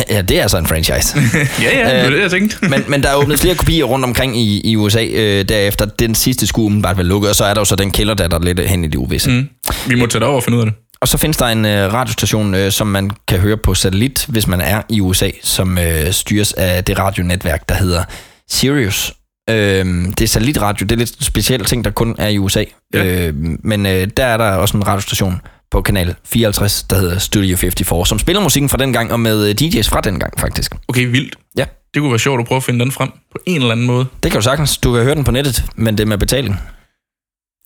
Ja, 0.09 0.21
det 0.21 0.37
er 0.37 0.41
altså 0.41 0.57
en 0.57 0.67
franchise. 0.67 1.19
ja, 1.63 1.79
ja, 1.79 1.95
det 1.95 2.03
var 2.03 2.09
det, 2.09 2.21
jeg 2.21 2.31
tænkte. 2.31 2.57
men, 2.71 2.83
men 2.87 3.03
der 3.03 3.09
er 3.09 3.15
åbnet 3.15 3.39
flere 3.39 3.55
kopier 3.55 3.83
rundt 3.83 4.05
omkring 4.05 4.37
i, 4.37 4.61
i 4.71 4.75
USA 4.75 5.05
øh, 5.05 5.49
derefter. 5.49 5.85
Den 5.85 6.15
sidste 6.15 6.47
skulle 6.47 6.65
umiddelbart 6.65 6.97
være 6.97 7.05
lukket, 7.05 7.29
og 7.29 7.35
så 7.35 7.45
er 7.45 7.53
der 7.53 7.61
jo 7.61 7.65
så 7.65 7.75
den 7.75 7.91
kælder, 7.91 8.13
der 8.13 8.35
er 8.35 8.39
lidt 8.39 8.59
hen 8.59 8.83
i 8.83 8.87
det 8.87 8.95
uvisse. 8.95 9.29
Mm. 9.31 9.49
Vi 9.87 9.95
må 9.95 10.05
tage 10.05 10.19
det 10.19 10.27
over 10.27 10.37
og 10.37 10.43
finde 10.43 10.57
ud 10.57 10.61
af 10.61 10.65
det. 10.65 10.75
Og 11.01 11.07
så 11.07 11.17
findes 11.17 11.37
der 11.37 11.45
en 11.45 11.65
øh, 11.65 11.93
radiostation, 11.93 12.55
øh, 12.55 12.71
som 12.71 12.87
man 12.87 13.11
kan 13.27 13.39
høre 13.39 13.57
på 13.57 13.73
satellit, 13.73 14.25
hvis 14.27 14.47
man 14.47 14.61
er 14.61 14.81
i 14.89 15.01
USA, 15.01 15.29
som 15.43 15.77
øh, 15.77 16.11
styres 16.11 16.53
af 16.53 16.83
det 16.83 16.99
radionetværk, 16.99 17.69
der 17.69 17.75
hedder 17.75 18.03
Sirius. 18.49 19.13
Øh, 19.49 19.55
det 19.85 20.21
er 20.21 20.27
satellitradio, 20.27 20.85
det 20.85 20.91
er 20.91 20.97
lidt 20.97 21.23
specielle 21.23 21.65
ting, 21.65 21.85
der 21.85 21.91
kun 21.91 22.15
er 22.17 22.27
i 22.27 22.37
USA. 22.37 22.63
Ja. 22.93 23.05
Øh, 23.05 23.33
men 23.63 23.85
øh, 23.85 24.07
der 24.17 24.25
er 24.25 24.37
der 24.37 24.51
også 24.51 24.77
en 24.77 24.87
radiostation 24.87 25.41
på 25.71 25.81
kanal 25.81 26.15
54, 26.23 26.83
der 26.83 26.95
hedder 26.95 27.19
Studio 27.19 27.57
54, 27.57 28.09
som 28.09 28.19
spiller 28.19 28.41
musikken 28.41 28.69
fra 28.69 28.77
den 28.77 28.93
gang, 28.93 29.11
og 29.11 29.19
med 29.19 29.49
øh, 29.49 29.55
DJ's 29.61 29.89
fra 29.89 30.01
den 30.01 30.19
gang, 30.19 30.39
faktisk. 30.39 30.75
Okay, 30.87 31.05
vildt. 31.05 31.35
Ja. 31.57 31.65
Det 31.93 32.01
kunne 32.01 32.11
være 32.11 32.19
sjovt 32.19 32.39
at 32.39 32.47
prøve 32.47 32.57
at 32.57 32.63
finde 32.63 32.79
den 32.79 32.91
frem 32.91 33.09
på 33.31 33.37
en 33.45 33.61
eller 33.61 33.71
anden 33.71 33.85
måde. 33.85 34.05
Det 34.23 34.31
kan 34.31 34.39
du 34.39 34.43
sagtens. 34.43 34.77
Du 34.77 34.93
kan 34.93 35.03
høre 35.03 35.15
den 35.15 35.23
på 35.23 35.31
nettet, 35.31 35.63
men 35.75 35.97
det 35.97 36.03
er 36.03 36.07
med 36.07 36.17
betaling. 36.17 36.59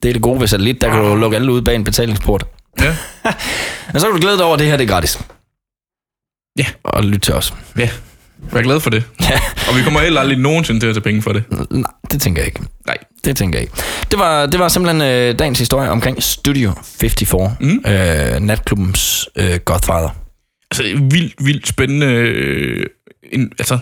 Det 0.04 0.10
er 0.10 0.14
det 0.14 0.22
gode 0.22 0.40
ved 0.40 0.48
satellit, 0.48 0.82
der 0.82 0.90
kan 0.90 1.00
du 1.00 1.16
lukke 1.16 1.38
alle 1.38 1.52
ud 1.52 1.62
bag 1.62 1.76
en 1.76 1.84
betalingsport. 1.84 2.46
Ja. 2.80 2.96
Men 3.92 4.00
så 4.00 4.08
kan 4.08 4.16
du 4.16 4.22
glæde 4.22 4.38
dig 4.38 4.46
over, 4.46 4.54
at 4.54 4.60
det 4.60 4.68
her 4.68 4.78
det 4.78 4.84
er 4.84 4.88
gratis. 4.88 5.20
Ja. 6.58 6.66
Og 6.84 7.04
lytte 7.04 7.20
til 7.20 7.34
os. 7.34 7.54
Ja, 7.78 7.90
vær 8.42 8.62
glad 8.62 8.80
for 8.80 8.90
det. 8.90 9.04
Ja. 9.22 9.40
Og 9.70 9.78
vi 9.78 9.84
kommer 9.84 10.00
heller 10.00 10.22
aldrig 10.22 10.38
nogensinde 10.38 10.80
til 10.80 10.88
at 10.88 10.96
tage 10.96 11.04
penge 11.04 11.22
for 11.22 11.34
det. 11.34 11.44
Nej, 11.72 11.92
det 12.12 12.22
tænker 12.22 12.42
jeg 12.42 12.48
ikke. 12.48 12.60
Nej. 12.86 12.98
Det 13.26 13.38
tænker 13.38 13.60
jeg 13.60 13.64
ikke. 13.64 13.74
Det 14.12 14.20
var, 14.20 14.46
det 14.46 14.60
var 14.60 14.68
simpelthen 14.68 15.02
øh, 15.02 15.40
dagens 15.40 15.60
historie 15.60 15.90
omkring 15.90 16.24
Studio 16.24 16.72
54, 16.84 17.52
mm. 17.60 17.84
øh, 17.88 18.40
natklubbens 18.40 19.30
øh, 19.36 19.56
godfather. 19.66 20.10
Altså, 20.72 20.84
vildt, 20.84 21.34
vildt 21.46 21.68
spændende. 21.68 22.06
Øh, 22.06 22.86
en, 23.32 23.52
altså, 23.60 23.80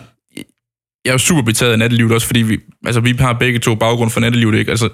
jeg 1.05 1.11
er 1.11 1.13
jo 1.13 1.17
super 1.17 1.41
betaget 1.41 1.71
af 1.71 1.79
nattelivet 1.79 2.11
også, 2.11 2.27
fordi 2.27 2.41
vi, 2.41 2.59
altså, 2.85 3.01
vi 3.01 3.15
har 3.19 3.33
begge 3.33 3.59
to 3.59 3.75
baggrund 3.75 4.09
for 4.09 4.19
nattelivet, 4.19 4.59
ikke? 4.59 4.71
Altså, 4.71 4.89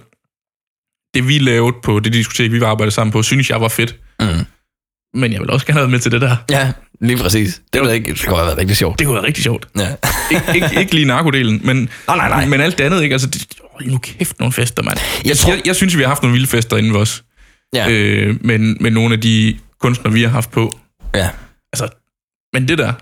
det 1.14 1.28
vi 1.28 1.40
lavede 1.40 1.76
på 1.84 2.00
det 2.00 2.14
diskotek, 2.14 2.52
vi 2.52 2.62
var 2.62 2.68
arbejdet 2.68 2.94
sammen 2.94 3.12
på, 3.12 3.24
synes 3.24 3.50
jeg 3.50 3.62
var 3.62 3.68
fedt. 3.68 3.96
Mm. 4.20 4.46
Men 5.16 5.34
jeg 5.34 5.42
vil 5.42 5.50
også 5.50 5.66
gerne 5.66 5.80
have 5.80 5.82
været 5.82 5.92
med 5.92 6.00
til 6.00 6.12
det 6.12 6.22
der. 6.22 6.36
Ja, 6.52 6.72
lige 7.02 7.18
præcis. 7.18 7.62
Det, 7.74 7.84
det, 7.84 7.94
ikke, 7.94 8.12
det 8.14 8.26
kunne 8.26 8.36
have 8.36 8.46
været 8.46 8.58
rigtig 8.58 8.78
sjovt. 8.78 9.00
Det 9.00 9.08
kunne 9.08 9.16
være 9.16 9.26
rigtig 9.26 9.44
sjovt. 9.44 9.68
Ja. 9.80 9.88
ikke, 10.32 10.44
ikke, 10.56 10.80
ikke 10.80 10.96
lige 10.96 11.06
narkodelen, 11.06 11.62
men, 11.64 11.78
nej, 12.08 12.18
nej, 12.18 12.30
nej. 12.30 12.46
men 12.46 12.62
alt 12.62 12.78
det 12.78 12.84
andet, 12.84 13.04
ikke? 13.04 13.14
Altså, 13.14 13.28
det, 13.28 13.46
hold 13.74 13.86
nu 13.86 13.98
kæft 13.98 14.40
nogle 14.40 14.54
fester, 14.54 14.84
mand. 14.84 14.98
Jeg, 15.18 15.30
jeg, 15.30 15.38
tror- 15.38 15.54
jeg, 15.54 15.62
jeg, 15.68 15.76
synes, 15.76 15.98
vi 15.98 16.02
har 16.02 16.08
haft 16.08 16.22
nogle 16.24 16.34
vilde 16.34 16.48
fester 16.48 16.78
inden 16.78 16.96
også. 16.96 17.22
Ja. 17.76 17.90
Øh, 17.90 18.36
men, 18.42 18.78
med 18.80 18.92
nogle 18.92 19.14
af 19.14 19.22
de 19.22 19.58
kunstnere, 19.82 20.14
vi 20.14 20.22
har 20.24 20.30
haft 20.30 20.52
på. 20.52 20.80
Ja. 21.16 21.30
Altså, 21.74 21.88
men 22.54 22.68
det 22.68 22.78
der, 22.78 22.94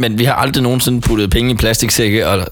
Men 0.00 0.18
vi 0.18 0.24
har 0.24 0.34
aldrig 0.34 0.62
nogensinde 0.62 1.00
puttet 1.00 1.30
penge 1.30 1.50
i 1.50 1.54
plastiksække 1.54 2.28
og 2.28 2.46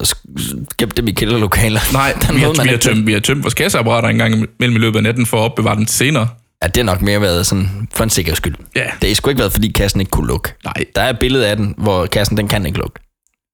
gemt 0.78 0.96
dem 0.96 1.08
i 1.08 1.12
kælderlokaler. 1.12 1.80
Nej, 1.92 2.12
Den 2.28 2.36
vi 2.36 2.40
har, 2.40 2.62
vi, 2.62 2.68
har 2.68 2.76
tømt, 2.76 3.06
vi 3.06 3.12
har 3.12 3.20
tømt 3.20 3.42
vores 3.42 3.54
kasseapparater 3.54 4.08
en 4.08 4.18
gang 4.18 4.46
mellem 4.60 4.76
i 4.76 4.80
løbet 4.80 4.96
af 4.96 5.02
natten 5.02 5.26
for 5.26 5.36
at 5.36 5.44
opbevare 5.44 5.76
til 5.78 5.88
senere. 5.88 6.28
Ja, 6.62 6.68
det 6.68 6.76
har 6.76 6.84
nok 6.84 7.02
mere 7.02 7.20
været 7.20 7.46
sådan 7.46 7.88
for 7.92 8.04
en 8.04 8.10
sikkerheds 8.10 8.36
skyld. 8.36 8.54
Ja. 8.76 8.90
Det 9.02 9.08
har 9.08 9.14
sgu 9.14 9.30
ikke 9.30 9.38
været, 9.38 9.52
fordi 9.52 9.68
kassen 9.68 10.00
ikke 10.00 10.10
kunne 10.10 10.26
lukke. 10.28 10.52
Nej. 10.64 10.84
Der 10.94 11.02
er 11.02 11.10
et 11.10 11.18
billede 11.18 11.48
af 11.48 11.56
den, 11.56 11.74
hvor 11.78 12.06
kassen 12.06 12.36
den 12.36 12.48
kan 12.48 12.66
ikke 12.66 12.78
lukke. 12.78 13.00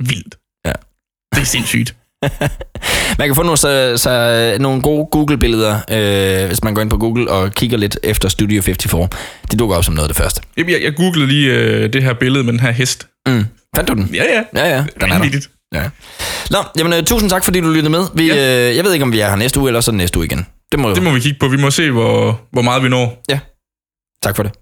Vildt. 0.02 0.34
Ja. 0.66 0.72
Det 1.34 1.40
er 1.40 1.46
sindssygt. 1.46 1.94
Man 3.18 3.28
kan 3.28 3.34
få 3.34 3.42
nogle, 3.42 3.56
så, 3.56 3.92
så, 3.96 4.56
nogle 4.60 4.82
gode 4.82 5.06
Google-billeder, 5.10 5.80
øh, 5.90 6.46
hvis 6.46 6.64
man 6.64 6.74
går 6.74 6.82
ind 6.82 6.90
på 6.90 6.96
Google 6.98 7.30
og 7.30 7.52
kigger 7.52 7.78
lidt 7.78 7.98
efter 8.02 8.28
Studio 8.28 8.62
54. 8.62 9.08
Det 9.50 9.58
dukker 9.58 9.76
op 9.76 9.84
som 9.84 9.94
noget 9.94 10.08
af 10.08 10.14
det 10.14 10.22
første. 10.22 10.42
Jeg, 10.56 10.70
jeg, 10.70 10.82
jeg 10.82 10.94
googlede 10.96 11.26
lige 11.26 11.52
øh, 11.52 11.92
det 11.92 12.02
her 12.02 12.12
billede 12.14 12.44
med 12.44 12.52
den 12.52 12.60
her 12.60 12.70
hest. 12.70 13.06
Mm. 13.26 13.44
Fandt 13.76 13.88
du 13.88 13.94
den? 13.94 14.10
Ja, 14.14 14.24
ja. 14.24 14.42
Ja, 14.60 14.76
ja. 14.76 14.84
Den 15.00 15.12
er 15.12 15.18
der. 15.18 15.40
Ja. 15.74 15.82
Nå, 16.50 16.58
jamen, 16.78 16.92
øh, 16.92 17.04
tusind 17.04 17.30
tak, 17.30 17.44
fordi 17.44 17.60
du 17.60 17.68
lyttede 17.68 17.90
med. 17.90 18.04
Vi, 18.14 18.26
ja. 18.26 18.68
øh, 18.70 18.76
jeg 18.76 18.84
ved 18.84 18.92
ikke, 18.92 19.02
om 19.02 19.12
vi 19.12 19.20
er 19.20 19.28
her 19.28 19.36
næste 19.36 19.60
uge, 19.60 19.68
eller 19.68 19.80
så 19.80 19.92
næste 19.92 20.18
uge 20.18 20.26
igen. 20.26 20.46
Det 20.72 20.78
må, 20.80 20.94
Det 20.94 21.02
må 21.02 21.10
vi 21.10 21.20
kigge 21.20 21.38
på. 21.38 21.48
Vi 21.48 21.56
må 21.56 21.70
se, 21.70 21.90
hvor, 21.90 22.40
hvor 22.50 22.62
meget 22.62 22.82
vi 22.82 22.88
når. 22.88 23.22
Ja. 23.28 23.40
Tak 24.22 24.36
for 24.36 24.42
det. 24.42 24.52